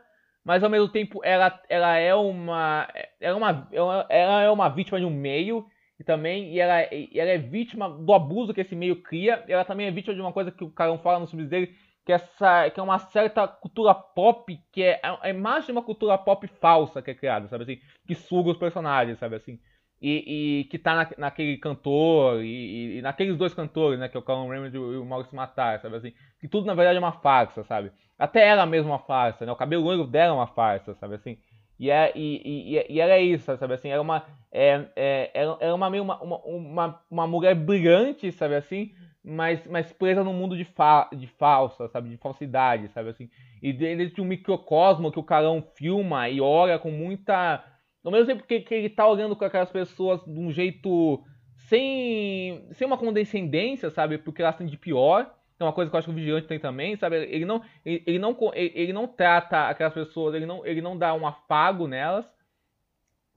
mas 0.46 0.64
ao 0.64 0.70
mesmo 0.70 0.88
tempo 0.88 1.20
ela, 1.26 1.62
ela 1.68 1.98
é 1.98 2.16
uma, 2.16 2.88
ela 3.20 3.34
é 3.34 3.38
uma, 3.38 4.06
ela 4.10 4.42
é 4.44 4.50
uma 4.50 4.70
vítima 4.70 4.98
de 4.98 5.06
um 5.06 5.10
meio, 5.10 5.68
e 6.00 6.04
também 6.06 6.54
e 6.54 6.60
ela, 6.62 6.80
ela 6.82 7.32
é 7.32 7.38
vítima 7.38 7.90
do 7.90 8.14
abuso 8.14 8.54
que 8.54 8.62
esse 8.62 8.76
meio 8.76 9.02
cria, 9.02 9.44
ela 9.46 9.66
também 9.66 9.88
é 9.88 9.92
vítima 9.92 10.16
de 10.16 10.22
uma 10.22 10.32
coisa 10.32 10.52
que 10.52 10.64
o 10.64 10.70
Carão 10.70 10.98
fala 11.00 11.20
nos 11.20 11.32
filmes 11.32 11.50
dele, 11.50 11.76
que, 12.08 12.14
essa, 12.14 12.70
que 12.70 12.80
é 12.80 12.84
uma 12.84 13.00
certa 13.00 13.46
cultura 13.46 13.94
pop, 13.94 14.58
que 14.72 14.82
é 14.82 15.02
a 15.04 15.30
imagem 15.30 15.66
de 15.66 15.72
uma 15.74 15.84
cultura 15.84 16.18
pop 16.18 16.48
falsa 16.48 17.02
que 17.02 17.12
é 17.12 17.14
criada, 17.14 17.50
sabe 17.50 17.64
assim? 17.64 17.82
Que 18.08 18.16
suga 18.16 18.52
os 18.52 18.58
personagens, 18.58 19.20
sabe 19.20 19.36
assim? 19.36 19.60
E, 20.02 20.62
e 20.62 20.64
que 20.70 20.80
tá 20.80 20.96
na, 20.96 21.10
naquele 21.18 21.58
cantor, 21.58 22.42
e, 22.42 23.00
e, 23.00 23.02
naqueles 23.02 23.36
dois 23.36 23.54
cantores, 23.54 24.00
né? 24.00 24.08
Que 24.08 24.16
é 24.16 24.20
o 24.22 24.24
Colin 24.24 24.48
Raymond 24.48 24.74
e 24.74 24.80
o 24.80 25.04
Maurício 25.04 25.36
Matar, 25.36 25.82
sabe 25.82 25.98
assim? 25.98 26.14
Que 26.40 26.48
tudo 26.48 26.66
na 26.66 26.74
verdade 26.74 26.96
é 26.96 27.00
uma 27.02 27.12
farsa, 27.12 27.66
sabe? 27.66 27.92
Até 28.18 28.48
ela 28.48 28.66
mesma 28.66 28.92
é 28.92 28.94
uma 28.94 29.00
farsa, 29.00 29.46
né? 29.46 29.52
O 29.52 29.58
cabelo 29.58 29.84
loiro 29.84 30.08
dela 30.08 30.32
é 30.32 30.36
uma 30.38 30.48
farsa, 30.48 30.96
sabe 30.96 31.16
assim? 31.16 31.38
E, 31.78 31.92
é, 31.92 32.14
e, 32.16 32.74
e, 32.74 32.94
e 32.94 33.02
ela 33.02 33.12
é 33.12 33.22
isso, 33.22 33.54
sabe 33.58 33.74
assim? 33.74 33.90
Ela 33.90 34.00
é 34.00 34.02
uma, 34.02 34.26
é, 34.50 34.86
é, 34.96 35.32
ela 35.34 35.58
é 35.60 35.74
uma 35.74 35.90
meio 35.90 36.04
uma, 36.04 36.24
uma, 36.24 37.02
uma 37.12 37.28
mulher 37.28 37.54
brilhante, 37.54 38.32
sabe 38.32 38.56
assim? 38.56 38.94
Mas, 39.30 39.66
mas 39.68 39.92
presa 39.92 40.24
num 40.24 40.32
mundo 40.32 40.56
de, 40.56 40.64
fa 40.64 41.10
de 41.14 41.28
falsa, 41.28 41.90
sabe? 41.90 42.10
De 42.10 42.18
falsidade, 42.18 42.88
sabe? 42.94 43.10
Assim. 43.10 43.30
E 43.62 43.74
dentro 43.74 44.16
de 44.16 44.22
um 44.22 44.26
microcosmo 44.26 45.12
que 45.12 45.20
o 45.20 45.24
Carão 45.24 45.62
filma 45.76 46.30
e 46.30 46.40
olha 46.40 46.80
com 46.80 46.90
muita. 46.90 47.62
Ao 48.06 48.12
mesmo 48.12 48.26
tempo 48.26 48.44
que, 48.48 48.62
que 48.62 48.74
ele 48.74 48.90
tá 48.90 49.06
olhando 49.06 49.36
com 49.36 49.44
aquelas 49.44 49.70
pessoas 49.70 50.24
de 50.24 50.40
um 50.40 50.50
jeito 50.50 51.22
sem, 51.68 52.66
sem 52.72 52.88
uma 52.88 52.98
condescendência, 52.98 53.90
sabe? 53.90 54.18
Porque 54.18 54.42
elas 54.42 54.56
têm 54.56 54.66
de 54.66 54.78
pior. 54.78 55.30
É 55.60 55.64
uma 55.64 55.74
coisa 55.74 55.90
que 55.90 55.96
eu 55.96 55.98
acho 55.98 56.08
que 56.08 56.14
o 56.14 56.16
Vigilante 56.16 56.48
tem 56.48 56.60
também, 56.60 56.96
sabe? 56.96 57.18
Ele 57.18 57.44
não, 57.44 57.62
ele, 57.84 58.04
ele 58.08 58.20
não, 58.20 58.38
ele, 58.54 58.72
ele, 58.76 58.94
não 58.94 59.08
trata 59.08 59.68
aquelas 59.68 59.94
pessoas, 59.94 60.36
ele 60.36 60.46
não, 60.46 60.66
ele 60.66 60.82
não 60.82 60.98
dá 60.98 61.14
um 61.14 61.28
afago 61.28 61.88
nelas, 61.88 62.26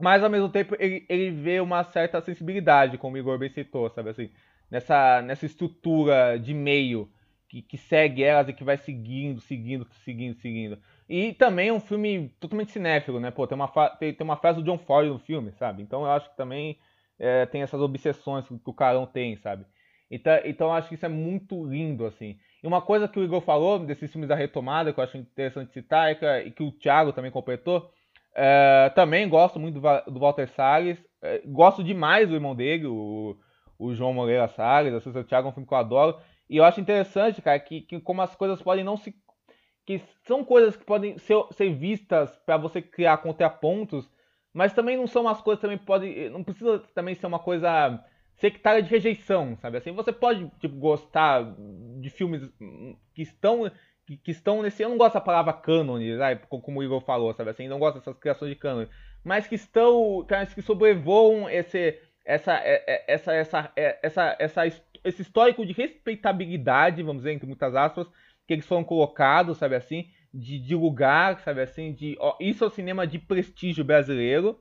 mas 0.01 0.23
ao 0.23 0.31
mesmo 0.31 0.51
tempo 0.51 0.77
ele, 0.79 1.05
ele 1.09 1.31
vê 1.31 1.61
uma 1.61 1.83
certa 1.83 2.21
sensibilidade, 2.21 2.99
como 2.99 3.17
o 3.17 3.19
Igor 3.19 3.39
bem 3.39 3.49
citou, 3.49 3.89
sabe? 3.91 4.11
Assim, 4.11 4.31
nessa, 4.71 5.21
nessa 5.23 5.47
estrutura 5.47 6.39
de 6.39 6.55
meio 6.55 7.11
que, 7.49 7.61
que 7.63 7.77
segue 7.77 8.23
elas 8.23 8.49
e 8.49 8.53
que 8.53 8.63
vai 8.63 8.77
seguindo, 8.77 9.41
seguindo, 9.41 9.87
seguindo, 10.05 10.37
seguindo. 10.37 10.79
E 11.09 11.33
também 11.33 11.69
é 11.69 11.73
um 11.73 11.81
filme 11.81 12.33
totalmente 12.39 12.71
cinéfilo, 12.71 13.19
né? 13.19 13.33
Pô, 13.33 13.47
tem 13.47 13.57
uma, 13.57 13.69
tem, 13.99 14.15
tem 14.15 14.25
uma 14.25 14.37
frase 14.37 14.61
do 14.61 14.65
John 14.65 14.79
Ford 14.79 15.09
no 15.09 15.19
filme, 15.19 15.51
sabe? 15.53 15.83
Então 15.83 16.03
eu 16.03 16.11
acho 16.11 16.31
que 16.31 16.37
também 16.37 16.79
é, 17.19 17.45
tem 17.47 17.63
essas 17.63 17.81
obsessões 17.81 18.47
que, 18.47 18.55
o 18.65 18.73
Carão 18.73 19.05
tem, 19.05 19.37
sabe? 19.37 19.67
Então, 20.09 20.33
então 20.45 20.67
eu 20.69 20.73
acho 20.73 20.89
que 20.89 20.95
isso 20.95 21.07
é 21.07 21.09
muito 21.09 21.65
lindo, 21.65 22.07
assim. 22.07 22.39
E 22.63 22.67
uma 22.67 22.81
coisa 22.81 23.09
que 23.09 23.19
o 23.19 23.25
Igor 23.25 23.41
falou 23.41 23.81
desses 23.81 24.11
filmes 24.13 24.29
da 24.29 24.37
retomada, 24.37 24.93
que 24.93 25.01
eu 25.01 25.05
acho 25.05 25.17
interessante 25.17 25.73
citar, 25.73 26.11
é 26.11 26.15
que, 26.15 26.27
e 26.27 26.51
que 26.53 26.63
o 26.63 26.71
Thiago 26.71 27.13
também 27.13 27.31
completou, 27.33 27.91
é, 28.35 28.91
também 28.95 29.29
gosto 29.29 29.59
muito 29.59 29.81
do, 29.81 30.13
do 30.13 30.21
Walter 30.21 30.49
Salles, 30.49 30.99
é, 31.21 31.43
gosto 31.45 31.83
demais 31.83 32.29
do 32.29 32.35
irmão 32.35 32.55
dele, 32.55 32.87
o, 32.87 33.37
o 33.81 33.95
João 33.95 34.13
Moreira 34.13 34.47
Salles, 34.47 34.93
a 34.93 35.01
César 35.01 35.25
Thiago 35.25 35.49
é 35.49 35.51
um 35.51 35.55
filme 35.55 35.67
que 35.67 35.73
eu 35.73 35.79
adoro. 35.79 36.19
E 36.49 36.59
eu 36.59 36.65
acho 36.65 36.81
interessante, 36.81 37.41
cara, 37.41 37.59
que, 37.59 37.81
que 37.81 37.99
como 37.99 38.21
as 38.21 38.37
coisas 38.37 38.61
podem 38.61 38.85
não 38.85 38.97
se. 38.97 39.15
que 39.87 40.03
são 40.27 40.45
coisas 40.45 40.77
que 40.77 40.85
podem 40.85 41.17
ser, 41.17 41.43
ser 41.53 41.73
vistas 41.75 42.37
para 42.45 42.59
você 42.59 42.83
criar 42.83 43.17
contrapontos, 43.19 44.07
mas 44.53 44.75
também 44.75 44.99
não 44.99 45.07
são 45.07 45.23
umas 45.23 45.41
coisas 45.41 45.63
também 45.63 45.79
podem. 45.79 46.29
Não 46.29 46.45
precisa 46.45 46.81
também 46.95 47.15
ser 47.15 47.27
uma 47.27 47.39
coisa 47.39 48.05
sectária 48.37 48.83
de 48.83 48.91
rejeição, 48.91 49.57
sabe? 49.57 49.79
Assim, 49.79 49.93
você 49.93 50.13
pode 50.13 50.47
tipo, 50.61 50.77
gostar 50.77 51.55
de 52.01 52.11
filmes 52.11 52.43
que 53.15 53.23
estão 53.23 53.71
que, 54.23 54.31
estão 54.31 54.63
nesse. 54.63 54.83
Eu 54.83 54.89
não 54.89 54.99
gosto 54.99 55.15
da 55.15 55.21
palavra 55.21 55.53
cânone, 55.53 56.17
sabe? 56.19 56.43
como 56.49 56.81
o 56.81 56.83
Igor 56.83 57.01
falou, 57.01 57.33
sabe? 57.33 57.51
Assim, 57.51 57.69
não 57.69 57.79
gosto 57.79 57.99
dessas 57.99 58.19
criações 58.19 58.51
de 58.51 58.59
cânone. 58.59 58.89
Mas 59.25 59.47
que 59.47 59.55
estão. 59.55 60.27
que 60.55 60.63
sobrevoam 60.63 61.49
esse, 61.49 61.99
essa, 62.25 62.55
é, 62.55 62.85
é, 62.87 63.05
essa, 63.09 63.33
essa, 63.33 63.73
é, 63.77 63.99
essa, 64.03 64.37
essa, 64.39 64.67
esse 65.05 65.23
histórico 65.23 65.65
de 65.65 65.73
respeitabilidade, 65.73 67.03
vamos 67.03 67.23
dizer, 67.23 67.33
entre 67.33 67.47
muitas 67.47 67.75
aspas, 67.75 68.07
que 68.47 68.55
eles 68.55 68.67
foram 68.67 68.85
colocados, 68.85 69.59
sabe 69.59 69.77
assim, 69.77 70.09
de, 70.33 70.59
de 70.59 70.75
lugar, 70.75 71.41
sabe 71.41 71.63
assim, 71.63 71.93
de 71.93 72.17
ó, 72.21 72.37
isso 72.41 72.65
é 72.65 72.67
o 72.67 72.71
cinema 72.71 73.07
de 73.07 73.19
prestígio 73.19 73.85
brasileiro, 73.85 74.61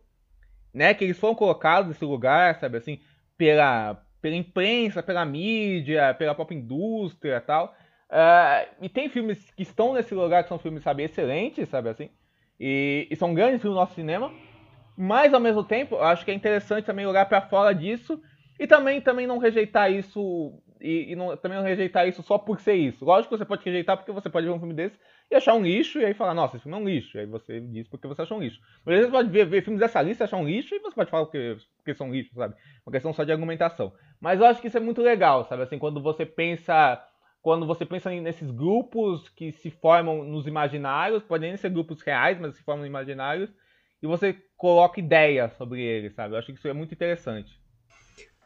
né? 0.73 0.93
Que 0.93 1.03
eles 1.03 1.19
foram 1.19 1.35
colocados 1.35 1.89
nesse 1.89 2.05
lugar, 2.05 2.59
sabe 2.59 2.77
assim, 2.77 2.99
pela, 3.37 4.03
pela 4.21 4.35
imprensa, 4.35 5.03
pela 5.03 5.25
mídia, 5.25 6.13
pela 6.15 6.35
própria 6.35 6.57
indústria 6.57 7.37
e 7.37 7.41
tal. 7.41 7.75
Uh, 8.09 8.75
e 8.81 8.89
tem 8.89 9.07
filmes 9.09 9.51
que 9.51 9.61
estão 9.61 9.93
nesse 9.93 10.15
lugar 10.15 10.43
que 10.43 10.49
são 10.49 10.57
filmes, 10.57 10.81
sabe, 10.81 11.03
excelentes, 11.03 11.69
sabe 11.69 11.89
assim, 11.89 12.09
e, 12.59 13.07
e 13.09 13.15
são 13.15 13.33
grandes 13.35 13.61
filmes 13.61 13.75
do 13.75 13.79
nosso 13.79 13.93
cinema, 13.93 14.33
mas 15.01 15.33
ao 15.33 15.39
mesmo 15.39 15.63
tempo, 15.63 15.95
acho 15.95 16.25
que 16.25 16.31
é 16.31 16.33
interessante 16.33 16.83
também 16.83 17.05
olhar 17.05 17.25
para 17.25 17.39
fora 17.39 17.73
disso 17.73 18.21
e 18.59 18.67
também, 18.67 18.99
também 18.99 19.25
não 19.25 19.37
rejeitar 19.37 19.89
isso 19.89 20.61
e, 20.81 21.13
e 21.13 21.15
não, 21.15 21.37
também 21.37 21.57
não 21.57 21.63
rejeitar 21.63 22.05
isso 22.05 22.21
só 22.21 22.37
por 22.37 22.59
ser 22.59 22.73
isso. 22.73 23.05
Lógico 23.05 23.33
que 23.33 23.37
você 23.37 23.45
pode 23.45 23.63
rejeitar 23.63 23.95
porque 23.95 24.11
você 24.11 24.29
pode 24.29 24.45
ver 24.45 24.51
um 24.51 24.59
filme 24.59 24.73
desse 24.73 24.99
e 25.31 25.35
achar 25.35 25.53
um 25.53 25.63
lixo 25.63 25.99
e 25.99 26.05
aí 26.05 26.13
falar, 26.13 26.33
nossa, 26.33 26.57
esse 26.57 26.63
filme 26.63 26.77
é 26.77 26.81
um 26.81 26.85
lixo. 26.85 27.15
E 27.15 27.21
aí 27.21 27.25
você 27.25 27.61
diz 27.61 27.87
porque 27.87 28.09
você 28.09 28.23
achou 28.23 28.39
um 28.39 28.41
lixo. 28.41 28.59
Mas 28.85 28.95
às 28.95 28.99
vezes 28.99 29.05
você 29.05 29.17
pode 29.17 29.29
ver, 29.29 29.45
ver 29.45 29.63
filmes 29.63 29.79
dessa 29.79 30.01
lista 30.01 30.23
e 30.23 30.25
achar 30.25 30.35
um 30.35 30.45
lixo 30.45 30.75
e 30.75 30.79
você 30.79 30.93
pode 30.93 31.09
falar 31.09 31.23
porque, 31.23 31.55
porque 31.77 31.93
são 31.93 32.11
lixo, 32.11 32.35
sabe? 32.35 32.55
Uma 32.85 32.91
questão 32.91 33.13
só 33.13 33.23
de 33.23 33.31
argumentação. 33.31 33.93
Mas 34.19 34.41
eu 34.41 34.47
acho 34.47 34.59
que 34.59 34.67
isso 34.67 34.77
é 34.77 34.81
muito 34.81 35.01
legal, 35.01 35.45
sabe? 35.45 35.63
Assim, 35.63 35.79
quando 35.79 36.01
você 36.01 36.25
pensa. 36.25 37.01
Quando 37.41 37.65
você 37.65 37.85
pensa 37.85 38.09
nesses 38.09 38.51
grupos 38.51 39.29
que 39.29 39.53
se 39.53 39.71
formam 39.71 40.25
nos 40.25 40.45
imaginários, 40.45 41.23
podem 41.23 41.55
ser 41.55 41.69
grupos 41.69 42.01
reais, 42.01 42.37
mas 42.37 42.57
se 42.57 42.63
formam 42.63 42.85
imaginários, 42.85 43.49
e 44.01 44.07
você 44.07 44.35
coloca 44.55 44.99
ideias 44.99 45.53
sobre 45.57 45.81
eles, 45.81 46.13
sabe? 46.13 46.33
Eu 46.33 46.39
acho 46.39 46.47
que 46.47 46.53
isso 46.53 46.67
é 46.67 46.73
muito 46.73 46.93
interessante. 46.93 47.59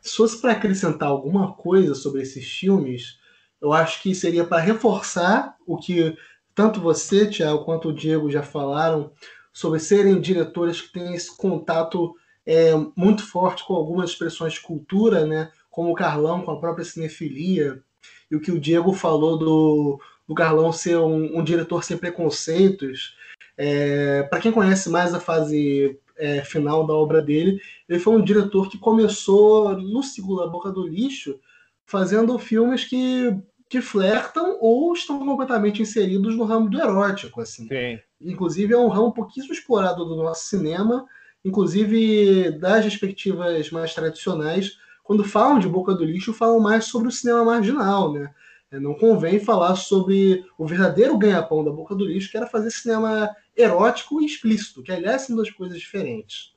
Se 0.01 0.15
fosse 0.15 0.41
para 0.41 0.51
acrescentar 0.51 1.09
alguma 1.09 1.53
coisa 1.53 1.95
sobre 1.95 2.21
esses 2.21 2.45
filmes, 2.45 3.17
eu 3.61 3.71
acho 3.71 4.01
que 4.01 4.13
seria 4.13 4.43
para 4.43 4.61
reforçar 4.61 5.55
o 5.65 5.77
que 5.77 6.17
tanto 6.53 6.81
você, 6.81 7.30
Tiago, 7.30 7.63
quanto 7.63 7.89
o 7.89 7.93
Diego 7.93 8.30
já 8.30 8.43
falaram 8.43 9.11
sobre 9.51 9.80
serem 9.80 10.19
diretores 10.19 10.81
que 10.81 10.91
têm 10.91 11.13
esse 11.13 11.35
contato 11.38 12.13
é, 12.45 12.73
muito 12.95 13.25
forte 13.25 13.63
com 13.63 13.73
algumas 13.73 14.09
expressões 14.09 14.53
de 14.53 14.61
cultura, 14.61 15.25
né? 15.25 15.51
como 15.69 15.91
o 15.91 15.95
Carlão 15.95 16.41
com 16.41 16.51
a 16.51 16.59
própria 16.59 16.85
cinefilia, 16.85 17.81
e 18.30 18.35
o 18.35 18.41
que 18.41 18.51
o 18.51 18.59
Diego 18.59 18.93
falou 18.93 19.38
do, 19.38 19.99
do 20.27 20.35
Carlão 20.35 20.71
ser 20.71 20.97
um, 20.97 21.39
um 21.39 21.43
diretor 21.43 21.84
sem 21.84 21.97
preconceitos. 21.97 23.15
É, 23.57 24.24
Para 24.24 24.40
quem 24.40 24.52
conhece 24.52 24.90
mais 24.90 25.14
a 25.14 25.20
fase 25.20 25.99
é, 26.18 26.41
final 26.44 26.86
da 26.86 26.94
obra 26.94 27.22
dele, 27.22 27.60
ele 27.88 27.99
foi 27.99 28.15
um 28.15 28.24
diretor 28.24 28.70
que 28.70 28.78
começou 28.78 29.78
no 29.78 30.03
ciclo 30.03 30.38
da 30.38 30.48
Boca 30.48 30.72
do 30.72 30.88
Lixo, 30.88 31.40
fazendo 31.86 32.38
filmes 32.40 32.86
que 32.86 33.36
que 33.74 33.82
flertam 33.82 34.60
ou 34.61 34.94
estão 34.94 35.18
completamente 35.18 35.82
inseridos 35.82 36.36
no 36.38 36.44
ramo 36.44 36.70
do 36.70 36.80
erótico, 36.80 37.41
assim. 37.41 37.68
Sim. 37.68 37.99
Inclusive 38.22 38.72
é 38.72 38.78
um 38.78 38.88
ramo 38.88 39.11
pouquíssimo 39.11 39.52
explorado 39.52 40.06
do 40.06 40.15
nosso 40.15 40.45
cinema, 40.45 41.07
inclusive 41.44 42.52
das 42.60 42.84
perspectivas 42.84 43.72
mais 43.72 43.91
tradicionais, 43.95 44.78
quando 45.03 45.24
falam 45.24 45.57
de 45.57 45.68
Boca 45.68 45.95
do 45.95 46.06
Lixo, 46.06 46.36
falam 46.36 46.60
mais 46.60 46.86
sobre 46.86 47.07
o 47.07 47.11
cinema 47.11 47.44
marginal, 47.44 48.14
né? 48.14 48.32
É, 48.74 48.80
não 48.80 48.95
convém 48.95 49.40
falar 49.40 49.76
sobre 49.76 50.44
o 50.58 50.66
verdadeiro 50.66 51.16
ganha-pão 51.16 51.64
da 51.64 51.72
Boca 51.72 51.94
do 51.94 52.06
Lixo, 52.06 52.32
que 52.32 52.38
era 52.38 52.48
fazer 52.48 52.72
cinema 52.72 53.30
erótico 53.56 54.20
e 54.20 54.26
explícito, 54.26 54.82
que 54.82 54.91
aliás 54.91 55.22
são 55.22 55.36
duas 55.36 55.52
coisas 55.52 55.78
diferentes. 55.78 56.54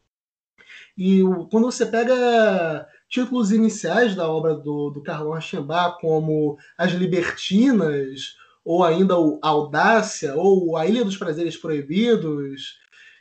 E 0.97 1.21
quando 1.51 1.71
você 1.71 1.85
pega 1.85 2.89
títulos 3.07 3.53
iniciais 3.53 4.15
da 4.15 4.27
obra 4.31 4.55
do, 4.55 4.89
do 4.89 5.03
Carlão 5.03 5.33
Rachembá, 5.33 5.95
como 6.01 6.57
As 6.79 6.93
Libertinas, 6.93 8.35
ou 8.65 8.83
ainda 8.83 9.19
o 9.19 9.39
Audácia, 9.43 10.35
ou 10.37 10.75
A 10.75 10.87
Ilha 10.87 11.05
dos 11.05 11.19
Prazeres 11.19 11.59
Proibidos, 11.59 12.79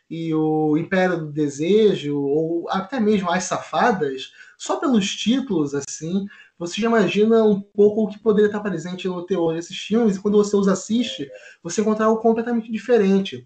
e 0.09 0.33
o 0.33 0.77
Império 0.77 1.17
do 1.17 1.33
Desejo, 1.33 2.17
ou 2.17 2.69
até 2.69 2.97
mesmo 2.97 3.29
As 3.29 3.43
Safadas, 3.43 4.31
só 4.57 4.77
pelos 4.77 5.13
títulos, 5.13 5.73
assim, 5.75 6.25
você 6.57 6.79
já 6.79 6.87
imagina 6.87 7.43
um 7.43 7.59
pouco 7.59 8.03
o 8.03 8.07
que 8.07 8.19
poderia 8.19 8.47
estar 8.47 8.61
presente 8.61 9.07
no 9.07 9.25
teor 9.25 9.53
desses 9.53 9.77
filmes, 9.77 10.15
e 10.15 10.21
quando 10.21 10.37
você 10.37 10.55
os 10.55 10.67
assiste, 10.67 11.29
você 11.61 11.81
encontra 11.81 12.05
algo 12.05 12.21
completamente 12.21 12.71
diferente. 12.71 13.45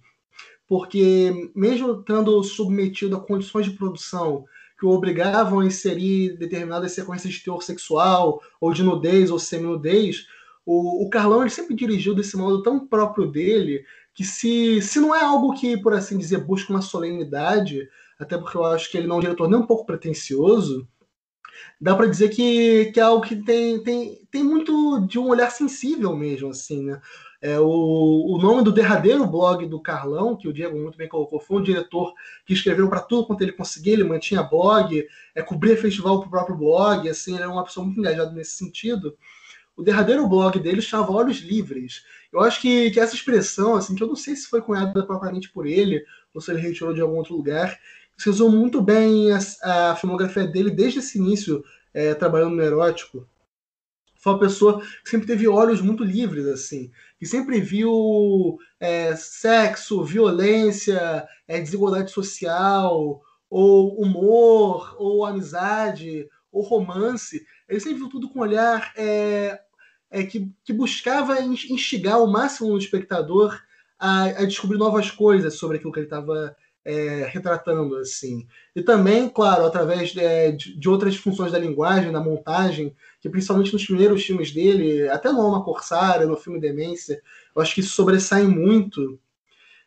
Porque, 0.68 1.52
mesmo 1.56 2.00
estando 2.00 2.44
submetido 2.44 3.16
a 3.16 3.20
condições 3.20 3.66
de 3.66 3.72
produção 3.72 4.46
que 4.80 4.86
o 4.86 4.90
obrigavam 4.90 5.60
a 5.60 5.66
inserir 5.66 6.38
determinadas 6.38 6.94
sequências 6.94 7.34
de 7.34 7.44
teor 7.44 7.62
sexual, 7.64 8.40
ou 8.62 8.72
de 8.72 8.84
nudez, 8.84 9.32
ou 9.32 9.40
semi-nudez, 9.40 10.26
o, 10.66 11.04
o 11.04 11.10
Carlão 11.10 11.42
ele 11.42 11.50
sempre 11.50 11.76
dirigiu 11.76 12.14
desse 12.14 12.38
modo 12.38 12.62
tão 12.62 12.88
próprio 12.88 13.30
dele 13.30 13.84
que 14.14 14.24
se, 14.24 14.82
se 14.82 15.00
não 15.00 15.16
é 15.16 15.22
algo 15.22 15.54
que, 15.54 15.76
por 15.78 15.94
assim 15.94 16.18
dizer, 16.18 16.46
busca 16.46 16.72
uma 16.72 16.82
solenidade, 16.82 17.90
até 18.20 18.38
porque 18.38 18.56
eu 18.56 18.64
acho 18.66 18.92
que 18.92 18.98
ele 18.98 19.08
não 19.08 19.16
é 19.16 19.18
um 19.18 19.22
diretor 19.22 19.50
nem 19.50 19.60
um 19.60 19.66
pouco 19.66 19.86
pretencioso, 19.86 20.88
dá 21.80 21.96
para 21.96 22.08
dizer 22.08 22.30
que, 22.30 22.92
que 22.94 23.00
é 23.00 23.04
algo 23.04 23.26
que 23.26 23.36
tem, 23.36 23.82
tem, 23.84 24.22
tem 24.32 24.44
muito 24.44 25.06
de 25.08 25.18
um 25.18 25.28
olhar 25.28 25.52
sensível 25.52 26.16
mesmo, 26.16 26.50
assim, 26.50 26.84
né? 26.84 27.02
É, 27.42 27.58
o, 27.58 27.66
o 27.66 28.38
nome 28.38 28.64
do 28.64 28.72
derradeiro 28.72 29.26
blog 29.26 29.66
do 29.66 29.82
Carlão, 29.82 30.36
que 30.36 30.48
o 30.48 30.52
Diego 30.52 30.78
muito 30.78 30.98
bem 30.98 31.08
colocou, 31.08 31.40
foi 31.40 31.60
um 31.60 31.64
diretor 31.64 32.14
que 32.46 32.54
escreveu 32.54 32.90
para 32.90 33.00
tudo 33.00 33.28
quanto 33.28 33.42
ele 33.42 33.54
conseguia, 33.54 33.94
ele 33.94 34.04
mantinha 34.04 34.44
blog, 34.44 35.08
é, 35.34 35.42
cobria 35.42 35.78
festival 35.78 36.20
para 36.20 36.28
o 36.28 36.32
próprio 36.32 36.58
blog, 36.58 37.08
assim, 37.08 37.34
ele 37.34 37.44
era 37.44 37.52
uma 37.52 37.64
pessoa 37.64 37.86
muito 37.86 38.00
engajada 38.00 38.32
nesse 38.32 38.58
sentido. 38.58 39.18
O 39.78 39.82
derradeiro 39.84 40.28
blog 40.28 40.60
dele 40.60 40.82
chamava 40.82 41.14
Olhos 41.14 41.38
Livres. 41.38 42.04
Eu 42.34 42.42
acho 42.42 42.60
que, 42.60 42.92
que 42.92 43.00
essa 43.00 43.16
expressão, 43.16 43.76
assim, 43.76 43.96
que 43.96 44.04
eu 44.04 44.08
não 44.08 44.16
sei 44.18 44.36
se 44.36 44.48
foi 44.48 44.62
cunhada 44.62 45.06
propriamente 45.06 45.50
por 45.50 45.66
ele, 45.66 46.04
ou 46.34 46.42
se 46.42 46.52
ele 46.52 46.60
retirou 46.60 46.94
de 46.94 47.00
algum 47.00 47.16
outro 47.16 47.36
lugar, 47.36 47.80
se 48.22 48.30
usou 48.30 48.52
muito 48.52 48.82
bem 48.82 49.32
a, 49.32 49.92
a 49.92 49.96
filmografia 49.96 50.46
dele 50.46 50.70
desde 50.70 51.00
esse 51.00 51.18
início, 51.18 51.64
é, 51.94 52.14
trabalhando 52.14 52.56
no 52.56 52.62
erótico 52.62 53.28
foi 54.20 54.34
uma 54.34 54.40
pessoa 54.40 54.82
que 54.82 55.10
sempre 55.10 55.28
teve 55.28 55.48
olhos 55.48 55.82
muito 55.82 56.04
livres, 56.04 56.46
assim, 56.46 56.92
que 57.18 57.26
sempre 57.26 57.62
viu 57.62 58.60
é, 58.80 59.16
sexo, 59.16 60.04
violência, 60.04 61.26
é, 61.48 61.60
desigualdade 61.60 62.12
social, 62.12 63.22
ou 63.50 64.02
humor, 64.02 64.96
ou 65.00 65.26
amizade, 65.26 66.28
ou 66.52 66.62
romance. 66.62 67.46
Ele 67.68 67.80
sempre 67.80 68.00
viu 68.00 68.10
tudo 68.10 68.30
com 68.30 68.40
um 68.40 68.42
olhar 68.42 68.92
é, 68.98 69.58
é, 70.12 70.24
que, 70.24 70.52
que 70.66 70.74
buscava 70.74 71.40
instigar 71.42 72.22
o 72.22 72.28
máximo 72.30 72.70
no 72.70 72.78
espectador 72.78 73.58
a, 73.98 74.26
a 74.26 74.46
descobrir 74.46 74.78
novas 74.78 75.10
coisas 75.10 75.56
sobre 75.56 75.78
aquilo 75.78 75.94
que 75.94 76.00
ele 76.00 76.08
estava 76.08 76.56
é, 76.86 77.26
retratando 77.32 77.96
assim. 77.98 78.48
E 78.76 78.82
também, 78.82 79.30
claro, 79.30 79.66
através 79.66 80.10
de, 80.10 80.76
de, 80.78 80.90
outras 80.90 81.16
funções 81.16 81.52
da 81.52 81.60
linguagem, 81.60 82.12
da 82.12 82.22
montagem, 82.22 82.96
que 83.22 83.30
principalmente 83.30 83.74
nos 83.74 83.86
primeiros 83.86 84.24
filmes 84.24 84.52
dele, 84.52 85.08
até 85.10 85.32
no 85.32 85.42
Alma 85.42 85.64
Corsária, 85.64 86.26
no 86.26 86.38
filme 86.38 86.60
Demência, 86.60 87.22
eu 87.56 87.62
acho 87.62 87.76
que 87.76 87.82
isso 87.82 87.96
sobressai 87.96 88.44
muito. 88.44 89.20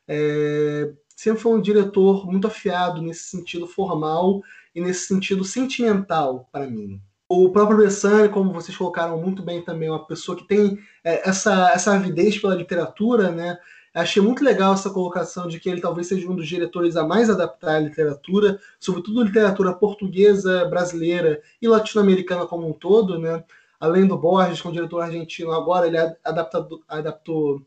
É, 0.06 0.92
sempre 1.16 1.40
foi 1.40 1.52
um 1.52 1.60
diretor 1.60 2.26
muito 2.26 2.46
afiado 2.46 3.00
nesse 3.00 3.24
sentido 3.24 3.66
formal 3.66 4.42
e 4.74 4.80
nesse 4.80 5.06
sentido 5.06 5.44
sentimental 5.44 6.48
para 6.52 6.66
mim. 6.66 7.00
O 7.28 7.48
próprio 7.50 7.78
Bessani, 7.78 8.28
como 8.28 8.52
vocês 8.52 8.76
colocaram 8.76 9.18
muito 9.18 9.42
bem 9.42 9.62
também, 9.64 9.88
é 9.88 9.90
uma 9.90 10.06
pessoa 10.06 10.36
que 10.36 10.46
tem 10.46 10.78
é, 11.02 11.26
essa, 11.26 11.70
essa 11.70 11.94
avidez 11.94 12.38
pela 12.38 12.54
literatura, 12.54 13.30
né? 13.30 13.58
Achei 13.94 14.22
muito 14.22 14.42
legal 14.42 14.72
essa 14.72 14.88
colocação 14.88 15.46
de 15.46 15.60
que 15.60 15.68
ele 15.68 15.80
talvez 15.80 16.06
seja 16.06 16.30
um 16.30 16.34
dos 16.34 16.48
diretores 16.48 16.96
a 16.96 17.06
mais 17.06 17.28
adaptar 17.28 17.76
a 17.76 17.80
literatura, 17.80 18.58
sobretudo 18.80 19.22
literatura 19.22 19.74
portuguesa, 19.74 20.64
brasileira 20.64 21.42
e 21.60 21.68
latino-americana 21.68 22.46
como 22.46 22.66
um 22.66 22.72
todo, 22.72 23.18
né? 23.18 23.44
Além 23.78 24.06
do 24.06 24.16
Borges, 24.16 24.62
que 24.62 24.66
é 24.66 24.70
um 24.70 24.72
diretor 24.72 25.00
argentino, 25.00 25.52
agora 25.52 25.86
ele 25.86 25.98
adaptado, 26.24 26.82
adaptou 26.88 27.60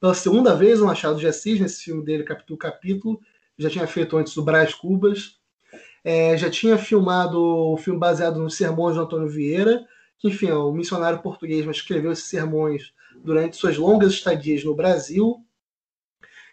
pela 0.00 0.14
segunda 0.14 0.54
vez 0.54 0.80
o 0.80 0.86
Machado 0.86 1.18
de 1.18 1.28
Assis, 1.28 1.60
nesse 1.60 1.84
filme 1.84 2.04
dele, 2.04 2.24
Capítulo 2.24 2.58
Capítulo. 2.58 3.20
Já 3.56 3.70
tinha 3.70 3.86
feito 3.86 4.16
antes 4.16 4.36
o 4.36 4.42
Brás 4.42 4.74
Cubas. 4.74 5.38
É, 6.02 6.36
já 6.36 6.50
tinha 6.50 6.76
filmado 6.78 7.40
o 7.40 7.76
filme 7.76 8.00
baseado 8.00 8.40
nos 8.40 8.56
sermões 8.56 8.94
de 8.94 9.00
Antônio 9.00 9.28
Vieira, 9.28 9.84
que, 10.18 10.28
enfim, 10.28 10.48
é 10.48 10.54
um 10.54 10.72
missionário 10.72 11.20
português, 11.20 11.64
mas 11.66 11.76
escreveu 11.76 12.10
esses 12.10 12.24
sermões 12.24 12.92
durante 13.22 13.56
suas 13.56 13.76
longas 13.76 14.12
estadias 14.12 14.64
no 14.64 14.74
Brasil 14.74 15.44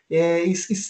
é, 0.10 0.44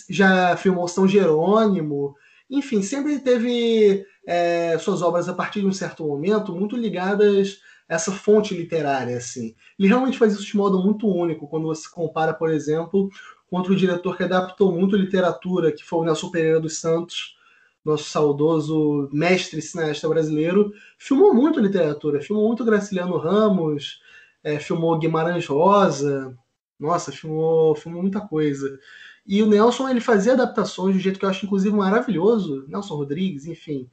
já 0.10 0.56
filmou 0.58 0.88
São 0.88 1.08
Jerônimo, 1.08 2.16
enfim, 2.50 2.82
sempre 2.82 3.20
teve 3.20 4.06
é, 4.28 4.78
suas 4.78 5.02
obras 5.02 5.28
a 5.28 5.34
partir 5.34 5.62
de 5.62 5.68
um 5.68 5.74
certo 5.74 6.06
momento 6.06 6.54
muito 6.54 6.76
ligadas 6.76 7.60
a 7.90 7.96
essa 7.96 8.12
fonte 8.12 8.56
literária, 8.56 9.18
assim. 9.18 9.56
Ele 9.78 9.88
realmente 9.88 10.18
faz 10.18 10.34
isso 10.34 10.46
de 10.46 10.58
modo 10.58 10.82
muito 10.84 11.08
único 11.08 11.48
quando 11.48 11.68
você 11.68 11.90
compara, 11.90 12.34
por 12.34 12.52
exemplo, 12.52 13.10
com 13.48 13.58
outro 13.58 13.76
diretor 13.76 14.18
que 14.18 14.24
adaptou 14.24 14.72
muito 14.72 14.96
literatura, 14.96 15.72
que 15.72 15.84
foi 15.84 16.00
o 16.00 16.04
Nelson 16.04 16.30
Pereira 16.30 16.60
dos 16.60 16.80
Santos, 16.80 17.36
nosso 17.84 18.06
saudoso 18.06 19.10
mestre 19.14 19.62
cineasta 19.62 20.10
brasileiro, 20.10 20.74
filmou 20.98 21.34
muito 21.34 21.60
literatura, 21.60 22.20
filmou 22.20 22.48
muito 22.48 22.66
Graciliano 22.66 23.18
Ramos, 23.18 24.02
é, 24.44 24.60
filmou 24.60 24.98
Guimarães 24.98 25.46
Rosa, 25.46 26.36
nossa, 26.80 27.12
filmou, 27.12 27.76
filmou 27.76 28.02
muita 28.02 28.22
coisa. 28.22 28.80
E 29.26 29.42
o 29.42 29.48
Nelson 29.48 29.90
ele 29.90 30.00
fazia 30.00 30.34
adaptações 30.34 30.94
de 30.94 31.00
um 31.00 31.02
jeito 31.02 31.20
que 31.20 31.26
eu 31.26 31.30
acho 31.30 31.46
inclusive 31.46 31.76
maravilhoso, 31.76 32.66
Nelson 32.68 32.96
Rodrigues, 32.96 33.48
enfim, 33.48 33.90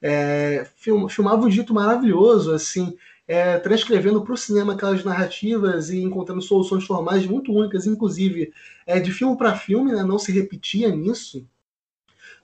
é, 0.00 0.66
film, 0.76 1.08
filmava 1.08 1.44
um 1.44 1.50
jeito 1.50 1.74
maravilhoso, 1.74 2.52
assim, 2.52 2.96
é, 3.26 3.58
transcrevendo 3.58 4.22
para 4.22 4.32
o 4.32 4.36
cinema 4.36 4.74
aquelas 4.74 5.04
narrativas 5.04 5.90
e 5.90 6.00
encontrando 6.00 6.40
soluções 6.40 6.84
formais 6.84 7.26
muito 7.26 7.52
únicas, 7.52 7.86
inclusive 7.86 8.52
é, 8.86 9.00
de 9.00 9.12
filme 9.12 9.36
para 9.36 9.56
filme, 9.56 9.92
né, 9.92 10.02
não 10.04 10.18
se 10.18 10.30
repetia 10.30 10.88
nisso. 10.94 11.44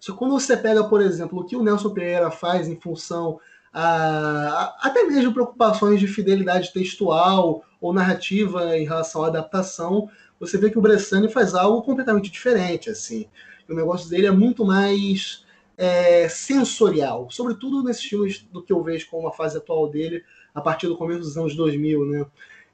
Só 0.00 0.12
que 0.12 0.18
quando 0.18 0.32
você 0.32 0.56
pega, 0.56 0.82
por 0.82 1.00
exemplo, 1.00 1.38
o 1.38 1.44
que 1.44 1.54
o 1.54 1.62
Nelson 1.62 1.90
Pereira 1.90 2.30
faz 2.30 2.66
em 2.66 2.74
função 2.80 3.38
a, 3.72 4.76
até 4.80 5.04
mesmo 5.04 5.32
preocupações 5.32 6.00
de 6.00 6.06
fidelidade 6.06 6.72
textual 6.72 7.64
ou 7.80 7.92
narrativa 7.92 8.76
em 8.76 8.84
relação 8.84 9.24
à 9.24 9.28
adaptação, 9.28 10.10
você 10.42 10.58
vê 10.58 10.70
que 10.70 10.78
o 10.78 10.82
Bressani 10.82 11.30
faz 11.30 11.54
algo 11.54 11.82
completamente 11.82 12.28
diferente, 12.28 12.90
assim. 12.90 13.28
O 13.68 13.74
negócio 13.74 14.10
dele 14.10 14.26
é 14.26 14.30
muito 14.32 14.64
mais 14.64 15.46
é, 15.78 16.28
sensorial, 16.28 17.28
sobretudo 17.30 17.80
nesses 17.84 18.02
filmes 18.02 18.44
do 18.50 18.60
que 18.60 18.72
eu 18.72 18.82
vejo 18.82 19.08
como 19.08 19.28
a 19.28 19.32
fase 19.32 19.56
atual 19.56 19.88
dele, 19.88 20.24
a 20.52 20.60
partir 20.60 20.88
do 20.88 20.96
começo 20.96 21.20
dos 21.20 21.38
anos 21.38 21.54
2000, 21.54 22.04
né? 22.06 22.26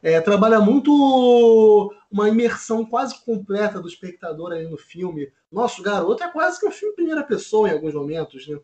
É, 0.03 0.19
trabalha 0.19 0.61
muito 0.61 1.93
uma 2.11 2.27
imersão 2.27 2.87
quase 2.87 3.23
completa 3.23 3.83
do 3.83 3.89
espectador 3.89 4.53
ali 4.53 4.67
no 4.67 4.79
filme. 4.79 5.31
Nosso 5.53 5.83
garoto 5.83 6.25
é 6.25 6.29
quase 6.29 6.59
que 6.59 6.67
um 6.67 6.71
filme 6.71 6.95
em 6.95 6.97
primeira 6.97 7.23
pessoa 7.23 7.69
em 7.69 7.73
alguns 7.73 7.93
momentos, 7.93 8.49
né? 8.49 8.59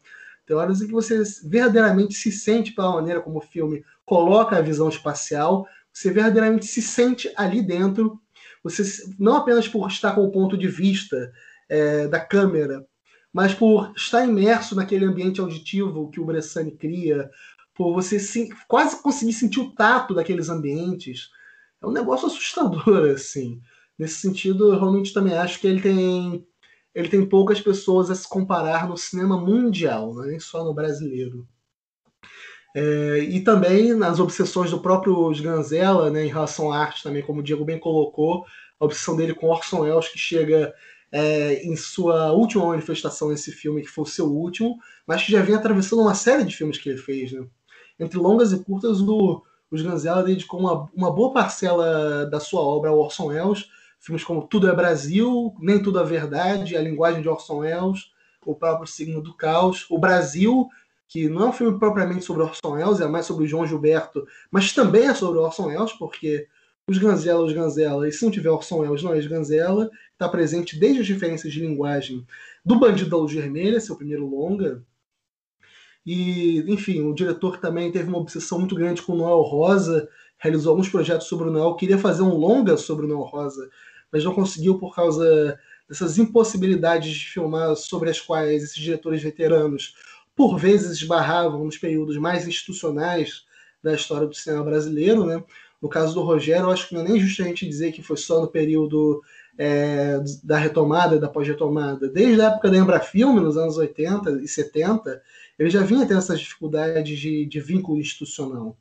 Tem 0.46 0.56
horas 0.56 0.80
em 0.80 0.86
que 0.86 0.92
você 0.92 1.22
verdadeiramente 1.44 2.14
se 2.14 2.32
sente 2.32 2.72
pela 2.72 2.92
maneira 2.92 3.20
como 3.20 3.36
o 3.36 3.42
filme 3.42 3.84
coloca 4.06 4.56
a 4.56 4.62
visão 4.62 4.88
espacial, 4.88 5.66
você 5.92 6.10
verdadeiramente 6.10 6.64
se 6.64 6.80
sente 6.80 7.30
ali 7.36 7.60
dentro, 7.60 8.18
você 8.64 8.82
não 9.18 9.36
apenas 9.36 9.68
por 9.68 9.86
estar 9.88 10.12
com 10.12 10.24
o 10.24 10.32
ponto 10.32 10.56
de 10.56 10.66
vista 10.66 11.30
é, 11.68 12.08
da 12.08 12.18
câmera, 12.18 12.84
mas 13.32 13.54
por 13.54 13.92
estar 13.94 14.26
imerso 14.26 14.74
naquele 14.74 15.04
ambiente 15.04 15.40
auditivo 15.40 16.10
que 16.10 16.20
o 16.20 16.24
Bressani 16.24 16.72
cria, 16.72 17.30
por 17.74 17.92
você 17.92 18.18
se, 18.18 18.48
quase 18.66 19.02
conseguir 19.02 19.34
sentir 19.34 19.60
o 19.60 19.72
tato 19.72 20.14
daqueles 20.14 20.48
ambientes. 20.48 21.28
É 21.82 21.86
um 21.86 21.92
negócio 21.92 22.26
assustador, 22.26 23.10
assim. 23.14 23.60
Nesse 23.98 24.14
sentido, 24.14 24.72
eu 24.72 24.78
realmente 24.78 25.12
também 25.12 25.34
acho 25.34 25.60
que 25.60 25.66
ele 25.66 25.80
tem 25.80 26.46
ele 26.94 27.08
tem 27.08 27.28
poucas 27.28 27.60
pessoas 27.60 28.08
a 28.08 28.14
se 28.14 28.28
comparar 28.28 28.88
no 28.88 28.96
cinema 28.96 29.36
mundial, 29.36 30.22
é 30.22 30.28
nem 30.28 30.38
só 30.38 30.64
no 30.64 30.72
brasileiro. 30.72 31.46
É, 32.74 33.18
e 33.20 33.40
também 33.40 33.94
nas 33.94 34.18
obsessões 34.18 34.72
do 34.72 34.80
próprio 34.80 35.30
Sganzella, 35.30 36.10
né, 36.10 36.24
em 36.24 36.28
relação 36.28 36.72
à 36.72 36.78
arte 36.78 37.04
também, 37.04 37.22
como 37.22 37.38
o 37.38 37.42
Diego 37.42 37.64
bem 37.64 37.78
colocou, 37.78 38.44
a 38.80 38.84
obsessão 38.84 39.16
dele 39.16 39.32
com 39.32 39.46
Orson 39.46 39.82
Welles, 39.82 40.08
que 40.08 40.18
chega 40.18 40.74
é, 41.12 41.62
em 41.64 41.76
sua 41.76 42.32
última 42.32 42.66
manifestação 42.66 43.28
nesse 43.28 43.52
filme, 43.52 43.82
que 43.82 43.88
foi 43.88 44.02
o 44.02 44.08
seu 44.08 44.26
último, 44.26 44.76
mas 45.06 45.22
que 45.22 45.30
já 45.30 45.40
vem 45.40 45.54
atravessando 45.54 46.02
uma 46.02 46.14
série 46.14 46.42
de 46.42 46.56
filmes 46.56 46.76
que 46.76 46.88
ele 46.88 46.98
fez. 46.98 47.30
Né? 47.30 47.46
Entre 48.00 48.18
longas 48.18 48.52
e 48.52 48.58
curtas, 48.64 49.00
o, 49.00 49.40
o 49.70 49.76
Sganzella 49.76 50.24
dedicou 50.24 50.58
uma, 50.58 50.90
uma 50.92 51.12
boa 51.12 51.32
parcela 51.32 52.26
da 52.26 52.40
sua 52.40 52.60
obra 52.60 52.90
ao 52.90 52.98
Orson 52.98 53.26
Welles, 53.26 53.66
filmes 54.00 54.24
como 54.24 54.48
Tudo 54.48 54.68
é 54.68 54.74
Brasil, 54.74 55.54
Nem 55.60 55.80
Tudo 55.80 56.00
é 56.00 56.04
Verdade, 56.04 56.76
A 56.76 56.82
Linguagem 56.82 57.22
de 57.22 57.28
Orson 57.28 57.58
Welles, 57.58 58.10
O 58.44 58.56
próprio 58.56 58.88
Signo 58.88 59.22
do 59.22 59.36
Caos, 59.36 59.86
O 59.88 59.98
Brasil, 59.98 60.68
que 61.14 61.28
não 61.28 61.42
é 61.42 61.48
um 61.50 61.52
filme 61.52 61.78
propriamente 61.78 62.24
sobre 62.24 62.42
Orson 62.42 62.72
Welles, 62.72 63.00
é 63.00 63.06
mais 63.06 63.24
sobre 63.24 63.44
o 63.44 63.46
João 63.46 63.64
Gilberto, 63.64 64.26
mas 64.50 64.72
também 64.72 65.06
é 65.06 65.14
sobre 65.14 65.38
Orson 65.38 65.66
Welles, 65.68 65.92
porque 65.92 66.48
os 66.88 66.98
Ganzela, 66.98 67.44
os 67.44 67.52
Ganzela, 67.52 68.08
e 68.08 68.10
se 68.10 68.24
não 68.24 68.32
tiver 68.32 68.50
Orson 68.50 68.78
Welles, 68.78 69.00
não 69.00 69.14
é 69.14 69.22
Ganzela, 69.22 69.88
está 70.12 70.28
presente 70.28 70.76
desde 70.76 71.02
as 71.02 71.06
diferenças 71.06 71.52
de 71.52 71.60
linguagem 71.60 72.26
do 72.64 72.80
Bandido 72.80 73.10
da 73.10 73.16
Luz 73.16 73.32
Vermelha, 73.32 73.78
seu 73.78 73.94
primeiro 73.94 74.26
longa, 74.26 74.84
e, 76.04 76.64
enfim, 76.66 77.02
o 77.02 77.14
diretor 77.14 77.58
também 77.58 77.92
teve 77.92 78.08
uma 78.08 78.18
obsessão 78.18 78.58
muito 78.58 78.74
grande 78.74 79.00
com 79.00 79.12
o 79.12 79.16
Noel 79.16 79.42
Rosa, 79.42 80.08
realizou 80.36 80.72
alguns 80.72 80.88
projetos 80.88 81.28
sobre 81.28 81.46
o 81.48 81.52
Noel, 81.52 81.76
queria 81.76 81.96
fazer 81.96 82.22
um 82.22 82.34
longa 82.34 82.76
sobre 82.76 83.06
o 83.06 83.08
Noel 83.08 83.22
Rosa, 83.22 83.70
mas 84.10 84.24
não 84.24 84.34
conseguiu 84.34 84.80
por 84.80 84.92
causa 84.92 85.56
dessas 85.88 86.18
impossibilidades 86.18 87.14
de 87.14 87.26
filmar 87.26 87.76
sobre 87.76 88.10
as 88.10 88.20
quais 88.20 88.64
esses 88.64 88.74
diretores 88.74 89.22
veteranos 89.22 89.94
por 90.34 90.58
vezes 90.58 90.90
esbarravam 90.90 91.64
nos 91.64 91.78
períodos 91.78 92.16
mais 92.16 92.46
institucionais 92.46 93.44
da 93.82 93.94
história 93.94 94.26
do 94.26 94.34
cinema 94.34 94.64
brasileiro, 94.64 95.24
né? 95.24 95.42
No 95.80 95.88
caso 95.88 96.14
do 96.14 96.22
Rogério, 96.22 96.64
eu 96.64 96.70
acho 96.70 96.88
que 96.88 96.94
não 96.94 97.02
é 97.02 97.08
nem 97.08 97.20
justo 97.20 97.42
a 97.42 97.44
gente 97.44 97.68
dizer 97.68 97.92
que 97.92 98.02
foi 98.02 98.16
só 98.16 98.40
no 98.40 98.48
período 98.48 99.22
é, 99.58 100.18
da 100.42 100.56
retomada, 100.56 101.18
da 101.18 101.28
pós-retomada. 101.28 102.08
Desde 102.08 102.40
a 102.40 102.46
época 102.46 102.70
da 102.70 102.78
Embrafilme, 102.78 103.40
nos 103.40 103.56
anos 103.56 103.76
80 103.76 104.42
e 104.42 104.48
70, 104.48 105.22
ele 105.58 105.70
já 105.70 105.82
vinha 105.82 106.06
tendo 106.06 106.18
essas 106.18 106.40
dificuldades 106.40 107.18
de, 107.18 107.44
de 107.44 107.60
vínculo 107.60 108.00
institucional. 108.00 108.76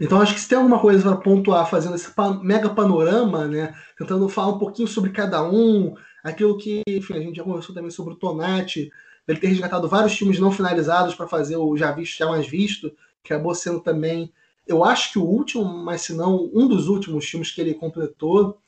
Então 0.00 0.20
acho 0.20 0.34
que 0.34 0.40
se 0.40 0.48
tem 0.48 0.58
alguma 0.58 0.78
coisa 0.78 1.02
para 1.02 1.16
pontuar 1.16 1.68
fazendo 1.68 1.94
esse 1.94 2.10
mega 2.42 2.70
panorama, 2.70 3.46
né, 3.46 3.74
tentando 3.98 4.28
falar 4.28 4.54
um 4.54 4.58
pouquinho 4.58 4.86
sobre 4.86 5.10
cada 5.10 5.42
um, 5.42 5.94
aquilo 6.22 6.56
que, 6.56 6.82
enfim, 6.86 7.14
a 7.14 7.20
gente 7.20 7.36
já 7.36 7.44
conversou 7.44 7.74
também 7.74 7.90
sobre 7.90 8.14
o 8.14 8.16
Tonati, 8.16 8.90
ele 9.26 9.40
ter 9.40 9.48
resgatado 9.48 9.88
vários 9.88 10.16
filmes 10.16 10.38
não 10.38 10.52
finalizados 10.52 11.14
para 11.14 11.26
fazer 11.26 11.56
o 11.56 11.76
já 11.76 11.92
visto, 11.92 12.18
já 12.18 12.26
mais 12.26 12.46
visto, 12.46 12.90
que 13.22 13.32
acabou 13.32 13.54
sendo 13.54 13.80
também, 13.80 14.32
eu 14.66 14.84
acho 14.84 15.12
que 15.12 15.18
o 15.18 15.24
último, 15.24 15.64
mas 15.64 16.02
se 16.02 16.14
não 16.14 16.50
um 16.54 16.68
dos 16.68 16.88
últimos 16.88 17.24
filmes 17.24 17.50
que 17.50 17.60
ele 17.60 17.74
completou, 17.74 18.58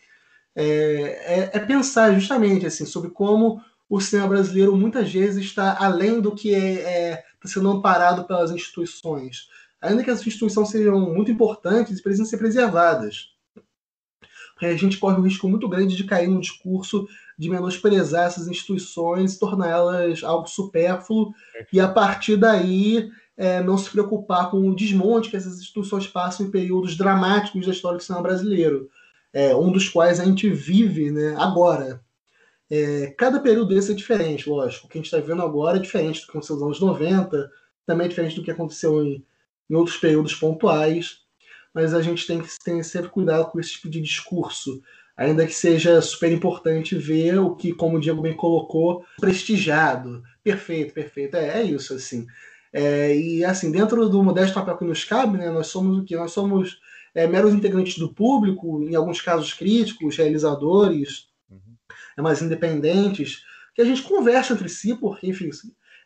é, 0.54 0.64
é, 0.64 1.50
é 1.54 1.58
pensar 1.60 2.12
justamente 2.14 2.66
assim 2.66 2.84
sobre 2.84 3.10
como 3.10 3.62
o 3.88 4.00
cinema 4.00 4.28
brasileiro 4.28 4.76
muitas 4.76 5.12
vezes 5.12 5.44
está 5.44 5.76
além 5.78 6.20
do 6.20 6.34
que 6.34 6.54
é, 6.54 6.82
é 6.82 7.24
tá 7.40 7.48
sendo 7.48 7.70
amparado 7.70 8.24
pelas 8.24 8.50
instituições 8.50 9.48
ainda 9.80 10.02
que 10.02 10.10
as 10.10 10.20
instituições 10.20 10.68
sejam 10.68 11.00
muito 11.00 11.30
importantes, 11.30 12.00
precisam 12.00 12.26
ser 12.26 12.38
preservadas. 12.38 13.30
Porque 14.52 14.66
a 14.66 14.76
gente 14.76 14.98
corre 14.98 15.18
um 15.18 15.22
risco 15.22 15.48
muito 15.48 15.68
grande 15.68 15.96
de 15.96 16.04
cair 16.04 16.28
num 16.28 16.40
discurso 16.40 17.08
de 17.38 17.48
menosprezar 17.48 18.26
essas 18.26 18.48
instituições, 18.48 19.38
torná-las 19.38 20.24
algo 20.24 20.48
supérfluo, 20.48 21.32
e 21.72 21.78
a 21.78 21.88
partir 21.88 22.36
daí 22.36 23.08
é, 23.36 23.62
não 23.62 23.78
se 23.78 23.88
preocupar 23.90 24.50
com 24.50 24.68
o 24.68 24.74
desmonte 24.74 25.30
que 25.30 25.36
essas 25.36 25.58
instituições 25.58 26.06
passam 26.06 26.46
em 26.46 26.50
períodos 26.50 26.96
dramáticos 26.96 27.64
da 27.64 27.72
história 27.72 27.98
do 27.98 28.02
cinema 28.02 28.22
brasileiro, 28.22 28.88
é, 29.32 29.54
um 29.54 29.70
dos 29.70 29.88
quais 29.88 30.18
a 30.18 30.24
gente 30.24 30.50
vive 30.50 31.10
né, 31.10 31.36
agora. 31.38 32.00
É, 32.70 33.14
cada 33.16 33.40
período 33.40 33.74
desse 33.74 33.92
é 33.92 33.94
diferente, 33.94 34.48
lógico. 34.48 34.86
O 34.86 34.90
que 34.90 34.98
a 34.98 35.00
gente 35.00 35.14
está 35.14 35.24
vendo 35.24 35.42
agora 35.42 35.78
é 35.78 35.80
diferente 35.80 36.20
do 36.20 36.26
que 36.26 36.30
aconteceu 36.30 36.56
nos 36.56 36.64
anos 36.64 36.80
90, 36.80 37.50
também 37.86 38.06
é 38.06 38.08
diferente 38.08 38.36
do 38.36 38.42
que 38.42 38.50
aconteceu 38.50 39.02
em 39.02 39.24
em 39.70 39.74
outros 39.74 39.96
períodos 39.96 40.34
pontuais, 40.34 41.18
mas 41.74 41.92
a 41.92 42.00
gente 42.00 42.26
tem 42.26 42.40
que 42.40 42.48
ter 42.64 42.82
sempre 42.82 43.10
cuidado 43.10 43.50
com 43.50 43.60
esse 43.60 43.72
tipo 43.72 43.88
de 43.88 44.00
discurso, 44.00 44.82
ainda 45.18 45.44
que 45.44 45.52
seja 45.52 46.00
super 46.00 46.30
importante 46.30 46.96
ver 46.96 47.40
o 47.40 47.56
que, 47.56 47.72
como 47.72 47.96
o 47.96 48.00
Diego 48.00 48.22
bem 48.22 48.34
colocou, 48.34 49.04
prestigiado. 49.20 50.22
Perfeito, 50.44 50.94
perfeito. 50.94 51.36
É, 51.36 51.60
é 51.60 51.62
isso, 51.64 51.92
assim. 51.92 52.24
É, 52.72 53.16
e 53.16 53.44
assim, 53.44 53.72
dentro 53.72 54.08
do 54.08 54.22
modesto 54.22 54.54
papel 54.54 54.78
que 54.78 54.84
nos 54.84 55.04
cabe, 55.04 55.36
né, 55.36 55.50
nós 55.50 55.66
somos 55.66 55.98
o 55.98 56.04
que? 56.04 56.14
Nós 56.14 56.30
somos 56.30 56.78
é, 57.12 57.26
meros 57.26 57.52
integrantes 57.52 57.98
do 57.98 58.14
público, 58.14 58.84
em 58.84 58.94
alguns 58.94 59.20
casos 59.20 59.52
críticos, 59.52 60.16
realizadores, 60.16 61.26
uhum. 61.50 61.58
é, 62.16 62.22
mais 62.22 62.40
independentes, 62.40 63.42
que 63.74 63.82
a 63.82 63.84
gente 63.84 64.02
conversa 64.02 64.52
entre 64.52 64.68
si, 64.68 64.94
porque, 64.94 65.26
enfim, 65.26 65.50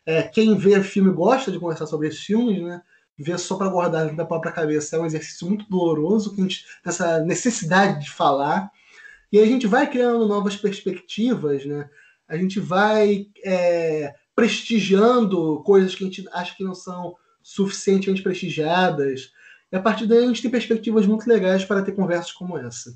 é, 0.05 0.23
quem 0.23 0.57
vê 0.57 0.81
filme 0.81 1.11
gosta 1.11 1.51
de 1.51 1.59
conversar 1.59 1.85
sobre 1.85 2.07
esses 2.07 2.21
filmes, 2.21 2.63
né? 2.63 2.81
ver 3.15 3.37
só 3.37 3.55
para 3.55 3.69
guardar 3.69 4.13
da 4.15 4.25
própria 4.25 4.51
cabeça 4.51 4.95
é 4.95 4.99
um 4.99 5.05
exercício 5.05 5.47
muito 5.47 5.69
doloroso, 5.69 6.33
que 6.33 6.41
a 6.41 6.43
gente 6.43 6.65
essa 6.83 7.19
necessidade 7.19 8.03
de 8.05 8.09
falar. 8.09 8.71
E 9.33 9.39
a 9.39 9.45
gente 9.47 9.65
vai 9.65 9.89
criando 9.89 10.27
novas 10.27 10.55
perspectivas, 10.55 11.65
né? 11.65 11.89
A 12.27 12.37
gente 12.37 12.59
vai 12.59 13.25
é, 13.43 14.13
prestigiando 14.35 15.63
coisas 15.63 15.95
que 15.95 16.03
a 16.03 16.07
gente 16.07 16.29
acha 16.31 16.55
que 16.55 16.63
não 16.63 16.75
são 16.75 17.15
suficientemente 17.41 18.21
prestigiadas. 18.21 19.31
E 19.71 19.75
a 19.75 19.81
partir 19.81 20.05
daí 20.05 20.23
a 20.23 20.27
gente 20.27 20.43
tem 20.43 20.51
perspectivas 20.51 21.07
muito 21.07 21.27
legais 21.27 21.65
para 21.65 21.81
ter 21.81 21.93
conversas 21.93 22.31
como 22.31 22.59
essa. 22.59 22.95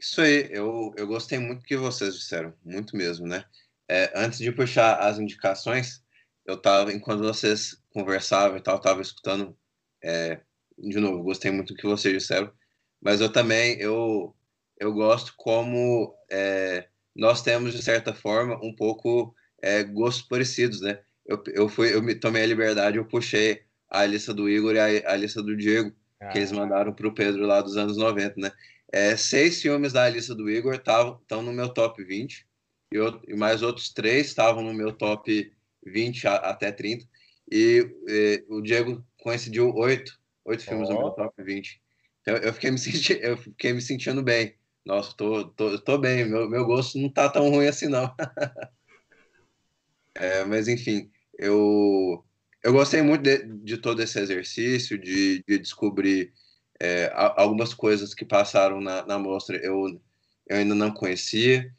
Isso 0.00 0.22
aí, 0.22 0.48
eu, 0.50 0.94
eu 0.96 1.06
gostei 1.06 1.38
muito 1.38 1.60
do 1.60 1.66
que 1.66 1.76
vocês 1.76 2.14
disseram, 2.14 2.54
muito 2.64 2.96
mesmo, 2.96 3.26
né? 3.26 3.44
É, 3.86 4.10
antes 4.14 4.38
de 4.38 4.50
puxar 4.50 4.94
as 4.94 5.18
indicações, 5.18 6.02
eu 6.46 6.56
tava, 6.56 6.90
enquanto 6.90 7.20
vocês 7.20 7.76
conversavam 7.90 8.56
e 8.56 8.62
tal, 8.62 8.76
eu 8.76 8.80
tava 8.80 9.02
escutando, 9.02 9.54
é, 10.02 10.40
de 10.78 10.98
novo, 10.98 11.22
gostei 11.22 11.50
muito 11.50 11.74
do 11.74 11.76
que 11.78 11.86
vocês 11.86 12.14
disseram, 12.14 12.50
mas 12.98 13.20
eu 13.20 13.30
também, 13.30 13.78
eu, 13.78 14.34
eu 14.78 14.92
gosto 14.92 15.34
como 15.36 16.14
é, 16.30 16.86
nós 17.14 17.42
temos, 17.42 17.74
de 17.74 17.82
certa 17.82 18.14
forma, 18.14 18.58
um 18.62 18.74
pouco 18.74 19.34
é, 19.62 19.82
gostos 19.82 20.22
parecidos, 20.22 20.80
né? 20.80 21.00
Eu, 21.26 21.42
eu, 21.48 21.68
fui, 21.68 21.92
eu 21.92 22.02
me 22.02 22.14
tomei 22.14 22.42
a 22.42 22.46
liberdade, 22.46 22.96
eu 22.96 23.04
puxei 23.04 23.62
a 23.90 24.06
lista 24.06 24.32
do 24.32 24.48
Igor 24.48 24.74
e 24.74 24.78
a, 24.78 25.12
a 25.12 25.16
lista 25.16 25.42
do 25.42 25.56
Diego, 25.56 25.92
ah. 26.20 26.28
que 26.28 26.38
eles 26.38 26.52
ah. 26.52 26.56
mandaram 26.56 26.92
para 26.92 27.08
o 27.08 27.14
Pedro 27.14 27.46
lá 27.46 27.60
dos 27.60 27.76
anos 27.76 27.96
90, 27.96 28.40
né? 28.40 28.52
É, 28.90 29.16
seis 29.16 29.60
filmes 29.60 29.92
da 29.92 30.08
lista 30.08 30.34
do 30.34 30.48
Igor 30.48 30.74
estão 30.74 31.42
no 31.42 31.52
meu 31.52 31.68
top 31.68 32.02
20, 32.02 32.46
e, 32.92 32.96
eu, 32.96 33.20
e 33.28 33.34
mais 33.34 33.62
outros 33.62 33.90
três 33.90 34.28
estavam 34.28 34.62
no 34.62 34.72
meu 34.72 34.92
top 34.92 35.52
20 35.84 36.26
a, 36.26 36.36
até 36.36 36.72
30. 36.72 37.04
E, 37.50 37.86
e, 38.06 38.44
o 38.48 38.60
Diego 38.60 39.04
coincidiu 39.20 39.74
oito, 39.74 40.18
oito 40.44 40.62
filmes 40.62 40.88
oh. 40.88 40.94
no 40.94 40.98
meu 41.00 41.10
top 41.10 41.42
20. 41.42 41.80
Então 42.22 42.36
eu 42.36 42.52
fiquei 42.52 42.70
me, 42.70 42.78
senti, 42.78 43.18
eu 43.20 43.36
fiquei 43.36 43.72
me 43.72 43.80
sentindo 43.80 44.22
bem. 44.22 44.54
Nossa, 44.84 45.14
tô, 45.16 45.44
tô, 45.50 45.78
tô 45.78 45.98
bem, 45.98 46.24
meu, 46.28 46.48
meu 46.48 46.64
gosto 46.64 46.98
não 46.98 47.10
tá 47.10 47.28
tão 47.28 47.50
ruim 47.50 47.66
assim, 47.66 47.88
não. 47.88 48.14
é, 50.14 50.44
mas 50.44 50.68
enfim, 50.68 51.10
eu, 51.38 52.24
eu 52.62 52.72
gostei 52.72 53.02
muito 53.02 53.22
de, 53.22 53.38
de 53.64 53.76
todo 53.78 54.02
esse 54.02 54.18
exercício, 54.18 54.98
de, 54.98 55.42
de 55.46 55.58
descobrir 55.58 56.32
é, 56.80 57.10
algumas 57.14 57.74
coisas 57.74 58.14
que 58.14 58.24
passaram 58.24 58.80
na, 58.80 59.04
na 59.04 59.18
mostra 59.18 59.56
eu, 59.56 60.00
eu 60.48 60.56
ainda 60.56 60.74
não 60.74 60.92
conhecia. 60.92 61.70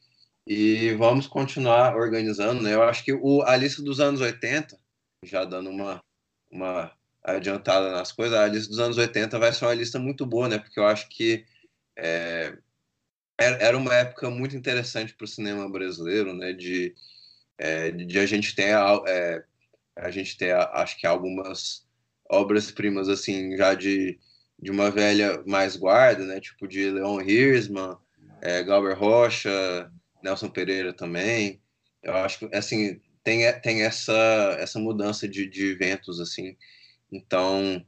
E 0.48 0.94
vamos 0.96 1.28
continuar 1.28 1.96
organizando, 1.96 2.64
né? 2.64 2.74
Eu 2.74 2.82
acho 2.82 3.04
que 3.04 3.14
o, 3.14 3.44
a 3.44 3.56
lista 3.56 3.84
dos 3.84 4.00
anos 4.00 4.20
80, 4.20 4.76
já 5.24 5.46
dando 5.46 5.70
uma, 5.70 6.04
uma 6.52 6.92
adiantada 7.24 7.92
nas 7.92 8.12
coisas, 8.12 8.38
a 8.38 8.48
lista 8.48 8.70
dos 8.70 8.80
anos 8.80 8.98
80 8.98 9.38
vai 9.38 9.54
ser 9.54 9.66
uma 9.66 9.76
lista 9.76 10.00
muito 10.00 10.26
boa, 10.26 10.48
né? 10.50 10.58
Porque 10.58 10.80
eu 10.80 10.88
acho 10.88 11.08
que 11.10 11.46
é, 11.96 12.58
era 13.40 13.78
uma 13.78 13.96
época 13.96 14.30
muito 14.30 14.56
interessante 14.56 15.14
para 15.14 15.26
o 15.26 15.28
cinema 15.28 15.70
brasileiro, 15.72 16.34
né? 16.34 16.54
De, 16.54 16.94
é, 17.58 17.92
de 17.92 18.20
a 18.20 18.26
gente 18.26 18.54
ter, 18.54 18.76
é, 19.08 19.44
a 19.96 20.12
gente 20.12 20.38
ter, 20.38 20.54
acho 20.54 20.98
que 20.98 21.08
algumas 21.08 21.88
obras-primas, 22.30 23.08
assim, 23.10 23.56
já 23.58 23.74
de, 23.74 24.20
de 24.62 24.70
uma 24.70 24.92
velha 24.92 25.42
mais 25.48 25.76
guarda, 25.76 26.26
né? 26.26 26.40
Tipo 26.40 26.68
de 26.68 26.92
Leon 26.92 27.22
Hirschman, 27.22 27.98
é, 28.42 28.62
Glauber 28.64 28.98
Rocha, 28.98 29.92
Nelson 30.22 30.50
Pereira 30.50 30.94
também. 30.94 31.62
Eu 32.04 32.16
acho 32.18 32.40
que, 32.40 32.56
assim, 32.56 33.02
tem, 33.24 33.42
tem 33.62 33.84
essa, 33.84 34.58
essa 34.60 34.80
mudança 34.80 35.28
de, 35.28 35.48
de 35.48 35.72
eventos, 35.72 36.20
assim. 36.20 36.58
Então, 37.12 37.86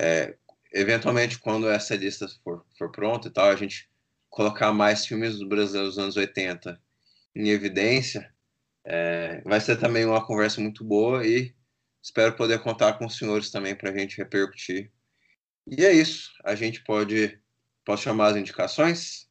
é, 0.00 0.34
eventualmente, 0.72 1.38
quando 1.38 1.68
essa 1.68 1.94
lista 1.94 2.26
for, 2.42 2.64
for 2.78 2.90
pronta 2.90 3.28
e 3.28 3.30
tal, 3.30 3.50
a 3.50 3.56
gente 3.56 3.88
colocar 4.34 4.72
mais 4.72 5.06
filmes 5.06 5.38
do 5.38 5.46
Brasil 5.46 5.84
dos 5.84 5.96
anos 5.96 6.16
80 6.16 6.80
em 7.36 7.50
evidência, 7.50 8.34
é, 8.84 9.40
vai 9.42 9.60
ser 9.60 9.76
também 9.76 10.04
uma 10.04 10.26
conversa 10.26 10.60
muito 10.60 10.82
boa 10.84 11.24
e 11.24 11.54
espero 12.02 12.34
poder 12.34 12.60
contar 12.60 12.94
com 12.94 13.06
os 13.06 13.16
senhores 13.16 13.52
também 13.52 13.76
para 13.76 13.90
a 13.90 13.96
gente 13.96 14.16
repercutir. 14.18 14.90
E 15.68 15.84
é 15.84 15.92
isso. 15.92 16.32
A 16.44 16.56
gente 16.56 16.82
pode, 16.82 17.40
pode 17.84 18.00
chamar 18.00 18.32
as 18.32 18.36
indicações? 18.36 19.30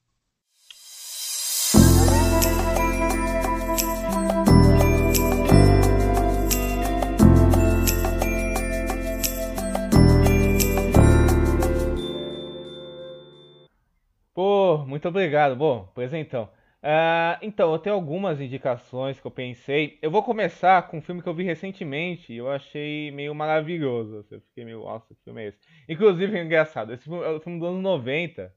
Pô, 14.34 14.80
muito 14.86 15.08
obrigado. 15.08 15.56
Bom, 15.56 15.92
pois 15.94 16.14
então. 16.14 16.46
Uh, 16.84 17.38
então, 17.42 17.72
eu 17.72 17.80
tenho 17.80 17.96
algumas 17.96 18.42
indicações 18.42 19.20
que 19.20 19.26
eu 19.26 19.32
pensei. 19.32 19.98
Eu 20.02 20.12
vou 20.12 20.22
começar 20.24 20.88
com 20.90 20.98
um 20.98 21.02
filme 21.02 21.22
que 21.22 21.30
eu 21.30 21.34
vi 21.34 21.44
recentemente 21.44 22.34
e 22.34 22.38
eu 22.38 22.50
achei 22.52 23.12
meio 23.12 23.34
maravilhoso. 23.34 24.26
Eu 24.30 24.42
fiquei 24.42 24.66
meio, 24.66 24.80
nossa, 24.84 25.14
que 25.16 25.24
filme 25.24 25.44
é 25.44 25.48
esse? 25.50 25.60
Inclusive, 25.88 26.38
é 26.38 26.44
engraçado, 26.44 26.92
esse 26.94 27.04
filme 27.04 27.24
é 27.24 27.30
o 27.30 27.40
filme 27.40 27.60
dos 27.60 27.70
anos 27.70 27.82
90. 27.82 28.54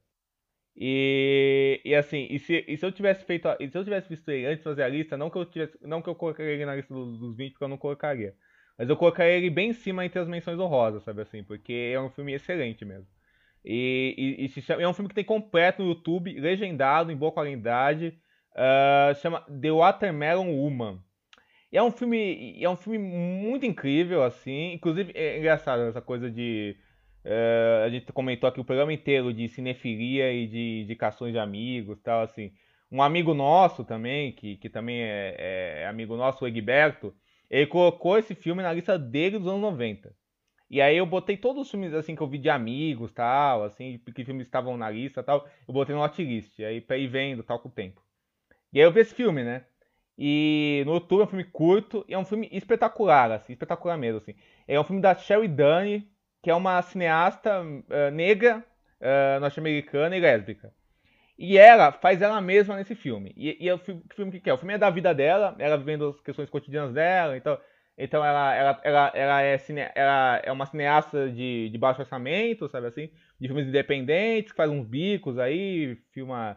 E, 0.76 1.80
e 1.84 1.94
assim, 1.94 2.26
e 2.30 2.38
se, 2.38 2.64
e 2.68 2.76
se 2.76 2.84
eu 2.86 2.92
tivesse 2.92 3.24
feito, 3.24 3.48
e 3.60 3.68
se 3.70 3.78
eu 3.78 3.84
tivesse 3.84 4.08
visto 4.08 4.30
ele 4.30 4.46
antes 4.46 4.58
de 4.58 4.64
fazer 4.64 4.82
a 4.84 4.88
lista, 4.88 5.16
não 5.16 5.30
que 5.30 5.38
eu 5.38 5.46
tivesse, 5.46 5.78
não 5.82 6.02
que 6.02 6.08
eu 6.10 6.14
colocaria 6.14 6.52
ele 6.52 6.66
na 6.66 6.76
lista 6.76 6.92
dos, 6.94 7.18
dos 7.18 7.36
20, 7.36 7.52
porque 7.52 7.64
eu 7.64 7.68
não 7.68 7.78
colocaria. 7.78 8.34
Mas 8.78 8.88
eu 8.90 8.96
colocaria 8.96 9.34
ele 9.34 9.50
bem 9.50 9.70
em 9.70 9.74
cima 9.74 10.04
entre 10.06 10.20
as 10.20 10.28
menções 10.28 10.58
honrosas, 10.60 11.02
sabe 11.04 11.22
assim? 11.22 11.44
Porque 11.44 11.92
é 11.94 12.00
um 12.00 12.10
filme 12.10 12.34
excelente 12.34 12.84
mesmo. 12.84 13.08
E, 13.68 14.48
e, 14.56 14.72
é 14.80 14.88
um 14.88 14.94
filme 14.94 15.08
que 15.08 15.14
tem 15.14 15.24
completo 15.24 15.82
no 15.82 15.88
YouTube, 15.88 16.38
legendado, 16.38 17.10
em 17.10 17.16
boa 17.16 17.32
qualidade. 17.32 18.16
Uh, 18.52 19.14
chama 19.20 19.40
The 19.40 19.72
Watermelon 19.72 20.48
Woman. 20.54 21.00
E 21.72 21.76
é 21.76 21.82
um 21.82 21.90
filme, 21.90 22.62
é 22.62 22.70
um 22.70 22.76
filme 22.76 22.96
muito 22.98 23.66
incrível, 23.66 24.22
assim. 24.22 24.72
Inclusive, 24.72 25.12
é 25.16 25.38
engraçado 25.38 25.82
essa 25.82 26.00
coisa 26.00 26.30
de. 26.30 26.76
Uh, 27.24 27.84
a 27.84 27.88
gente 27.88 28.12
comentou 28.12 28.48
aqui 28.48 28.60
o 28.60 28.64
programa 28.64 28.92
inteiro 28.92 29.34
de 29.34 29.48
cinefilia 29.48 30.32
e 30.32 30.46
de 30.46 30.82
indicações 30.84 31.32
de 31.32 31.38
amigos 31.40 32.00
tal, 32.00 32.22
assim. 32.22 32.52
Um 32.90 33.02
amigo 33.02 33.34
nosso 33.34 33.84
também, 33.84 34.30
que, 34.30 34.56
que 34.58 34.70
também 34.70 35.02
é, 35.02 35.82
é 35.82 35.86
amigo 35.88 36.16
nosso, 36.16 36.44
o 36.44 36.48
Egberto, 36.48 37.12
ele 37.50 37.66
colocou 37.66 38.16
esse 38.16 38.32
filme 38.32 38.62
na 38.62 38.72
lista 38.72 38.96
dele 38.96 39.40
dos 39.40 39.48
anos 39.48 39.60
90. 39.60 40.14
E 40.68 40.80
aí 40.80 40.96
eu 40.96 41.06
botei 41.06 41.36
todos 41.36 41.62
os 41.62 41.70
filmes 41.70 41.94
assim 41.94 42.16
que 42.16 42.22
eu 42.22 42.26
vi 42.26 42.38
de 42.38 42.50
amigos, 42.50 43.12
tal, 43.12 43.64
assim, 43.64 43.98
que 43.98 44.24
filmes 44.24 44.46
estavam 44.46 44.76
na 44.76 44.90
lista, 44.90 45.22
tal, 45.22 45.46
eu 45.66 45.72
botei 45.72 45.94
no 45.94 46.02
hotlist, 46.02 46.58
aí 46.60 46.80
pra 46.80 46.98
ir 46.98 47.06
vendo, 47.06 47.42
tal, 47.42 47.58
com 47.60 47.68
o 47.68 47.72
tempo. 47.72 48.02
E 48.72 48.80
aí 48.80 48.84
eu 48.84 48.92
vi 48.92 49.00
esse 49.00 49.14
filme, 49.14 49.44
né? 49.44 49.64
E 50.18 50.82
no 50.86 50.94
YouTube 50.94 51.20
é 51.20 51.24
um 51.24 51.28
filme 51.28 51.44
curto 51.44 52.04
e 52.08 52.14
é 52.14 52.18
um 52.18 52.24
filme 52.24 52.48
espetacular, 52.50 53.30
assim, 53.30 53.52
espetacular 53.52 53.96
mesmo, 53.96 54.18
assim. 54.18 54.34
É 54.66 54.78
um 54.80 54.84
filme 54.84 55.00
da 55.00 55.14
Sherry 55.14 55.48
Dunne, 55.48 56.08
que 56.42 56.50
é 56.50 56.54
uma 56.54 56.80
cineasta 56.82 57.62
uh, 57.62 58.10
negra, 58.12 58.64
uh, 59.00 59.40
norte-americana 59.40 60.16
e 60.16 60.20
lésbica. 60.20 60.72
E 61.38 61.58
ela 61.58 61.92
faz 61.92 62.22
ela 62.22 62.40
mesma 62.40 62.76
nesse 62.76 62.94
filme. 62.94 63.32
E, 63.36 63.64
e 63.64 63.68
é 63.68 63.74
o 63.74 63.78
filme, 63.78 64.32
que 64.32 64.40
que 64.40 64.50
é? 64.50 64.54
O 64.54 64.58
filme 64.58 64.74
é 64.74 64.78
da 64.78 64.88
vida 64.88 65.14
dela, 65.14 65.54
ela 65.58 65.76
vivendo 65.76 66.08
as 66.08 66.20
questões 66.20 66.48
cotidianas 66.48 66.94
dela, 66.94 67.36
então 67.36 67.58
então 67.98 68.24
ela, 68.24 68.54
ela, 68.54 68.80
ela, 68.84 69.12
ela, 69.14 69.42
é, 69.42 69.56
cine, 69.58 69.80
ela 69.94 70.40
é 70.44 70.52
uma 70.52 70.66
cineasta 70.66 71.30
de, 71.30 71.70
de 71.70 71.78
baixo 71.78 72.00
orçamento, 72.00 72.68
sabe 72.68 72.88
assim? 72.88 73.10
De 73.40 73.48
filmes 73.48 73.66
independentes, 73.66 74.52
faz 74.54 74.70
uns 74.70 74.86
bicos 74.86 75.38
aí, 75.38 75.96
filma, 76.12 76.56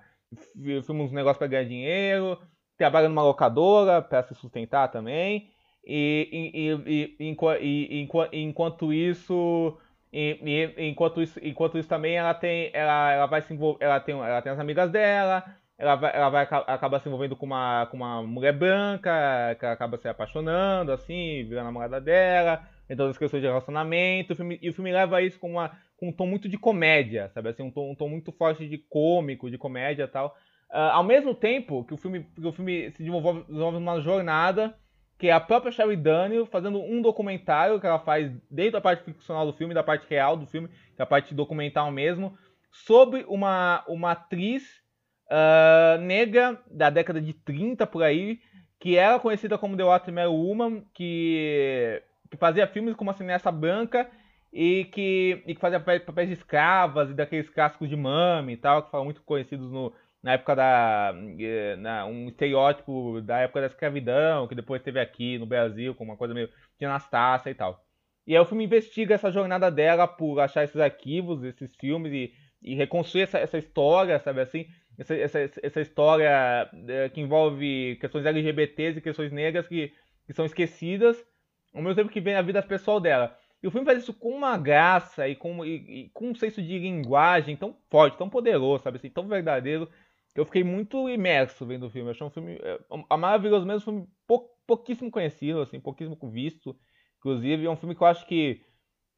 filma 0.85 1.03
uns 1.03 1.11
negócios 1.11 1.37
para 1.37 1.47
ganhar 1.47 1.63
dinheiro, 1.63 2.37
trabalha 2.77 3.07
numa 3.07 3.23
locadora 3.23 4.01
para 4.01 4.23
se 4.23 4.35
sustentar 4.35 4.89
também. 4.89 5.49
E, 5.85 6.51
e, 6.53 7.17
e, 7.17 7.17
e, 7.21 8.33
enquanto 8.33 8.93
isso. 8.93 9.77
Enquanto 10.11 11.21
isso, 11.21 11.39
enquanto 11.43 11.77
isso 11.77 11.87
também 11.87 12.15
ela 12.15 12.33
tem, 12.33 12.71
ela, 12.73 13.11
ela 13.13 13.25
vai 13.27 13.43
se 13.43 13.53
envolver, 13.53 13.85
ela 13.85 13.99
tem, 13.99 14.15
ela 14.15 14.41
tem 14.41 14.51
as 14.51 14.59
amigas 14.59 14.89
dela, 14.89 15.45
ela 15.79 15.95
vai, 15.95 16.11
ela 16.13 16.29
vai 16.29 16.43
acaba 16.43 16.99
se 16.99 17.07
envolvendo 17.07 17.37
com 17.37 17.45
uma, 17.45 17.85
com 17.85 17.95
uma 17.95 18.21
mulher 18.21 18.51
branca, 18.51 19.55
que 19.57 19.65
acaba 19.65 19.97
se 19.97 20.09
apaixonando, 20.09 20.91
assim, 20.91 21.45
vira 21.45 21.61
a 21.61 21.63
namorada 21.63 22.01
dela, 22.01 22.67
todas 22.89 23.11
as 23.11 23.17
questões 23.17 23.39
de 23.41 23.47
relacionamento, 23.47 24.33
o 24.33 24.35
filme, 24.35 24.59
e 24.61 24.69
o 24.69 24.73
filme 24.73 24.91
leva 24.91 25.21
isso 25.21 25.39
com, 25.39 25.51
uma, 25.51 25.71
com 25.95 26.09
um 26.09 26.11
tom 26.11 26.27
muito 26.27 26.49
de 26.49 26.57
comédia, 26.57 27.29
sabe 27.33 27.47
assim, 27.47 27.63
um 27.63 27.71
tom, 27.71 27.91
um 27.91 27.95
tom 27.95 28.09
muito 28.09 28.29
forte 28.33 28.67
de 28.67 28.77
cômico, 28.77 29.49
de 29.49 29.57
comédia 29.57 30.03
e 30.03 30.07
tal. 30.07 30.35
Uh, 30.69 30.91
ao 30.91 31.03
mesmo 31.03 31.33
tempo 31.33 31.85
que 31.85 31.93
o 31.93 31.97
filme, 31.97 32.25
que 32.35 32.45
o 32.45 32.51
filme 32.51 32.91
se 32.91 32.97
desenvolve, 32.97 33.45
desenvolve 33.47 33.77
uma 33.77 34.01
jornada, 34.01 34.75
que 35.17 35.29
é 35.29 35.31
a 35.31 35.39
própria 35.39 35.71
Sherry 35.71 35.95
Daniel 35.95 36.45
fazendo 36.45 36.81
um 36.81 37.01
documentário 37.01 37.79
que 37.79 37.87
ela 37.87 37.99
faz 37.99 38.29
dentro 38.51 38.73
da 38.73 38.81
parte 38.81 39.05
ficcional 39.05 39.45
do 39.45 39.53
filme, 39.53 39.73
da 39.73 39.83
parte 39.83 40.05
real 40.09 40.35
do 40.35 40.45
filme, 40.45 40.67
que 40.93 41.01
é 41.01 41.05
parte 41.05 41.33
documental 41.33 41.89
mesmo, 41.89 42.37
sobre 42.69 43.23
uma, 43.29 43.83
uma 43.87 44.11
atriz 44.11 44.81
uh, 45.29 46.01
negra 46.01 46.59
da 46.69 46.89
década 46.89 47.21
de 47.21 47.33
30 47.33 47.85
por 47.87 48.03
aí, 48.03 48.39
que 48.79 48.97
era 48.97 49.19
conhecida 49.19 49.57
como 49.57 49.77
The 49.77 49.83
Watermelon 49.83 50.33
Woman, 50.33 50.83
que, 50.93 52.01
que 52.29 52.37
fazia 52.37 52.67
filmes 52.67 52.95
com 52.95 53.03
uma 53.03 53.13
cineasta 53.13 53.51
branca 53.51 54.09
e 54.51 54.85
que, 54.85 55.43
e 55.45 55.53
que 55.53 55.61
fazia 55.61 55.79
papéis 55.79 56.29
de 56.29 56.33
escravas 56.33 57.09
e 57.09 57.13
daqueles 57.13 57.49
clássicos 57.49 57.89
de 57.89 57.95
mami 57.95 58.53
e 58.53 58.57
tal, 58.57 58.83
que 58.83 58.91
foram 58.91 59.05
muito 59.05 59.21
conhecidos 59.21 59.71
no, 59.71 59.93
na 60.23 60.33
época 60.33 60.55
da. 60.55 61.13
Eh, 61.39 61.75
na, 61.77 62.05
um 62.05 62.29
estereótipo 62.29 63.21
da 63.21 63.39
época 63.39 63.61
da 63.61 63.67
escravidão, 63.67 64.47
que 64.47 64.55
depois 64.55 64.81
teve 64.81 64.99
aqui 64.99 65.37
no 65.37 65.45
Brasil, 65.45 65.93
com 65.95 66.03
uma 66.03 66.17
coisa 66.17 66.33
meio 66.33 66.49
de 66.79 66.85
Anastácia 66.85 67.49
e 67.49 67.53
tal. 67.53 67.83
E 68.25 68.35
aí 68.35 68.41
o 68.41 68.45
filme 68.45 68.65
investiga 68.65 69.15
essa 69.15 69.31
jornada 69.31 69.71
dela 69.71 70.07
por 70.07 70.39
achar 70.39 70.63
esses 70.63 70.79
arquivos, 70.79 71.43
esses 71.43 71.75
filmes 71.75 72.11
e, 72.13 72.33
e 72.61 72.75
reconstruir 72.75 73.23
essa, 73.23 73.39
essa 73.39 73.57
história, 73.57 74.19
sabe 74.19 74.41
assim? 74.41 74.67
Essa, 74.99 75.15
essa, 75.15 75.39
essa 75.63 75.81
história 75.81 76.69
é, 76.87 77.07
que 77.09 77.21
envolve 77.21 77.97
questões 78.01 78.25
LGBTs 78.25 78.97
e 78.99 79.01
questões 79.01 79.31
negras 79.31 79.65
que, 79.65 79.93
que 80.25 80.33
são 80.33 80.45
esquecidas, 80.45 81.25
ao 81.73 81.81
mesmo 81.81 81.95
tempo 81.95 82.11
que 82.11 82.19
vem 82.19 82.35
a 82.35 82.41
vida 82.41 82.61
pessoal 82.61 82.99
dela. 82.99 83.37
E 83.63 83.67
o 83.67 83.71
filme 83.71 83.85
faz 83.85 83.99
isso 83.99 84.13
com 84.13 84.29
uma 84.29 84.57
graça 84.57 85.27
e 85.27 85.35
com, 85.35 85.63
e, 85.65 86.05
e 86.05 86.09
com 86.09 86.29
um 86.29 86.35
senso 86.35 86.61
de 86.61 86.77
linguagem 86.77 87.55
tão 87.55 87.75
forte, 87.89 88.17
tão 88.17 88.29
poderoso, 88.29 88.83
sabe 88.83 88.97
assim, 88.97 89.09
tão 89.09 89.25
verdadeiro, 89.25 89.89
que 90.33 90.39
eu 90.39 90.45
fiquei 90.45 90.63
muito 90.63 91.09
imerso 91.09 91.65
vendo 91.65 91.85
o 91.85 91.89
filme. 91.89 92.09
Eu 92.09 92.11
achei 92.11 92.27
um 92.27 92.29
filme 92.29 92.59
é, 92.61 93.17
maravilhoso 93.17 93.65
mesmo, 93.65 93.77
um 93.77 93.93
filme 93.93 94.07
pou, 94.27 94.49
pouquíssimo 94.67 95.09
conhecido, 95.09 95.61
assim, 95.61 95.79
pouquíssimo 95.79 96.17
visto. 96.29 96.75
Inclusive, 97.19 97.65
é 97.65 97.69
um 97.69 97.75
filme 97.77 97.95
que 97.95 98.01
eu 98.01 98.07
acho 98.07 98.25
que 98.27 98.61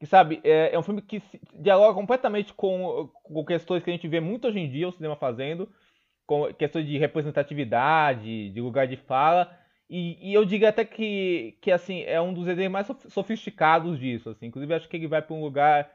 que 0.02 0.06
sabe, 0.06 0.40
é, 0.42 0.74
é, 0.74 0.78
um 0.80 0.82
filme 0.82 1.00
que 1.00 1.22
dialoga 1.54 1.94
completamente 1.94 2.52
com, 2.52 3.08
com 3.22 3.44
questões 3.44 3.84
que 3.84 3.90
a 3.90 3.92
gente 3.92 4.08
vê 4.08 4.18
muito 4.18 4.48
hoje 4.48 4.58
em 4.58 4.68
dia 4.68 4.88
o 4.88 4.92
cinema 4.92 5.14
fazendo, 5.14 5.70
com 6.26 6.52
questões 6.54 6.88
de 6.88 6.98
representatividade, 6.98 8.50
de 8.50 8.60
lugar 8.60 8.88
de 8.88 8.96
fala, 8.96 9.56
e, 9.88 10.18
e 10.20 10.34
eu 10.34 10.44
digo 10.44 10.66
até 10.66 10.84
que, 10.84 11.56
que 11.60 11.70
assim, 11.70 12.02
é 12.02 12.20
um 12.20 12.34
dos 12.34 12.48
exemplos 12.48 12.72
mais 12.72 13.12
sofisticados 13.12 13.96
disso, 13.96 14.30
assim, 14.30 14.46
inclusive 14.46 14.74
acho 14.74 14.88
que 14.88 14.96
ele 14.96 15.06
vai 15.06 15.22
para 15.22 15.36
um 15.36 15.40
lugar 15.40 15.88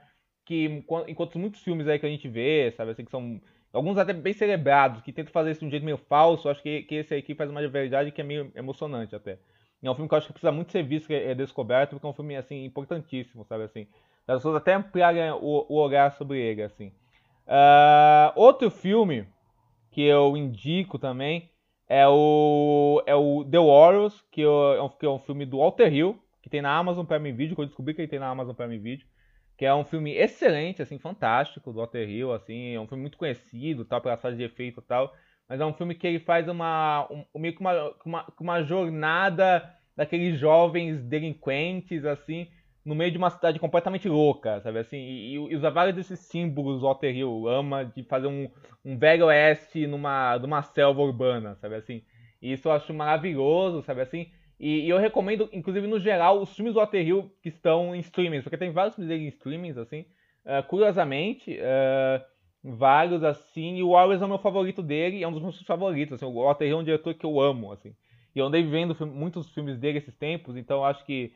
que, 0.45 0.85
enquanto 1.09 1.37
muitos 1.37 1.61
filmes 1.61 1.85
aí 1.85 1.99
que 1.99 2.05
a 2.05 2.09
gente 2.09 2.29
vê, 2.29 2.73
sabe, 2.77 2.91
assim, 2.91 3.03
que 3.03 3.11
são 3.11 3.41
alguns 3.73 3.97
até 3.97 4.13
bem 4.13 4.31
celebrados, 4.31 5.01
que 5.01 5.11
tentam 5.11 5.33
fazer 5.33 5.51
isso 5.51 5.59
de 5.59 5.65
um 5.65 5.69
jeito 5.69 5.85
meio 5.85 5.97
falso, 5.97 6.47
acho 6.47 6.63
que, 6.63 6.83
que 6.83 6.95
esse 6.95 7.13
aqui 7.13 7.35
faz 7.35 7.49
uma 7.49 7.67
verdade 7.67 8.13
que 8.13 8.21
é 8.21 8.23
meio 8.23 8.53
emocionante 8.55 9.13
até. 9.13 9.37
E 9.81 9.87
é 9.87 9.91
um 9.91 9.95
filme 9.95 10.07
que 10.07 10.13
eu 10.13 10.17
acho 10.17 10.27
que 10.27 10.33
precisa 10.33 10.51
muito 10.51 10.71
ser 10.71 10.83
visto 10.83 11.11
e 11.11 11.35
descoberto, 11.35 11.91
porque 11.91 12.05
é 12.05 12.09
um 12.09 12.13
filme, 12.13 12.35
assim, 12.35 12.65
importantíssimo, 12.65 13.45
sabe, 13.45 13.63
assim. 13.63 13.87
As 14.27 14.37
pessoas 14.37 14.55
até 14.55 14.73
ampliarem 14.73 15.31
o, 15.31 15.65
o 15.69 15.75
olhar 15.75 16.11
sobre 16.13 16.39
ele, 16.39 16.63
assim. 16.63 16.91
Uh, 17.47 18.31
outro 18.35 18.69
filme 18.69 19.27
que 19.91 20.01
eu 20.01 20.35
indico 20.35 20.99
também 20.99 21.49
é 21.87 22.07
o, 22.07 23.01
é 23.05 23.15
o 23.15 23.45
The 23.45 23.57
Warriors, 23.57 24.21
que 24.31 24.41
é 24.41 24.81
um, 24.81 24.89
que 24.89 25.05
é 25.05 25.09
um 25.09 25.19
filme 25.19 25.45
do 25.45 25.59
Walter 25.59 25.93
Hill, 25.93 26.19
que 26.41 26.49
tem 26.49 26.61
na 26.61 26.75
Amazon 26.75 27.05
Prime 27.05 27.31
Video, 27.31 27.55
que 27.55 27.61
eu 27.61 27.65
descobri 27.65 27.93
que 27.93 28.01
ele 28.01 28.07
tem 28.07 28.19
na 28.19 28.27
Amazon 28.27 28.53
Prime 28.53 28.77
Video, 28.77 29.05
que 29.57 29.65
é 29.65 29.73
um 29.73 29.85
filme 29.85 30.13
excelente, 30.13 30.81
assim, 30.81 30.99
fantástico, 30.99 31.71
do 31.71 31.79
Walter 31.79 32.07
Hill, 32.07 32.33
assim, 32.33 32.75
é 32.75 32.79
um 32.79 32.87
filme 32.87 33.01
muito 33.01 33.17
conhecido, 33.17 33.85
tal, 33.85 34.01
pela 34.01 34.17
fase 34.17 34.37
de 34.37 34.43
efeito 34.43 34.81
e 34.81 34.83
tal, 34.83 35.13
mas 35.47 35.59
é 35.59 35.65
um 35.65 35.73
filme 35.73 35.95
que 35.95 36.05
ele 36.05 36.19
faz 36.19 36.47
uma, 36.47 37.07
um, 37.11 37.39
meio 37.39 37.53
que 37.53 37.61
uma, 37.61 37.93
uma, 38.05 38.33
uma 38.39 38.63
jornada 38.63 39.73
daqueles 39.95 40.39
jovens 40.39 41.01
delinquentes, 41.03 42.05
assim, 42.05 42.47
no 42.85 42.95
meio 42.95 43.11
de 43.11 43.17
uma 43.17 43.29
cidade 43.29 43.59
completamente 43.59 44.07
louca, 44.07 44.61
sabe 44.61 44.79
assim? 44.79 44.97
E, 44.97 45.33
e 45.33 45.55
usa 45.55 45.69
vários 45.69 45.95
desses 45.95 46.19
símbolos 46.19 46.81
Walter 46.81 47.15
Hill 47.15 47.47
ama 47.47 47.83
de 47.83 48.03
fazer 48.03 48.27
um, 48.27 48.49
um 48.85 48.97
velho 48.97 49.25
oeste 49.25 49.87
numa, 49.87 50.37
numa 50.39 50.61
selva 50.61 51.01
urbana, 51.01 51.55
sabe 51.55 51.75
assim? 51.75 52.03
E 52.41 52.53
isso 52.53 52.67
eu 52.67 52.71
acho 52.71 52.93
maravilhoso, 52.93 53.81
sabe 53.81 54.01
assim? 54.01 54.31
E, 54.59 54.85
e, 54.85 54.89
eu 54.89 54.97
recomendo, 54.97 55.49
inclusive, 55.51 55.85
no 55.85 55.99
geral, 55.99 56.41
os 56.41 56.55
filmes 56.55 56.73
do 56.73 56.79
Walter 56.79 57.05
Hill 57.05 57.31
que 57.41 57.49
estão 57.49 57.95
em 57.95 57.99
streamings, 57.99 58.43
porque 58.43 58.57
tem 58.57 58.71
vários 58.71 58.95
filmes 58.95 59.09
dele 59.09 59.25
em 59.25 59.29
streamings, 59.29 59.77
assim. 59.77 60.05
Uh, 60.45 60.65
curiosamente, 60.67 61.59
uh, 61.59 62.23
vários, 62.75 63.23
assim, 63.23 63.77
e 63.77 63.83
o 63.83 63.91
Warriors 63.91 64.21
é 64.21 64.25
o 64.25 64.29
meu 64.29 64.37
favorito 64.37 64.81
dele, 64.81 65.23
é 65.23 65.27
um 65.27 65.31
dos 65.31 65.41
meus 65.41 65.61
favoritos, 65.61 66.15
assim, 66.15 66.25
o 66.25 66.33
Walter 66.33 66.69
é 66.69 66.75
um 66.75 66.83
diretor 66.83 67.13
que 67.13 67.25
eu 67.25 67.39
amo, 67.39 67.71
assim. 67.71 67.95
E 68.35 68.39
eu 68.39 68.45
andei 68.45 68.63
vendo 68.63 68.95
muitos 69.07 69.49
filmes 69.51 69.77
dele 69.79 69.97
esses 69.97 70.15
tempos, 70.15 70.55
então 70.55 70.83
acho 70.83 71.03
que 71.05 71.33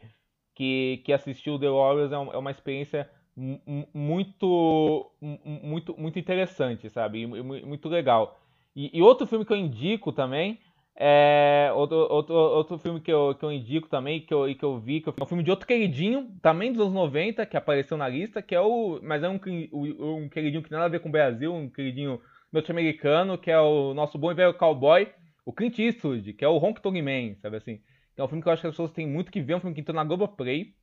que, 0.53 1.01
que 1.03 1.13
assistiu 1.13 1.57
The 1.57 1.69
Warriors 1.69 2.11
é, 2.11 2.15
é 2.15 2.37
uma 2.37 2.51
experiência 2.51 3.09
muito, 3.35 5.11
muito, 5.21 5.95
muito 5.97 6.19
interessante, 6.19 6.89
sabe? 6.89 7.21
E 7.21 7.25
muito 7.25 7.87
legal. 7.87 8.39
E, 8.75 8.97
e, 8.97 9.01
outro 9.01 9.25
filme 9.25 9.45
que 9.45 9.53
eu 9.53 9.57
indico 9.57 10.11
também 10.11 10.59
é 10.95 11.71
outro, 11.73 11.97
outro, 11.97 12.35
outro 12.35 12.77
filme 12.77 13.01
que 13.01 13.11
eu, 13.11 13.33
que 13.35 13.43
eu 13.43 13.51
indico 13.51 13.87
também, 13.89 14.21
que 14.25 14.33
eu, 14.33 14.53
que 14.55 14.63
eu 14.63 14.79
vi, 14.79 15.01
que 15.01 15.09
é 15.09 15.13
um 15.23 15.25
filme 15.25 15.43
de 15.43 15.49
outro 15.49 15.67
queridinho, 15.67 16.31
também 16.41 16.71
dos 16.71 16.81
anos 16.81 16.93
90, 16.93 17.45
que 17.45 17.57
apareceu 17.57 17.97
na 17.97 18.07
lista, 18.07 18.41
que 18.41 18.53
é 18.53 18.61
o. 18.61 18.99
Mas 19.01 19.23
é 19.23 19.29
um, 19.29 19.39
um 19.71 20.29
queridinho 20.29 20.61
que 20.61 20.69
tem 20.69 20.77
nada 20.77 20.85
a 20.87 20.91
ver 20.91 20.99
com 20.99 21.09
o 21.09 21.11
Brasil, 21.11 21.53
um 21.53 21.69
queridinho 21.69 22.21
norte-americano, 22.51 23.37
que 23.37 23.49
é 23.49 23.59
o 23.59 23.93
nosso 23.93 24.17
bom 24.17 24.31
e 24.31 24.35
velho 24.35 24.53
cowboy, 24.53 25.07
o 25.45 25.53
Clint 25.53 25.79
Eastwood, 25.79 26.33
que 26.33 26.43
é 26.43 26.47
o 26.47 26.57
Honk 26.57 26.81
Tonk 26.81 27.01
Man, 27.01 27.35
sabe 27.41 27.57
assim? 27.57 27.79
é 28.21 28.23
um 28.23 28.27
filme 28.27 28.43
que 28.43 28.49
eu 28.49 28.53
acho 28.53 28.61
que 28.61 28.67
as 28.67 28.73
pessoas 28.73 28.91
têm 28.91 29.07
muito 29.07 29.31
que 29.31 29.41
ver, 29.41 29.53
é 29.53 29.55
um 29.57 29.59
filme 29.59 29.73
que 29.73 29.81
entrou 29.81 29.95
na 29.95 30.03
Globoplay. 30.03 30.75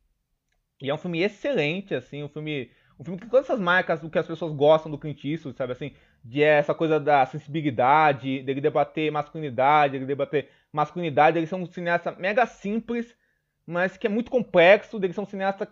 E 0.80 0.90
é 0.90 0.94
um 0.94 0.98
filme 0.98 1.22
excelente, 1.22 1.94
assim, 1.94 2.22
um 2.22 2.28
filme. 2.28 2.70
Um 2.98 3.04
filme 3.04 3.20
que 3.20 3.28
todas 3.28 3.46
essas 3.46 3.60
marcas, 3.60 4.02
o 4.02 4.10
que 4.10 4.18
as 4.18 4.26
pessoas 4.26 4.52
gostam 4.52 4.90
do 4.90 4.98
Clint 4.98 5.24
Eastwood, 5.24 5.56
sabe 5.56 5.72
assim? 5.72 5.92
De 6.24 6.42
essa 6.42 6.74
coisa 6.74 6.98
da 6.98 7.24
sensibilidade, 7.26 8.42
dele 8.42 8.60
debater 8.60 9.12
masculinidade, 9.12 9.92
dele 9.92 10.06
debater 10.06 10.50
masculinidade, 10.72 11.38
eles 11.38 11.48
são 11.48 11.62
um 11.62 11.66
cineasta 11.66 12.12
mega 12.12 12.44
simples, 12.44 13.16
mas 13.64 13.96
que 13.96 14.06
é 14.06 14.10
muito 14.10 14.30
complexo, 14.30 14.96
eles 14.96 15.14
são 15.14 15.22
um 15.22 15.28
cineasta 15.28 15.66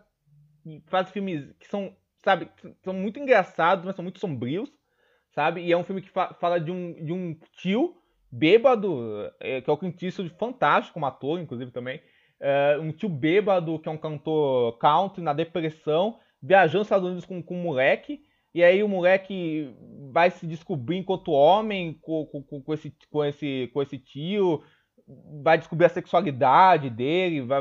que 0.62 0.82
faz 0.86 1.10
filmes 1.10 1.52
que 1.58 1.66
são, 1.66 1.96
sabe, 2.22 2.48
são 2.84 2.94
muito 2.94 3.18
engraçados, 3.18 3.84
mas 3.84 3.96
são 3.96 4.04
muito 4.04 4.20
sombrios, 4.20 4.70
sabe? 5.32 5.62
E 5.62 5.72
é 5.72 5.76
um 5.76 5.84
filme 5.84 6.02
que 6.02 6.10
fa 6.10 6.32
fala 6.34 6.60
de 6.60 6.70
um, 6.70 7.04
de 7.04 7.12
um 7.12 7.36
tio 7.56 7.96
bêbado, 8.30 9.32
é, 9.40 9.60
que 9.60 9.68
é 9.68 9.72
o 9.72 9.76
Clint 9.76 10.00
Eastwood, 10.00 10.32
fantástico 10.38 10.94
como 10.94 11.06
ator, 11.06 11.40
inclusive 11.40 11.72
também. 11.72 12.00
É, 12.38 12.78
um 12.80 12.92
tio 12.92 13.08
bêbado, 13.08 13.78
que 13.80 13.88
é 13.88 13.92
um 13.92 13.96
cantor 13.96 14.78
country, 14.78 15.22
na 15.22 15.32
depressão, 15.32 16.20
viajando 16.42 16.78
nos 16.78 16.86
Estados 16.86 17.06
Unidos 17.06 17.24
com, 17.24 17.42
com 17.42 17.56
um 17.56 17.62
moleque. 17.62 18.20
E 18.54 18.64
aí 18.64 18.82
o 18.82 18.88
moleque 18.88 19.74
vai 20.10 20.30
se 20.30 20.46
descobrir 20.46 20.98
enquanto 20.98 21.30
homem 21.30 21.98
com, 22.00 22.24
com, 22.26 22.62
com, 22.62 22.74
esse, 22.74 22.94
com, 23.10 23.24
esse, 23.24 23.70
com 23.72 23.82
esse 23.82 23.98
tio, 23.98 24.62
vai 25.42 25.58
descobrir 25.58 25.86
a 25.86 25.90
sexualidade 25.90 26.88
dele, 26.88 27.42
vai, 27.42 27.60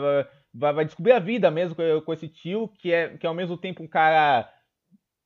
vai, 0.54 0.74
vai 0.74 0.86
descobrir 0.86 1.12
a 1.12 1.20
vida 1.20 1.52
mesmo 1.52 1.76
com, 1.76 2.02
com 2.02 2.14
esse 2.14 2.30
tio, 2.30 2.70
que 2.70 2.94
é, 2.94 3.18
que 3.18 3.26
é 3.26 3.30
ao 3.30 3.36
mesmo 3.36 3.58
tempo 3.58 3.84
um 3.84 3.88
cara 3.88 4.50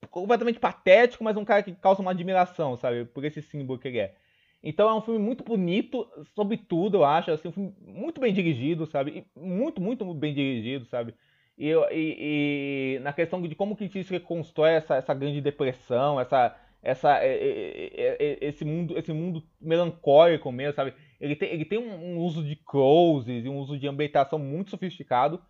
completamente 0.09 0.59
patético, 0.59 1.23
mas 1.23 1.37
um 1.37 1.45
cara 1.45 1.61
que 1.61 1.73
causa 1.75 2.01
uma 2.01 2.11
admiração, 2.11 2.75
sabe? 2.75 3.05
Por 3.05 3.23
esse 3.23 3.41
símbolo 3.41 3.77
que 3.77 3.87
ele 3.87 3.99
é. 3.99 4.15
Então 4.61 4.89
é 4.89 4.93
um 4.93 5.01
filme 5.01 5.19
muito 5.19 5.43
bonito, 5.43 6.05
sobretudo, 6.35 6.97
eu 6.97 7.05
acho, 7.05 7.31
assim, 7.31 7.47
um 7.47 7.51
filme 7.51 7.75
muito 7.79 8.19
bem 8.19 8.33
dirigido, 8.33 8.85
sabe? 8.85 9.25
Muito, 9.35 9.79
muito 9.79 10.13
bem 10.13 10.33
dirigido, 10.33 10.85
sabe? 10.85 11.13
E, 11.59 11.73
e, 11.91 12.95
e 12.95 12.99
na 12.99 13.11
questão 13.11 13.41
de 13.41 13.53
como 13.53 13.75
que 13.75 13.89
se 13.89 14.01
reconstrói 14.09 14.71
essa, 14.75 14.95
essa 14.95 15.13
grande 15.13 15.41
depressão, 15.41 16.17
essa, 16.17 16.55
essa, 16.81 17.19
esse 17.21 18.63
mundo, 18.63 18.97
esse 18.97 19.11
mundo 19.11 19.43
melancólico 19.59 20.49
mesmo, 20.53 20.73
sabe? 20.73 20.93
Ele 21.19 21.35
tem, 21.35 21.49
ele 21.49 21.65
tem 21.65 21.77
um, 21.77 22.17
uso 22.19 22.41
de 22.41 22.55
closes 22.55 23.43
e 23.43 23.49
um 23.49 23.57
uso 23.57 23.77
de 23.77 23.87
ambientação 23.87 24.39
muito 24.39 24.69
sofisticado. 24.69 25.43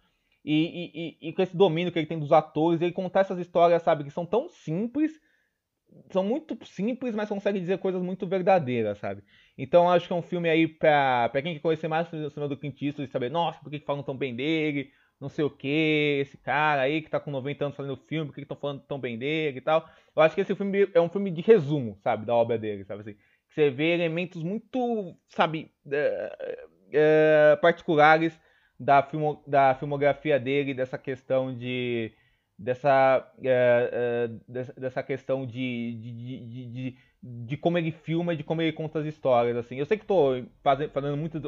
E, 0.44 1.18
e, 1.22 1.30
e, 1.30 1.34
com 1.34 1.44
esse 1.44 1.56
domínio 1.56 1.92
que 1.92 2.00
ele 2.00 2.08
tem 2.08 2.18
dos 2.18 2.32
atores, 2.32 2.82
ele 2.82 2.92
contar 2.92 3.20
essas 3.20 3.38
histórias, 3.38 3.84
sabe, 3.84 4.04
que 4.04 4.10
são 4.10 4.26
tão 4.26 4.50
simples 4.50 5.12
são 6.12 6.24
muito 6.24 6.58
simples, 6.66 7.16
mas 7.16 7.30
conseguem 7.30 7.62
dizer 7.62 7.80
coisas 7.80 8.02
muito 8.02 8.28
verdadeiras, 8.28 8.98
sabe? 9.00 9.24
Então 9.58 9.90
acho 9.90 10.08
que 10.08 10.14
é 10.14 10.16
um 10.16 10.22
filme 10.22 10.50
aí 10.50 10.68
pra 10.68 11.30
quem 11.42 11.56
quer 11.56 11.60
conhecer 11.60 11.88
mais 11.88 12.08
o 12.08 12.30
cinema 12.30 12.48
do 12.48 12.60
Eastwood 12.64 13.04
e 13.04 13.08
saber, 13.08 13.30
nossa, 13.30 13.60
por 13.60 13.70
que 13.70 13.80
falam 13.80 14.04
tão 14.04 14.16
bem 14.16 14.36
dele? 14.36 14.92
Não 15.20 15.28
sei 15.30 15.44
o 15.44 15.50
que, 15.50 16.20
esse 16.22 16.38
cara 16.38 16.82
aí 16.82 17.02
que 17.02 17.10
tá 17.10 17.20
com 17.20 17.30
90 17.30 17.66
anos 17.66 17.78
fazendo 17.78 17.98
filme, 17.98 18.28
por 18.28 18.36
que 18.36 18.42
estão 18.42 18.56
falando 18.56 18.82
tão 18.82 19.00
bem 19.00 19.18
dele 19.18 19.58
e 19.58 19.62
tal. 19.62 19.88
Eu 20.16 20.22
acho 20.22 20.34
que 20.34 20.42
esse 20.42 20.56
filme 20.56 20.90
é 20.94 21.02
um 21.02 21.10
filme 21.10 21.30
de 21.30 21.42
resumo, 21.42 21.98
sabe, 22.02 22.26
da 22.26 22.34
obra 22.34 22.58
dele, 22.58 22.86
sabe 22.86 23.02
assim? 23.02 23.16
Você 23.50 23.70
vê 23.70 23.94
elementos 23.94 24.42
muito, 24.44 25.16
sabe, 25.28 25.72
é, 25.92 26.68
é, 26.94 27.56
particulares 27.62 28.40
da, 28.80 29.04
filmo, 29.04 29.44
da 29.46 29.76
filmografia 29.76 30.40
dele, 30.40 30.74
dessa 30.74 30.98
questão 30.98 31.54
de 31.54 32.14
dessa, 32.60 33.32
é, 33.42 33.90
é, 33.94 34.72
dessa 34.78 35.02
questão 35.02 35.46
de, 35.46 35.98
de, 36.02 36.12
de, 36.12 36.66
de, 36.66 36.98
de 37.22 37.58
como 37.58 37.78
ele 37.78 37.92
filma 37.92 38.34
e 38.34 38.38
de 38.38 38.44
como 38.44 38.62
ele 38.62 38.72
conta 38.72 39.00
as 39.00 39.06
histórias. 39.06 39.58
assim. 39.58 39.78
Eu 39.78 39.86
sei 39.86 39.98
que 39.98 40.04
estou 40.04 40.44
fazendo, 40.64 41.18
muitas 41.18 41.44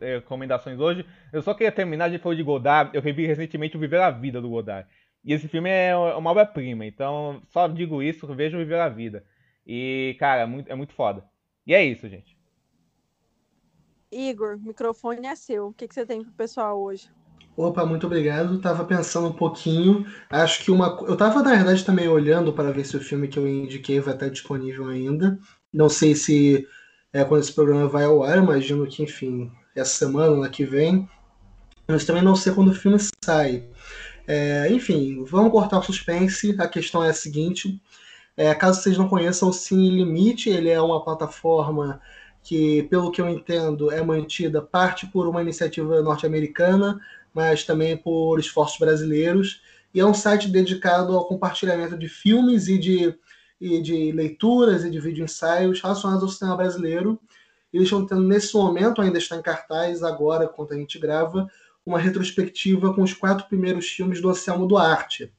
é, 0.00 0.16
recomendações 0.16 0.80
hoje, 0.80 1.06
eu 1.32 1.42
só 1.42 1.54
queria 1.54 1.72
terminar, 1.72 2.06
a 2.06 2.10
gente 2.10 2.22
falou 2.22 2.36
de 2.36 2.42
Godard, 2.42 2.90
eu 2.94 3.00
revi 3.00 3.26
recentemente 3.26 3.76
o 3.76 3.80
Viver 3.80 4.00
a 4.00 4.10
Vida 4.10 4.40
do 4.40 4.50
Godard. 4.50 4.88
E 5.24 5.32
esse 5.32 5.46
filme 5.46 5.70
é 5.70 5.94
uma 5.94 6.30
obra-prima, 6.30 6.84
então 6.84 7.40
só 7.48 7.68
digo 7.68 8.02
isso, 8.02 8.26
vejo 8.34 8.58
Viver 8.58 8.80
a 8.80 8.88
Vida. 8.88 9.24
E, 9.64 10.16
cara, 10.18 10.42
é 10.42 10.46
muito, 10.46 10.70
é 10.72 10.74
muito 10.74 10.92
foda. 10.92 11.24
E 11.64 11.72
é 11.74 11.84
isso, 11.84 12.08
gente. 12.08 12.36
Igor, 14.10 14.56
o 14.56 14.60
microfone 14.60 15.26
é 15.26 15.34
seu. 15.36 15.68
O 15.68 15.72
que, 15.72 15.86
que 15.86 15.94
você 15.94 16.04
tem 16.04 16.22
pro 16.22 16.32
pessoal 16.32 16.80
hoje? 16.82 17.08
Opa, 17.56 17.84
muito 17.84 18.06
obrigado. 18.06 18.58
Tava 18.60 18.84
pensando 18.84 19.28
um 19.28 19.32
pouquinho. 19.32 20.06
Acho 20.30 20.64
que 20.64 20.70
uma. 20.70 20.98
Eu 21.06 21.16
tava, 21.16 21.42
na 21.42 21.50
verdade, 21.54 21.84
também 21.84 22.08
olhando 22.08 22.52
para 22.52 22.72
ver 22.72 22.84
se 22.86 22.96
o 22.96 23.00
filme 23.00 23.28
que 23.28 23.38
eu 23.38 23.46
indiquei 23.46 24.00
vai 24.00 24.14
estar 24.14 24.28
disponível 24.28 24.88
ainda. 24.88 25.38
Não 25.72 25.88
sei 25.88 26.14
se 26.14 26.66
é 27.12 27.24
quando 27.24 27.42
esse 27.42 27.52
programa 27.52 27.86
vai 27.88 28.04
ao 28.04 28.22
ar, 28.22 28.38
imagino 28.38 28.86
que, 28.86 29.02
enfim, 29.02 29.52
essa 29.76 29.90
semana, 29.90 30.34
lá 30.34 30.48
que 30.48 30.64
vem. 30.64 31.08
Mas 31.86 32.06
também 32.06 32.22
não 32.22 32.34
sei 32.34 32.54
quando 32.54 32.68
o 32.68 32.74
filme 32.74 32.98
sai. 33.22 33.68
É, 34.26 34.68
enfim, 34.70 35.22
vamos 35.24 35.52
cortar 35.52 35.78
o 35.78 35.82
suspense. 35.82 36.56
A 36.58 36.66
questão 36.66 37.04
é 37.04 37.10
a 37.10 37.14
seguinte: 37.14 37.80
é, 38.36 38.54
caso 38.54 38.80
vocês 38.80 38.96
não 38.96 39.08
conheçam 39.08 39.50
o 39.50 39.52
Cine 39.52 39.90
Limite, 39.90 40.48
ele 40.48 40.70
é 40.70 40.80
uma 40.80 41.04
plataforma 41.04 42.00
que, 42.42 42.84
pelo 42.84 43.10
que 43.12 43.20
eu 43.20 43.28
entendo, 43.28 43.90
é 43.90 44.02
mantida 44.02 44.62
parte 44.62 45.06
por 45.06 45.28
uma 45.28 45.42
iniciativa 45.42 46.02
norte-americana 46.02 47.00
mas 47.34 47.64
também 47.64 47.96
por 47.96 48.38
esforços 48.38 48.78
brasileiros. 48.78 49.60
E 49.94 50.00
é 50.00 50.06
um 50.06 50.14
site 50.14 50.48
dedicado 50.48 51.16
ao 51.16 51.26
compartilhamento 51.26 51.96
de 51.98 52.08
filmes 52.08 52.68
e 52.68 52.78
de, 52.78 53.14
e 53.60 53.80
de 53.80 54.12
leituras 54.12 54.84
e 54.84 54.90
de 54.90 55.00
vídeo 55.00 55.24
ensaios 55.24 55.80
relacionados 55.80 56.22
ao 56.22 56.28
cinema 56.28 56.56
brasileiro. 56.56 57.20
Eles 57.72 57.86
estão 57.86 58.06
tendo, 58.06 58.22
nesse 58.22 58.54
momento, 58.54 59.00
ainda 59.00 59.18
está 59.18 59.36
em 59.36 59.42
cartaz, 59.42 60.02
agora, 60.02 60.46
quando 60.46 60.72
a 60.72 60.76
gente 60.76 60.98
grava, 60.98 61.48
uma 61.84 61.98
retrospectiva 61.98 62.94
com 62.94 63.02
os 63.02 63.14
quatro 63.14 63.46
primeiros 63.48 63.86
filmes 63.86 64.20
do 64.20 64.28
Anselmo 64.28 64.66
Duarte. 64.66 65.32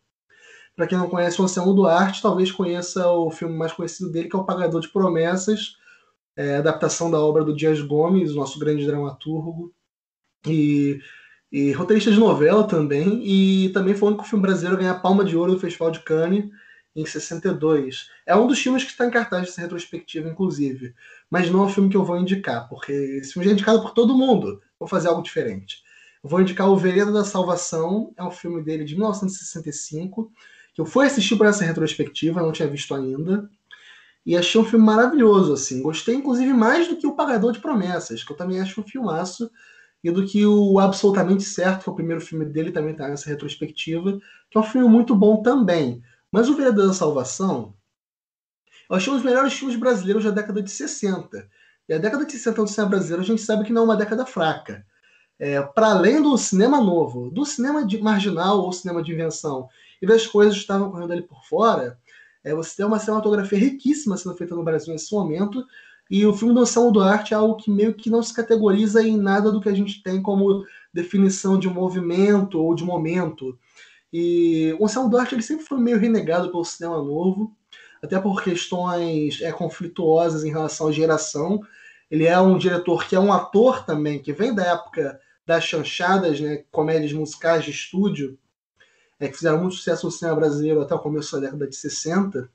Para 0.75 0.87
quem 0.87 0.97
não 0.97 1.09
conhece 1.09 1.39
o 1.39 1.43
Anselmo 1.43 1.73
Duarte, 1.73 2.21
talvez 2.21 2.51
conheça 2.51 3.07
o 3.07 3.29
filme 3.29 3.55
mais 3.55 3.71
conhecido 3.71 4.11
dele, 4.11 4.27
que 4.27 4.35
é 4.35 4.39
O 4.39 4.43
Pagador 4.43 4.81
de 4.81 4.89
Promessas, 4.89 5.77
é, 6.35 6.57
adaptação 6.57 7.11
da 7.11 7.19
obra 7.19 7.43
do 7.43 7.55
Dias 7.55 7.79
Gomes, 7.79 8.33
nosso 8.33 8.57
grande 8.57 8.85
dramaturgo. 8.85 9.71
E 10.47 10.99
e 11.53 11.71
roteirista 11.71 12.11
de 12.11 12.19
novela 12.19 12.67
também, 12.67 13.21
e 13.23 13.69
também 13.69 13.93
foi 13.93 14.07
o 14.07 14.11
único 14.13 14.27
filme 14.27 14.41
brasileiro 14.41 14.75
a 14.75 14.79
ganhar 14.79 14.95
palma 14.95 15.23
de 15.23 15.37
ouro 15.37 15.51
do 15.51 15.59
Festival 15.59 15.91
de 15.91 15.99
Cannes 15.99 16.49
em 16.95 17.05
62. 17.05 18.09
É 18.25 18.35
um 18.35 18.47
dos 18.47 18.57
filmes 18.57 18.83
que 18.83 18.89
está 18.89 19.05
em 19.05 19.11
cartaz 19.11 19.45
dessa 19.45 19.61
retrospectiva, 19.61 20.27
inclusive, 20.27 20.95
mas 21.29 21.51
não 21.51 21.61
é 21.61 21.67
o 21.67 21.69
filme 21.69 21.91
que 21.91 21.95
eu 21.95 22.03
vou 22.03 22.17
indicar, 22.17 22.67
porque 22.67 22.91
esse 22.91 23.33
filme 23.33 23.45
já 23.45 23.51
é 23.51 23.53
indicado 23.53 23.83
por 23.83 23.91
todo 23.91 24.17
mundo. 24.17 24.63
Vou 24.79 24.89
fazer 24.89 25.09
algo 25.09 25.21
diferente. 25.21 25.83
vou 26.23 26.41
indicar 26.41 26.67
O 26.67 26.75
Vereda 26.75 27.11
da 27.11 27.23
Salvação, 27.23 28.11
é 28.17 28.23
um 28.23 28.31
filme 28.31 28.63
dele 28.63 28.83
de 28.83 28.95
1965, 28.95 30.31
que 30.73 30.81
eu 30.81 30.87
fui 30.87 31.05
assistir 31.05 31.35
para 31.35 31.49
essa 31.49 31.63
retrospectiva, 31.63 32.41
não 32.41 32.51
tinha 32.51 32.67
visto 32.67 32.95
ainda. 32.95 33.47
E 34.25 34.35
achei 34.35 34.59
um 34.59 34.65
filme 34.65 34.83
maravilhoso, 34.83 35.53
assim. 35.53 35.83
Gostei, 35.83 36.15
inclusive, 36.15 36.51
mais 36.51 36.87
do 36.87 36.97
que 36.97 37.05
O 37.05 37.15
Pagador 37.15 37.51
de 37.51 37.59
Promessas, 37.59 38.23
que 38.23 38.31
eu 38.31 38.37
também 38.37 38.59
acho 38.59 38.81
um 38.81 38.83
filmaço, 38.83 39.51
e 40.03 40.11
do 40.11 40.25
que 40.25 40.45
o 40.45 40.79
Absolutamente 40.79 41.43
Certo, 41.43 41.83
que 41.83 41.89
é 41.89 41.91
o 41.91 41.95
primeiro 41.95 42.21
filme 42.21 42.45
dele, 42.45 42.71
também 42.71 42.91
está 42.91 43.07
nessa 43.07 43.29
retrospectiva, 43.29 44.19
que 44.49 44.57
é 44.57 44.61
um 44.61 44.63
filme 44.63 44.87
muito 44.87 45.15
bom 45.15 45.41
também. 45.41 46.03
Mas 46.31 46.49
O 46.49 46.55
Vereador 46.55 46.87
da 46.87 46.93
Salvação, 46.93 47.73
eu 48.89 48.95
achei 48.95 49.11
um 49.11 49.15
dos 49.15 49.25
melhores 49.25 49.53
filmes 49.53 49.77
brasileiros 49.77 50.23
da 50.23 50.31
década 50.31 50.61
de 50.61 50.69
60. 50.69 51.47
E 51.87 51.93
a 51.93 51.97
década 51.97 52.25
de 52.25 52.31
60 52.33 52.61
do 52.61 52.67
cinema 52.67 52.89
brasileiro, 52.89 53.21
a 53.21 53.25
gente 53.25 53.41
sabe 53.41 53.63
que 53.63 53.71
não 53.71 53.83
é 53.83 53.85
uma 53.85 53.95
década 53.95 54.25
fraca. 54.25 54.85
É, 55.39 55.61
Para 55.61 55.91
além 55.91 56.21
do 56.21 56.37
cinema 56.37 56.81
novo, 56.81 57.29
do 57.31 57.45
cinema 57.45 57.85
de 57.85 58.01
marginal 58.01 58.59
ou 58.59 58.73
cinema 58.73 59.01
de 59.01 59.13
invenção, 59.13 59.69
e 60.01 60.05
das 60.05 60.27
coisas 60.27 60.55
que 60.55 60.61
estavam 60.61 60.91
correndo 60.91 61.13
ali 61.13 61.21
por 61.21 61.43
fora, 61.45 61.97
é, 62.43 62.53
você 62.53 62.75
tem 62.75 62.85
uma 62.85 62.99
cinematografia 62.99 63.57
riquíssima 63.57 64.17
sendo 64.17 64.35
feita 64.35 64.53
no 64.53 64.63
Brasil 64.63 64.91
nesse 64.91 65.13
momento, 65.13 65.65
e 66.13 66.27
o 66.27 66.33
filme 66.33 66.53
do 66.53 66.59
Anselmo 66.59 66.91
Duarte 66.91 67.33
é 67.33 67.37
algo 67.37 67.55
que 67.55 67.71
meio 67.71 67.91
que 67.91 68.07
não 68.07 68.21
se 68.21 68.31
categoriza 68.31 69.01
em 69.01 69.17
nada 69.17 69.51
do 69.51 69.59
que 69.59 69.67
a 69.67 69.73
gente 69.73 70.03
tem 70.03 70.21
como 70.21 70.63
definição 70.93 71.57
de 71.57 71.67
movimento 71.67 72.61
ou 72.61 72.75
de 72.75 72.83
momento. 72.83 73.57
E 74.13 74.75
o 74.79 74.85
Anselmo 74.85 75.09
Duarte 75.09 75.33
ele 75.33 75.41
sempre 75.41 75.65
foi 75.65 75.79
meio 75.79 75.97
renegado 75.97 76.51
pelo 76.51 76.63
cinema 76.63 76.97
novo, 76.97 77.57
até 77.99 78.19
por 78.19 78.43
questões 78.43 79.41
é, 79.41 79.51
conflituosas 79.51 80.43
em 80.43 80.51
relação 80.51 80.87
à 80.87 80.91
geração. 80.91 81.59
Ele 82.11 82.27
é 82.27 82.39
um 82.39 82.59
diretor 82.59 83.07
que 83.07 83.15
é 83.15 83.19
um 83.19 83.33
ator 83.33 83.83
também, 83.83 84.19
que 84.19 84.33
vem 84.33 84.53
da 84.53 84.67
época 84.67 85.19
das 85.47 85.63
chanchadas, 85.63 86.39
né, 86.39 86.63
comédias 86.69 87.11
musicais 87.11 87.65
de 87.65 87.71
estúdio, 87.71 88.37
é, 89.19 89.27
que 89.27 89.35
fizeram 89.35 89.61
muito 89.61 89.77
sucesso 89.77 90.05
no 90.05 90.11
cinema 90.11 90.37
brasileiro 90.37 90.79
até 90.79 90.93
o 90.93 90.99
começo 90.99 91.31
da 91.31 91.47
década 91.47 91.67
de 91.67 91.75
60. 91.75 92.51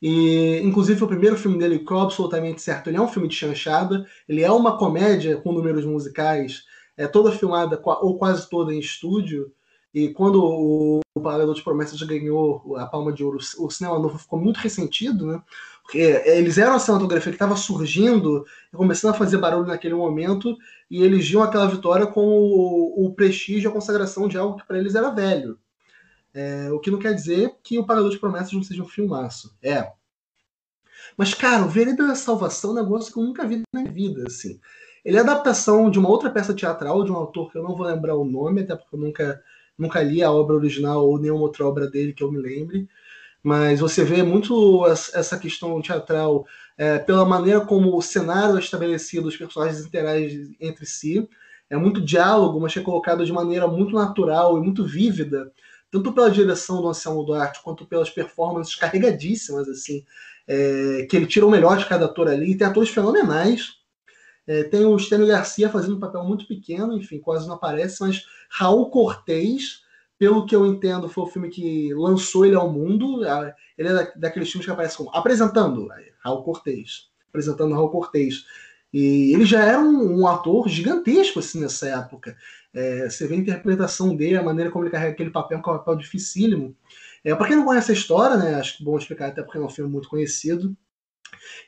E, 0.00 0.60
inclusive, 0.60 1.02
o 1.02 1.08
primeiro 1.08 1.36
filme 1.36 1.58
dele, 1.58 1.80
que 1.80 1.92
é 1.92 2.00
absolutamente 2.00 2.62
certo, 2.62 2.88
ele 2.88 2.96
é 2.96 3.00
um 3.00 3.08
filme 3.08 3.28
de 3.28 3.34
chanchada, 3.34 4.06
ele 4.28 4.42
é 4.42 4.50
uma 4.50 4.78
comédia 4.78 5.36
com 5.36 5.52
números 5.52 5.84
musicais, 5.84 6.62
é 6.96 7.06
toda 7.06 7.32
filmada, 7.32 7.80
ou 7.84 8.16
quase 8.16 8.48
toda 8.48 8.72
em 8.72 8.78
estúdio, 8.78 9.52
e 9.92 10.08
quando 10.10 10.44
o, 10.44 11.00
o 11.14 11.20
Pagador 11.20 11.54
de 11.54 11.62
Promessas 11.62 12.00
ganhou 12.02 12.76
a 12.76 12.86
Palma 12.86 13.12
de 13.12 13.24
Ouro, 13.24 13.38
o 13.58 13.70
cinema 13.70 13.98
novo 13.98 14.18
ficou 14.18 14.38
muito 14.38 14.58
ressentido, 14.58 15.26
né? 15.26 15.42
Porque 15.82 15.98
eles 15.98 16.58
eram 16.58 16.74
a 16.74 16.78
cinematografia 16.78 17.32
que 17.32 17.36
estava 17.36 17.56
surgindo 17.56 18.44
começando 18.74 19.12
a 19.12 19.18
fazer 19.18 19.38
barulho 19.38 19.66
naquele 19.66 19.94
momento, 19.94 20.56
e 20.90 21.02
eles 21.02 21.28
viam 21.28 21.42
aquela 21.42 21.66
vitória 21.66 22.06
com 22.06 22.20
o, 22.20 23.06
o 23.06 23.14
prestígio 23.14 23.68
e 23.68 23.70
a 23.70 23.72
consagração 23.72 24.28
de 24.28 24.36
algo 24.36 24.58
que 24.58 24.66
para 24.66 24.78
eles 24.78 24.94
era 24.94 25.10
velho. 25.10 25.58
É, 26.34 26.70
o 26.70 26.78
que 26.78 26.90
não 26.90 26.98
quer 26.98 27.14
dizer 27.14 27.56
que 27.62 27.78
o 27.78 27.86
Pagador 27.86 28.10
de 28.10 28.18
Promessas 28.18 28.52
não 28.52 28.62
seja 28.62 28.82
um 28.82 28.88
filmaço. 28.88 29.56
É. 29.62 29.90
Mas, 31.16 31.34
cara, 31.34 31.64
o 31.64 31.68
Vereda 31.68 32.06
da 32.06 32.14
Salvação 32.14 32.70
é 32.70 32.72
um 32.74 32.84
negócio 32.84 33.12
que 33.12 33.18
eu 33.18 33.24
nunca 33.24 33.46
vi 33.46 33.62
na 33.72 33.80
minha 33.80 33.92
vida, 33.92 34.24
assim. 34.26 34.60
Ele 35.04 35.16
é 35.16 35.20
adaptação 35.20 35.90
de 35.90 35.98
uma 35.98 36.08
outra 36.08 36.30
peça 36.30 36.54
teatral 36.54 37.04
de 37.04 37.10
um 37.10 37.16
autor 37.16 37.50
que 37.50 37.58
eu 37.58 37.62
não 37.62 37.74
vou 37.74 37.86
lembrar 37.86 38.14
o 38.14 38.24
nome, 38.24 38.62
até 38.62 38.76
porque 38.76 38.94
eu 38.94 39.00
nunca 39.00 39.42
nunca 39.78 40.02
li 40.02 40.22
a 40.22 40.32
obra 40.32 40.56
original 40.56 41.06
ou 41.06 41.18
nenhuma 41.18 41.42
outra 41.42 41.64
obra 41.64 41.88
dele 41.88 42.12
que 42.12 42.22
eu 42.22 42.32
me 42.32 42.38
lembre, 42.38 42.88
mas 43.42 43.78
você 43.78 44.04
vê 44.04 44.22
muito 44.24 44.84
essa 44.86 45.38
questão 45.38 45.80
teatral 45.80 46.44
é, 46.76 46.98
pela 46.98 47.24
maneira 47.24 47.60
como 47.60 47.96
o 47.96 48.02
cenário 48.02 48.56
é 48.56 48.58
estabelecido, 48.58 49.28
os 49.28 49.36
personagens 49.36 49.86
interagem 49.86 50.56
entre 50.60 50.84
si. 50.84 51.28
É 51.70 51.76
muito 51.76 52.00
diálogo, 52.00 52.58
mas 52.58 52.76
é 52.76 52.80
colocado 52.80 53.24
de 53.24 53.32
maneira 53.32 53.68
muito 53.68 53.94
natural 53.94 54.58
e 54.58 54.60
muito 54.60 54.84
vívida, 54.84 55.52
tanto 55.90 56.12
pela 56.12 56.30
direção 56.30 56.80
do 56.80 56.88
Anselmo 56.88 57.24
Duarte 57.24 57.62
quanto 57.62 57.86
pelas 57.86 58.10
performances 58.10 58.74
carregadíssimas, 58.74 59.68
assim, 59.68 60.04
é, 60.46 61.06
que 61.08 61.16
ele 61.16 61.26
tira 61.26 61.46
o 61.46 61.50
melhor 61.50 61.78
de 61.78 61.86
cada 61.86 62.06
ator 62.06 62.28
ali. 62.28 62.56
Tem 62.56 62.66
atores 62.66 62.90
fenomenais. 62.90 63.78
É, 64.46 64.64
tem 64.64 64.84
o 64.84 64.98
Stênio 64.98 65.26
Garcia 65.26 65.68
fazendo 65.68 65.96
um 65.96 66.00
papel 66.00 66.24
muito 66.24 66.46
pequeno, 66.46 66.96
enfim, 66.96 67.18
quase 67.20 67.46
não 67.46 67.56
aparece, 67.56 68.00
mas 68.00 68.24
Raul 68.48 68.88
Cortez, 68.90 69.82
pelo 70.18 70.46
que 70.46 70.56
eu 70.56 70.66
entendo, 70.66 71.06
foi 71.06 71.24
o 71.24 71.28
filme 71.28 71.50
que 71.50 71.92
lançou 71.92 72.46
ele 72.46 72.54
ao 72.54 72.72
mundo. 72.72 73.22
Ele 73.76 73.88
é 73.88 74.12
daqueles 74.16 74.50
filmes 74.50 74.64
que 74.64 74.72
aparece 74.72 74.96
como 74.96 75.10
apresentando 75.14 75.88
Raul 76.20 76.42
Cortez, 76.42 77.10
apresentando 77.28 77.74
Raul 77.74 77.90
Cortez. 77.90 78.44
E 78.92 79.32
ele 79.34 79.44
já 79.44 79.62
era 79.62 79.78
um, 79.78 80.20
um 80.20 80.26
ator 80.26 80.68
gigantesco 80.68 81.38
assim 81.38 81.60
nessa 81.60 81.88
época. 81.88 82.36
É, 82.72 83.08
você 83.08 83.26
vê 83.26 83.34
a 83.34 83.38
interpretação 83.38 84.14
dele, 84.16 84.36
a 84.36 84.42
maneira 84.42 84.70
como 84.70 84.84
ele 84.84 84.90
carrega 84.90 85.12
aquele 85.12 85.30
papel, 85.30 85.60
que 85.62 85.68
é 85.68 85.72
um 85.72 85.76
papel 85.76 85.96
dificílimo. 85.96 86.76
É, 87.24 87.34
para 87.34 87.46
quem 87.46 87.56
não 87.56 87.64
conhece 87.64 87.90
a 87.90 87.94
história, 87.94 88.36
né, 88.36 88.54
acho 88.54 88.76
que 88.76 88.82
é 88.82 88.86
bom 88.86 88.96
explicar 88.96 89.28
até 89.28 89.42
porque 89.42 89.58
é 89.58 89.60
um 89.60 89.68
filme 89.68 89.90
muito 89.90 90.08
conhecido. 90.08 90.76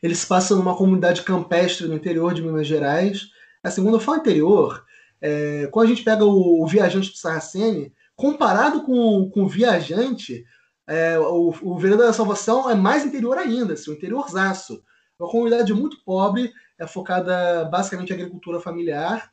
Ele 0.03 0.15
se 0.15 0.27
passa 0.27 0.55
numa 0.55 0.77
comunidade 0.77 1.23
campestre 1.23 1.87
no 1.87 1.95
interior 1.95 2.33
de 2.33 2.43
Minas 2.43 2.67
Gerais. 2.67 3.29
Assim, 3.63 3.83
quando 3.83 3.95
eu 3.95 4.01
falo 4.01 4.19
interior, 4.19 4.85
é, 5.21 5.69
quando 5.71 5.87
a 5.87 5.89
gente 5.89 6.03
pega 6.03 6.25
o, 6.25 6.63
o 6.63 6.67
Viajante 6.67 7.11
do 7.11 7.17
Saraceni, 7.17 7.93
comparado 8.17 8.83
com, 8.83 9.31
com 9.31 9.43
o 9.45 9.49
Viajante, 9.49 10.45
é, 10.87 11.19
o, 11.19 11.55
o 11.63 11.79
Vereda 11.79 12.07
da 12.07 12.13
Salvação 12.13 12.71
é 12.71 12.75
mais 12.75 13.05
interior 13.05 13.37
ainda, 13.37 13.75
assim, 13.75 13.91
um 13.91 13.95
interiorzaço. 13.95 14.83
É 15.19 15.23
uma 15.23 15.31
comunidade 15.31 15.73
muito 15.75 16.03
pobre, 16.05 16.53
é 16.81 16.87
focada 16.87 17.67
basicamente 17.67 18.11
em 18.11 18.15
agricultura 18.15 18.59
familiar 18.59 19.31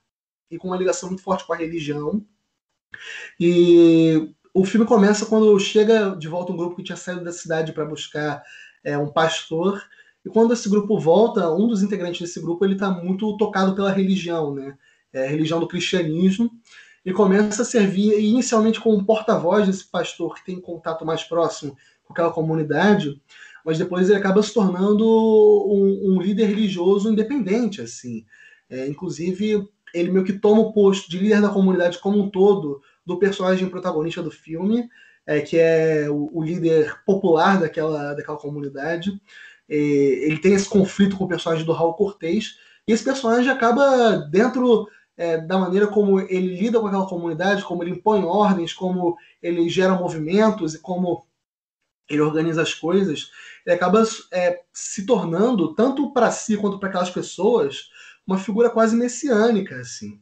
e 0.51 0.57
com 0.57 0.67
uma 0.67 0.77
ligação 0.77 1.07
muito 1.07 1.23
forte 1.23 1.47
com 1.47 1.53
a 1.53 1.57
religião. 1.57 2.21
E 3.39 4.33
o 4.53 4.65
filme 4.65 4.85
começa 4.85 5.25
quando 5.25 5.57
chega 5.57 6.15
de 6.15 6.27
volta 6.27 6.51
um 6.51 6.57
grupo 6.57 6.75
que 6.75 6.83
tinha 6.83 6.97
saído 6.97 7.23
da 7.23 7.31
cidade 7.31 7.71
para 7.71 7.85
buscar 7.85 8.43
é, 8.83 8.97
um 8.97 9.09
pastor. 9.09 9.81
E 10.25 10.29
quando 10.29 10.53
esse 10.53 10.69
grupo 10.69 10.99
volta, 10.99 11.49
um 11.49 11.67
dos 11.67 11.81
integrantes 11.81 12.19
desse 12.19 12.41
grupo 12.41 12.65
ele 12.65 12.73
está 12.73 12.91
muito 12.91 13.37
tocado 13.37 13.73
pela 13.73 13.91
religião, 13.91 14.53
né? 14.53 14.77
é, 15.13 15.25
religião 15.25 15.59
do 15.59 15.67
cristianismo, 15.67 16.51
e 17.05 17.13
começa 17.13 17.61
a 17.61 17.65
servir 17.65 18.19
inicialmente 18.19 18.81
como 18.81 19.05
porta-voz 19.05 19.65
desse 19.65 19.85
pastor 19.85 20.35
que 20.35 20.45
tem 20.45 20.59
contato 20.59 21.05
mais 21.05 21.23
próximo 21.23 21.77
com 22.03 22.11
aquela 22.11 22.31
comunidade, 22.31 23.21
mas 23.67 23.77
depois 23.77 24.09
ele 24.09 24.17
acaba 24.17 24.41
se 24.41 24.53
tornando 24.53 25.05
um, 25.05 26.13
um 26.13 26.21
líder 26.21 26.45
religioso 26.45 27.11
independente, 27.11 27.81
assim. 27.81 28.25
É, 28.69 28.87
inclusive, 28.87 29.67
ele 29.93 30.09
meio 30.09 30.23
que 30.23 30.39
toma 30.39 30.61
o 30.61 30.71
posto 30.71 31.11
de 31.11 31.19
líder 31.19 31.41
da 31.41 31.49
comunidade 31.49 31.99
como 31.99 32.17
um 32.17 32.29
todo 32.29 32.81
do 33.05 33.19
personagem 33.19 33.67
protagonista 33.67 34.23
do 34.23 34.31
filme, 34.31 34.87
é, 35.25 35.41
que 35.41 35.57
é 35.57 36.09
o, 36.09 36.29
o, 36.31 36.41
líder 36.41 36.95
popular 37.05 37.59
daquela, 37.59 38.13
daquela 38.13 38.37
comunidade. 38.37 39.11
É, 39.67 39.75
ele 39.75 40.39
tem 40.39 40.53
esse 40.53 40.69
conflito 40.69 41.17
com 41.17 41.25
o 41.25 41.27
personagem 41.27 41.65
do 41.65 41.73
Raul 41.73 41.93
Cortez, 41.93 42.55
e 42.87 42.93
esse 42.93 43.03
personagem 43.03 43.51
acaba 43.51 44.15
dentro 44.31 44.87
é, 45.17 45.41
da 45.41 45.57
maneira 45.57 45.87
como 45.87 46.21
ele 46.21 46.57
lida 46.57 46.79
com 46.79 46.87
aquela 46.87 47.05
comunidade, 47.05 47.65
como 47.65 47.83
ele 47.83 47.91
impõe 47.91 48.23
ordens, 48.23 48.71
como 48.71 49.17
ele 49.43 49.67
gera 49.67 49.93
movimentos 49.93 50.73
e 50.73 50.79
como 50.79 51.26
ele 52.09 52.21
organiza 52.21 52.61
as 52.61 52.73
coisas, 52.73 53.31
ele 53.65 53.75
acaba 53.75 54.03
é, 54.31 54.61
se 54.71 55.05
tornando, 55.05 55.73
tanto 55.75 56.11
para 56.13 56.31
si 56.31 56.57
quanto 56.57 56.79
para 56.79 56.89
aquelas 56.89 57.09
pessoas, 57.09 57.89
uma 58.25 58.37
figura 58.37 58.69
quase 58.69 58.95
messiânica. 58.95 59.75
Assim. 59.77 60.19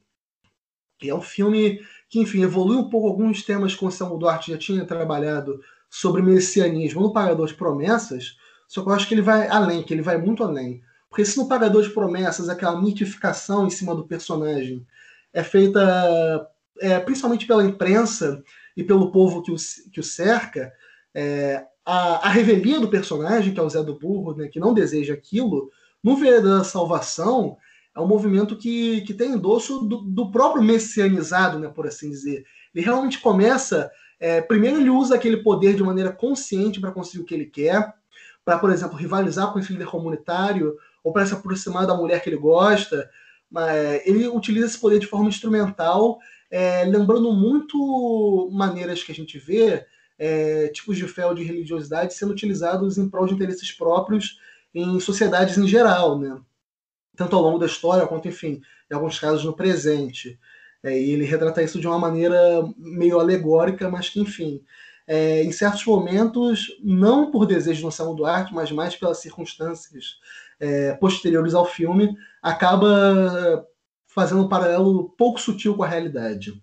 E 1.02 1.10
é 1.10 1.16
um 1.16 1.22
filme 1.22 1.80
que, 2.10 2.20
enfim, 2.20 2.44
evolui 2.44 2.78
um 2.78 2.90
pouco 2.90 3.08
alguns 3.08 3.44
temas 3.44 3.76
que 3.76 3.86
o 3.86 3.92
Samuel 3.92 4.18
Duarte 4.18 4.52
já 4.52 4.58
tinha 4.58 4.86
trabalhado 4.86 5.62
sobre 5.90 6.22
messianismo 6.22 7.02
no 7.02 7.14
Pagador 7.14 7.48
de 7.48 7.54
Promessas, 7.54 8.38
só 8.68 8.82
que 8.82 8.90
eu 8.90 8.94
acho 8.94 9.08
que 9.08 9.14
ele 9.14 9.22
vai 9.22 9.48
além, 9.48 9.84
que 9.84 9.94
ele 9.94 10.02
vai 10.02 10.18
muito 10.18 10.44
além. 10.44 10.82
Porque 11.10 11.24
se 11.24 11.38
no 11.38 11.48
Pagador 11.48 11.84
de 11.84 11.92
Promessas 11.92 12.50
aquela 12.50 12.82
mitificação 12.82 13.66
em 13.66 13.70
cima 13.70 13.96
do 13.96 14.08
personagem 14.08 14.86
é 15.32 15.44
feita 15.44 16.50
é, 16.80 17.00
principalmente 17.00 17.46
pela 17.46 17.64
imprensa 17.64 18.44
e 18.76 18.84
pelo 18.84 19.12
povo 19.12 19.42
que 19.42 19.52
o, 19.52 19.56
que 19.92 20.00
o 20.00 20.04
cerca, 20.04 20.74
é, 21.14 21.66
a, 21.86 22.28
a, 22.28 22.30
revelia 22.30 22.80
do 22.80 22.88
personagem, 22.88 23.54
que 23.54 23.60
é 23.60 23.64
o 23.64 23.70
Zé 23.70 23.84
do 23.84 23.98
Burro, 23.98 24.36
né, 24.36 24.48
que 24.48 24.60
não 24.60 24.74
deseja 24.74 25.14
aquilo, 25.14 25.70
no 26.04 26.16
Vereda 26.16 26.58
da 26.58 26.64
Salvação, 26.64 27.58
é 27.96 28.00
um 28.00 28.08
movimento 28.08 28.58
que, 28.58 29.02
que 29.02 29.14
tem 29.14 29.32
endosso 29.32 29.80
do, 29.80 30.02
do 30.02 30.32
próprio 30.32 30.64
messianizado, 30.64 31.60
né, 31.60 31.70
por 31.70 31.88
assim 31.88 32.10
dizer. 32.10 32.44
Ele 32.74 32.84
realmente 32.84 33.20
começa. 33.20 33.90
É, 34.20 34.42
primeiro, 34.42 34.80
ele 34.80 34.90
usa 34.90 35.16
aquele 35.16 35.38
poder 35.38 35.76
de 35.76 35.84
maneira 35.84 36.12
consciente 36.12 36.82
para 36.82 36.92
conseguir 36.92 37.24
o 37.24 37.26
que 37.26 37.34
ele 37.34 37.46
quer, 37.46 37.94
para, 38.44 38.60
por 38.60 38.70
exemplo, 38.70 38.98
rivalizar 38.98 39.52
com 39.54 39.60
esse 39.60 39.72
líder 39.72 39.88
comunitário 39.88 40.76
ou 41.04 41.14
para 41.14 41.26
se 41.26 41.34
aproximar 41.34 41.88
da 41.88 41.96
mulher 41.96 42.22
que 42.22 42.30
ele 42.30 42.38
gosta. 42.38 43.10
Ele 44.04 44.28
utiliza 44.28 44.68
esse 44.68 44.80
poder 44.80 45.00
de 45.00 45.08
forma 45.08 45.30
instrumental, 45.30 46.20
é, 46.52 46.84
lembrando 46.84 47.32
muito 47.32 48.50
maneiras 48.52 49.02
que 49.04 49.12
a 49.12 49.16
gente 49.16 49.40
vê, 49.40 49.86
é, 50.18 50.68
tipos 50.70 50.98
de 50.98 51.08
fé 51.08 51.26
ou 51.26 51.34
de 51.34 51.44
religiosidade 51.44 52.14
sendo 52.14 52.32
utilizados 52.32 52.98
em 52.98 53.10
prol 53.10 53.28
de 53.28 53.34
interesses 53.34 53.72
próprios 53.72 54.40
em 54.74 55.00
sociedades 55.00 55.58
em 55.58 55.68
geral, 55.68 56.20
né? 56.20 56.40
tanto 57.16 57.36
ao 57.36 57.42
longo 57.42 57.58
da 57.58 57.66
história 57.66 58.06
quanto, 58.06 58.28
enfim, 58.28 58.62
em 58.92 58.94
alguns 58.94 59.20
casos 59.20 59.44
no 59.44 59.56
presente. 59.56 60.38
É, 60.84 61.00
e 61.00 61.12
ele 61.12 61.26
retrata 61.26 61.64
isso 61.64 61.80
de 61.80 61.88
uma 61.88 61.98
maneira 61.98 62.38
meio 62.78 63.20
alegórica, 63.20 63.90
mas 63.90 64.10
que, 64.10 64.20
enfim, 64.20 64.62
é, 65.08 65.44
em 65.44 65.52
certos 65.52 65.86
momentos, 65.86 66.68
não 66.84 67.32
por 67.32 67.46
desejo 67.46 67.82
do 67.82 67.88
Anselmo 67.88 68.16
Duarte, 68.16 68.54
mas 68.54 68.72
mais 68.72 68.96
pelas 68.96 69.20
circunstâncias 69.20 70.20
é, 70.60 70.94
posteriores 70.94 71.54
ao 71.54 71.66
filme, 71.66 72.16
acaba 72.42 73.66
fazendo 74.08 74.44
um 74.44 74.50
paralelo 74.50 75.10
pouco 75.18 75.40
sutil 75.40 75.76
com 75.76 75.84
a 75.84 75.88
realidade, 75.88 76.62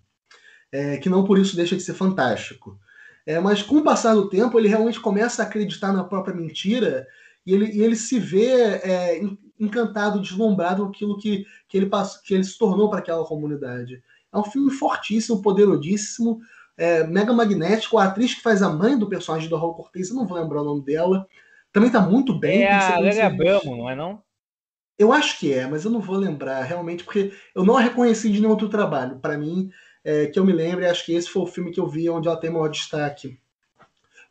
é, 0.71 0.97
que 0.97 1.09
não 1.09 1.23
por 1.23 1.37
isso 1.37 1.55
deixa 1.55 1.75
de 1.75 1.83
ser 1.83 1.93
fantástico. 1.93 2.79
É, 3.25 3.39
mas 3.39 3.61
com 3.61 3.77
o 3.77 3.83
passar 3.83 4.13
do 4.13 4.29
tempo, 4.29 4.59
ele 4.59 4.67
realmente 4.67 4.99
começa 4.99 5.41
a 5.41 5.45
acreditar 5.45 5.93
na 5.93 6.03
própria 6.03 6.35
mentira 6.35 7.07
e 7.45 7.53
ele, 7.53 7.71
e 7.71 7.81
ele 7.81 7.95
se 7.95 8.19
vê 8.19 8.51
é, 8.51 9.21
encantado, 9.59 10.21
deslumbrado 10.21 10.83
com 10.83 10.89
aquilo 10.89 11.17
que, 11.17 11.45
que, 11.67 11.77
ele, 11.77 11.85
passou, 11.85 12.21
que 12.23 12.33
ele 12.33 12.43
se 12.43 12.57
tornou 12.57 12.89
para 12.89 12.99
aquela 12.99 13.25
comunidade. 13.25 14.01
É 14.31 14.37
um 14.37 14.43
filme 14.43 14.71
fortíssimo, 14.71 15.41
poderosíssimo, 15.41 16.39
é, 16.77 17.05
mega 17.05 17.31
magnético. 17.31 17.97
A 17.97 18.05
atriz 18.05 18.33
que 18.33 18.41
faz 18.41 18.61
a 18.61 18.69
mãe 18.69 18.97
do 18.97 19.07
personagem 19.07 19.49
do 19.49 19.57
Raul 19.57 19.73
Cortez, 19.73 20.09
eu 20.09 20.15
não 20.15 20.27
vou 20.27 20.37
lembrar 20.37 20.61
o 20.61 20.65
nome 20.65 20.83
dela, 20.83 21.27
também 21.71 21.87
está 21.87 22.01
muito 22.01 22.37
bem. 22.37 22.63
É 22.63 22.73
a 22.73 22.99
Lélia 22.99 23.27
Abramo, 23.27 23.77
não 23.77 23.89
é 23.89 23.95
não? 23.95 24.21
Eu 24.97 25.11
acho 25.11 25.39
que 25.39 25.51
é, 25.51 25.65
mas 25.65 25.85
eu 25.85 25.91
não 25.91 25.99
vou 25.99 26.15
lembrar 26.15 26.61
realmente, 26.63 27.03
porque 27.03 27.33
eu 27.55 27.65
não 27.65 27.75
a 27.75 27.81
reconheci 27.81 28.31
de 28.31 28.39
nenhum 28.39 28.51
outro 28.51 28.69
trabalho. 28.69 29.17
Para 29.19 29.37
mim, 29.37 29.69
é, 30.03 30.27
que 30.27 30.37
eu 30.37 30.45
me 30.45 30.51
lembre, 30.51 30.85
acho 30.85 31.05
que 31.05 31.13
esse 31.13 31.29
foi 31.29 31.43
o 31.43 31.47
filme 31.47 31.71
que 31.71 31.79
eu 31.79 31.87
vi 31.87 32.09
onde 32.09 32.27
ela 32.27 32.37
tem 32.37 32.49
maior 32.49 32.69
destaque. 32.69 33.37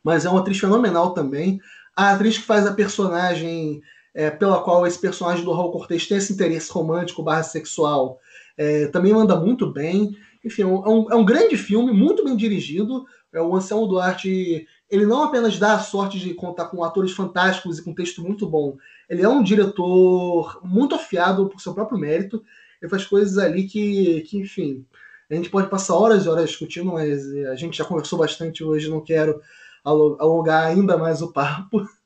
Mas 0.03 0.25
é 0.25 0.29
uma 0.29 0.41
atriz 0.41 0.59
fenomenal 0.59 1.13
também. 1.13 1.59
A 1.95 2.11
atriz 2.11 2.37
que 2.37 2.43
faz 2.43 2.65
a 2.65 2.73
personagem 2.73 3.81
é, 4.13 4.29
pela 4.29 4.61
qual 4.61 4.85
esse 4.85 4.99
personagem 4.99 5.43
do 5.43 5.51
Raul 5.51 5.71
Cortez 5.71 6.07
tem 6.07 6.17
esse 6.17 6.33
interesse 6.33 6.71
romântico 6.71 7.23
barra 7.23 7.43
sexual 7.43 8.19
é, 8.57 8.87
também 8.87 9.13
manda 9.13 9.35
muito 9.35 9.71
bem. 9.71 10.15
Enfim, 10.43 10.63
é 10.63 10.65
um, 10.65 11.11
é 11.11 11.15
um, 11.15 11.25
grande 11.25 11.57
filme, 11.57 11.91
muito 11.91 12.23
bem 12.23 12.35
dirigido. 12.35 13.05
É, 13.33 13.41
o 13.41 13.55
Anselmo 13.55 13.87
Duarte, 13.87 14.67
ele 14.89 15.05
não 15.05 15.23
apenas 15.23 15.57
dá 15.57 15.73
a 15.73 15.79
sorte 15.79 16.19
de 16.19 16.33
contar 16.33 16.65
com 16.65 16.83
atores 16.83 17.11
fantásticos 17.11 17.79
e 17.79 17.83
com 17.83 17.93
texto 17.93 18.21
muito 18.21 18.47
bom, 18.47 18.77
ele 19.09 19.23
é 19.23 19.29
um 19.29 19.43
diretor 19.43 20.59
muito 20.63 20.95
afiado 20.95 21.49
por 21.49 21.61
seu 21.61 21.73
próprio 21.73 21.97
mérito. 21.97 22.43
Ele 22.81 22.89
faz 22.89 23.05
coisas 23.05 23.37
ali 23.37 23.63
que, 23.63 24.21
que 24.21 24.37
enfim, 24.37 24.85
a 25.33 25.37
gente 25.37 25.49
pode 25.49 25.69
passar 25.69 25.95
horas 25.95 26.25
e 26.25 26.29
horas 26.29 26.49
discutindo, 26.49 26.91
mas 26.91 27.33
a 27.47 27.55
gente 27.55 27.77
já 27.77 27.85
conversou 27.85 28.19
bastante 28.19 28.63
hoje, 28.63 28.89
não 28.89 29.01
quero 29.01 29.41
alongar 29.83 30.67
ainda 30.67 30.97
mais 30.97 31.21
o 31.21 31.31
papo. 31.31 31.85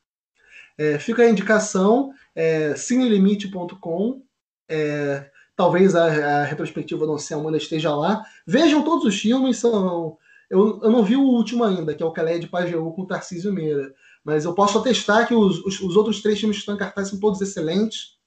É, 0.80 1.00
fica 1.00 1.24
a 1.24 1.28
indicação, 1.28 2.14
é, 2.36 2.76
cinelimite.com. 2.76 4.22
É, 4.70 5.28
talvez 5.56 5.96
a, 5.96 6.06
a, 6.06 6.44
retrospectiva 6.44 7.08
não 7.08 7.18
sei 7.18 7.36
ainda 7.36 7.58
esteja 7.58 7.96
lá. 7.96 8.24
Vejam 8.46 8.84
todos 8.84 9.04
os 9.06 9.20
filmes, 9.20 9.58
são. 9.58 10.20
Eu, 10.48 10.80
eu 10.84 10.92
não 10.92 11.04
vi 11.04 11.16
o 11.16 11.24
último 11.24 11.64
ainda, 11.64 11.96
que 11.96 12.04
é 12.04 12.06
o 12.06 12.12
Calé 12.12 12.38
de 12.38 12.46
Pajeú 12.46 12.94
com 12.94 13.08
Tarcísio 13.08 13.52
Meira. 13.52 13.92
Mas 14.24 14.46
eu 14.46 14.54
posso 14.54 14.78
atestar 14.78 15.28
que 15.28 15.34
os, 15.34 15.66
os, 15.66 15.82
os, 15.82 15.96
outros 15.96 16.22
três 16.22 16.40
filmes 16.40 16.58
que 16.58 16.62
estão 16.62 16.76
em 16.76 16.78
cartaz 16.78 17.08
são 17.08 17.20
todos 17.20 17.42
excelentes. 17.42 18.18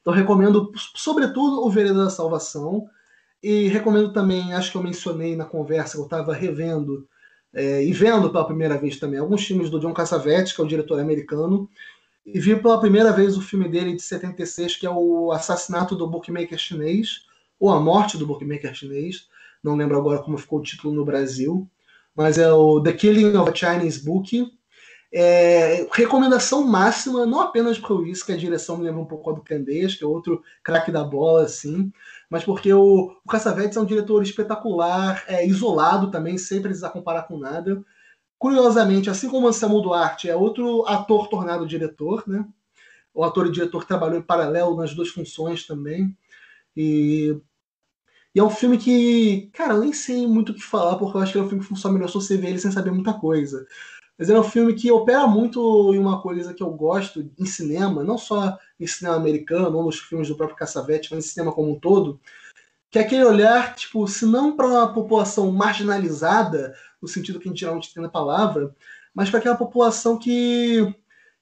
Então 0.00 0.14
recomendo, 0.14 0.72
sobretudo, 0.96 1.62
o 1.62 1.68
Vereda 1.70 2.04
da 2.04 2.10
Salvação. 2.10 2.88
E 3.42 3.68
recomendo 3.68 4.12
também, 4.12 4.52
acho 4.52 4.70
que 4.70 4.76
eu 4.76 4.82
mencionei 4.82 5.34
na 5.34 5.44
conversa, 5.44 5.96
eu 5.96 6.04
estava 6.04 6.34
revendo 6.34 7.08
é, 7.52 7.82
e 7.82 7.92
vendo 7.92 8.30
pela 8.30 8.46
primeira 8.46 8.78
vez 8.78 8.98
também 8.98 9.18
alguns 9.18 9.44
filmes 9.44 9.70
do 9.70 9.80
John 9.80 9.92
Cassavetes, 9.92 10.52
que 10.52 10.60
é 10.60 10.64
o 10.64 10.68
diretor 10.68 11.00
americano, 11.00 11.68
e 12.24 12.38
vi 12.38 12.54
pela 12.54 12.80
primeira 12.80 13.12
vez 13.12 13.36
o 13.36 13.42
filme 13.42 13.68
dele 13.68 13.96
de 13.96 14.02
76, 14.02 14.76
que 14.76 14.86
é 14.86 14.90
o 14.90 15.32
Assassinato 15.32 15.96
do 15.96 16.06
Bookmaker 16.06 16.58
Chinês, 16.58 17.22
ou 17.58 17.70
A 17.70 17.80
Morte 17.80 18.16
do 18.16 18.26
Bookmaker 18.26 18.74
Chinês, 18.74 19.28
não 19.62 19.76
lembro 19.76 19.98
agora 19.98 20.22
como 20.22 20.38
ficou 20.38 20.60
o 20.60 20.62
título 20.62 20.94
no 20.94 21.04
Brasil, 21.04 21.68
mas 22.14 22.38
é 22.38 22.52
o 22.52 22.80
The 22.80 22.92
Killing 22.92 23.36
of 23.36 23.50
a 23.50 23.54
Chinese 23.54 24.04
Book. 24.04 24.50
É, 25.12 25.88
recomendação 25.92 26.64
máxima, 26.64 27.26
não 27.26 27.40
apenas 27.40 27.78
por 27.78 28.06
isso 28.06 28.24
que 28.24 28.32
a 28.32 28.36
direção 28.36 28.76
me 28.76 28.84
lembra 28.84 29.00
um 29.00 29.06
pouco 29.06 29.32
do 29.32 29.42
Candeias, 29.42 29.96
que 29.96 30.04
é 30.04 30.06
outro 30.06 30.40
craque 30.62 30.92
da 30.92 31.02
bola, 31.02 31.42
assim, 31.42 31.92
mas 32.30 32.44
porque 32.44 32.72
o, 32.72 33.16
o 33.24 33.28
Cassavetes 33.28 33.76
é 33.76 33.80
um 33.80 33.84
diretor 33.84 34.22
espetacular, 34.22 35.24
é 35.26 35.44
isolado 35.44 36.12
também, 36.12 36.38
sem 36.38 36.62
precisar 36.62 36.90
comparar 36.90 37.24
com 37.24 37.36
nada. 37.36 37.84
Curiosamente, 38.38 39.10
assim 39.10 39.28
como 39.28 39.48
Anselmo 39.48 39.82
Duarte 39.82 40.30
é 40.30 40.36
outro 40.36 40.86
ator 40.86 41.28
tornado 41.28 41.66
diretor, 41.66 42.22
né? 42.28 42.46
O 43.12 43.24
ator 43.24 43.48
e 43.48 43.50
diretor 43.50 43.84
trabalhou 43.84 44.16
em 44.16 44.22
paralelo 44.22 44.76
nas 44.76 44.94
duas 44.94 45.08
funções 45.08 45.66
também. 45.66 46.16
E, 46.76 47.36
e 48.32 48.38
é 48.38 48.44
um 48.44 48.48
filme 48.48 48.78
que, 48.78 49.50
cara, 49.52 49.74
eu 49.74 49.80
nem 49.80 49.92
sei 49.92 50.24
muito 50.28 50.52
o 50.52 50.54
que 50.54 50.62
falar, 50.62 50.96
porque 50.96 51.16
eu 51.16 51.20
acho 51.20 51.32
que 51.32 51.38
é 51.38 51.42
um 51.42 51.48
filme 51.48 51.64
que 51.64 51.68
funciona 51.68 51.94
melhor 51.94 52.06
se 52.06 52.14
você 52.14 52.36
vê 52.36 52.48
ele 52.48 52.60
sem 52.60 52.70
saber 52.70 52.92
muita 52.92 53.12
coisa. 53.12 53.66
Mas 54.20 54.28
é 54.28 54.38
um 54.38 54.44
filme 54.44 54.74
que 54.74 54.92
opera 54.92 55.26
muito 55.26 55.94
em 55.94 55.98
uma 55.98 56.20
coisa 56.20 56.52
que 56.52 56.62
eu 56.62 56.70
gosto 56.70 57.32
em 57.38 57.46
cinema, 57.46 58.04
não 58.04 58.18
só 58.18 58.58
em 58.78 58.86
cinema 58.86 59.16
americano 59.16 59.78
ou 59.78 59.84
nos 59.84 59.98
filmes 59.98 60.28
do 60.28 60.36
próprio 60.36 60.58
Caçavete, 60.58 61.08
mas 61.10 61.24
em 61.24 61.28
cinema 61.28 61.52
como 61.52 61.70
um 61.70 61.80
todo, 61.80 62.20
que 62.90 62.98
é 62.98 63.02
aquele 63.02 63.24
olhar, 63.24 63.74
tipo, 63.74 64.06
se 64.06 64.26
não 64.26 64.54
para 64.54 64.66
uma 64.66 64.92
população 64.92 65.50
marginalizada, 65.50 66.74
no 67.00 67.08
sentido 67.08 67.40
que 67.40 67.48
a 67.48 67.50
gente 67.50 67.60
geralmente 67.60 67.94
tem 67.94 68.02
na 68.02 68.10
palavra, 68.10 68.76
mas 69.14 69.30
para 69.30 69.38
aquela 69.38 69.56
população 69.56 70.18
que, 70.18 70.94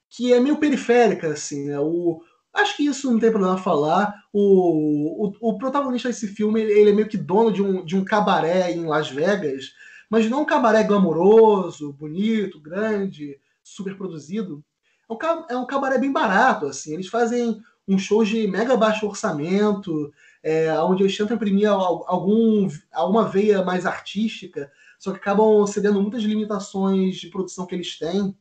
que 0.09 0.33
é 0.33 0.39
meio 0.39 0.59
periférica, 0.59 1.33
assim, 1.33 1.65
né? 1.65 1.81
O, 1.81 2.23
acho 2.55 2.77
que 2.77 2.87
isso 2.87 3.11
não 3.11 3.19
tem 3.19 3.33
problema 3.33 3.59
falar. 3.59 4.15
O, 4.33 5.27
o, 5.27 5.51
o 5.51 5.59
protagonista 5.59 6.09
desse 6.09 6.29
filme, 6.29 6.61
ele 6.61 6.91
é 6.91 6.93
meio 6.93 7.09
que 7.09 7.17
dono 7.19 7.51
de 7.53 7.61
um, 7.61 7.85
de 7.85 7.97
um 7.97 8.05
cabaré 8.05 8.71
em 8.71 8.87
Las 8.87 9.11
Vegas, 9.11 9.73
mas 10.09 10.29
não 10.29 10.43
um 10.43 10.47
cabaré 10.47 10.83
glamouroso, 10.83 11.93
bonito, 11.93 12.61
grande, 12.61 13.39
super 13.63 13.97
produzido. 13.97 14.65
É 15.09 15.13
um, 15.13 15.47
é 15.51 15.57
um 15.57 15.67
cabaré 15.67 15.99
bem 15.99 16.13
barato, 16.13 16.67
assim. 16.67 16.95
Eles 16.95 17.09
fazem 17.09 17.61
um 17.87 17.99
show 17.99 18.23
de 18.23 18.47
mega 18.47 18.77
baixo 18.77 19.07
orçamento, 19.07 20.13
é, 20.43 20.73
onde 20.81 21.03
eles 21.03 21.17
tentam 21.17 21.37
imprimir 21.37 21.71
algum, 21.71 22.69
alguma 22.93 23.27
veia 23.27 23.63
mais 23.65 23.87
artística, 23.87 24.71
só 24.99 25.11
que 25.13 25.19
acabam 25.19 25.67
cedendo 25.67 26.01
muitas 26.01 26.23
limitações 26.23 27.17
de 27.17 27.29
produção 27.29 27.67
que 27.67 27.75
eles 27.75 27.99
têm. 27.99 28.37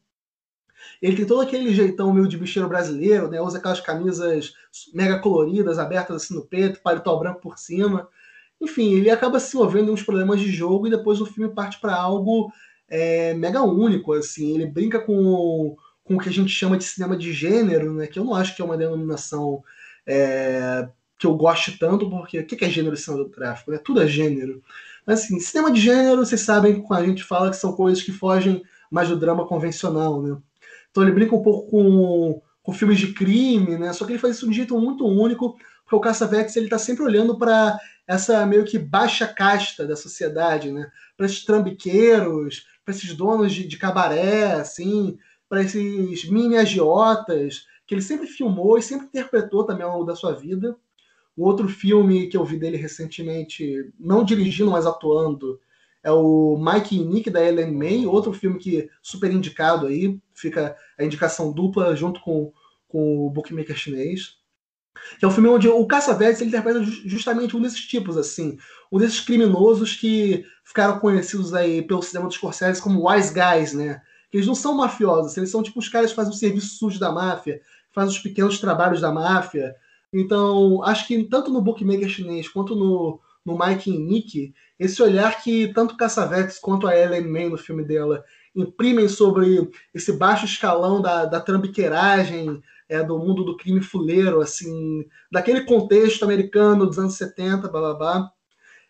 Ele 1.01 1.15
tem 1.15 1.25
todo 1.25 1.41
aquele 1.41 1.73
jeitão 1.73 2.13
meio 2.13 2.27
de 2.27 2.37
bicheiro 2.37 2.67
brasileiro, 2.67 3.29
né? 3.29 3.41
Usa 3.41 3.57
aquelas 3.57 3.79
camisas 3.79 4.53
mega 4.93 5.19
coloridas, 5.19 5.79
abertas 5.79 6.23
assim 6.23 6.35
no 6.35 6.45
peito, 6.45 6.81
paletó 6.81 7.17
branco 7.17 7.41
por 7.41 7.57
cima. 7.57 8.07
Enfim, 8.59 8.93
ele 8.93 9.09
acaba 9.09 9.39
se 9.39 9.55
envolvendo 9.55 9.89
em 9.89 9.93
uns 9.93 10.03
problemas 10.03 10.39
de 10.39 10.51
jogo 10.51 10.87
e 10.87 10.89
depois 10.89 11.21
o 11.21 11.25
filme 11.25 11.53
parte 11.53 11.79
para 11.79 11.95
algo 11.95 12.51
é, 12.89 13.33
mega 13.33 13.61
único, 13.61 14.13
assim. 14.13 14.55
Ele 14.55 14.65
brinca 14.65 14.99
com, 14.99 15.75
com 16.03 16.15
o 16.15 16.19
que 16.19 16.29
a 16.29 16.31
gente 16.31 16.49
chama 16.49 16.77
de 16.77 16.83
cinema 16.83 17.15
de 17.15 17.31
gênero, 17.31 17.93
né? 17.93 18.07
Que 18.07 18.19
eu 18.19 18.23
não 18.23 18.33
acho 18.33 18.55
que 18.55 18.61
é 18.61 18.65
uma 18.65 18.77
denominação 18.77 19.63
é, 20.05 20.87
que 21.17 21.27
eu 21.27 21.35
goste 21.35 21.77
tanto, 21.77 22.09
porque 22.09 22.39
o 22.39 22.45
que 22.45 22.63
é 22.63 22.69
gênero 22.69 22.95
cinematográfico? 22.95 23.71
Né? 23.71 23.79
Tudo 23.83 24.01
é 24.01 24.07
gênero. 24.07 24.63
Mas 25.05 25.23
assim, 25.23 25.39
cinema 25.39 25.71
de 25.71 25.81
gênero, 25.81 26.25
vocês 26.25 26.41
sabem 26.41 26.81
quando 26.81 27.01
a 27.01 27.05
gente 27.05 27.23
fala 27.23 27.49
que 27.49 27.55
são 27.57 27.73
coisas 27.73 28.03
que 28.03 28.11
fogem 28.11 28.63
mais 28.91 29.09
do 29.09 29.17
drama 29.17 29.45
convencional, 29.45 30.21
né? 30.21 30.37
Então 30.91 31.03
ele 31.03 31.11
brinca 31.11 31.35
um 31.35 31.41
pouco 31.41 31.69
com, 31.69 32.41
com 32.63 32.73
filmes 32.73 32.97
de 32.99 33.13
crime, 33.13 33.77
né? 33.77 33.93
Só 33.93 34.05
que 34.05 34.11
ele 34.11 34.19
faz 34.19 34.35
isso 34.35 34.45
de 34.45 34.51
um 34.51 34.53
jeito 34.53 34.79
muito 34.79 35.05
único, 35.05 35.55
porque 35.83 35.95
o 35.95 35.99
Cassavetes 35.99 36.55
ele 36.55 36.65
está 36.65 36.77
sempre 36.77 37.03
olhando 37.03 37.37
para 37.37 37.77
essa 38.07 38.45
meio 38.45 38.63
que 38.63 38.79
baixa 38.79 39.27
casta 39.27 39.85
da 39.85 39.95
sociedade, 39.95 40.71
né? 40.71 40.89
Para 41.17 41.25
esses 41.25 41.43
trambiqueiros, 41.43 42.65
para 42.85 42.95
esses 42.95 43.13
donos 43.13 43.53
de, 43.53 43.67
de 43.67 43.77
cabaré, 43.77 44.53
assim, 44.53 45.17
para 45.49 45.61
esses 45.61 46.27
mini 46.29 46.55
agiotas, 46.55 47.67
que 47.85 47.93
ele 47.93 48.01
sempre 48.01 48.25
filmou 48.25 48.77
e 48.77 48.81
sempre 48.81 49.07
interpretou 49.07 49.65
também 49.65 49.85
ao 49.85 49.93
longo 49.93 50.05
da 50.05 50.15
sua 50.15 50.33
vida. 50.33 50.77
O 51.35 51.45
outro 51.45 51.67
filme 51.67 52.27
que 52.27 52.37
eu 52.37 52.45
vi 52.45 52.57
dele 52.57 52.77
recentemente, 52.77 53.91
não 53.99 54.23
dirigindo, 54.23 54.71
mas 54.71 54.85
atuando, 54.85 55.59
é 56.01 56.11
o 56.11 56.57
Mike 56.57 56.95
e 56.95 57.03
Nick 57.03 57.29
da 57.29 57.43
Ellen 57.43 57.71
May, 57.73 58.07
outro 58.07 58.31
filme 58.31 58.57
que 58.57 58.89
super 59.01 59.31
indicado 59.31 59.87
aí, 59.87 60.17
fica 60.33 60.75
a 60.97 61.03
indicação 61.03 61.51
dupla 61.51 61.95
junto 61.95 62.21
com, 62.21 62.53
com 62.87 63.27
o 63.27 63.29
Bookmaker 63.29 63.75
chinês 63.75 64.36
que 65.17 65.25
é 65.25 65.27
um 65.27 65.31
filme 65.31 65.49
onde 65.49 65.67
o 65.67 65.85
Caça-Vetes 65.85 66.41
interpreta 66.41 66.83
justamente 66.83 67.55
um 67.55 67.61
desses 67.61 67.81
tipos, 67.85 68.17
assim, 68.17 68.57
um 68.91 68.97
desses 68.97 69.19
criminosos 69.19 69.95
que 69.95 70.45
ficaram 70.63 70.99
conhecidos 70.99 71.53
aí 71.53 71.81
pelo 71.81 72.01
cinema 72.01 72.27
dos 72.27 72.35
Scorsese 72.35 72.81
como 72.81 73.09
wise 73.09 73.33
guys, 73.33 73.73
né? 73.73 74.01
Que 74.29 74.37
eles 74.37 74.47
não 74.47 74.55
são 74.55 74.75
mafiosos, 74.75 75.37
eles 75.37 75.49
são 75.49 75.63
tipo 75.63 75.79
os 75.79 75.89
caras 75.89 76.09
que 76.09 76.15
fazem 76.15 76.33
o 76.33 76.35
serviço 76.35 76.77
sujo 76.77 76.99
da 76.99 77.11
máfia, 77.11 77.61
fazem 77.93 78.15
os 78.15 78.21
pequenos 78.21 78.59
trabalhos 78.59 79.01
da 79.01 79.11
máfia. 79.11 79.75
Então, 80.13 80.83
acho 80.83 81.07
que 81.07 81.23
tanto 81.23 81.51
no 81.51 81.61
Bookmaker 81.61 82.09
chinês 82.09 82.47
quanto 82.47 82.75
no, 82.75 83.19
no 83.45 83.57
Mike 83.57 83.89
e 83.89 83.97
Nick, 83.97 84.53
esse 84.79 85.01
olhar 85.01 85.41
que 85.41 85.73
tanto 85.73 85.97
Cassavetes 85.97 86.59
quanto 86.59 86.87
a 86.87 86.95
Ellen 86.95 87.27
May 87.27 87.49
no 87.49 87.57
filme 87.57 87.83
dela 87.83 88.23
imprimem 88.55 89.07
sobre 89.07 89.69
esse 89.93 90.11
baixo 90.11 90.45
escalão 90.45 91.01
da, 91.01 91.25
da 91.25 91.39
trambiqueiragem, 91.39 92.61
é, 92.89 93.03
do 93.03 93.17
mundo 93.17 93.43
do 93.43 93.57
crime 93.57 93.81
fuleiro, 93.81 94.41
assim, 94.41 95.05
daquele 95.31 95.61
contexto 95.61 96.23
americano 96.23 96.85
dos 96.85 96.97
anos 96.97 97.15
70, 97.15 97.67
blá, 97.67 97.81
blá, 97.81 97.93
blá. 97.93 98.31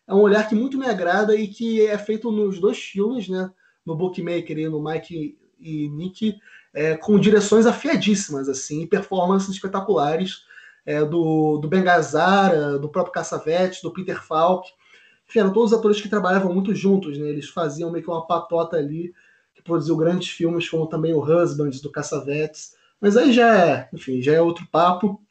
é 0.07 0.13
um 0.13 0.21
olhar 0.21 0.47
que 0.47 0.55
muito 0.55 0.77
me 0.77 0.87
agrada 0.87 1.35
e 1.35 1.47
que 1.47 1.85
é 1.85 1.97
feito 1.97 2.31
nos 2.31 2.59
dois 2.59 2.77
filmes, 2.77 3.27
né? 3.27 3.51
No 3.85 3.95
Bookmaker 3.95 4.57
e 4.57 4.69
no 4.69 4.83
Mike 4.83 5.37
e 5.59 5.89
Nick, 5.89 6.37
é, 6.73 6.95
com 6.95 7.19
direções 7.19 7.65
afiadíssimas, 7.65 8.47
assim, 8.47 8.83
e 8.83 8.87
performances 8.87 9.49
espetaculares 9.49 10.43
é, 10.85 11.03
do, 11.03 11.57
do 11.57 11.67
Ben 11.67 11.83
Gazzara, 11.83 12.77
do 12.77 12.89
próprio 12.89 13.13
Cassavetes, 13.13 13.81
do 13.81 13.91
Peter 13.91 14.23
Falk. 14.23 14.69
Enfim, 15.27 15.39
eram 15.39 15.51
todos 15.51 15.73
os 15.73 15.77
atores 15.77 15.99
que 15.99 16.07
trabalhavam 16.07 16.53
muito 16.53 16.73
juntos, 16.73 17.17
né? 17.17 17.27
Eles 17.27 17.49
faziam 17.49 17.91
meio 17.91 18.03
que 18.03 18.09
uma 18.09 18.25
patota 18.25 18.77
ali, 18.77 19.13
que 19.53 19.61
produziu 19.61 19.97
grandes 19.97 20.29
filmes, 20.29 20.69
como 20.69 20.87
também 20.87 21.13
o 21.13 21.21
Husbands, 21.21 21.81
do 21.81 21.91
Cassavetes. 21.91 22.75
Mas 22.99 23.15
aí 23.15 23.31
já 23.31 23.55
é, 23.55 23.89
enfim, 23.93 24.21
já 24.21 24.33
é 24.33 24.41
outro 24.41 24.67
papo. 24.71 25.21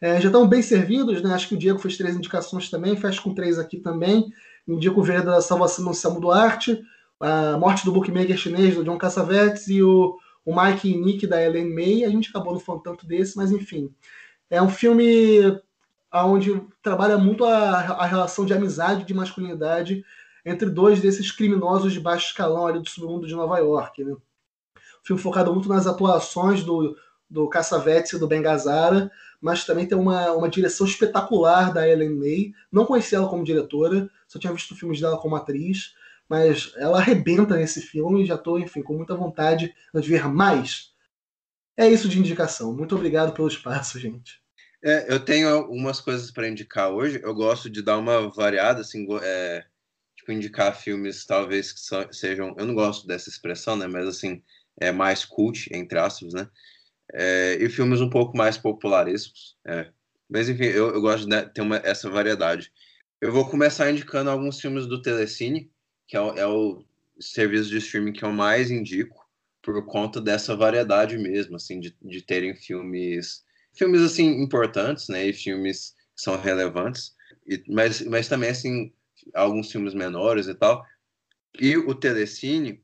É, 0.00 0.20
já 0.20 0.28
estão 0.28 0.46
bem 0.46 0.62
servidos, 0.62 1.20
né? 1.22 1.34
Acho 1.34 1.48
que 1.48 1.54
o 1.54 1.58
Diego 1.58 1.78
fez 1.78 1.96
três 1.96 2.16
indicações 2.16 2.70
também, 2.70 2.96
fecha 2.96 3.20
com 3.20 3.34
três 3.34 3.58
aqui 3.58 3.78
também. 3.78 4.32
Indico 4.66 5.00
o 5.00 5.02
Vereda 5.02 5.32
da 5.32 5.40
Salvação 5.40 5.84
do 5.84 5.94
Selmo 5.94 6.20
Duarte, 6.20 6.80
a 7.18 7.56
Morte 7.58 7.84
do 7.84 7.92
Bookmaker 7.92 8.36
Chinês, 8.36 8.74
do 8.74 8.84
John 8.84 8.98
Cassavetes, 8.98 9.66
e 9.68 9.82
o, 9.82 10.16
o 10.44 10.54
Mike 10.54 10.88
e 10.88 10.96
Nick, 10.96 11.26
da 11.26 11.42
Ellen 11.42 11.74
May. 11.74 12.04
A 12.04 12.10
gente 12.10 12.30
acabou 12.30 12.52
não 12.52 12.60
falando 12.60 12.82
tanto 12.82 13.06
desse, 13.06 13.36
mas 13.36 13.50
enfim. 13.50 13.92
É 14.48 14.62
um 14.62 14.68
filme 14.68 15.60
onde 16.12 16.62
trabalha 16.82 17.18
muito 17.18 17.44
a, 17.44 17.80
a 17.80 18.06
relação 18.06 18.44
de 18.46 18.54
amizade, 18.54 19.04
de 19.04 19.14
masculinidade 19.14 20.04
entre 20.44 20.70
dois 20.70 21.00
desses 21.00 21.30
criminosos 21.30 21.92
de 21.92 22.00
baixo 22.00 22.28
escalão 22.28 22.66
ali 22.66 22.78
do 22.78 22.88
submundo 22.88 23.26
de 23.26 23.34
Nova 23.34 23.58
York. 23.58 24.02
Né? 24.02 24.16
Filme 25.02 25.20
focado 25.20 25.52
muito 25.52 25.68
nas 25.68 25.86
atuações 25.86 26.62
do, 26.62 26.96
do 27.28 27.48
Cassavetes 27.48 28.12
e 28.12 28.18
do 28.18 28.26
Ben 28.26 28.42
Gazzara, 28.42 29.10
mas 29.40 29.64
também 29.64 29.86
tem 29.86 29.96
uma, 29.96 30.32
uma 30.32 30.48
direção 30.48 30.86
espetacular 30.86 31.72
da 31.72 31.88
Ellen 31.88 32.16
May. 32.16 32.52
Não 32.72 32.86
conheci 32.86 33.14
ela 33.14 33.28
como 33.28 33.44
diretora, 33.44 34.08
só 34.26 34.38
tinha 34.38 34.52
visto 34.52 34.74
filmes 34.74 35.00
dela 35.00 35.18
como 35.18 35.36
atriz, 35.36 35.94
mas 36.28 36.72
ela 36.76 36.98
arrebenta 36.98 37.56
nesse 37.56 37.80
filme 37.80 38.22
e 38.22 38.26
já 38.26 38.34
estou, 38.34 38.58
enfim, 38.58 38.82
com 38.82 38.94
muita 38.94 39.14
vontade 39.14 39.74
de 39.94 40.08
ver 40.08 40.26
mais. 40.28 40.92
É 41.76 41.88
isso 41.88 42.08
de 42.08 42.18
indicação. 42.18 42.74
Muito 42.74 42.94
obrigado 42.96 43.32
pelo 43.32 43.48
espaço, 43.48 43.98
gente. 43.98 44.40
É, 44.82 45.12
eu 45.12 45.18
tenho 45.18 45.48
algumas 45.48 46.00
coisas 46.00 46.30
para 46.30 46.48
indicar 46.48 46.90
hoje. 46.90 47.20
Eu 47.22 47.34
gosto 47.34 47.70
de 47.70 47.82
dar 47.82 47.98
uma 47.98 48.28
variada, 48.28 48.80
assim, 48.80 49.06
é, 49.22 49.64
tipo, 50.16 50.32
indicar 50.32 50.76
filmes 50.76 51.24
talvez 51.24 51.72
que 51.72 51.80
sejam. 52.14 52.54
Eu 52.58 52.66
não 52.66 52.74
gosto 52.74 53.06
dessa 53.06 53.28
expressão, 53.28 53.76
né? 53.76 53.86
Mas 53.86 54.06
assim, 54.06 54.42
é 54.80 54.92
mais 54.92 55.24
cult, 55.24 55.68
entre 55.72 55.98
aspas, 55.98 56.32
né? 56.32 56.48
É, 57.12 57.56
e 57.60 57.68
filmes 57.68 58.00
um 58.00 58.10
pouco 58.10 58.36
mais 58.36 58.58
popularescos. 58.58 59.56
É. 59.66 59.90
Mas 60.28 60.48
enfim, 60.48 60.64
eu, 60.64 60.90
eu 60.90 61.00
gosto 61.00 61.28
de 61.28 61.42
ter 61.50 61.62
uma, 61.62 61.76
essa 61.76 62.10
variedade. 62.10 62.70
Eu 63.20 63.32
vou 63.32 63.48
começar 63.48 63.90
indicando 63.90 64.30
alguns 64.30 64.60
filmes 64.60 64.86
do 64.86 65.00
Telecine, 65.00 65.70
que 66.06 66.16
é 66.16 66.20
o, 66.20 66.32
é 66.38 66.46
o 66.46 66.84
serviço 67.18 67.70
de 67.70 67.78
streaming 67.78 68.12
que 68.12 68.24
eu 68.24 68.32
mais 68.32 68.70
indico, 68.70 69.26
por 69.62 69.84
conta 69.86 70.20
dessa 70.20 70.54
variedade 70.56 71.18
mesmo, 71.18 71.56
assim, 71.56 71.80
de, 71.80 71.96
de 72.00 72.22
terem 72.22 72.54
filmes, 72.54 73.44
filmes 73.74 74.02
assim 74.02 74.40
importantes, 74.40 75.08
né, 75.08 75.26
e 75.26 75.32
filmes 75.32 75.94
que 76.16 76.22
são 76.22 76.40
relevantes, 76.40 77.14
e, 77.46 77.62
mas, 77.68 78.00
mas 78.02 78.28
também 78.28 78.50
assim 78.50 78.92
alguns 79.34 79.70
filmes 79.70 79.94
menores 79.94 80.46
e 80.46 80.54
tal. 80.54 80.84
E 81.60 81.76
o 81.76 81.94
Telecine, 81.94 82.82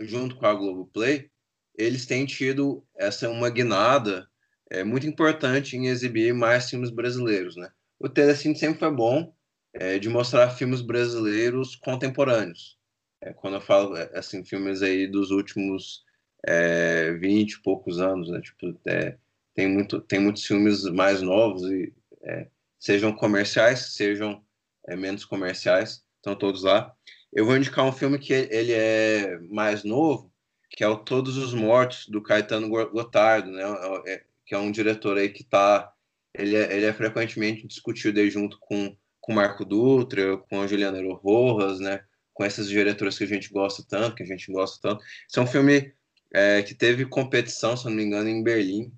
junto 0.00 0.36
com 0.36 0.46
a 0.46 0.54
Globoplay, 0.54 1.30
eles 1.76 2.06
têm 2.06 2.24
tido 2.26 2.84
essa 2.96 3.28
uma 3.28 3.50
guinada 3.50 4.28
é, 4.70 4.82
muito 4.82 5.06
importante 5.06 5.76
em 5.76 5.86
exibir 5.86 6.34
mais 6.34 6.68
filmes 6.68 6.90
brasileiros, 6.90 7.56
né? 7.56 7.70
O 7.98 8.08
Telecine 8.08 8.56
sempre 8.56 8.78
foi 8.78 8.90
bom 8.90 9.32
é, 9.72 9.98
de 9.98 10.08
mostrar 10.08 10.50
filmes 10.50 10.80
brasileiros 10.80 11.76
contemporâneos. 11.76 12.78
É, 13.20 13.32
quando 13.32 13.54
eu 13.54 13.60
falo 13.60 13.94
assim 14.14 14.44
filmes 14.44 14.82
aí 14.82 15.06
dos 15.06 15.30
últimos 15.30 16.04
é, 16.46 17.12
20 17.12 17.52
e 17.52 17.62
poucos 17.62 18.00
anos, 18.00 18.30
né? 18.30 18.40
Tipo, 18.40 18.78
é, 18.86 19.16
tem 19.54 19.68
muito 19.68 20.00
tem 20.00 20.18
muitos 20.18 20.44
filmes 20.44 20.84
mais 20.84 21.22
novos 21.22 21.62
e 21.70 21.92
é, 22.22 22.48
sejam 22.78 23.12
comerciais, 23.12 23.94
sejam 23.94 24.44
é, 24.86 24.96
menos 24.96 25.24
comerciais, 25.24 26.04
estão 26.16 26.34
todos 26.34 26.62
lá. 26.62 26.94
Eu 27.32 27.44
vou 27.44 27.56
indicar 27.56 27.84
um 27.84 27.92
filme 27.92 28.18
que 28.18 28.32
ele 28.32 28.72
é 28.72 29.38
mais 29.50 29.84
novo, 29.84 30.32
que 30.70 30.84
é 30.84 30.88
o 30.88 30.96
Todos 30.96 31.36
os 31.36 31.54
Mortos, 31.54 32.06
do 32.08 32.22
Caetano 32.22 32.68
Gotardo, 32.68 33.50
né? 33.50 33.62
É, 33.62 34.14
é, 34.14 34.24
que 34.44 34.54
é 34.54 34.58
um 34.58 34.70
diretor 34.70 35.18
aí 35.18 35.28
que 35.28 35.44
tá. 35.44 35.92
Ele 36.34 36.56
é, 36.56 36.76
ele 36.76 36.86
é 36.86 36.92
frequentemente 36.92 37.66
discutido 37.66 38.20
aí 38.20 38.30
junto 38.30 38.58
com, 38.60 38.96
com 39.20 39.32
Marco 39.32 39.64
Dutra, 39.64 40.36
com 40.36 40.60
a 40.60 40.66
Juliana 40.66 41.00
Rojas, 41.14 41.80
né? 41.80 42.04
Com 42.34 42.44
essas 42.44 42.68
diretoras 42.68 43.16
que 43.16 43.24
a 43.24 43.28
gente 43.28 43.50
gosta 43.50 43.82
tanto, 43.88 44.14
que 44.16 44.22
a 44.22 44.26
gente 44.26 44.52
gosta 44.52 44.78
tanto. 44.80 45.02
Esse 45.28 45.38
é 45.38 45.42
um 45.42 45.46
filme 45.46 45.92
é, 46.32 46.62
que 46.62 46.74
teve 46.74 47.06
competição, 47.06 47.76
se 47.76 47.86
não 47.86 47.92
me 47.92 48.04
engano, 48.04 48.28
em 48.28 48.42
Berlim. 48.42 48.92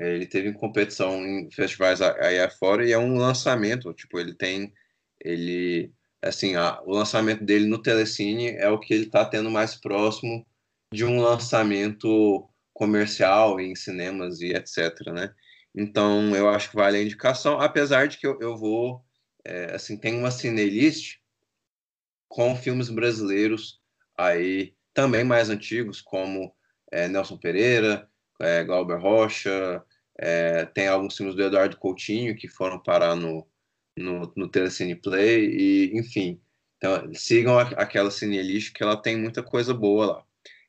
É, 0.00 0.14
ele 0.14 0.26
teve 0.26 0.52
competição 0.52 1.24
em 1.26 1.50
festivais 1.50 2.00
aí 2.00 2.40
afora 2.40 2.86
e 2.86 2.92
é 2.92 2.98
um 2.98 3.16
lançamento, 3.16 3.92
tipo, 3.94 4.18
ele 4.18 4.34
tem. 4.34 4.72
Ele. 5.20 5.92
Assim, 6.22 6.54
a, 6.56 6.80
o 6.82 6.92
lançamento 6.92 7.44
dele 7.44 7.66
no 7.66 7.82
Telecine 7.82 8.50
é 8.50 8.68
o 8.70 8.78
que 8.78 8.94
ele 8.94 9.04
está 9.04 9.24
tendo 9.24 9.50
mais 9.50 9.74
próximo 9.74 10.46
de 10.94 11.04
um 11.04 11.20
lançamento 11.20 12.48
comercial 12.72 13.60
em 13.60 13.74
cinemas 13.74 14.40
e 14.40 14.52
etc, 14.52 14.94
né? 15.12 15.34
Então, 15.74 16.34
eu 16.36 16.48
acho 16.48 16.70
que 16.70 16.76
vale 16.76 16.96
a 16.96 17.02
indicação, 17.02 17.60
apesar 17.60 18.06
de 18.06 18.16
que 18.16 18.26
eu, 18.26 18.38
eu 18.40 18.56
vou, 18.56 19.04
é, 19.44 19.74
assim, 19.74 19.96
tem 19.96 20.16
uma 20.16 20.30
cinelist 20.30 21.18
com 22.28 22.54
filmes 22.54 22.88
brasileiros 22.88 23.80
aí 24.16 24.74
também 24.92 25.24
mais 25.24 25.50
antigos, 25.50 26.00
como 26.00 26.54
é, 26.92 27.08
Nelson 27.08 27.36
Pereira, 27.38 28.08
é, 28.40 28.62
Glauber 28.62 29.00
Rocha, 29.00 29.82
é, 30.16 30.64
tem 30.66 30.86
alguns 30.86 31.16
filmes 31.16 31.34
do 31.34 31.42
Eduardo 31.42 31.76
Coutinho 31.76 32.36
que 32.36 32.46
foram 32.46 32.80
parar 32.80 33.16
no, 33.16 33.44
no, 33.96 34.32
no 34.36 34.48
Telecine 34.48 34.94
Play, 34.94 35.46
e, 35.46 35.98
enfim, 35.98 36.40
então, 36.76 37.12
sigam 37.14 37.58
aquela 37.58 38.10
cinelist 38.10 38.72
que 38.72 38.82
ela 38.82 38.96
tem 38.96 39.16
muita 39.16 39.42
coisa 39.42 39.74
boa 39.74 40.06
lá. 40.06 40.24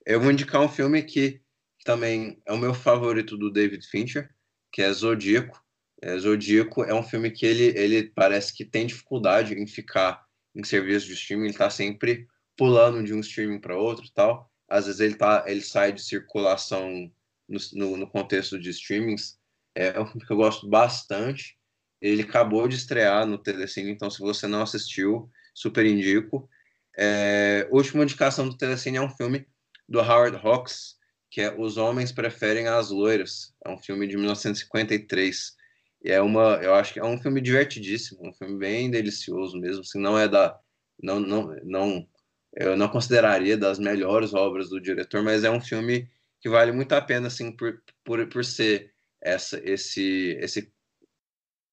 Eu 0.05 0.21
vou 0.21 0.31
indicar 0.31 0.61
um 0.61 0.69
filme 0.69 1.01
que 1.01 1.41
também 1.83 2.41
é 2.45 2.53
o 2.53 2.57
meu 2.57 2.73
favorito 2.73 3.35
do 3.35 3.51
David 3.51 3.85
Fincher, 3.87 4.29
que 4.71 4.81
é 4.81 4.91
Zodíaco. 4.93 5.63
É, 6.01 6.17
Zodíaco 6.17 6.83
é 6.83 6.93
um 6.93 7.01
filme 7.01 7.31
que 7.31 7.45
ele, 7.45 7.77
ele 7.77 8.03
parece 8.09 8.53
que 8.53 8.63
tem 8.63 8.85
dificuldade 8.85 9.53
em 9.55 9.65
ficar 9.65 10.23
em 10.53 10.63
serviço 10.63 11.07
de 11.07 11.13
streaming, 11.13 11.45
ele 11.45 11.51
está 11.51 11.69
sempre 11.69 12.27
pulando 12.55 13.03
de 13.03 13.13
um 13.13 13.19
streaming 13.19 13.59
para 13.59 13.77
outro 13.77 14.09
tal. 14.13 14.49
Às 14.69 14.85
vezes 14.85 15.01
ele, 15.01 15.15
tá, 15.15 15.43
ele 15.47 15.61
sai 15.61 15.91
de 15.91 16.01
circulação 16.01 17.11
no, 17.47 17.59
no, 17.73 17.97
no 17.97 18.07
contexto 18.07 18.59
de 18.59 18.69
streamings. 18.69 19.39
É, 19.73 19.87
é 19.87 19.99
um 19.99 20.05
filme 20.05 20.25
que 20.25 20.31
eu 20.31 20.37
gosto 20.37 20.69
bastante. 20.69 21.57
Ele 21.99 22.21
acabou 22.21 22.67
de 22.67 22.75
estrear 22.75 23.25
no 23.25 23.37
Telecine, 23.37 23.91
então 23.91 24.09
se 24.09 24.19
você 24.19 24.47
não 24.47 24.61
assistiu, 24.61 25.29
super 25.53 25.85
indico. 25.85 26.49
É, 26.97 27.67
última 27.71 28.03
indicação 28.03 28.47
do 28.47 28.57
Telecine 28.57 28.97
é 28.97 29.01
um 29.01 29.09
filme 29.09 29.45
do 29.87 29.99
Howard 29.99 30.37
Hawks, 30.37 30.95
que 31.29 31.41
é 31.41 31.53
Os 31.53 31.77
Homens 31.77 32.11
Preferem 32.11 32.67
as 32.67 32.89
Loiras. 32.89 33.53
É 33.65 33.69
um 33.69 33.77
filme 33.77 34.07
de 34.07 34.15
1953. 34.15 35.53
E 36.03 36.11
é 36.11 36.21
uma, 36.21 36.59
eu 36.61 36.73
acho 36.73 36.93
que 36.93 36.99
é 36.99 37.03
um 37.03 37.19
filme 37.19 37.41
divertidíssimo, 37.41 38.27
um 38.27 38.33
filme 38.33 38.57
bem 38.57 38.91
delicioso 38.91 39.59
mesmo, 39.59 39.81
assim, 39.81 39.99
não 39.99 40.17
é 40.17 40.27
da 40.27 40.57
não 41.01 41.19
não 41.19 41.55
não 41.63 42.07
eu 42.55 42.77
não 42.77 42.87
consideraria 42.87 43.57
das 43.57 43.77
melhores 43.77 44.33
obras 44.33 44.69
do 44.69 44.79
diretor, 44.79 45.21
mas 45.23 45.43
é 45.43 45.51
um 45.51 45.59
filme 45.59 46.07
que 46.39 46.49
vale 46.49 46.71
muito 46.71 46.93
a 46.93 47.01
pena 47.01 47.27
assim 47.27 47.51
por, 47.51 47.81
por, 48.03 48.25
por 48.29 48.45
ser 48.45 48.93
essa 49.21 49.59
esse 49.63 50.37
esse 50.39 50.71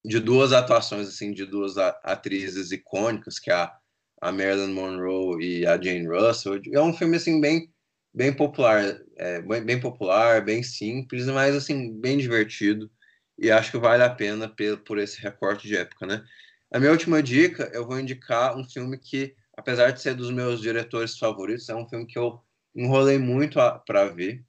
de 0.04 0.18
duas 0.18 0.52
atuações 0.52 1.08
assim 1.08 1.32
de 1.32 1.46
duas 1.46 1.76
atrizes 1.78 2.72
icônicas 2.72 3.38
que 3.38 3.50
é 3.50 3.54
a, 3.54 3.78
a 4.20 4.32
Marilyn 4.32 4.72
Monroe 4.72 5.44
e 5.44 5.66
a 5.66 5.80
Jane 5.80 6.08
Russell 6.08 6.60
é 6.72 6.80
um 6.80 6.92
filme 6.92 7.16
assim 7.16 7.40
bem 7.40 7.71
bem 8.12 8.32
popular, 8.32 9.00
é, 9.16 9.40
bem, 9.40 9.80
popular, 9.80 10.44
bem 10.44 10.62
simples, 10.62 11.26
mas 11.26 11.54
assim 11.54 11.92
bem 11.98 12.18
divertido. 12.18 12.90
E 13.38 13.50
acho 13.50 13.70
que 13.70 13.78
vale 13.78 14.02
a 14.02 14.10
pena 14.10 14.48
por, 14.48 14.78
por 14.78 14.98
esse 14.98 15.20
recorte 15.20 15.66
de 15.66 15.76
época, 15.76 16.06
né? 16.06 16.24
A 16.70 16.78
minha 16.78 16.92
última 16.92 17.22
dica, 17.22 17.70
eu 17.72 17.86
vou 17.86 17.98
indicar 17.98 18.56
um 18.56 18.64
filme 18.64 18.98
que, 18.98 19.34
apesar 19.56 19.90
de 19.90 20.00
ser 20.00 20.14
dos 20.14 20.30
meus 20.30 20.60
diretores 20.60 21.18
favoritos, 21.18 21.68
é 21.68 21.74
um 21.74 21.88
filme 21.88 22.06
que 22.06 22.18
eu 22.18 22.40
enrolei 22.74 23.18
muito 23.18 23.58
para 23.86 24.06
ver. 24.06 24.44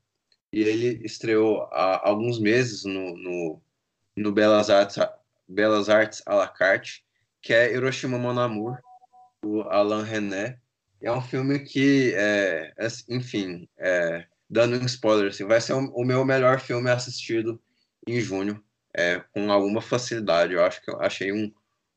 E 0.52 0.62
ele 0.62 1.06
estreou 1.06 1.64
há 1.72 2.08
alguns 2.08 2.40
meses 2.40 2.84
no, 2.86 3.18
no, 3.18 3.62
no 4.16 4.32
Belas 4.32 4.70
Artes 4.70 4.98
Belas 5.48 5.90
Artes 5.90 6.22
à 6.26 6.36
la 6.36 6.48
carte, 6.48 7.04
que 7.42 7.54
é 7.54 7.74
Hiroshima 7.74 8.18
Mon 8.18 8.40
Amour, 8.40 8.78
do 9.42 9.62
Alain 9.64 10.04
René, 10.04 10.58
é 11.04 11.12
um 11.12 11.22
filme 11.22 11.60
que, 11.60 12.14
é, 12.16 12.74
é, 12.78 12.88
enfim, 13.10 13.68
é, 13.78 14.26
dando 14.50 14.78
um 14.78 14.86
spoiler, 14.86 15.30
assim, 15.30 15.46
vai 15.46 15.60
ser 15.60 15.74
o, 15.74 16.04
meu 16.04 16.24
melhor 16.24 16.60
filme 16.60 16.90
assistido 16.90 17.62
em 18.08 18.20
junho, 18.22 18.64
é, 18.96 19.20
com 19.34 19.52
alguma 19.52 19.82
facilidade. 19.82 20.54
Eu 20.54 20.64
acho 20.64 20.82
que 20.82 20.90
eu 20.90 21.02
achei 21.02 21.32
um, 21.32 21.52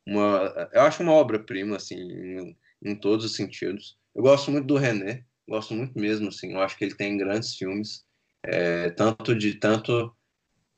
uma 0.07 0.69
eu 0.73 0.83
acho 0.83 1.03
uma 1.03 1.13
obra-prima, 1.13 1.77
assim, 1.77 1.97
em, 1.97 2.57
em 2.83 2.97
todos 2.97 3.25
os 3.25 3.37
sentidos. 3.37 3.97
Eu 4.15 4.23
gosto 4.23 4.51
muito 4.51 4.67
do 4.67 4.77
René, 4.77 5.25
gosto 5.49 5.75
muito 5.75 5.99
mesmo, 5.99 6.29
assim, 6.29 6.53
eu 6.53 6.61
acho 6.61 6.77
que 6.77 6.85
ele 6.85 6.95
tem 6.95 7.17
grandes 7.17 7.55
filmes, 7.55 8.05
é, 8.43 8.91
tanto 8.91 9.37
de 9.37 9.55
tanto 9.55 10.13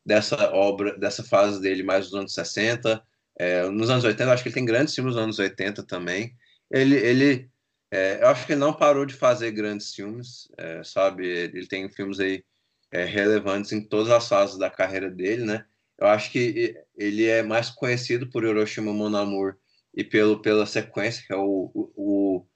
dessa 0.05 0.53
obra, 0.53 0.99
dessa 0.99 1.23
fase 1.23 1.61
dele 1.61 1.83
mais 1.83 2.07
dos 2.07 2.15
anos 2.15 2.35
60, 2.35 3.03
é, 3.39 3.69
nos 3.71 3.89
anos 3.89 4.05
80, 4.05 4.25
eu 4.25 4.33
acho 4.33 4.43
que 4.43 4.49
ele 4.49 4.55
tem 4.55 4.65
grandes 4.65 4.95
filmes 4.95 5.15
nos 5.15 5.23
anos 5.23 5.39
80 5.39 5.85
também. 5.85 6.35
Ele, 6.71 6.97
ele 6.97 7.49
é, 7.91 8.23
eu 8.23 8.29
acho 8.29 8.47
que 8.47 8.53
ele 8.53 8.61
não 8.61 8.73
parou 8.73 9.07
de 9.07 9.15
fazer 9.15 9.51
grandes 9.53 9.95
filmes, 9.95 10.49
é, 10.59 10.83
sabe? 10.85 11.27
Ele 11.27 11.67
tem 11.67 11.89
filmes 11.89 12.21
aí 12.21 12.45
é, 12.93 13.05
relevantes 13.05 13.73
em 13.73 13.81
todas 13.81 14.11
as 14.11 14.29
fases 14.29 14.59
da 14.59 14.71
carreira 14.71 15.11
dele, 15.11 15.45
né? 15.45 15.65
Eu 15.99 16.07
acho 16.07 16.31
que 16.31 16.77
ele 16.97 17.27
é 17.27 17.43
mais 17.43 17.71
conhecido 17.71 18.29
por 18.31 18.45
Hiroshima 18.45 18.93
Mon 18.93 19.17
Amour 19.17 19.57
e 19.95 20.05
pelo, 20.05 20.41
pela 20.41 20.67
sequência, 20.67 21.25
que 21.27 21.33
é 21.33 21.37
o, 21.37 21.71
o, 21.75 21.93
o 21.97 22.47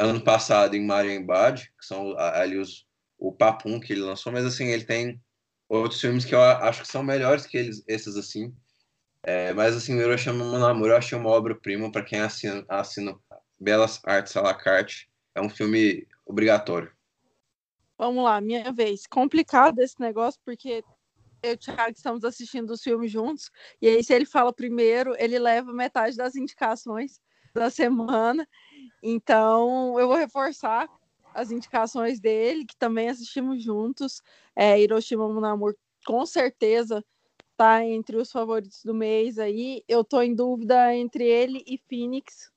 ano 0.00 0.20
passado 0.22 0.74
em 0.74 0.84
Marienbad, 0.84 1.72
que 1.78 1.86
são 1.86 2.18
ali 2.18 2.56
os, 2.58 2.86
o 3.18 3.32
Papum 3.32 3.78
que 3.78 3.92
ele 3.92 4.02
lançou, 4.02 4.32
mas 4.32 4.44
assim, 4.44 4.68
ele 4.68 4.84
tem 4.84 5.20
outros 5.68 6.00
filmes 6.00 6.24
que 6.24 6.34
eu 6.34 6.40
acho 6.40 6.82
que 6.82 6.88
são 6.88 7.02
melhores 7.02 7.46
que 7.46 7.56
eles, 7.56 7.84
esses 7.86 8.16
assim. 8.16 8.54
É, 9.22 9.52
mas 9.52 9.76
assim, 9.76 9.98
Hiroshima 9.98 10.32
Mon 10.32 10.64
Amour 10.64 10.88
eu 10.88 10.96
achei 10.96 11.18
uma 11.18 11.30
obra-prima 11.30 11.92
para 11.92 12.04
quem 12.04 12.20
assina, 12.20 12.64
assina 12.68 13.16
Belas 13.58 14.00
Artes 14.04 14.36
à 14.36 14.42
la 14.42 14.54
carte. 14.54 15.10
É 15.34 15.40
um 15.40 15.48
filme 15.48 16.06
obrigatório. 16.24 16.92
Vamos 17.96 18.22
lá, 18.24 18.40
minha 18.40 18.72
vez. 18.72 19.06
Complicado 19.06 19.80
esse 19.80 20.00
negócio, 20.00 20.40
porque 20.44 20.84
eu 21.42 21.50
e 21.50 21.54
o 21.54 21.56
Thiago 21.56 21.92
estamos 21.92 22.24
assistindo 22.24 22.70
os 22.70 22.82
filmes 22.82 23.10
juntos, 23.10 23.50
e 23.80 23.88
aí 23.88 24.02
se 24.02 24.12
ele 24.12 24.26
fala 24.26 24.52
primeiro, 24.52 25.14
ele 25.18 25.38
leva 25.38 25.72
metade 25.72 26.16
das 26.16 26.34
indicações 26.34 27.20
da 27.54 27.70
semana. 27.70 28.46
Então, 29.02 29.98
eu 29.98 30.08
vou 30.08 30.16
reforçar 30.16 30.88
as 31.34 31.50
indicações 31.50 32.20
dele, 32.20 32.64
que 32.64 32.76
também 32.76 33.08
assistimos 33.08 33.62
juntos. 33.62 34.22
É, 34.54 34.80
Hiroshima 34.80 35.28
Mon 35.28 35.44
Amour, 35.44 35.76
com 36.04 36.24
certeza, 36.26 37.04
tá 37.56 37.84
entre 37.84 38.16
os 38.16 38.30
favoritos 38.30 38.82
do 38.84 38.94
mês 38.94 39.38
aí. 39.38 39.84
Eu 39.88 40.04
tô 40.04 40.20
em 40.22 40.34
dúvida 40.34 40.94
entre 40.94 41.24
ele 41.24 41.62
e 41.66 41.78
Phoenix, 41.78 42.50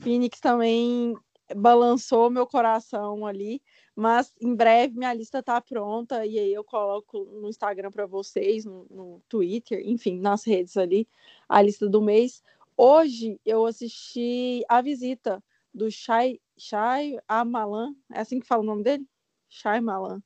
Phoenix 0.00 0.40
também 0.40 1.14
balançou 1.54 2.30
meu 2.30 2.46
coração 2.46 3.26
ali, 3.26 3.62
mas 3.94 4.32
em 4.40 4.54
breve 4.54 4.96
minha 4.96 5.12
lista 5.12 5.42
tá 5.42 5.60
pronta 5.60 6.24
e 6.24 6.38
aí 6.38 6.52
eu 6.52 6.64
coloco 6.64 7.24
no 7.24 7.48
Instagram 7.48 7.90
para 7.90 8.06
vocês, 8.06 8.64
no, 8.64 8.86
no, 8.90 9.22
Twitter, 9.28 9.82
enfim, 9.84 10.18
nas 10.20 10.44
redes 10.44 10.76
ali, 10.76 11.08
a 11.48 11.60
lista 11.60 11.88
do 11.88 12.00
mês. 12.00 12.42
Hoje 12.76 13.40
eu 13.44 13.66
assisti 13.66 14.64
A 14.68 14.80
Visita 14.80 15.42
do 15.72 15.90
Shai, 15.90 16.40
Shai 16.56 17.18
Amalan, 17.28 17.94
é 18.12 18.20
assim 18.20 18.40
que 18.40 18.46
fala 18.46 18.62
o 18.62 18.66
nome 18.66 18.82
dele? 18.82 19.06
Shai 19.48 19.80
Malan. 19.80 20.22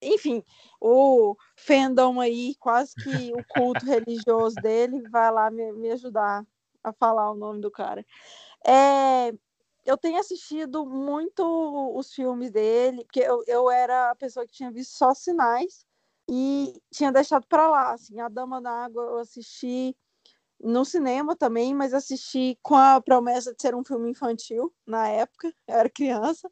Enfim, 0.00 0.44
o 0.80 1.34
fandom 1.56 2.20
aí, 2.20 2.54
quase 2.60 2.94
que 2.94 3.32
o 3.32 3.44
culto 3.48 3.84
religioso 3.84 4.54
dele, 4.56 5.02
vai 5.10 5.30
lá 5.32 5.50
me, 5.50 5.72
me 5.72 5.90
ajudar 5.90 6.46
a 6.82 6.92
falar 6.92 7.30
o 7.30 7.34
nome 7.36 7.60
do 7.60 7.70
cara. 7.70 8.04
É, 8.66 9.32
eu 9.84 9.96
tenho 9.96 10.18
assistido 10.18 10.86
muito 10.86 11.42
os 11.96 12.12
filmes 12.12 12.50
dele, 12.50 13.04
porque 13.04 13.20
eu, 13.20 13.42
eu 13.46 13.70
era 13.70 14.10
a 14.10 14.14
pessoa 14.14 14.46
que 14.46 14.52
tinha 14.52 14.70
visto 14.70 14.92
só 14.92 15.14
sinais 15.14 15.86
e 16.28 16.74
tinha 16.92 17.12
deixado 17.12 17.46
para 17.48 17.70
lá. 17.70 17.92
Assim, 17.92 18.20
A 18.20 18.28
Dama 18.28 18.60
na 18.60 18.84
Água 18.84 19.02
eu 19.04 19.18
assisti 19.18 19.96
no 20.60 20.84
cinema 20.84 21.36
também, 21.36 21.74
mas 21.74 21.94
assisti 21.94 22.58
com 22.62 22.74
a 22.76 23.00
promessa 23.00 23.54
de 23.54 23.62
ser 23.62 23.74
um 23.74 23.84
filme 23.84 24.10
infantil 24.10 24.74
na 24.86 25.08
época, 25.08 25.48
eu 25.66 25.74
era 25.76 25.88
criança. 25.90 26.50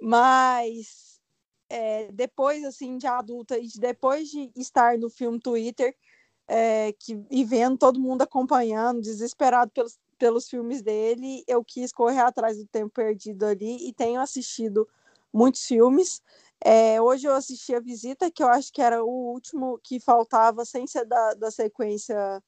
Mas 0.00 1.20
é, 1.68 2.10
depois, 2.12 2.64
assim, 2.64 2.98
de 2.98 3.06
adulta 3.06 3.58
e 3.58 3.68
depois 3.78 4.28
de 4.30 4.50
estar 4.56 4.98
no 4.98 5.10
filme 5.10 5.40
Twitter, 5.40 5.96
é, 6.46 6.92
que, 6.92 7.24
e 7.30 7.44
vendo 7.44 7.78
todo 7.78 8.00
mundo 8.00 8.22
acompanhando, 8.22 9.00
desesperado 9.00 9.70
pelos, 9.72 9.98
pelos 10.18 10.48
filmes 10.48 10.82
dele, 10.82 11.44
eu 11.46 11.64
quis 11.64 11.92
correr 11.92 12.20
atrás 12.20 12.56
do 12.56 12.66
tempo 12.66 12.90
perdido 12.90 13.44
ali 13.44 13.88
e 13.88 13.92
tenho 13.92 14.20
assistido 14.20 14.88
muitos 15.32 15.64
filmes. 15.64 16.22
É, 16.64 17.00
hoje 17.00 17.26
eu 17.26 17.34
assisti 17.34 17.74
a 17.74 17.80
Visita, 17.80 18.30
que 18.30 18.42
eu 18.42 18.48
acho 18.48 18.72
que 18.72 18.80
era 18.80 19.02
o 19.04 19.32
último 19.32 19.78
que 19.82 20.00
faltava, 20.00 20.64
sem 20.64 20.86
ser 20.86 21.04
da, 21.04 21.34
da 21.34 21.50
sequência 21.50 22.42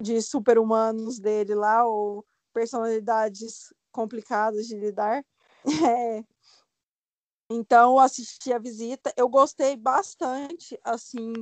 de 0.00 0.20
super-humanos 0.22 1.18
dele 1.18 1.54
lá, 1.54 1.84
ou 1.84 2.24
personalidades 2.52 3.72
complicadas 3.90 4.66
de 4.66 4.76
lidar. 4.76 5.24
É, 5.64 6.24
então, 7.50 7.92
eu 7.94 7.98
assisti 7.98 8.52
a 8.52 8.58
visita, 8.58 9.12
eu 9.16 9.28
gostei 9.28 9.76
bastante, 9.76 10.78
assim, 10.84 11.32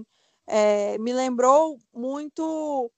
é, 0.47 0.97
me 0.98 1.12
lembrou 1.12 1.78
muito 1.93 2.90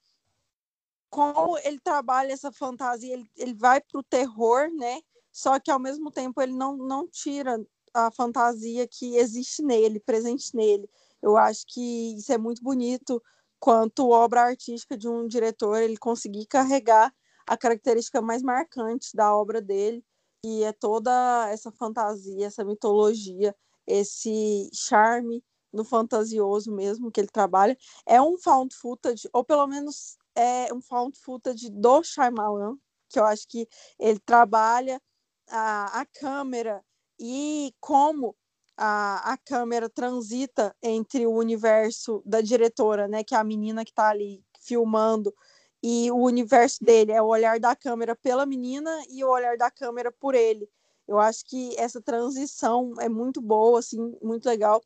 como 1.10 1.56
ele 1.58 1.80
trabalha 1.80 2.32
essa 2.32 2.52
fantasia, 2.52 3.14
ele, 3.14 3.30
ele 3.36 3.54
vai 3.54 3.80
para 3.80 3.98
o 3.98 4.02
terror, 4.02 4.70
né? 4.74 5.00
Só 5.32 5.58
que 5.58 5.70
ao 5.70 5.78
mesmo 5.78 6.10
tempo 6.10 6.40
ele 6.42 6.52
não, 6.52 6.76
não 6.76 7.08
tira 7.08 7.58
a 7.94 8.10
fantasia 8.10 8.86
que 8.86 9.16
existe 9.16 9.62
nele, 9.62 10.00
presente 10.00 10.54
nele. 10.54 10.88
Eu 11.22 11.36
acho 11.36 11.64
que 11.66 12.16
isso 12.16 12.32
é 12.32 12.38
muito 12.38 12.62
bonito 12.62 13.22
quanto 13.58 14.10
obra 14.10 14.42
artística 14.42 14.96
de 14.96 15.08
um 15.08 15.26
diretor, 15.26 15.80
ele 15.80 15.96
conseguir 15.96 16.46
carregar 16.46 17.12
a 17.46 17.56
característica 17.56 18.20
mais 18.20 18.42
marcante 18.42 19.16
da 19.16 19.34
obra 19.34 19.60
dele, 19.60 20.04
que 20.42 20.62
é 20.62 20.72
toda 20.72 21.48
essa 21.50 21.72
fantasia, 21.72 22.46
essa 22.46 22.64
mitologia, 22.64 23.54
esse 23.86 24.70
charme 24.72 25.42
no 25.72 25.84
fantasioso 25.84 26.72
mesmo 26.72 27.10
que 27.10 27.20
ele 27.20 27.28
trabalha. 27.28 27.76
É 28.06 28.20
um 28.20 28.38
found 28.38 28.74
footage, 28.74 29.28
ou 29.32 29.44
pelo 29.44 29.66
menos 29.66 30.16
é 30.34 30.72
um 30.72 30.80
found 30.80 31.18
footage 31.18 31.70
do 31.70 32.02
Shyamalan, 32.02 32.76
que 33.08 33.18
eu 33.18 33.24
acho 33.24 33.48
que 33.48 33.68
ele 33.98 34.18
trabalha 34.20 35.00
a, 35.48 36.00
a 36.00 36.06
câmera 36.06 36.84
e 37.18 37.74
como 37.80 38.36
a, 38.76 39.32
a 39.32 39.36
câmera 39.36 39.88
transita 39.88 40.74
entre 40.82 41.26
o 41.26 41.32
universo 41.32 42.22
da 42.24 42.40
diretora, 42.40 43.08
né, 43.08 43.24
que 43.24 43.34
é 43.34 43.38
a 43.38 43.44
menina 43.44 43.84
que 43.84 43.90
está 43.90 44.10
ali 44.10 44.42
filmando, 44.60 45.34
e 45.82 46.10
o 46.10 46.16
universo 46.16 46.84
dele 46.84 47.12
é 47.12 47.22
o 47.22 47.26
olhar 47.26 47.58
da 47.58 47.74
câmera 47.74 48.14
pela 48.14 48.44
menina 48.44 48.90
e 49.10 49.24
o 49.24 49.28
olhar 49.28 49.56
da 49.56 49.70
câmera 49.70 50.12
por 50.12 50.34
ele. 50.34 50.68
Eu 51.06 51.18
acho 51.18 51.44
que 51.46 51.74
essa 51.78 52.00
transição 52.02 52.92
é 53.00 53.08
muito 53.08 53.40
boa, 53.40 53.78
assim, 53.78 54.16
muito 54.22 54.46
legal. 54.46 54.82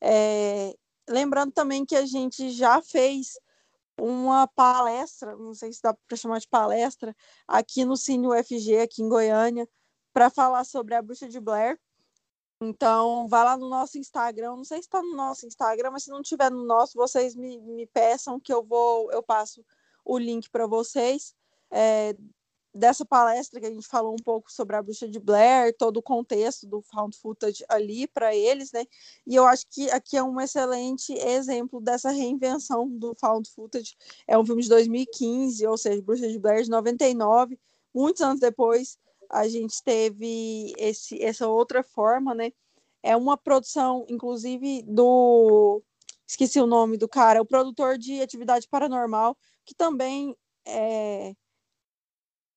É... 0.00 0.74
Lembrando 1.08 1.52
também 1.52 1.84
que 1.84 1.94
a 1.94 2.04
gente 2.04 2.50
já 2.50 2.82
fez 2.82 3.38
uma 3.98 4.46
palestra, 4.46 5.36
não 5.36 5.54
sei 5.54 5.72
se 5.72 5.80
dá 5.80 5.94
para 5.94 6.16
chamar 6.16 6.38
de 6.38 6.48
palestra, 6.48 7.14
aqui 7.46 7.84
no 7.84 7.96
Cine 7.96 8.26
UFG, 8.26 8.78
aqui 8.80 9.02
em 9.02 9.08
Goiânia, 9.08 9.68
para 10.12 10.28
falar 10.30 10.64
sobre 10.64 10.94
a 10.94 11.02
Bruxa 11.02 11.28
de 11.28 11.40
Blair. 11.40 11.78
Então, 12.60 13.28
vá 13.28 13.44
lá 13.44 13.56
no 13.56 13.68
nosso 13.68 13.98
Instagram, 13.98 14.56
não 14.56 14.64
sei 14.64 14.78
se 14.78 14.86
está 14.86 15.02
no 15.02 15.14
nosso 15.14 15.46
Instagram, 15.46 15.90
mas 15.90 16.04
se 16.04 16.10
não 16.10 16.22
tiver 16.22 16.50
no 16.50 16.64
nosso, 16.64 16.94
vocês 16.94 17.34
me, 17.34 17.58
me 17.60 17.86
peçam 17.86 18.40
que 18.40 18.52
eu 18.52 18.64
vou, 18.64 19.10
eu 19.12 19.22
passo 19.22 19.64
o 20.04 20.18
link 20.18 20.48
para 20.50 20.66
vocês. 20.66 21.34
É, 21.70 22.14
dessa 22.76 23.04
palestra 23.04 23.58
que 23.58 23.66
a 23.66 23.70
gente 23.70 23.86
falou 23.86 24.12
um 24.12 24.22
pouco 24.22 24.52
sobre 24.52 24.76
a 24.76 24.82
bruxa 24.82 25.08
de 25.08 25.18
Blair, 25.18 25.74
todo 25.76 25.96
o 25.96 26.02
contexto 26.02 26.66
do 26.66 26.82
found 26.82 27.16
footage 27.16 27.64
ali 27.68 28.06
para 28.06 28.34
eles, 28.34 28.70
né? 28.70 28.84
E 29.26 29.34
eu 29.34 29.46
acho 29.46 29.66
que 29.70 29.90
aqui 29.90 30.16
é 30.16 30.22
um 30.22 30.40
excelente 30.40 31.12
exemplo 31.14 31.80
dessa 31.80 32.10
reinvenção 32.10 32.88
do 32.88 33.14
found 33.14 33.48
footage. 33.50 33.96
É 34.26 34.38
um 34.38 34.44
filme 34.44 34.62
de 34.62 34.68
2015, 34.68 35.66
ou 35.66 35.78
seja, 35.78 36.02
Bruxa 36.02 36.28
de 36.28 36.38
Blair 36.38 36.62
de 36.62 36.70
99, 36.70 37.58
muitos 37.94 38.20
anos 38.22 38.40
depois 38.40 38.98
a 39.30 39.48
gente 39.48 39.82
teve 39.82 40.72
esse, 40.78 41.22
essa 41.22 41.48
outra 41.48 41.82
forma, 41.82 42.34
né? 42.34 42.52
É 43.02 43.16
uma 43.16 43.36
produção, 43.36 44.04
inclusive, 44.08 44.82
do. 44.82 45.82
Esqueci 46.26 46.60
o 46.60 46.66
nome 46.66 46.96
do 46.96 47.08
cara, 47.08 47.40
o 47.40 47.46
produtor 47.46 47.96
de 47.96 48.20
Atividade 48.20 48.68
Paranormal, 48.68 49.36
que 49.64 49.74
também 49.74 50.36
é, 50.66 51.34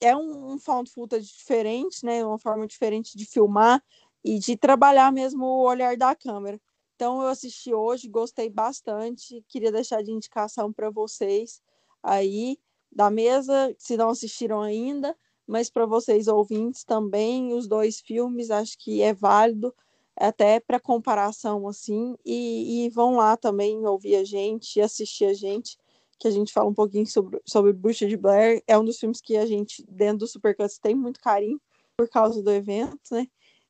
é 0.01 0.15
um, 0.15 0.53
um 0.53 0.59
found 0.59 0.89
footage 0.89 1.27
diferente, 1.27 2.05
né? 2.05 2.25
Uma 2.25 2.39
forma 2.39 2.65
diferente 2.67 3.17
de 3.17 3.25
filmar 3.25 3.83
e 4.23 4.39
de 4.39 4.55
trabalhar 4.57 5.11
mesmo 5.11 5.45
o 5.45 5.67
olhar 5.67 5.97
da 5.97 6.15
câmera. 6.15 6.59
Então 6.95 7.21
eu 7.21 7.29
assisti 7.29 7.73
hoje, 7.73 8.09
gostei 8.09 8.49
bastante, 8.49 9.43
queria 9.47 9.71
deixar 9.71 10.03
de 10.03 10.11
indicação 10.11 10.71
para 10.71 10.89
vocês 10.89 11.61
aí 12.03 12.57
da 12.91 13.09
mesa, 13.09 13.73
se 13.77 13.95
não 13.95 14.09
assistiram 14.09 14.61
ainda, 14.61 15.15
mas 15.47 15.69
para 15.69 15.85
vocês 15.85 16.27
ouvintes 16.27 16.83
também, 16.83 17.53
os 17.53 17.67
dois 17.67 17.99
filmes 17.99 18.51
acho 18.51 18.77
que 18.77 19.01
é 19.01 19.13
válido 19.13 19.73
até 20.15 20.59
para 20.59 20.79
comparação 20.79 21.67
assim, 21.67 22.17
e, 22.25 22.85
e, 22.85 22.89
vão 22.89 23.15
lá 23.15 23.37
também 23.37 23.85
ouvir 23.85 24.17
a 24.17 24.23
gente, 24.25 24.81
assistir 24.81 25.25
a 25.25 25.33
gente, 25.33 25.77
que 26.19 26.27
a 26.27 26.31
gente 26.31 26.51
fala 26.51 26.69
um 26.69 26.73
pouquinho 26.73 27.07
sobre, 27.07 27.41
sobre 27.45 27.71
Bruxa 27.71 28.05
de 28.05 28.17
Blair. 28.17 28.61
É 28.67 28.77
um 28.77 28.83
dos 28.83 28.99
filmes 28.99 29.21
que 29.21 29.37
a 29.37 29.45
gente, 29.45 29.83
dentro 29.89 30.19
do 30.19 30.27
Supercuts, 30.27 30.77
tem 30.77 30.93
muito 30.93 31.19
carinho 31.21 31.59
por 31.97 32.09
causa 32.09 32.43
do 32.43 32.51
evento, 32.51 32.99
né? 33.11 33.27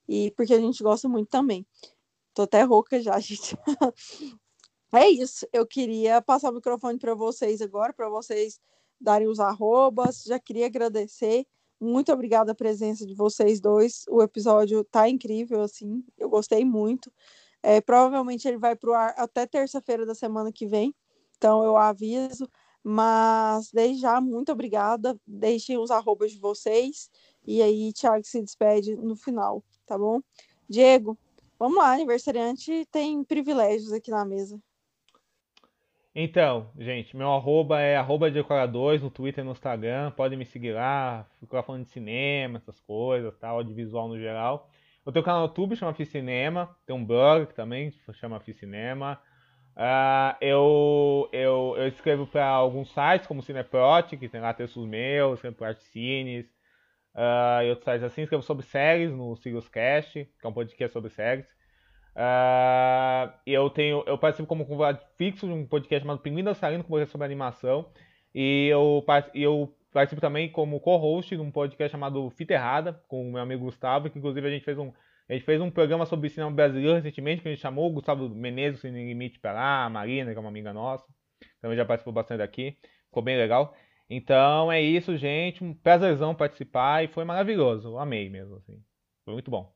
E 0.08 0.32
porque 0.32 0.54
a 0.54 0.60
gente 0.60 0.82
gosta 0.82 1.08
muito 1.08 1.30
também. 1.30 1.66
Tô 2.34 2.42
até 2.42 2.64
rouca 2.64 3.00
já, 3.02 3.18
gente. 3.22 3.56
é 4.92 5.08
isso. 5.10 5.48
Eu 5.54 5.66
queria 5.68 6.22
passar 6.22 6.50
o 6.50 6.56
microfone 6.56 6.98
para 6.98 7.14
vocês 7.14 7.62
agora, 7.62 7.94
para 7.94 8.10
vocês 8.10 8.60
darem 9.00 9.28
os 9.28 9.40
arrobas. 9.40 10.24
Já 10.24 10.40
queria 10.40 10.66
agradecer. 10.66 11.46
Muito 11.80 12.12
obrigada 12.12 12.52
a 12.52 12.56
presença 12.56 13.06
de 13.06 13.14
vocês 13.14 13.62
dois. 13.62 14.04
O 14.10 14.24
episódio 14.24 14.84
tá 14.84 15.08
incrível, 15.08 15.62
assim. 15.62 16.04
Eu 16.18 16.30
gostei 16.30 16.66
muito. 16.66 17.12
É, 17.62 17.80
provavelmente 17.80 18.48
ele 18.48 18.58
vai 18.58 18.76
pro 18.76 18.94
ar 18.94 19.14
até 19.18 19.46
terça-feira 19.46 20.06
da 20.06 20.16
semana 20.16 20.52
que 20.52 20.66
vem. 20.66 20.96
Então 21.40 21.64
eu 21.64 21.78
aviso. 21.78 22.48
Mas 22.84 23.72
desde 23.72 24.02
já, 24.02 24.22
muito 24.22 24.52
obrigada. 24.52 25.18
Deixem 25.26 25.78
os 25.78 25.90
arrobas 25.90 26.32
de 26.32 26.40
vocês. 26.40 27.10
E 27.46 27.62
aí, 27.62 27.92
Thiago 27.94 28.24
se 28.24 28.42
despede 28.42 28.96
no 28.96 29.16
final, 29.16 29.64
tá 29.86 29.98
bom? 29.98 30.22
Diego, 30.70 31.18
vamos 31.58 31.78
lá, 31.78 31.94
aniversariante 31.94 32.86
tem 32.92 33.24
privilégios 33.24 33.92
aqui 33.92 34.12
na 34.12 34.24
mesa. 34.24 34.60
Então, 36.14 36.70
gente, 36.78 37.16
meu 37.16 37.32
arroba 37.32 37.80
é 37.80 37.96
arroba 37.96 38.30
decoradores 38.30 39.02
no 39.02 39.10
Twitter 39.10 39.44
e 39.44 39.46
no 39.46 39.54
Instagram. 39.54 40.12
Podem 40.12 40.38
me 40.38 40.46
seguir 40.46 40.74
lá, 40.74 41.26
fico 41.40 41.62
falando 41.64 41.86
de 41.86 41.92
cinema, 41.92 42.58
essas 42.58 42.80
coisas, 42.82 43.36
tal, 43.38 43.58
audiovisual 43.58 44.08
no 44.08 44.20
geral. 44.20 44.70
Eu 45.06 45.12
tenho 45.12 45.24
um 45.24 45.26
canal 45.26 45.42
no 45.42 45.48
YouTube, 45.48 45.76
chama 45.76 45.94
Fiz 45.94 46.10
Cinema. 46.10 46.76
Tem 46.86 46.96
um 46.96 47.06
blog 47.06 47.48
que 47.48 47.56
também 47.56 47.92
chama 48.14 48.40
Fiz 48.40 48.58
Cinema. 48.58 49.20
Uh, 49.80 50.36
eu, 50.42 51.30
eu, 51.32 51.76
eu 51.78 51.88
escrevo 51.88 52.28
para 52.28 52.46
alguns 52.46 52.90
sites, 52.90 53.26
como 53.26 53.42
Cineprot, 53.42 54.18
que 54.18 54.28
tem 54.28 54.42
lá 54.42 54.54
textos 54.54 54.86
meus, 54.86 55.40
para 55.58 55.70
Artcines, 55.70 56.46
uh, 57.16 57.64
e 57.64 57.70
outros 57.70 57.86
sites 57.86 58.04
assim. 58.04 58.24
Escrevo 58.24 58.44
sobre 58.44 58.66
séries 58.66 59.10
no 59.10 59.38
Sirius 59.38 59.70
Cast, 59.70 60.26
que 60.26 60.46
é 60.46 60.50
um 60.50 60.54
podcast 60.54 60.92
sobre 60.92 61.10
séries. 61.10 61.46
Uh, 62.14 63.32
eu 63.46 63.70
tenho, 63.70 64.04
eu 64.06 64.18
participo 64.18 64.50
como 64.50 64.66
convidado 64.66 65.00
fixo 65.18 65.48
de 65.48 65.54
um 65.54 65.66
podcast 65.66 66.02
chamado 66.02 66.20
Pinguim 66.20 66.44
Dançarino, 66.44 66.84
que 66.84 66.94
é 66.96 67.06
sobre 67.06 67.24
animação. 67.24 67.90
E 68.36 68.68
eu, 68.68 69.02
eu 69.34 69.74
participo 69.94 70.20
também 70.20 70.52
como 70.52 70.82
co-host 70.82 71.34
de 71.34 71.42
um 71.42 71.50
podcast 71.50 71.90
chamado 71.90 72.30
Fita 72.32 72.54
Errada, 72.54 73.02
com 73.08 73.30
o 73.30 73.32
meu 73.32 73.42
amigo 73.42 73.64
Gustavo, 73.64 74.10
que 74.10 74.20
inclusive 74.20 74.46
a 74.46 74.52
gente 74.52 74.66
fez 74.66 74.78
um, 74.78 74.92
a 75.30 75.34
gente 75.34 75.46
fez 75.46 75.62
um 75.62 75.70
programa 75.70 76.08
sobre 76.08 76.28
cinema 76.30 76.52
brasileiro 76.52 76.96
recentemente, 76.96 77.44
que 77.44 77.48
a 77.48 77.52
gente 77.52 77.62
chamou 77.62 77.88
o 77.88 77.94
Gustavo 77.94 78.28
Menezes, 78.28 78.82
Sem 78.82 78.92
Limite 78.92 79.40
para 79.40 79.54
lá, 79.54 79.86
a 79.86 79.90
Marina, 79.90 80.32
que 80.32 80.38
é 80.38 80.40
uma 80.40 80.50
amiga 80.50 80.74
nossa, 80.74 81.06
também 81.62 81.78
já 81.78 81.86
participou 81.86 82.12
bastante 82.12 82.42
aqui, 82.42 82.76
ficou 83.06 83.22
bem 83.22 83.38
legal. 83.38 83.76
Então 84.10 84.72
é 84.72 84.82
isso, 84.82 85.16
gente, 85.18 85.64
um 85.64 85.72
prazerzão 85.72 86.34
participar 86.34 87.04
e 87.04 87.08
foi 87.08 87.24
maravilhoso, 87.26 87.96
amei 88.00 88.28
mesmo, 88.28 88.56
assim, 88.56 88.82
foi 89.24 89.36
muito 89.36 89.52
bom. 89.52 89.72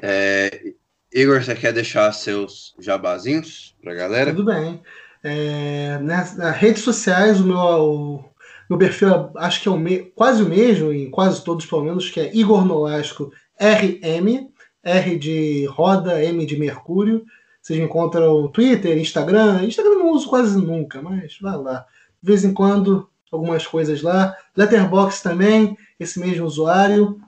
É, 0.00 0.72
Igor, 1.12 1.42
você 1.42 1.54
quer 1.54 1.74
deixar 1.74 2.10
seus 2.12 2.74
jabazinhos 2.78 3.76
pra 3.82 3.92
galera? 3.92 4.30
Tudo 4.30 4.46
bem. 4.46 4.82
É, 5.22 5.98
nas, 5.98 6.34
nas, 6.34 6.56
redes 6.56 6.82
sociais, 6.82 7.38
o 7.40 7.44
meu, 7.44 7.58
o, 7.58 8.24
meu 8.70 8.78
perfil 8.78 9.30
acho 9.36 9.60
que 9.60 9.68
é 9.68 9.70
o 9.70 9.76
me, 9.76 10.04
quase 10.12 10.42
o 10.42 10.48
mesmo, 10.48 10.90
em 10.90 11.10
quase 11.10 11.44
todos 11.44 11.66
pelo 11.66 11.84
menos, 11.84 12.10
que 12.10 12.18
é 12.18 12.34
Igor 12.34 12.64
Nolasco 12.64 13.30
RM, 13.62 14.48
R 14.82 15.18
de 15.18 15.66
roda, 15.66 16.22
M 16.22 16.44
de 16.44 16.58
Mercúrio. 16.58 17.24
Vocês 17.60 17.78
me 17.78 17.84
encontram 17.84 18.42
no 18.42 18.48
Twitter, 18.48 18.98
Instagram. 18.98 19.62
Instagram 19.64 19.94
não 19.94 20.10
uso 20.10 20.28
quase 20.28 20.58
nunca, 20.58 21.00
mas 21.00 21.38
vai 21.40 21.56
lá. 21.56 21.86
De 22.20 22.28
vez 22.28 22.44
em 22.44 22.52
quando, 22.52 23.08
algumas 23.30 23.66
coisas 23.66 24.02
lá. 24.02 24.36
Letterbox 24.56 25.22
também, 25.22 25.76
esse 25.98 26.18
mesmo 26.18 26.44
usuário 26.44 27.20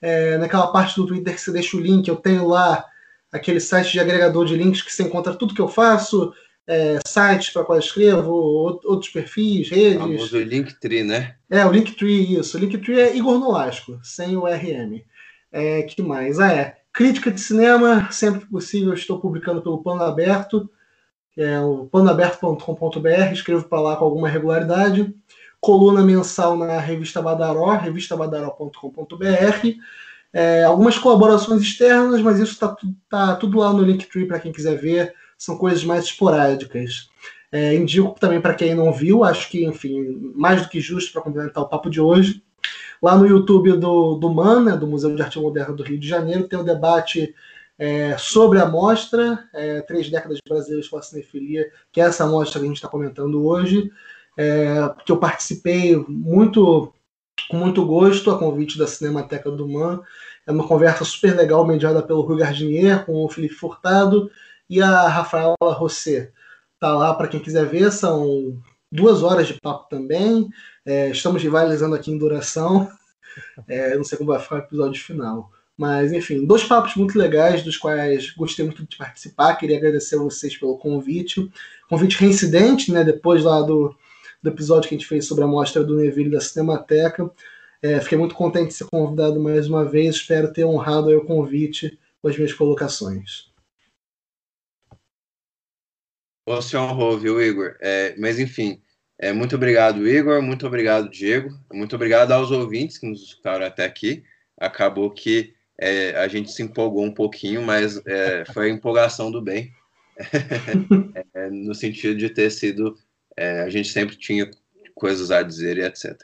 é, 0.00 0.38
naquela 0.38 0.68
parte 0.68 0.96
do 0.96 1.06
Twitter 1.06 1.34
que 1.34 1.40
você 1.40 1.52
deixa 1.52 1.76
o 1.76 1.80
link, 1.80 2.08
eu 2.08 2.16
tenho 2.16 2.46
lá 2.46 2.84
aquele 3.32 3.60
site 3.60 3.92
de 3.92 4.00
agregador 4.00 4.44
de 4.44 4.56
links 4.56 4.82
que 4.82 4.92
você 4.92 5.02
encontra 5.02 5.34
tudo 5.34 5.54
que 5.54 5.60
eu 5.60 5.68
faço, 5.68 6.32
é, 6.66 6.98
sites 7.06 7.50
para 7.50 7.64
qual 7.64 7.76
eu 7.76 7.82
escrevo, 7.82 8.32
outros 8.32 9.08
perfis, 9.08 9.68
redes. 9.68 10.32
O 10.32 10.38
Linktree, 10.38 11.02
né? 11.02 11.34
É, 11.50 11.64
o 11.66 11.70
Linktree, 11.70 12.38
isso. 12.38 12.56
O 12.56 12.60
Linktree 12.60 13.00
é 13.00 13.16
Igor 13.16 13.38
Nolasco, 13.38 13.98
sem 14.02 14.36
o 14.36 14.46
RM. 14.46 15.02
É, 15.52 15.82
que 15.82 16.02
mais? 16.02 16.38
Ah, 16.38 16.52
é. 16.52 16.76
Crítica 16.92 17.30
de 17.30 17.40
cinema, 17.40 18.10
sempre 18.10 18.40
que 18.40 18.46
possível, 18.46 18.94
estou 18.94 19.20
publicando 19.20 19.62
pelo 19.62 19.82
Plano 19.82 20.02
Aberto, 20.02 20.68
é 21.36 21.60
o 21.60 21.86
planoaberto.com.br, 21.86 23.32
escrevo 23.32 23.64
para 23.64 23.80
lá 23.80 23.96
com 23.96 24.04
alguma 24.04 24.28
regularidade 24.28 25.14
coluna 25.60 26.02
mensal 26.02 26.56
na 26.56 26.80
revista 26.80 27.20
Badaró, 27.20 27.76
revistabadaró.com.br. 27.76 29.78
É, 30.32 30.64
algumas 30.64 30.96
colaborações 30.96 31.60
externas, 31.60 32.22
mas 32.22 32.38
isso 32.38 32.52
está 32.52 32.74
tá 33.08 33.36
tudo 33.36 33.58
lá 33.58 33.72
no 33.72 33.82
Linktree 33.82 34.26
para 34.26 34.40
quem 34.40 34.52
quiser 34.52 34.76
ver. 34.76 35.14
São 35.36 35.58
coisas 35.58 35.84
mais 35.84 36.04
esporádicas. 36.04 37.10
É, 37.52 37.74
indico 37.74 38.18
também 38.18 38.40
para 38.40 38.54
quem 38.54 38.74
não 38.74 38.92
viu, 38.92 39.24
acho 39.24 39.50
que, 39.50 39.64
enfim, 39.64 40.32
mais 40.34 40.62
do 40.62 40.68
que 40.68 40.80
justo 40.80 41.12
para 41.12 41.22
complementar 41.22 41.64
o 41.64 41.68
papo 41.68 41.90
de 41.90 42.00
hoje. 42.00 42.42
Lá 43.02 43.16
no 43.16 43.26
YouTube 43.26 43.72
do, 43.78 44.16
do 44.16 44.30
MAN, 44.30 44.64
né, 44.64 44.76
do 44.76 44.86
Museu 44.86 45.14
de 45.14 45.22
Arte 45.22 45.38
Moderna 45.38 45.74
do 45.74 45.82
Rio 45.82 45.98
de 45.98 46.06
Janeiro, 46.06 46.46
tem 46.46 46.58
um 46.58 46.64
debate 46.64 47.34
é, 47.78 48.16
sobre 48.18 48.58
a 48.58 48.66
mostra, 48.66 49.48
é, 49.54 49.80
Três 49.80 50.10
Décadas 50.10 50.38
Brasileiras 50.46 50.88
com 50.88 50.98
a 50.98 51.02
Cinefilia, 51.02 51.70
que 51.90 52.00
é 52.00 52.04
essa 52.04 52.26
mostra 52.26 52.60
que 52.60 52.66
a 52.66 52.68
gente 52.68 52.76
está 52.76 52.88
comentando 52.88 53.44
hoje 53.44 53.90
é, 54.40 54.94
que 55.04 55.12
eu 55.12 55.18
participei 55.18 55.96
muito 56.08 56.92
com 57.48 57.56
muito 57.56 57.84
gosto 57.84 58.30
a 58.30 58.38
convite 58.38 58.78
da 58.78 58.86
Cinemateca 58.86 59.50
do 59.50 59.68
Man. 59.68 60.00
É 60.46 60.52
uma 60.52 60.66
conversa 60.66 61.04
super 61.04 61.36
legal, 61.36 61.66
mediada 61.66 62.02
pelo 62.02 62.22
Rui 62.22 62.38
Gardinier, 62.38 63.04
com 63.04 63.24
o 63.24 63.28
Felipe 63.28 63.54
Furtado 63.54 64.30
e 64.68 64.80
a 64.80 65.08
Rafaela 65.08 65.56
Rosset. 65.62 66.32
Tá 66.78 66.94
lá 66.96 67.12
para 67.12 67.28
quem 67.28 67.40
quiser 67.40 67.66
ver, 67.66 67.92
são 67.92 68.58
duas 68.90 69.22
horas 69.22 69.46
de 69.46 69.60
papo 69.60 69.88
também. 69.88 70.48
É, 70.84 71.10
estamos 71.10 71.42
rivalizando 71.42 71.94
aqui 71.94 72.10
em 72.10 72.18
duração. 72.18 72.90
É, 73.68 73.96
não 73.96 74.04
sei 74.04 74.18
como 74.18 74.30
vai 74.32 74.40
ficar 74.40 74.56
o 74.56 74.58
episódio 74.58 75.02
final. 75.02 75.50
Mas, 75.76 76.12
enfim, 76.12 76.44
dois 76.44 76.62
papos 76.64 76.94
muito 76.94 77.18
legais, 77.18 77.62
dos 77.62 77.76
quais 77.76 78.30
gostei 78.32 78.64
muito 78.64 78.84
de 78.84 78.96
participar. 78.96 79.56
Queria 79.56 79.78
agradecer 79.78 80.16
a 80.16 80.18
vocês 80.18 80.56
pelo 80.56 80.76
convite. 80.76 81.50
Convite 81.88 82.18
reincidente, 82.18 82.92
né? 82.92 83.02
Depois 83.02 83.44
lá 83.44 83.62
do, 83.62 83.96
do 84.42 84.50
episódio 84.50 84.88
que 84.88 84.94
a 84.94 84.98
gente 84.98 85.08
fez 85.08 85.26
sobre 85.26 85.44
a 85.44 85.46
mostra 85.46 85.82
do 85.82 85.96
Neville 85.96 86.30
da 86.30 86.40
Cinemateca. 86.40 87.30
É, 87.82 87.98
fiquei 88.00 88.18
muito 88.18 88.34
contente 88.34 88.68
de 88.68 88.74
ser 88.74 88.86
convidado 88.90 89.40
mais 89.40 89.68
uma 89.68 89.84
vez. 89.84 90.16
Espero 90.16 90.52
ter 90.52 90.64
honrado 90.64 91.16
o 91.16 91.24
convite 91.24 91.98
com 92.20 92.28
as 92.28 92.36
minhas 92.36 92.52
colocações. 92.52 93.50
Você 96.46 96.76
honrou, 96.76 97.18
viu, 97.18 97.40
Igor? 97.40 97.76
É, 97.80 98.14
mas 98.18 98.38
enfim, 98.38 98.82
é, 99.22 99.32
muito 99.34 99.54
obrigado, 99.54 100.08
Igor. 100.08 100.40
Muito 100.40 100.66
obrigado, 100.66 101.10
Diego. 101.10 101.50
Muito 101.70 101.94
obrigado 101.94 102.32
aos 102.32 102.50
ouvintes 102.50 102.96
que 102.96 103.06
nos 103.06 103.22
escutaram 103.22 103.66
até 103.66 103.84
aqui. 103.84 104.24
Acabou 104.58 105.10
que 105.10 105.52
é, 105.78 106.16
a 106.16 106.26
gente 106.26 106.50
se 106.50 106.62
empolgou 106.62 107.04
um 107.04 107.12
pouquinho, 107.12 107.62
mas 107.62 108.00
é, 108.06 108.44
foi 108.46 108.70
a 108.70 108.74
empolgação 108.74 109.30
do 109.30 109.42
bem. 109.42 109.72
É, 111.32 111.48
no 111.48 111.74
sentido 111.74 112.14
de 112.16 112.28
ter 112.28 112.50
sido 112.50 112.94
é, 113.36 113.60
a 113.60 113.70
gente 113.70 113.88
sempre 113.88 114.16
tinha 114.16 114.50
coisas 114.94 115.30
a 115.30 115.42
dizer 115.42 115.78
e 115.78 115.82
etc. 115.82 116.14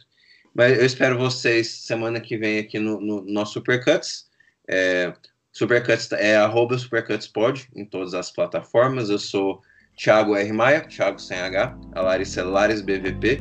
Mas 0.55 0.78
eu 0.78 0.85
espero 0.85 1.16
vocês 1.16 1.68
semana 1.68 2.20
que 2.20 2.36
vem 2.36 2.59
aqui 2.59 2.78
no, 2.78 3.01
no 3.01 3.23
nosso 3.23 3.55
Supercuts. 3.55 4.28
É, 4.68 5.14
Supercuts 5.52 6.12
é 6.12 6.36
arroba 6.36 6.77
SupercutsPod 6.77 7.68
em 7.74 7.85
todas 7.85 8.12
as 8.12 8.31
plataformas. 8.31 9.09
Eu 9.09 9.18
sou 9.18 9.62
Thiago 9.97 10.36
R. 10.36 10.52
Maia, 10.52 10.82
Thiago 10.82 11.18
sem 11.18 11.39
H, 11.39 11.74
a 11.94 12.01
Larissa 12.02 12.44
Lares 12.44 12.82
BVP. 12.82 13.40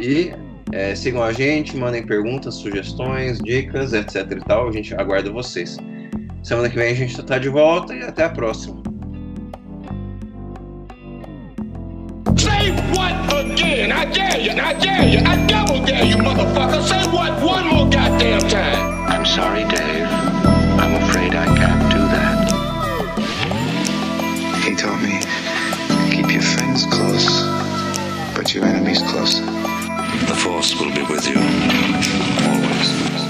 E 0.00 0.32
é, 0.72 0.94
sigam 0.94 1.22
a 1.22 1.32
gente, 1.32 1.76
mandem 1.76 2.04
perguntas, 2.04 2.56
sugestões, 2.56 3.38
dicas, 3.38 3.92
etc 3.94 4.30
e 4.30 4.40
tal. 4.44 4.68
A 4.68 4.72
gente 4.72 4.94
aguarda 4.94 5.30
vocês. 5.30 5.78
Semana 6.42 6.68
que 6.68 6.76
vem 6.76 6.92
a 6.92 6.94
gente 6.94 7.18
está 7.18 7.38
de 7.38 7.48
volta 7.48 7.94
e 7.94 8.02
até 8.02 8.24
a 8.24 8.28
próxima. 8.28 8.82
Say 12.36 12.70
what 12.94 13.34
again? 13.34 13.90
I 13.90 14.04
dare 14.04 14.40
you, 14.40 14.52
I 14.52 14.74
dare 14.74 15.08
you, 15.08 15.20
I 15.20 15.46
double 15.46 15.84
dare 15.84 16.04
you, 16.04 16.18
motherfucker. 16.18 16.82
Say 16.82 17.02
what 17.10 17.32
one 17.42 17.66
more 17.66 17.88
goddamn 17.90 18.40
time. 18.48 19.06
I'm 19.08 19.24
sorry, 19.24 19.64
Dave. 19.64 20.57
Close, 27.08 27.42
but 28.36 28.54
your 28.54 28.64
enemies 28.64 29.02
closer. 29.02 29.44
The 29.44 30.36
Force 30.42 30.78
will 30.78 30.92
be 30.94 31.02
with 31.02 31.26
you, 31.26 31.38
always. 32.48 33.27